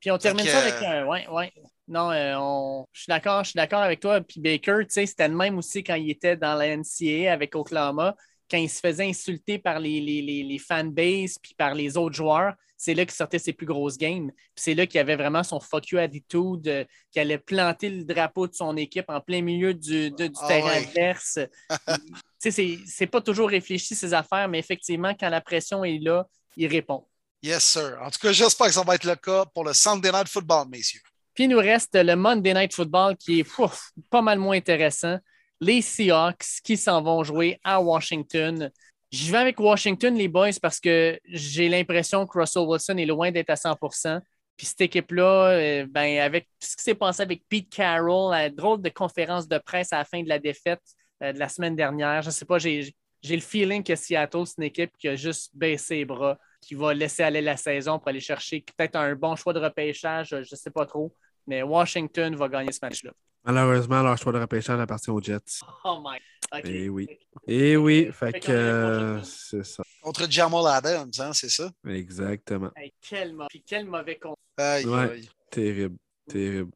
Puis 0.00 0.10
on 0.10 0.18
termine 0.18 0.46
ça 0.46 0.58
avec 0.60 0.74
euh, 0.74 1.02
un. 1.02 1.06
Ouais, 1.06 1.26
ouais. 1.28 1.52
Non, 1.88 2.10
euh, 2.10 2.34
on- 2.38 2.86
je 2.92 3.02
suis 3.02 3.10
d'accord, 3.10 3.44
je 3.44 3.50
suis 3.50 3.56
d'accord 3.56 3.80
avec 3.80 4.00
toi. 4.00 4.20
Puis 4.20 4.40
Baker, 4.40 4.78
tu 4.80 4.86
sais, 4.90 5.06
c'était 5.06 5.28
le 5.28 5.34
même 5.34 5.56
aussi 5.58 5.82
quand 5.82 5.94
il 5.94 6.10
était 6.10 6.36
dans 6.36 6.54
la 6.54 6.66
NCAA 6.68 7.32
avec 7.32 7.54
Oklahoma, 7.54 8.14
quand 8.50 8.58
il 8.58 8.68
se 8.70 8.80
faisait 8.80 9.06
insulter 9.08 9.58
par 9.58 9.78
les, 9.80 10.00
les, 10.00 10.22
les, 10.22 10.42
les 10.42 10.58
fanbases 10.58 11.36
puis 11.42 11.54
par 11.56 11.74
les 11.74 11.96
autres 11.96 12.14
joueurs. 12.16 12.54
C'est 12.78 12.92
là 12.92 13.06
qu'il 13.06 13.14
sortait 13.14 13.38
ses 13.38 13.54
plus 13.54 13.64
grosses 13.66 13.96
games. 13.96 14.30
Puis 14.30 14.40
c'est 14.56 14.74
là 14.74 14.86
qu'il 14.86 15.00
avait 15.00 15.16
vraiment 15.16 15.42
son 15.42 15.58
fuck 15.60 15.88
you 15.88 15.98
attitude, 15.98 16.68
euh, 16.68 16.84
qu'il 17.10 17.22
allait 17.22 17.38
planter 17.38 17.88
le 17.88 18.04
drapeau 18.04 18.46
de 18.46 18.54
son 18.54 18.76
équipe 18.76 19.06
en 19.08 19.20
plein 19.20 19.40
milieu 19.40 19.72
du, 19.72 20.10
de- 20.10 20.26
du 20.26 20.38
Ah 20.42 20.46
terrain 20.48 20.68
ouais. 20.68 20.86
adverse. 20.86 21.38
C'est- 22.38 22.78
c'est 22.86 23.06
pas 23.06 23.20
toujours 23.20 23.48
réfléchi 23.48 23.94
ses 23.94 24.12
affaires, 24.14 24.46
mais 24.48 24.58
effectivement, 24.58 25.14
quand 25.18 25.28
la 25.30 25.40
pression 25.40 25.82
est 25.84 25.98
là, 25.98 26.26
il 26.56 26.66
répond. 26.68 27.04
Yes, 27.42 27.64
sir. 27.64 27.98
En 28.02 28.10
tout 28.10 28.18
cas, 28.20 28.32
j'espère 28.32 28.66
que 28.68 28.72
ça 28.74 28.82
va 28.82 28.94
être 28.94 29.04
le 29.04 29.16
cas 29.16 29.44
pour 29.54 29.64
le 29.64 29.72
Sunday 29.72 30.12
Night 30.12 30.28
Football, 30.28 30.68
messieurs. 30.68 31.00
Puis 31.34 31.44
il 31.44 31.48
nous 31.48 31.58
reste 31.58 31.94
le 31.94 32.14
Monday 32.14 32.54
Night 32.54 32.74
Football 32.74 33.16
qui 33.16 33.40
est 33.40 33.58
ouf, 33.58 33.90
pas 34.10 34.22
mal 34.22 34.38
moins 34.38 34.56
intéressant. 34.56 35.16
Les 35.60 35.82
Seahawks 35.82 36.60
qui 36.62 36.76
s'en 36.76 37.02
vont 37.02 37.24
jouer 37.24 37.58
à 37.64 37.80
Washington. 37.80 38.70
Je 39.12 39.30
vais 39.30 39.38
avec 39.38 39.58
Washington, 39.58 40.14
les 40.14 40.28
boys, 40.28 40.50
parce 40.60 40.80
que 40.80 41.18
j'ai 41.26 41.68
l'impression 41.68 42.26
que 42.26 42.38
Russell 42.38 42.64
Wilson 42.66 42.96
est 42.98 43.06
loin 43.06 43.30
d'être 43.30 43.50
à 43.50 43.56
100% 43.56 44.20
Puis 44.56 44.66
cette 44.66 44.80
équipe-là, 44.82 45.50
euh, 45.50 45.86
ben, 45.88 46.18
avec 46.18 46.48
ce 46.60 46.76
qui 46.76 46.82
s'est 46.82 46.94
passé 46.94 47.22
avec 47.22 47.42
Pete 47.48 47.70
Carroll, 47.70 48.32
la 48.32 48.50
drôle 48.50 48.82
de 48.82 48.88
conférence 48.90 49.48
de 49.48 49.58
presse 49.58 49.92
à 49.92 49.98
la 49.98 50.04
fin 50.04 50.22
de 50.22 50.28
la 50.28 50.38
défaite 50.38 50.82
euh, 51.22 51.32
de 51.32 51.38
la 51.38 51.48
semaine 51.48 51.76
dernière, 51.76 52.22
je 52.22 52.28
ne 52.28 52.32
sais 52.32 52.44
pas, 52.44 52.58
j'ai 52.58 52.94
j'ai 53.22 53.34
le 53.34 53.42
feeling 53.42 53.82
que 53.82 53.96
Seattle, 53.96 54.46
c'est 54.46 54.58
une 54.58 54.64
équipe 54.64 54.96
qui 54.98 55.08
a 55.08 55.16
juste 55.16 55.50
baissé 55.54 55.96
les 55.96 56.04
bras, 56.04 56.38
qui 56.60 56.74
va 56.74 56.94
laisser 56.94 57.22
aller 57.22 57.40
la 57.40 57.56
saison 57.56 57.98
pour 57.98 58.08
aller 58.08 58.20
chercher 58.20 58.64
peut-être 58.76 58.96
un 58.96 59.14
bon 59.14 59.34
choix 59.36 59.52
de 59.52 59.58
repêchage, 59.58 60.28
je 60.28 60.36
ne 60.36 60.44
sais 60.44 60.70
pas 60.70 60.86
trop. 60.86 61.12
Mais 61.46 61.62
Washington 61.62 62.34
va 62.36 62.48
gagner 62.48 62.72
ce 62.72 62.78
match-là. 62.82 63.12
Malheureusement, 63.46 64.02
leur 64.02 64.18
choix 64.18 64.32
de 64.32 64.38
repêchage 64.38 64.78
appartient 64.80 65.10
aux 65.10 65.20
Jets. 65.22 65.60
Oh 65.84 66.02
my. 66.04 66.18
OK. 66.52 66.62
Eh 66.64 66.88
oui. 66.88 67.08
Eh 67.46 67.76
oui, 67.76 68.06
fait 68.12 68.32
Fait 68.32 68.40
que 68.40 68.52
euh, 68.52 69.22
c'est 69.22 69.64
ça. 69.64 69.82
Contre 70.02 70.30
Jamal 70.30 70.66
Adams, 70.66 71.10
hein, 71.18 71.32
c'est 71.32 71.48
ça? 71.48 71.70
Exactement. 71.88 72.70
Hey, 72.76 72.92
quel, 73.00 73.36
puis 73.48 73.62
quel 73.66 73.86
mauvais 73.86 74.16
con. 74.18 74.34
Aïe, 74.56 74.84
Ouais. 74.86 75.10
aïe. 75.12 75.28
Terrible. 75.50 75.96
Terrible. 76.28 76.70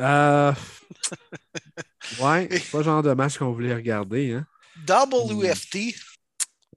Euh... 0.00 0.52
Ouais, 2.20 2.46
c'est 2.50 2.70
pas 2.70 2.78
le 2.78 2.84
genre 2.84 3.02
de 3.02 3.12
match 3.14 3.36
qu'on 3.36 3.52
voulait 3.52 3.74
regarder. 3.74 4.32
Hein? 4.32 4.46
WFT. 4.86 5.94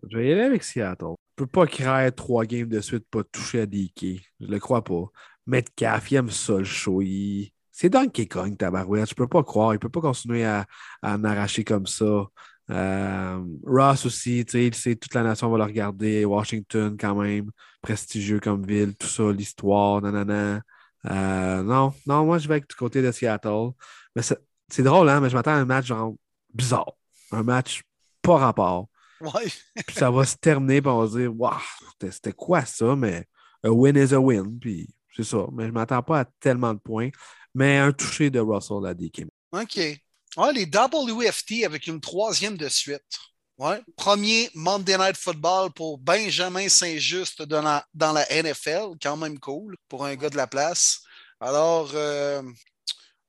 Je 0.10 0.18
vais 0.18 0.28
y 0.30 0.32
aller 0.32 0.42
avec 0.42 0.64
Seattle. 0.64 1.14
Je 1.38 1.44
peux 1.44 1.48
pas 1.48 1.68
créer 1.68 2.12
trois 2.12 2.46
games 2.46 2.68
de 2.68 2.82
suite 2.82 3.06
pas 3.12 3.24
toucher 3.24 3.62
à 3.62 3.66
DK. 3.68 4.22
Je 4.40 4.48
le 4.48 4.60
crois 4.60 4.84
pas. 4.84 5.04
Metcalf, 5.46 6.12
il 6.12 6.16
aime 6.16 6.32
ça 6.32 6.58
le 6.58 6.64
show. 6.64 7.02
Il- 7.02 7.52
c'est 7.80 7.90
Donkey 7.90 8.28
Kong, 8.28 8.58
tabarouette. 8.58 9.10
Je 9.10 9.16
peux 9.16 9.28
pas 9.28 9.42
croire. 9.42 9.74
Il 9.74 9.80
peut 9.80 9.88
pas 9.88 10.02
continuer 10.02 10.44
à, 10.44 10.66
à 11.02 11.16
en 11.16 11.24
arracher 11.24 11.64
comme 11.64 11.88
ça. 11.88 12.28
Euh, 12.70 13.42
Ross 13.66 14.06
aussi, 14.06 14.44
tu 14.44 14.70
sais, 14.74 14.96
toute 14.98 15.14
la 15.14 15.24
nation 15.24 15.50
va 15.50 15.60
le 15.60 15.64
regarder. 15.64 16.26
Washington, 16.26 16.98
quand 17.00 17.16
même, 17.16 17.52
prestigieux 17.82 18.42
comme 18.42 18.66
ville, 18.66 18.98
tout 18.98 19.08
ça, 19.08 19.32
l'histoire, 19.32 20.02
nanana. 20.02 20.62
Euh, 21.06 21.64
non, 21.64 21.94
non, 22.06 22.26
moi, 22.26 22.38
je 22.38 22.50
vais 22.50 22.60
du 22.60 22.76
côté 22.78 23.02
de 23.02 23.14
Seattle. 23.14 23.70
Mais 24.14 24.24
c'est 24.24 24.84
drôle, 24.84 25.08
hein, 25.08 25.22
mais 25.22 25.30
je 25.30 25.38
m'attends 25.38 25.52
à 25.52 25.60
un 25.60 25.66
match 25.66 25.86
genre 25.86 26.16
bizarre. 26.54 26.92
Un 27.32 27.44
match 27.44 27.84
pas 28.22 28.40
rapport. 28.40 28.90
Ouais. 29.22 29.48
puis 29.88 29.96
ça 29.96 30.12
va 30.12 30.26
se 30.26 30.36
terminer, 30.36 30.82
puis 30.82 30.92
on 30.92 31.00
va 31.00 31.08
se 31.08 31.18
dire, 31.18 31.34
waouh, 31.34 31.56
c'était 32.12 32.34
quoi 32.34 32.66
ça? 32.66 32.94
Mais 32.98 33.26
a 33.64 33.72
win 33.72 33.96
is 33.96 34.14
a 34.14 34.20
win, 34.20 34.60
puis 34.60 34.94
c'est 35.16 35.24
ça. 35.24 35.48
Mais 35.54 35.68
je 35.68 35.72
m'attends 35.72 36.04
pas 36.04 36.20
à 36.20 36.26
tellement 36.26 36.74
de 36.74 36.80
points. 36.80 37.10
Mais 37.56 37.78
un 37.78 37.92
touché 37.92 38.30
de 38.30 38.40
Russell 38.40 38.86
à 38.86 38.94
DK. 38.94 39.26
OK. 39.52 39.78
Ouais, 40.38 40.54
les 40.54 40.66
WFT 40.66 41.66
avec 41.66 41.88
une 41.88 42.00
troisième 42.00 42.58
de 42.58 42.70
suite. 42.70 43.02
Ouais. 43.58 43.82
Premier 43.98 44.50
Monday 44.56 44.98
Night 44.98 45.18
Football 45.18 45.72
pour 45.74 45.98
Benjamin 45.98 46.70
Saint-Just 46.70 47.42
dans 47.42 47.62
la, 47.62 47.86
dans 47.94 48.14
la 48.14 48.26
NFL. 48.32 48.96
Quand 49.02 49.18
même 49.18 49.38
cool 49.40 49.76
pour 49.90 50.06
un 50.06 50.16
gars 50.16 50.30
de 50.30 50.38
la 50.38 50.48
place. 50.48 51.02
Alors, 51.42 51.92
euh, 51.94 52.42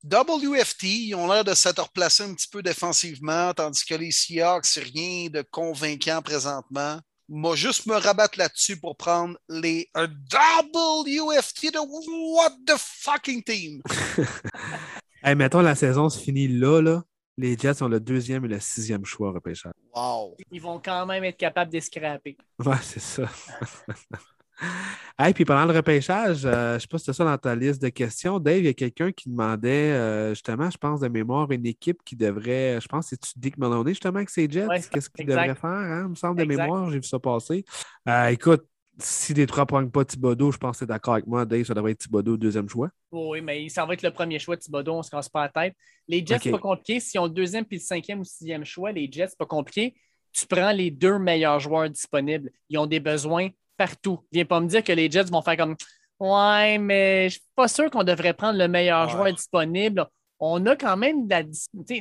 WFT, 0.04 0.84
ils 0.84 1.14
ont 1.14 1.26
l'air 1.30 1.44
de 1.44 1.54
s'être 1.54 1.82
replacés 1.82 2.22
un 2.22 2.34
petit 2.34 2.48
peu 2.48 2.62
défensivement, 2.62 3.52
tandis 3.52 3.84
que 3.84 3.94
les 3.94 4.12
Seahawks, 4.12 4.78
rien 4.94 5.28
de 5.28 5.42
convaincant 5.50 6.22
présentement. 6.22 7.00
Moi, 7.32 7.54
juste 7.54 7.86
me 7.86 7.94
rabattre 7.94 8.36
là-dessus 8.40 8.80
pour 8.80 8.96
prendre 8.96 9.38
les 9.48 9.88
un 9.94 10.06
WFT 10.08 11.72
de 11.72 11.78
What 11.78 12.56
the 12.66 12.76
fucking 12.76 13.44
team. 13.44 13.80
hey, 15.22 15.36
mettons, 15.36 15.60
la 15.60 15.76
saison 15.76 16.08
se 16.08 16.18
finit 16.18 16.48
là, 16.48 16.80
là. 16.82 17.04
Les 17.38 17.56
Jets 17.56 17.74
sont 17.74 17.86
le 17.86 18.00
deuxième 18.00 18.44
et 18.46 18.48
le 18.48 18.58
sixième 18.58 19.04
choix 19.04 19.30
repêchage. 19.30 19.72
Wow. 19.94 20.36
Ils 20.50 20.60
vont 20.60 20.80
quand 20.84 21.06
même 21.06 21.22
être 21.22 21.36
capables 21.36 21.70
d'escraper. 21.70 22.36
Ouais, 22.58 22.74
c'est 22.82 22.98
ça. 22.98 23.22
hey, 25.18 25.32
puis 25.32 25.44
pendant 25.44 25.64
le 25.64 25.76
repêchage, 25.76 26.44
euh, 26.44 26.70
je 26.70 26.74
ne 26.74 26.78
sais 26.78 26.86
pas 26.86 26.98
si 26.98 27.04
c'est 27.06 27.12
ça 27.12 27.24
dans 27.24 27.38
ta 27.38 27.54
liste 27.54 27.82
de 27.82 27.88
questions. 27.88 28.38
Dave, 28.38 28.58
il 28.58 28.66
y 28.66 28.68
a 28.68 28.74
quelqu'un 28.74 29.12
qui 29.12 29.28
demandait 29.28 29.92
euh, 29.92 30.30
justement, 30.30 30.70
je 30.70 30.78
pense 30.78 31.00
de 31.00 31.08
mémoire, 31.08 31.50
une 31.50 31.66
équipe 31.66 32.02
qui 32.04 32.16
devrait, 32.16 32.80
je 32.80 32.88
pense, 32.88 33.08
c'est 33.08 33.20
Dick 33.36 33.58
Maloney 33.58 33.90
justement 33.90 34.16
avec 34.16 34.30
ses 34.30 34.48
Jets? 34.50 34.66
Qu'est-ce 34.90 35.10
qu'il 35.10 35.26
devrait 35.26 35.54
faire, 35.54 35.70
hein? 35.70 36.02
Il 36.04 36.10
me 36.10 36.14
semble 36.14 36.40
de 36.40 36.44
mémoire, 36.44 36.90
j'ai 36.90 36.98
vu 36.98 37.04
ça 37.04 37.18
passer. 37.18 37.64
Euh, 38.08 38.26
écoute, 38.28 38.64
si 38.98 39.34
les 39.34 39.46
trois 39.46 39.62
ne 39.62 39.66
prennent 39.66 39.90
pas 39.90 40.04
Thibodeau, 40.04 40.52
je 40.52 40.58
pense 40.58 40.72
que 40.72 40.78
c'est 40.80 40.86
d'accord 40.86 41.14
avec 41.14 41.26
moi, 41.26 41.44
Dave, 41.44 41.64
ça 41.64 41.74
devrait 41.74 41.92
être 41.92 41.98
Thibodeau, 41.98 42.36
deuxième 42.36 42.68
choix. 42.68 42.90
Oui, 43.10 43.40
mais 43.40 43.68
ça 43.68 43.86
va 43.86 43.94
être 43.94 44.02
le 44.02 44.10
premier 44.10 44.38
choix, 44.38 44.56
Thibodeau, 44.56 44.94
on 44.94 44.98
ne 44.98 45.02
se 45.02 45.10
casse 45.10 45.28
pas 45.28 45.42
la 45.42 45.48
tête. 45.48 45.76
Les 46.06 46.24
Jets, 46.24 46.38
c'est 46.42 46.50
pas 46.50 46.58
compliqué. 46.58 47.00
S'ils 47.00 47.20
ont 47.20 47.24
le 47.24 47.30
deuxième 47.30 47.64
puis 47.64 47.78
le 47.78 47.82
cinquième 47.82 48.20
ou 48.20 48.24
sixième 48.24 48.64
choix, 48.64 48.92
les 48.92 49.10
Jets, 49.10 49.28
c'est 49.28 49.38
pas 49.38 49.46
compliqué. 49.46 49.94
Tu 50.32 50.46
prends 50.46 50.72
les 50.72 50.90
deux 50.90 51.18
meilleurs 51.18 51.60
joueurs 51.60 51.88
disponibles. 51.88 52.50
Ils 52.68 52.78
ont 52.78 52.86
des 52.86 53.00
besoins 53.00 53.48
partout. 53.80 54.20
Viens 54.30 54.44
pas 54.44 54.60
me 54.60 54.66
dire 54.66 54.84
que 54.84 54.92
les 54.92 55.10
Jets 55.10 55.30
vont 55.30 55.40
faire 55.40 55.56
comme 55.56 55.74
Ouais, 56.20 56.76
mais 56.76 57.30
je 57.30 57.34
suis 57.36 57.48
pas 57.56 57.66
sûr 57.66 57.90
qu'on 57.90 58.04
devrait 58.04 58.34
prendre 58.34 58.58
le 58.58 58.68
meilleur 58.68 59.08
joueur 59.08 59.32
disponible. 59.32 60.06
On 60.38 60.66
a 60.66 60.76
quand 60.76 60.98
même 60.98 61.26
de 61.26 61.30
la. 61.30 61.42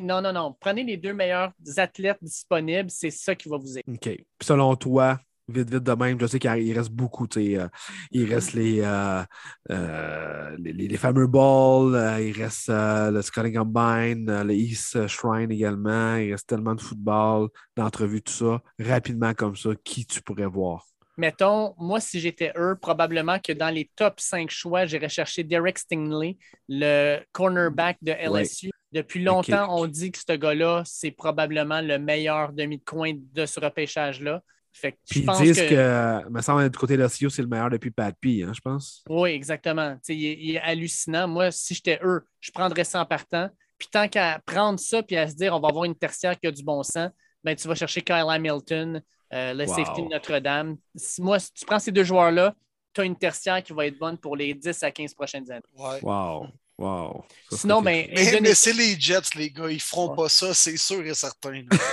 Non, 0.02 0.22
non, 0.22 0.34
non. 0.34 0.58
Prenez 0.60 0.84
les 0.84 0.98
deux 0.98 1.14
meilleurs 1.14 1.54
athlètes 1.78 2.18
disponibles, 2.22 2.90
c'est 2.90 3.12
ça 3.12 3.34
qui 3.34 3.48
va 3.48 3.58
vous 3.58 3.78
aider. 3.78 3.84
OK. 3.88 4.10
selon 4.42 4.76
toi, 4.76 5.20
vite, 5.48 5.70
vite 5.70 5.84
de 5.84 5.92
même. 5.94 6.20
Je 6.20 6.28
sais 6.28 6.38
qu'il 6.38 6.78
reste 6.78 6.92
beaucoup. 6.92 7.28
Euh, 7.38 7.70
il 8.12 8.34
reste 8.34 8.54
les, 8.54 8.82
euh, 8.82 9.24
euh, 9.72 10.58
les, 10.60 10.98
fameux 10.98 11.28
balls, 11.28 12.22
il 12.22 12.34
reste 12.34 12.68
le 12.70 13.22
Scotting 13.22 13.56
Combine, 13.56 14.44
le 14.44 14.54
East 14.54 15.08
Shrine 15.08 15.50
également. 15.50 16.18
Il 16.18 16.32
reste 16.32 16.48
tellement 16.48 16.76
de 16.76 16.82
football, 16.82 17.48
d'entrevues, 17.78 18.22
tout 18.22 18.34
ça. 18.34 18.62
Rapidement 18.80 19.34
comme 19.34 19.56
ça, 19.56 19.70
qui 19.82 20.06
tu 20.06 20.22
pourrais 20.22 20.46
voir? 20.46 20.89
Mettons, 21.20 21.76
moi, 21.78 22.00
si 22.00 22.22
j'étais 22.22 22.54
eux, 22.56 22.78
probablement 22.82 23.40
que 23.40 23.52
dans 23.52 23.70
les 23.70 23.92
top 23.98 24.22
5 24.22 24.50
choix, 24.50 24.86
j'irais 24.86 25.10
chercher 25.10 25.44
Derek 25.44 25.78
Stingley, 25.78 26.38
le 26.70 27.20
cornerback 27.34 27.98
de 28.02 28.14
LSU. 28.14 28.70
Depuis 28.94 29.22
longtemps, 29.22 29.68
on 29.78 29.86
dit 29.86 30.14
que 30.14 30.18
ce 30.18 30.32
gars-là, 30.38 30.84
c'est 30.86 31.12
probablement 31.12 31.82
le 31.82 32.00
meilleur 32.00 32.54
demi 32.54 32.78
de 32.78 32.86
coin 32.86 33.12
de 33.34 33.46
ce 33.46 33.60
repêchage-là. 33.60 34.42
Fait 34.72 34.98
Puis 35.10 35.26
ils 35.28 35.44
disent 35.44 35.62
que, 35.62 36.30
me 36.30 36.42
semble, 36.42 36.70
du 36.70 36.78
côté 36.78 36.96
de 36.96 37.04
LSU, 37.04 37.30
c'est 37.30 37.42
le 37.42 37.50
meilleur 37.50 37.70
depuis 37.70 37.92
Pat 37.92 38.16
P, 38.22 38.44
hein, 38.44 38.54
je 38.56 38.62
pense. 38.62 39.04
Oui, 39.10 39.32
exactement. 39.32 39.98
Il 40.08 40.56
est, 40.56 40.60
hallucinant. 40.62 41.28
Moi, 41.28 41.52
si 41.52 41.74
j'étais 41.74 42.00
eux, 42.02 42.24
je 42.40 42.52
prendrais 42.52 42.86
ça 42.86 43.02
en 43.02 43.06
partant. 43.06 43.50
Puis 43.78 43.90
tant 43.92 44.08
qu'à 44.08 44.42
prendre 44.46 44.80
ça 44.80 45.04
puis 45.04 45.18
à 45.18 45.28
se 45.28 45.36
dire 45.36 45.54
on 45.54 45.60
va 45.60 45.68
avoir 45.68 45.84
une 45.84 45.96
tertiaire 45.96 46.40
qui 46.40 46.48
a 46.48 46.52
du 46.52 46.64
bon 46.64 46.82
sens, 46.82 47.10
ben, 47.44 47.56
tu 47.58 47.68
vas 47.68 47.76
chercher 47.76 48.02
Kyle 48.02 48.26
Hamilton, 48.30 49.02
euh, 49.34 49.54
le 49.54 49.68
safety 49.68 50.04
de 50.04 50.08
Notre-Dame. 50.08 50.78
Moi, 51.20 51.40
si 51.40 51.54
tu 51.54 51.66
prends 51.66 51.80
ces 51.80 51.92
deux 51.92 52.04
joueurs-là, 52.04 52.54
tu 52.94 53.02
as 53.02 53.04
une 53.04 53.16
tertiaire 53.16 53.64
qui 53.64 53.74
va 53.74 53.86
être 53.86 53.98
bonne 53.98 54.18
pour 54.18 54.36
les 54.36 54.54
10 54.54 54.84
à 54.84 54.92
15 54.92 55.14
prochaines 55.14 55.52
années. 55.52 55.62
Ouais. 55.78 56.00
Wow. 56.02 56.48
Wow. 56.80 57.26
Sinon, 57.52 57.82
ben, 57.82 58.08
mais, 58.10 58.54
c'est 58.54 58.72
les 58.72 58.98
Jets, 58.98 59.36
les 59.36 59.52
gars. 59.52 59.70
Ils 59.70 59.82
feront 59.82 60.16
pas 60.16 60.30
ça, 60.30 60.54
c'est 60.54 60.78
sûr 60.78 61.06
et 61.06 61.14
certain. 61.14 61.52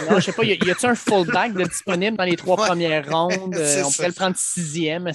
non, 0.08 0.20
je 0.20 0.26
sais 0.26 0.32
pas. 0.32 0.44
Y 0.44 0.52
a-t-il 0.52 0.86
un 0.86 0.94
fullback 0.94 1.54
de 1.54 1.64
disponible 1.64 2.16
dans 2.16 2.22
les 2.22 2.36
trois 2.36 2.56
premières 2.56 3.10
rondes? 3.10 3.56
Euh, 3.56 3.82
on 3.84 3.90
pourrait 3.90 4.08
le 4.08 4.14
prendre 4.14 4.36
sixième. 4.36 5.08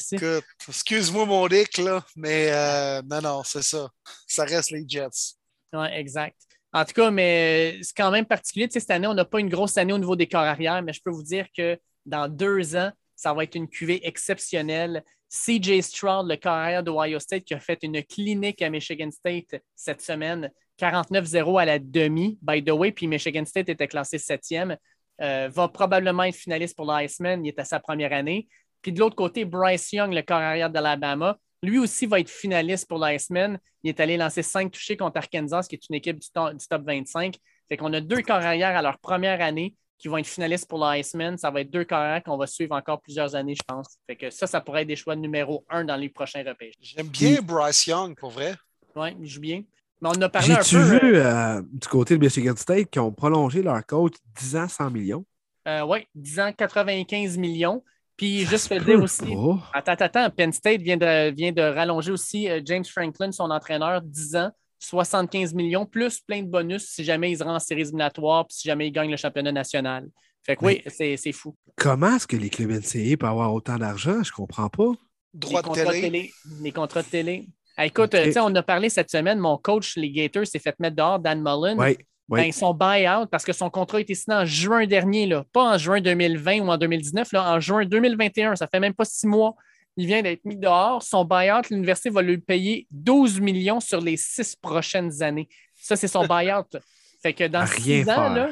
Excuse-moi 0.68 1.26
mon 1.26 1.48
Dick, 1.48 1.78
là, 1.78 2.04
mais 2.18 2.50
euh, 2.52 3.02
non, 3.10 3.22
non, 3.22 3.44
c'est 3.46 3.64
ça. 3.64 3.90
Ça 4.28 4.44
reste 4.44 4.72
les 4.72 4.84
Jets. 4.86 5.38
Oui, 5.72 5.88
exact. 5.94 6.36
En 6.74 6.84
tout 6.84 6.94
cas, 6.94 7.10
mais 7.10 7.80
c'est 7.82 7.96
quand 7.96 8.12
même 8.12 8.26
particulier. 8.26 8.68
Tu 8.68 8.74
sais, 8.74 8.80
cette 8.82 8.92
année, 8.92 9.08
on 9.08 9.14
n'a 9.14 9.26
pas 9.26 9.40
une 9.40 9.50
grosse 9.50 9.78
année 9.78 9.94
au 9.94 9.98
niveau 9.98 10.18
des 10.18 10.28
corps 10.28 10.42
arrière, 10.42 10.82
mais 10.82 10.92
je 10.92 11.02
peux 11.02 11.12
vous 11.12 11.24
dire 11.24 11.46
que 11.56 11.80
dans 12.06 12.28
deux 12.28 12.76
ans, 12.76 12.92
ça 13.16 13.34
va 13.34 13.44
être 13.44 13.56
une 13.56 13.68
cuvée 13.68 14.06
exceptionnelle. 14.08 15.04
CJ 15.30 15.82
Stroud, 15.82 16.28
le 16.28 16.36
carrière 16.36 16.84
d'Ohio 16.84 17.20
State, 17.20 17.46
qui 17.46 17.54
a 17.54 17.60
fait 17.60 17.80
une 17.84 18.04
clinique 18.04 18.62
à 18.62 18.70
Michigan 18.70 19.12
State 19.12 19.62
cette 19.76 20.02
semaine, 20.02 20.52
49-0 20.80 21.62
à 21.62 21.66
la 21.66 21.80
demi, 21.80 22.38
by 22.42 22.64
the 22.64 22.72
way, 22.72 22.92
puis 22.92 23.08
Michigan 23.08 23.46
State 23.46 23.70
était 23.70 23.88
classé 23.88 24.18
septième, 24.18 24.76
euh, 25.22 25.50
va 25.50 25.68
probablement 25.68 26.24
être 26.24 26.36
finaliste 26.36 26.76
pour 26.76 26.92
l'Iceman, 26.92 27.46
il 27.46 27.50
est 27.50 27.60
à 27.60 27.64
sa 27.64 27.80
première 27.80 28.12
année. 28.12 28.48
Puis 28.82 28.92
de 28.92 29.00
l'autre 29.00 29.16
côté, 29.16 29.46
Bryce 29.46 29.94
Young, 29.94 30.12
le 30.12 30.24
carrière 30.24 30.70
d'Alabama, 30.70 31.38
lui 31.64 31.78
aussi 31.78 32.08
va 32.08 32.20
être 32.20 32.30
finaliste 32.30 32.88
pour 32.88 32.98
l'Iceman. 32.98 33.60
Il 33.84 33.90
est 33.90 34.00
allé 34.00 34.18
lancer 34.18 34.42
cinq 34.42 34.72
touchés 34.72 34.98
contre 34.98 35.18
Arkansas, 35.18 35.68
qui 35.70 35.76
est 35.76 35.90
une 35.90 35.96
équipe 35.96 36.18
du, 36.18 36.28
top 36.32 36.82
25. 36.84 37.38
Fait 37.70 37.78
qu'on 37.78 37.94
a 37.94 38.02
deux 38.02 38.22
carrières 38.22 38.76
à 38.76 38.82
leur 38.82 38.98
première 38.98 39.42
année 39.42 39.76
qui 40.02 40.08
vont 40.08 40.18
être 40.18 40.28
finalistes 40.28 40.68
pour 40.68 40.84
l'Iceman. 40.84 41.38
Ça 41.38 41.52
va 41.52 41.62
être 41.62 41.70
deux 41.70 41.84
carrières 41.84 42.24
qu'on 42.24 42.38
va 42.38 42.48
suivre 42.48 42.76
encore 42.76 43.00
plusieurs 43.02 43.36
années, 43.36 43.54
je 43.54 43.62
pense. 43.66 43.98
Fait 44.08 44.16
que 44.16 44.32
ça, 44.32 44.48
ça 44.48 44.60
pourrait 44.60 44.82
être 44.82 44.88
des 44.88 44.96
choix 44.96 45.16
numéro 45.16 45.64
un 45.70 45.86
dans 45.86 45.96
les 45.96 46.10
prochains 46.10 46.44
repêches. 46.44 46.74
J'aime 46.82 47.08
bien 47.08 47.40
Bryce 47.42 47.86
Young, 47.86 48.16
pour 48.18 48.32
vrai. 48.32 48.56
Oui, 48.96 49.16
il 49.22 49.28
joue 49.28 49.42
bien. 49.42 49.64
Mais 50.02 50.10
on 50.10 50.22
a 50.22 50.30
parlé 50.30 50.54
un 50.54 50.58
peu. 50.58 50.64
J'ai-tu 50.64 50.84
vu 50.84 51.16
euh, 51.16 51.26
euh, 51.26 51.62
du 51.72 51.88
côté 51.88 52.18
de 52.18 52.24
Michigan 52.24 52.56
State 52.56 52.90
qui 52.90 52.98
ont 52.98 53.12
prolongé 53.12 53.62
leur 53.62 53.86
coach 53.86 54.14
10 54.40 54.56
ans 54.56 54.68
100 54.68 54.90
millions? 54.90 55.26
Euh, 55.68 55.86
oui, 55.86 56.08
10 56.16 56.40
ans 56.40 56.52
95 56.52 57.38
millions. 57.38 57.84
Puis 58.18 58.46
juste 58.46 58.70
te 58.70 58.84
dire 58.84 59.02
aussi, 59.02 59.36
attends, 59.74 59.94
attends, 59.94 60.30
Penn 60.30 60.52
State 60.52 60.82
vient 60.82 60.98
de, 60.98 61.32
vient 61.32 61.52
de 61.52 61.62
rallonger 61.62 62.12
aussi 62.12 62.48
James 62.66 62.86
Franklin, 62.86 63.32
son 63.32 63.50
entraîneur, 63.50 64.02
10 64.02 64.36
ans. 64.36 64.52
75 64.82 65.54
millions, 65.54 65.86
plus 65.86 66.20
plein 66.20 66.42
de 66.42 66.48
bonus 66.48 66.88
si 66.88 67.04
jamais 67.04 67.32
ils 67.32 67.38
se 67.38 67.44
rendent 67.44 67.56
en 67.56 67.60
séries 67.60 67.82
éliminatoires, 67.82 68.48
puis 68.48 68.58
si 68.58 68.68
jamais 68.68 68.88
ils 68.88 68.92
gagnent 68.92 69.12
le 69.12 69.18
championnat 69.18 69.52
national. 69.52 70.10
Fait 70.44 70.56
que 70.56 70.66
oui, 70.66 70.84
c'est 70.88 71.32
fou. 71.32 71.56
Comment 71.76 72.16
est-ce 72.16 72.26
que 72.26 72.36
les 72.36 72.50
clubs 72.50 72.72
NCA 72.72 73.16
peuvent 73.18 73.30
avoir 73.30 73.54
autant 73.54 73.78
d'argent? 73.78 74.24
Je 74.24 74.32
comprends 74.32 74.70
pas. 74.70 74.92
Droit 75.34 75.62
de 75.62 75.92
télé. 75.92 76.32
Les 76.62 76.72
contrats 76.72 77.04
de 77.04 77.08
télé. 77.08 77.48
écoute, 77.78 78.16
on 78.38 78.56
a 78.56 78.64
parlé 78.64 78.90
cette 78.90 79.12
semaine, 79.12 79.38
mon 79.38 79.58
coach, 79.58 79.96
les 79.98 80.12
Gators, 80.12 80.48
s'est 80.48 80.60
fait 80.60 80.78
mettre 80.80 80.96
dehors, 80.96 81.20
Dan 81.20 81.42
Mullen. 81.42 81.80
Oui. 81.80 81.98
Ben, 82.28 82.52
son 82.54 82.74
buy-out, 82.74 83.30
parce 83.30 83.44
que 83.44 83.52
son 83.52 83.70
contrat 83.70 83.98
a 83.98 84.02
été 84.02 84.16
signé 84.16 84.38
en 84.38 84.46
juin 84.46 84.88
dernier, 84.88 85.28
là, 85.28 85.44
pas 85.52 85.74
en 85.74 85.78
juin 85.78 86.00
2020 86.00 86.62
ou 86.62 86.70
en 86.70 86.78
2019, 86.78 87.34
là, 87.34 87.54
en 87.54 87.60
juin 87.60 87.84
2021. 87.84 88.56
Ça 88.56 88.68
fait 88.68 88.80
même 88.80 88.94
pas 88.94 89.04
six 89.04 89.28
mois. 89.28 89.54
Il 89.98 90.08
vient 90.08 90.22
d'être 90.22 90.46
mis 90.46 90.56
dehors. 90.56 91.04
Son 91.04 91.26
buyout, 91.26 91.70
l'université 91.70 92.10
va 92.10 92.22
lui 92.22 92.38
payer 92.38 92.88
12 92.92 93.40
millions 93.42 93.80
sur 93.80 94.00
les 94.00 94.18
six 94.18 94.56
prochaines 94.56 95.22
années. 95.22 95.50
Ça, 95.76 95.96
c'est 95.96 96.08
son 96.08 96.26
buyout. 96.26 96.78
Fait 97.22 97.34
que 97.34 97.48
dans 97.48 97.66
six 97.66 98.10
ans, 98.10 98.30
là, 98.34 98.50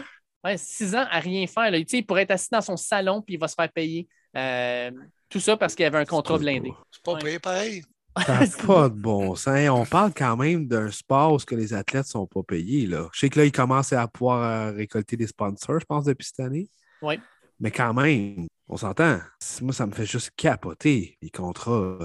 six 0.57 0.95
ans 0.95 1.05
à 1.09 1.19
rien 1.19 1.47
faire. 1.47 1.71
Là, 1.71 1.77
il 1.77 2.05
pourrait 2.05 2.23
être 2.23 2.31
assis 2.31 2.49
dans 2.51 2.61
son 2.61 2.77
salon 2.77 3.21
puis 3.21 3.35
il 3.35 3.39
va 3.39 3.47
se 3.47 3.55
faire 3.55 3.71
payer. 3.71 4.07
Euh, 4.35 4.91
tout 5.29 5.39
ça 5.39 5.57
parce 5.57 5.75
qu'il 5.75 5.85
avait 5.85 5.97
un 5.97 6.05
contrat 6.05 6.37
blindé. 6.37 6.71
C'est 6.91 7.03
pas 7.03 7.17
payé 7.17 7.39
pareil. 7.39 7.83
Ça 8.25 8.39
pas 8.67 8.89
de 8.89 8.95
bon 8.95 9.35
sens. 9.35 9.69
On 9.69 9.85
parle 9.85 10.13
quand 10.15 10.35
même 10.35 10.67
d'un 10.67 10.91
sport 10.91 11.33
où 11.33 11.55
les 11.55 11.73
athlètes 11.73 12.05
ne 12.05 12.09
sont 12.09 12.27
pas 12.27 12.43
payés. 12.43 12.85
Là. 12.85 13.07
Je 13.13 13.19
sais 13.19 13.29
que 13.29 13.39
là, 13.39 13.45
ils 13.45 13.51
commencent 13.51 13.93
à 13.93 14.07
pouvoir 14.07 14.43
euh, 14.43 14.71
récolter 14.71 15.15
des 15.15 15.27
sponsors, 15.27 15.79
je 15.79 15.85
pense, 15.85 16.05
depuis 16.05 16.25
cette 16.25 16.39
année. 16.39 16.69
Oui. 17.01 17.19
Mais 17.59 17.71
quand 17.71 17.93
même, 17.93 18.47
on 18.67 18.77
s'entend. 18.77 19.19
Moi, 19.61 19.73
ça 19.73 19.85
me 19.85 19.91
fait 19.93 20.05
juste 20.05 20.31
capoter 20.37 21.17
les 21.21 21.29
contrats. 21.29 21.97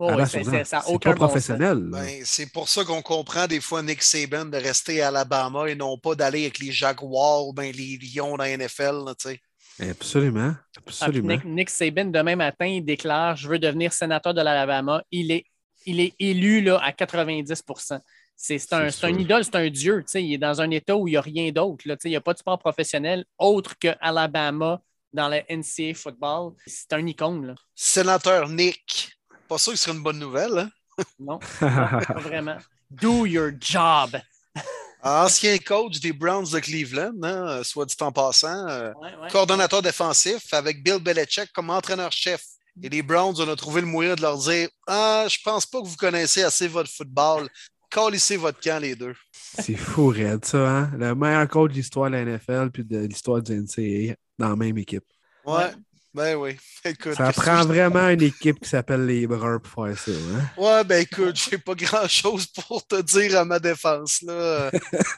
Oh, 0.00 0.08
à 0.08 0.12
ouais, 0.12 0.16
la 0.18 0.26
c'est- 0.26 0.64
ça 0.64 0.84
aucun 0.88 1.10
pas 1.10 1.16
bon 1.18 1.26
professionnel. 1.26 1.78
Ben, 1.90 2.20
c'est 2.24 2.52
pour 2.52 2.68
ça 2.68 2.84
qu'on 2.84 3.02
comprend 3.02 3.46
des 3.48 3.60
fois 3.60 3.82
Nick 3.82 4.02
Saban 4.02 4.44
de 4.44 4.56
rester 4.56 5.02
à 5.02 5.08
Alabama 5.08 5.68
et 5.68 5.74
non 5.74 5.98
pas 5.98 6.14
d'aller 6.14 6.42
avec 6.42 6.60
les 6.60 6.70
Jaguars 6.70 7.48
ou 7.48 7.52
ben 7.52 7.72
les 7.74 7.98
Lions 7.98 8.36
dans 8.36 8.44
la 8.44 8.50
NFL. 8.50 9.04
là, 9.06 9.14
tu 9.18 9.30
sais. 9.30 9.40
Absolument. 9.90 10.54
Ah, 10.56 10.80
Absolument. 10.86 11.28
Nick, 11.34 11.44
Nick 11.44 11.70
Saban, 11.70 12.06
demain 12.06 12.36
matin, 12.36 12.66
il 12.66 12.84
déclare 12.84 13.36
Je 13.36 13.48
veux 13.48 13.58
devenir 13.58 13.92
sénateur 13.92 14.34
de 14.34 14.40
l'Alabama. 14.40 15.02
Il 15.10 15.30
est, 15.32 15.44
il 15.86 16.00
est 16.00 16.14
élu 16.20 16.60
là, 16.60 16.78
à 16.82 16.92
90 16.92 17.62
C'est 18.36 18.58
c'est 18.58 18.72
un, 18.72 18.88
un 19.02 19.18
idole, 19.18 19.42
c'est 19.44 19.56
un 19.56 19.68
dieu. 19.70 19.98
tu 20.02 20.12
sais, 20.12 20.22
Il 20.22 20.34
est 20.34 20.38
dans 20.38 20.60
un 20.60 20.70
état 20.70 20.96
où 20.96 21.08
il 21.08 21.12
n'y 21.12 21.16
a 21.16 21.20
rien 21.20 21.50
d'autre. 21.50 21.86
là, 21.88 21.96
tu 21.96 22.02
sais, 22.02 22.08
Il 22.08 22.12
n'y 22.12 22.16
a 22.16 22.20
pas 22.20 22.34
de 22.34 22.38
sport 22.38 22.58
professionnel 22.58 23.24
autre 23.38 23.76
que 23.78 23.88
Alabama 24.00 24.80
dans 25.12 25.28
le 25.28 25.40
NCAA 25.48 25.94
football. 25.94 26.52
C'est 26.66 26.92
un 26.92 27.06
icône. 27.06 27.46
Là. 27.48 27.54
Sénateur 27.74 28.48
Nick. 28.48 29.12
Pas 29.48 29.58
sûr 29.58 29.72
que 29.72 29.78
ce 29.78 29.84
serait 29.86 29.96
une 29.96 30.02
bonne 30.02 30.18
nouvelle. 30.18 30.58
Hein? 30.58 30.70
Non, 31.18 31.38
pas 31.60 32.00
vraiment. 32.20 32.56
Do 32.90 33.24
your 33.26 33.50
job. 33.60 34.16
Ancien 35.02 35.56
coach 35.58 36.00
des 36.00 36.12
Browns 36.12 36.50
de 36.52 36.58
Cleveland, 36.58 37.12
hein, 37.22 37.62
soit 37.62 37.86
dit 37.86 37.94
en 38.00 38.10
passant. 38.10 38.66
euh, 38.68 38.92
Ouais, 39.00 39.14
ouais. 39.22 39.30
coordonnateur 39.30 39.80
défensif 39.80 40.52
avec 40.52 40.82
Bill 40.82 40.98
Belichick 40.98 41.52
comme 41.52 41.70
entraîneur-chef. 41.70 42.42
Et 42.82 42.88
les 42.88 43.02
Browns, 43.02 43.34
on 43.38 43.48
a 43.48 43.56
trouvé 43.56 43.80
le 43.80 43.86
moyen 43.86 44.14
de 44.16 44.22
leur 44.22 44.36
dire 44.38 44.68
Ah, 44.86 45.26
je 45.28 45.38
pense 45.44 45.66
pas 45.66 45.80
que 45.80 45.86
vous 45.86 45.96
connaissez 45.96 46.42
assez 46.42 46.66
votre 46.68 46.90
football. 46.90 47.48
Calissez 47.90 48.36
votre 48.36 48.60
camp, 48.60 48.80
les 48.82 48.94
deux. 48.96 49.14
C'est 49.32 49.76
fou, 49.76 50.08
Red, 50.08 50.44
ça. 50.44 50.68
Hein? 50.68 50.90
Le 50.98 51.14
meilleur 51.14 51.48
coach 51.48 51.70
de 51.70 51.76
l'histoire 51.76 52.10
de 52.10 52.16
la 52.16 52.24
NFL 52.24 52.70
puis 52.72 52.84
de 52.84 52.98
l'histoire 52.98 53.40
du 53.40 53.52
NCAA 53.54 54.14
dans 54.38 54.50
la 54.50 54.56
même 54.56 54.78
équipe. 54.78 55.04
Ouais. 55.44 55.70
Ben 56.14 56.34
oui. 56.36 56.56
Écoute. 56.84 57.14
Ça 57.14 57.32
prend 57.32 57.64
vraiment 57.64 58.08
une 58.08 58.22
équipe 58.22 58.60
qui 58.60 58.68
s'appelle 58.68 59.06
les 59.06 59.26
Bruns 59.26 59.60
pour 59.60 59.86
faire 59.86 59.98
ça. 59.98 60.10
Hein? 60.10 60.60
Ouais, 60.60 60.84
ben 60.84 61.02
écoute, 61.02 61.36
j'ai 61.36 61.58
pas 61.58 61.74
grand 61.74 62.08
chose 62.08 62.46
pour 62.46 62.86
te 62.86 63.00
dire 63.02 63.38
à 63.38 63.44
ma 63.44 63.58
défense, 63.58 64.22
là. 64.22 64.70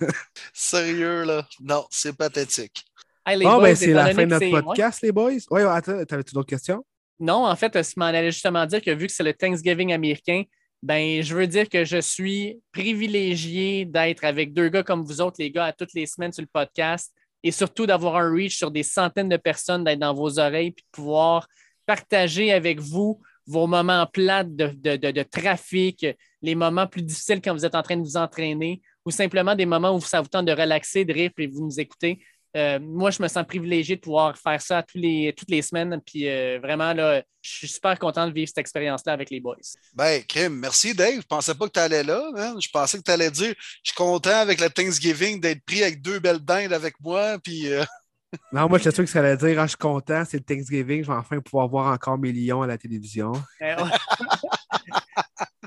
Sérieux, 0.52 1.24
là. 1.24 1.46
Non, 1.60 1.86
c'est 1.90 2.16
pathétique. 2.16 2.84
Hey, 3.24 3.38
les 3.38 3.44
Bon, 3.44 3.56
boys, 3.56 3.68
ben, 3.68 3.76
c'est 3.76 3.92
la 3.92 4.12
fin 4.12 4.24
de 4.24 4.30
notre 4.30 4.46
ouais. 4.46 4.62
podcast, 4.62 5.00
les 5.02 5.12
boys. 5.12 5.32
Oui, 5.50 5.62
attends, 5.62 6.04
t'avais-tu 6.04 6.34
d'autres 6.34 6.48
questions? 6.48 6.84
Non, 7.20 7.46
en 7.46 7.54
fait, 7.54 7.72
je 7.72 7.92
m'en 7.96 8.06
allais 8.06 8.32
justement 8.32 8.66
dire 8.66 8.82
que 8.82 8.90
vu 8.90 9.06
que 9.06 9.12
c'est 9.12 9.22
le 9.22 9.34
Thanksgiving 9.34 9.92
américain, 9.92 10.42
ben, 10.82 11.22
je 11.22 11.36
veux 11.36 11.46
dire 11.46 11.68
que 11.68 11.84
je 11.84 12.00
suis 12.00 12.58
privilégié 12.72 13.84
d'être 13.84 14.24
avec 14.24 14.54
deux 14.54 14.70
gars 14.70 14.82
comme 14.82 15.04
vous 15.04 15.20
autres, 15.20 15.36
les 15.38 15.50
gars, 15.50 15.66
à 15.66 15.72
toutes 15.72 15.92
les 15.94 16.06
semaines 16.06 16.32
sur 16.32 16.42
le 16.42 16.48
podcast 16.52 17.12
et 17.42 17.50
surtout 17.50 17.86
d'avoir 17.86 18.16
un 18.16 18.30
reach 18.32 18.56
sur 18.56 18.70
des 18.70 18.82
centaines 18.82 19.28
de 19.28 19.36
personnes, 19.36 19.84
d'être 19.84 19.98
dans 19.98 20.14
vos 20.14 20.38
oreilles 20.38 20.72
puis 20.72 20.84
de 20.84 20.90
pouvoir 20.90 21.48
partager 21.86 22.52
avec 22.52 22.80
vous 22.80 23.20
vos 23.46 23.66
moments 23.66 24.06
de- 24.14 25.10
de 25.10 25.22
trafic, 25.22 26.06
les 26.42 26.54
moments 26.54 26.86
plus 26.86 27.02
difficiles 27.02 27.40
quand 27.42 27.52
vous 27.52 27.66
êtes 27.66 27.74
en 27.74 27.82
train 27.82 27.96
de 27.96 28.02
vous 28.02 28.16
entraîner 28.16 28.80
ou 29.04 29.10
simplement 29.10 29.54
des 29.54 29.66
moments 29.66 29.94
où 29.96 30.00
ça 30.00 30.20
vous 30.20 30.28
tente 30.28 30.46
de 30.46 30.52
relaxer, 30.52 31.04
de 31.04 31.12
rire 31.12 31.30
puis 31.34 31.46
vous 31.46 31.64
nous 31.64 31.80
écoutez. 31.80 32.22
Euh, 32.56 32.78
moi, 32.80 33.10
je 33.10 33.22
me 33.22 33.28
sens 33.28 33.44
privilégié 33.46 33.96
de 33.96 34.00
pouvoir 34.00 34.36
faire 34.36 34.60
ça 34.60 34.82
tous 34.82 34.98
les, 34.98 35.32
toutes 35.36 35.50
les 35.50 35.62
semaines. 35.62 36.00
Puis 36.04 36.28
euh, 36.28 36.58
vraiment, 36.60 36.92
là, 36.92 37.22
je 37.42 37.50
suis 37.50 37.68
super 37.68 37.98
content 37.98 38.26
de 38.26 38.32
vivre 38.32 38.48
cette 38.48 38.58
expérience-là 38.58 39.12
avec 39.12 39.30
les 39.30 39.40
boys. 39.40 39.56
Ben, 39.94 40.22
Kim, 40.24 40.54
merci 40.54 40.94
Dave. 40.94 41.20
Je 41.20 41.26
pensais 41.26 41.54
pas 41.54 41.66
que 41.66 41.72
tu 41.72 41.80
allais 41.80 42.02
là. 42.02 42.22
man. 42.32 42.60
Je 42.60 42.68
pensais 42.68 42.98
que 42.98 43.04
tu 43.04 43.10
allais 43.10 43.30
dire 43.30 43.54
Je 43.58 43.90
suis 43.90 43.96
content 43.96 44.36
avec 44.36 44.60
le 44.60 44.68
Thanksgiving 44.68 45.40
d'être 45.40 45.64
pris 45.64 45.82
avec 45.82 46.02
deux 46.02 46.18
belles 46.18 46.40
dindes 46.40 46.72
avec 46.72 46.94
moi. 47.00 47.38
Puis, 47.38 47.72
euh, 47.72 47.84
Non, 48.52 48.68
moi, 48.68 48.78
j'étais 48.78 48.94
sûr 48.94 49.04
que 49.04 49.10
ça 49.10 49.20
allait 49.20 49.36
dire 49.36 49.60
ah, 49.60 49.64
je 49.64 49.70
suis 49.70 49.76
content, 49.76 50.24
c'est 50.24 50.38
le 50.38 50.44
Thanksgiving, 50.44 51.02
je 51.02 51.08
vais 51.10 51.16
enfin 51.16 51.40
pouvoir 51.40 51.68
voir 51.68 51.92
encore 51.92 52.18
mes 52.18 52.32
lions 52.32 52.62
à 52.62 52.66
la 52.66 52.78
télévision. 52.78 53.32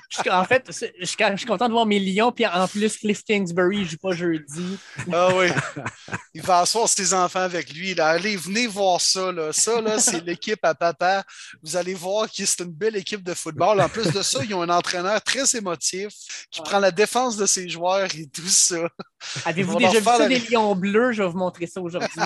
Je 0.10 0.30
en 0.30 0.46
fait, 0.46 0.64
je 0.68 0.72
suis 0.74 0.88
je 0.98 1.36
suis 1.38 1.46
content 1.48 1.68
de 1.68 1.74
voir 1.74 1.86
mes 1.88 2.00
lions. 2.00 2.32
Puis 2.32 2.46
en 2.46 2.68
plus, 2.68 2.98
Cliff 2.98 3.24
Kingsbury 3.24 3.80
ne 3.80 3.86
joue 3.86 3.98
pas 3.98 4.12
jeudi. 4.12 4.78
ah 5.12 5.30
oui. 5.36 5.48
Il 6.36 6.42
va 6.44 6.60
asseoir 6.60 6.88
ses 6.88 7.14
enfants 7.16 7.40
avec 7.42 7.74
lui. 7.74 7.96
Là. 7.96 8.10
Allez, 8.10 8.36
venez 8.36 8.68
voir 8.68 9.02
ça. 9.02 9.32
Là. 9.32 9.52
Ça, 9.52 9.82
là, 9.82 9.98
c'est 10.00 10.24
l'équipe 10.24 10.64
à 10.64 10.76
papa. 10.76 11.24
Vous 11.64 11.76
allez 11.76 11.96
voir 11.96 12.28
que 12.28 12.46
c'est 12.46 12.60
une 12.60 12.72
belle 12.72 12.96
équipe 12.96 13.24
de 13.24 13.34
football. 13.34 13.82
En 13.82 13.90
plus 13.90 14.12
de 14.12 14.22
ça, 14.22 14.40
ils 14.44 14.54
ont 14.54 14.62
un 14.62 14.70
entraîneur 14.70 15.20
très 15.22 15.56
émotif 15.56 16.10
qui 16.52 16.60
Ouais. 16.62 16.66
prend 16.70 16.80
la 16.80 16.92
défense 16.92 17.36
de 17.36 17.46
ses 17.48 17.68
joueurs 17.68 18.08
et 18.16 18.28
tout 18.28 18.48
ça. 18.48 18.88
Avez-vous 19.46 19.78
déjà 19.80 19.98
vu 20.00 20.04
ça, 20.06 20.20
la- 20.20 20.28
des 20.28 20.40
lions 20.40 20.76
bleus? 20.76 21.14
Je 21.14 21.24
vais 21.24 21.30
vous 21.30 21.38
montrer 21.38 21.66
ça 21.66 21.82
aujourd'hui. 21.82 22.22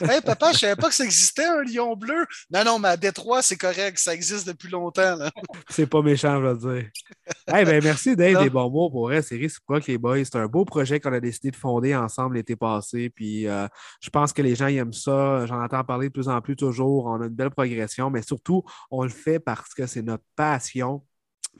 Hey, 0.00 0.20
papa, 0.20 0.52
je 0.52 0.58
savais 0.58 0.76
pas 0.76 0.88
que 0.88 0.94
ça 0.94 1.04
existait 1.04 1.44
un 1.46 1.62
lion 1.62 1.96
bleu. 1.96 2.24
Non, 2.50 2.62
non, 2.64 2.78
mais 2.78 2.88
à 2.90 2.96
Détroit, 2.96 3.42
c'est 3.42 3.56
correct. 3.56 3.98
Ça 3.98 4.14
existe 4.14 4.46
depuis 4.46 4.68
longtemps. 4.68 5.17
C'est 5.68 5.86
pas 5.86 6.02
méchant, 6.02 6.40
je 6.40 6.46
veux 6.46 6.74
dire. 6.74 6.90
hey, 7.46 7.64
ben, 7.64 7.82
merci, 7.82 8.16
Dave, 8.16 8.34
Non. 8.34 8.42
des 8.42 8.50
bons 8.50 8.70
mots 8.70 8.90
pour 8.90 9.08
vrai. 9.08 9.22
C'est 9.22 9.36
réciproque, 9.36 9.86
les 9.86 9.98
boys. 9.98 10.24
C'est 10.24 10.36
un 10.36 10.46
beau 10.46 10.64
projet 10.64 11.00
qu'on 11.00 11.12
a 11.12 11.20
décidé 11.20 11.50
de 11.50 11.56
fonder 11.56 11.94
ensemble 11.94 12.36
l'été 12.36 12.56
passé. 12.56 13.10
Puis 13.10 13.46
euh, 13.46 13.66
je 14.00 14.10
pense 14.10 14.32
que 14.32 14.42
les 14.42 14.54
gens 14.54 14.66
ils 14.66 14.78
aiment 14.78 14.92
ça. 14.92 15.46
J'en 15.46 15.62
entends 15.62 15.84
parler 15.84 16.08
de 16.08 16.12
plus 16.12 16.28
en 16.28 16.40
plus 16.40 16.56
toujours. 16.56 17.06
On 17.06 17.20
a 17.20 17.26
une 17.26 17.34
belle 17.34 17.50
progression, 17.50 18.10
mais 18.10 18.22
surtout, 18.22 18.62
on 18.90 19.02
le 19.02 19.10
fait 19.10 19.38
parce 19.38 19.74
que 19.74 19.86
c'est 19.86 20.02
notre 20.02 20.24
passion. 20.36 21.02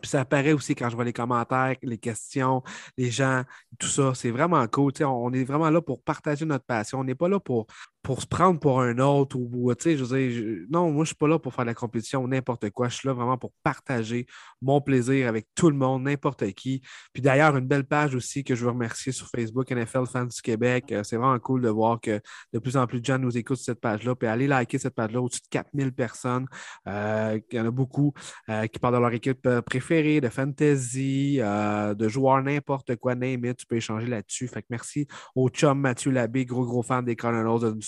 Puis 0.01 0.11
ça 0.11 0.21
apparaît 0.21 0.53
aussi 0.53 0.75
quand 0.75 0.89
je 0.91 0.95
vois 0.95 1.05
les 1.05 1.13
commentaires, 1.13 1.75
les 1.83 1.99
questions, 1.99 2.63
les 2.97 3.11
gens, 3.11 3.43
tout 3.79 3.89
ça. 3.89 4.13
C'est 4.15 4.31
vraiment 4.31 4.65
cool. 4.69 4.93
On 5.01 5.33
est 5.33 5.45
vraiment 5.45 5.71
là 5.71 5.81
pour 5.81 6.03
partager 6.03 6.45
notre 6.45 6.65
passion. 6.65 7.01
On 7.01 7.05
n'est 7.05 7.17
pas 7.17 7.29
là 7.29 7.41
pour, 7.41 7.67
pour 8.09 8.23
se 8.23 8.27
prendre 8.27 8.59
pour 8.59 8.81
un 8.81 9.01
autre 9.01 9.37
ou, 9.39 9.75
tu 9.75 9.83
sais, 9.83 9.97
je 9.99 10.03
veux 10.03 10.19
dire, 10.19 10.65
non, 10.71 10.91
moi, 10.91 11.05
je 11.05 11.09
suis 11.09 11.15
pas 11.15 11.29
là 11.29 11.39
pour 11.39 11.53
faire 11.53 11.67
de 11.67 11.69
la 11.69 11.75
compétition 11.75 12.23
ou 12.23 12.27
n'importe 12.27 12.71
quoi. 12.71 12.89
Je 12.89 12.95
suis 12.95 13.07
là 13.07 13.13
vraiment 13.13 13.37
pour 13.37 13.53
partager 13.63 14.25
mon 14.63 14.81
plaisir 14.81 15.29
avec 15.29 15.47
tout 15.55 15.69
le 15.69 15.77
monde, 15.77 16.05
n'importe 16.05 16.51
qui. 16.53 16.81
Puis 17.13 17.21
d'ailleurs, 17.21 17.55
une 17.59 17.67
belle 17.67 17.85
page 17.85 18.15
aussi 18.15 18.45
que 18.45 18.55
je 18.55 18.65
veux 18.65 18.71
remercier 18.71 19.13
sur 19.13 19.29
Facebook, 19.29 19.71
NFL 19.71 20.07
Fans 20.07 20.25
du 20.25 20.41
Québec. 20.41 20.91
Euh, 20.91 21.03
C'est 21.05 21.19
vraiment 21.19 21.39
cool 21.39 21.61
de 21.61 21.69
voir 21.69 22.01
que 22.01 22.19
de 22.55 22.59
plus 22.59 22.79
en 22.79 22.87
plus 22.87 23.01
de 23.01 23.05
gens 23.05 23.19
nous 23.19 23.37
écoutent 23.37 23.59
sur 23.59 23.67
cette 23.67 23.81
page-là. 23.83 24.15
Puis 24.15 24.27
allez 24.27 24.47
liker 24.47 24.79
cette 24.79 24.95
page-là, 24.95 25.21
au-dessus 25.21 25.43
de 25.43 25.49
4000 25.51 25.93
personnes. 25.93 26.47
Euh, 26.87 27.39
il 27.53 27.57
y 27.59 27.61
en 27.61 27.67
a 27.67 27.71
beaucoup 27.71 28.15
euh, 28.49 28.67
qui 28.69 28.79
parlent 28.79 28.95
de 28.95 29.01
leur 29.01 29.13
équipe 29.13 29.47
préférée, 29.67 30.23
de 30.23 30.31
fantasy, 30.31 31.41
de 31.41 32.09
joueurs 32.09 32.43
n'importe 32.43 32.97
quoi, 32.97 33.15
name 33.15 33.45
it, 33.45 33.59
tu 33.59 33.67
peux 33.67 33.77
échanger 33.77 34.07
là-dessus. 34.07 34.49
Fait 34.49 34.63
que 34.63 34.69
merci 34.71 35.07
au 35.35 35.51
chum 35.51 35.79
Mathieu 35.79 36.11
Labbé, 36.11 36.47
gros 36.47 36.65
gros 36.65 36.83
fan 36.83 37.05
des 37.05 37.15
Cardinals, 37.15 37.61
de 37.61 37.83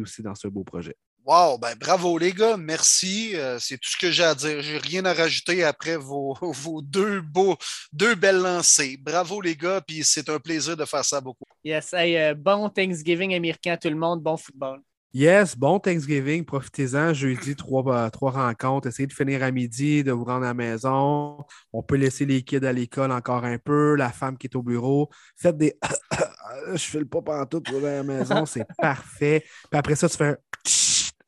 aussi 0.00 0.22
dans 0.22 0.34
ce 0.34 0.48
beau 0.48 0.64
projet. 0.64 0.96
Wow, 1.26 1.58
ben 1.58 1.74
bravo 1.74 2.18
les 2.18 2.32
gars, 2.32 2.56
merci. 2.56 3.32
Euh, 3.34 3.58
c'est 3.58 3.78
tout 3.78 3.90
ce 3.90 3.96
que 3.96 4.12
j'ai 4.12 4.22
à 4.22 4.36
dire. 4.36 4.62
J'ai 4.62 4.78
rien 4.78 5.04
à 5.04 5.12
rajouter 5.12 5.64
après 5.64 5.96
vos, 5.96 6.36
vos 6.40 6.80
deux 6.80 7.20
beaux, 7.20 7.56
deux 7.92 8.14
belles 8.14 8.38
lancées. 8.38 8.96
Bravo 8.96 9.40
les 9.40 9.56
gars, 9.56 9.80
puis 9.80 10.04
c'est 10.04 10.28
un 10.28 10.38
plaisir 10.38 10.76
de 10.76 10.84
faire 10.84 11.04
ça 11.04 11.20
beaucoup. 11.20 11.44
Yes, 11.64 11.92
hey, 11.92 12.16
euh, 12.16 12.34
bon 12.34 12.68
Thanksgiving 12.68 13.34
américain 13.34 13.72
à 13.72 13.76
tout 13.76 13.88
le 13.88 13.96
monde, 13.96 14.22
bon 14.22 14.36
football. 14.36 14.80
Yes, 15.12 15.56
bon 15.56 15.80
Thanksgiving, 15.80 16.44
profitez-en. 16.44 17.12
Jeudi, 17.12 17.56
trois, 17.56 17.82
euh, 17.92 18.10
trois 18.10 18.30
rencontres. 18.30 18.86
Essayez 18.86 19.08
de 19.08 19.12
finir 19.12 19.42
à 19.42 19.50
midi, 19.50 20.04
de 20.04 20.12
vous 20.12 20.24
rendre 20.24 20.44
à 20.44 20.48
la 20.48 20.54
maison. 20.54 21.44
On 21.72 21.82
peut 21.82 21.96
laisser 21.96 22.24
les 22.24 22.42
kids 22.42 22.64
à 22.64 22.72
l'école 22.72 23.10
encore 23.10 23.44
un 23.44 23.58
peu, 23.58 23.96
la 23.96 24.12
femme 24.12 24.38
qui 24.38 24.46
est 24.46 24.54
au 24.54 24.62
bureau. 24.62 25.08
Faites 25.34 25.56
des. 25.56 25.76
Je 26.72 26.84
fais 26.84 26.98
le 26.98 27.06
pas 27.06 27.22
pantoute 27.22 27.66
pour 27.66 27.76
aller 27.78 27.86
à 27.86 27.96
la 27.96 28.02
maison, 28.02 28.46
c'est 28.46 28.66
parfait. 28.78 29.44
Puis 29.70 29.78
après 29.78 29.96
ça, 29.96 30.08
tu 30.08 30.16
fais 30.16 30.24
un. 30.26 30.36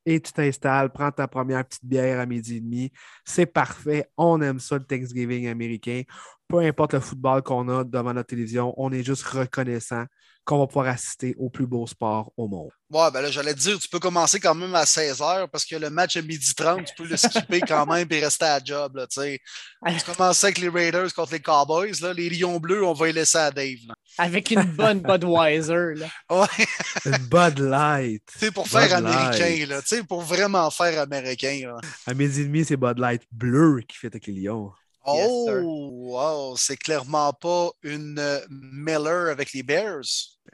Et 0.07 0.21
tu 0.21 0.33
t'installes, 0.33 0.91
prends 0.91 1.11
ta 1.11 1.29
première 1.29 1.63
petite 1.67 1.85
bière 1.85 2.19
à 2.19 2.25
midi 2.25 2.57
et 2.57 2.61
demi. 2.61 2.91
C'est 3.27 3.45
parfait. 3.45 4.09
On 4.17 4.41
aime 4.41 4.59
ça, 4.59 4.79
le 4.79 4.85
Thanksgiving 4.85 5.49
américain. 5.49 6.03
Peu 6.49 6.61
importe 6.61 6.95
le 6.95 7.01
football 7.01 7.43
qu'on 7.43 7.69
a 7.69 7.85
devant 7.85 8.15
notre 8.15 8.29
télévision, 8.29 8.73
on 8.79 8.91
est 8.91 9.03
juste 9.03 9.23
reconnaissant 9.25 10.05
qu'on 10.47 10.61
va 10.61 10.66
pouvoir 10.66 10.87
assister 10.87 11.35
au 11.39 11.51
plus 11.51 11.66
beau 11.66 11.87
sport 11.87 12.33
au 12.39 12.49
monde. 12.49 12.70
Ouais, 12.91 13.11
ben 13.12 13.20
là, 13.20 13.31
j'allais 13.31 13.53
te 13.53 13.59
dire, 13.59 13.79
tu 13.79 13.87
peux 13.87 13.99
commencer 13.99 14.41
quand 14.41 14.55
même 14.55 14.75
à 14.75 14.85
16h 14.85 15.47
parce 15.49 15.66
que 15.66 15.77
le 15.77 15.91
match 15.91 16.16
à 16.16 16.23
12h30, 16.23 16.85
tu 16.87 16.95
peux 16.97 17.07
le 17.07 17.19
skipper 17.19 17.61
quand 17.61 17.85
même 17.85 18.09
et 18.11 18.20
rester 18.20 18.47
à 18.47 18.59
la 18.59 18.65
job. 18.65 18.97
Là, 18.97 19.07
tu 19.07 19.20
sais. 19.20 19.41
tu 19.87 20.05
commences 20.11 20.43
avec 20.43 20.57
les 20.57 20.70
Raiders 20.70 21.12
contre 21.12 21.33
les 21.33 21.41
Cowboys. 21.41 21.93
Là, 22.01 22.15
les 22.15 22.31
Lions 22.31 22.59
bleus, 22.59 22.83
on 22.83 22.95
va 22.95 23.09
les 23.09 23.12
laisser 23.12 23.37
à 23.37 23.51
Dave. 23.51 23.77
là. 23.87 23.95
Avec 24.16 24.51
une 24.51 24.62
bonne 24.62 25.01
Budweiser. 25.03 25.97
Là. 25.97 26.07
Ouais, 26.31 26.65
Une 27.05 27.19
Bud 27.27 27.59
Light. 27.59 28.23
tu 28.33 28.39
sais, 28.39 28.51
pour 28.51 28.66
faire 28.66 28.89
Bud 28.89 29.07
américain, 29.07 29.45
Light. 29.45 29.69
là, 29.69 29.83
tu 29.83 29.89
sais, 29.89 30.03
pour 30.03 30.23
vraiment 30.23 30.70
faire 30.70 30.99
américain. 30.99 31.61
là. 31.65 31.77
À 32.07 32.15
midi 32.15 32.41
et 32.41 32.45
demi, 32.45 32.65
c'est 32.65 32.79
Bud 32.79 32.99
Light 32.99 33.23
bleu 33.31 33.83
qui 33.87 33.99
fait 33.99 34.07
avec 34.07 34.27
les 34.27 34.33
lions. 34.33 34.73
Oh, 35.09 35.91
wow, 35.93 36.57
c'est 36.57 36.77
clairement 36.77 37.33
pas 37.33 37.71
une 37.83 38.19
euh, 38.19 38.41
Miller 38.51 39.31
avec 39.31 39.53
les 39.53 39.63
Bears. 39.63 40.05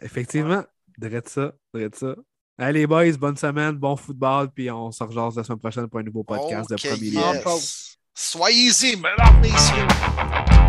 Effectivement, 0.01 0.65
drette 0.99 1.29
ça, 1.29 1.53
ça. 1.95 2.15
Allez, 2.57 2.87
boys, 2.87 3.13
bonne 3.19 3.37
semaine, 3.37 3.73
bon 3.73 3.97
football, 3.97 4.49
puis 4.51 4.71
on 4.71 4.93
se 4.93 5.03
rejase 5.03 5.37
la 5.37 5.45
semaine 5.45 5.59
prochaine 5.59 5.89
pour 5.89 5.99
un 5.99 6.05
nouveau 6.05 6.23
podcast 6.23 6.71
de 6.71 6.77
premier 6.77 7.09
yes. 7.09 7.99
Soyez-y, 8.15 8.97
mesdames, 8.97 9.41
messieurs. 9.41 10.64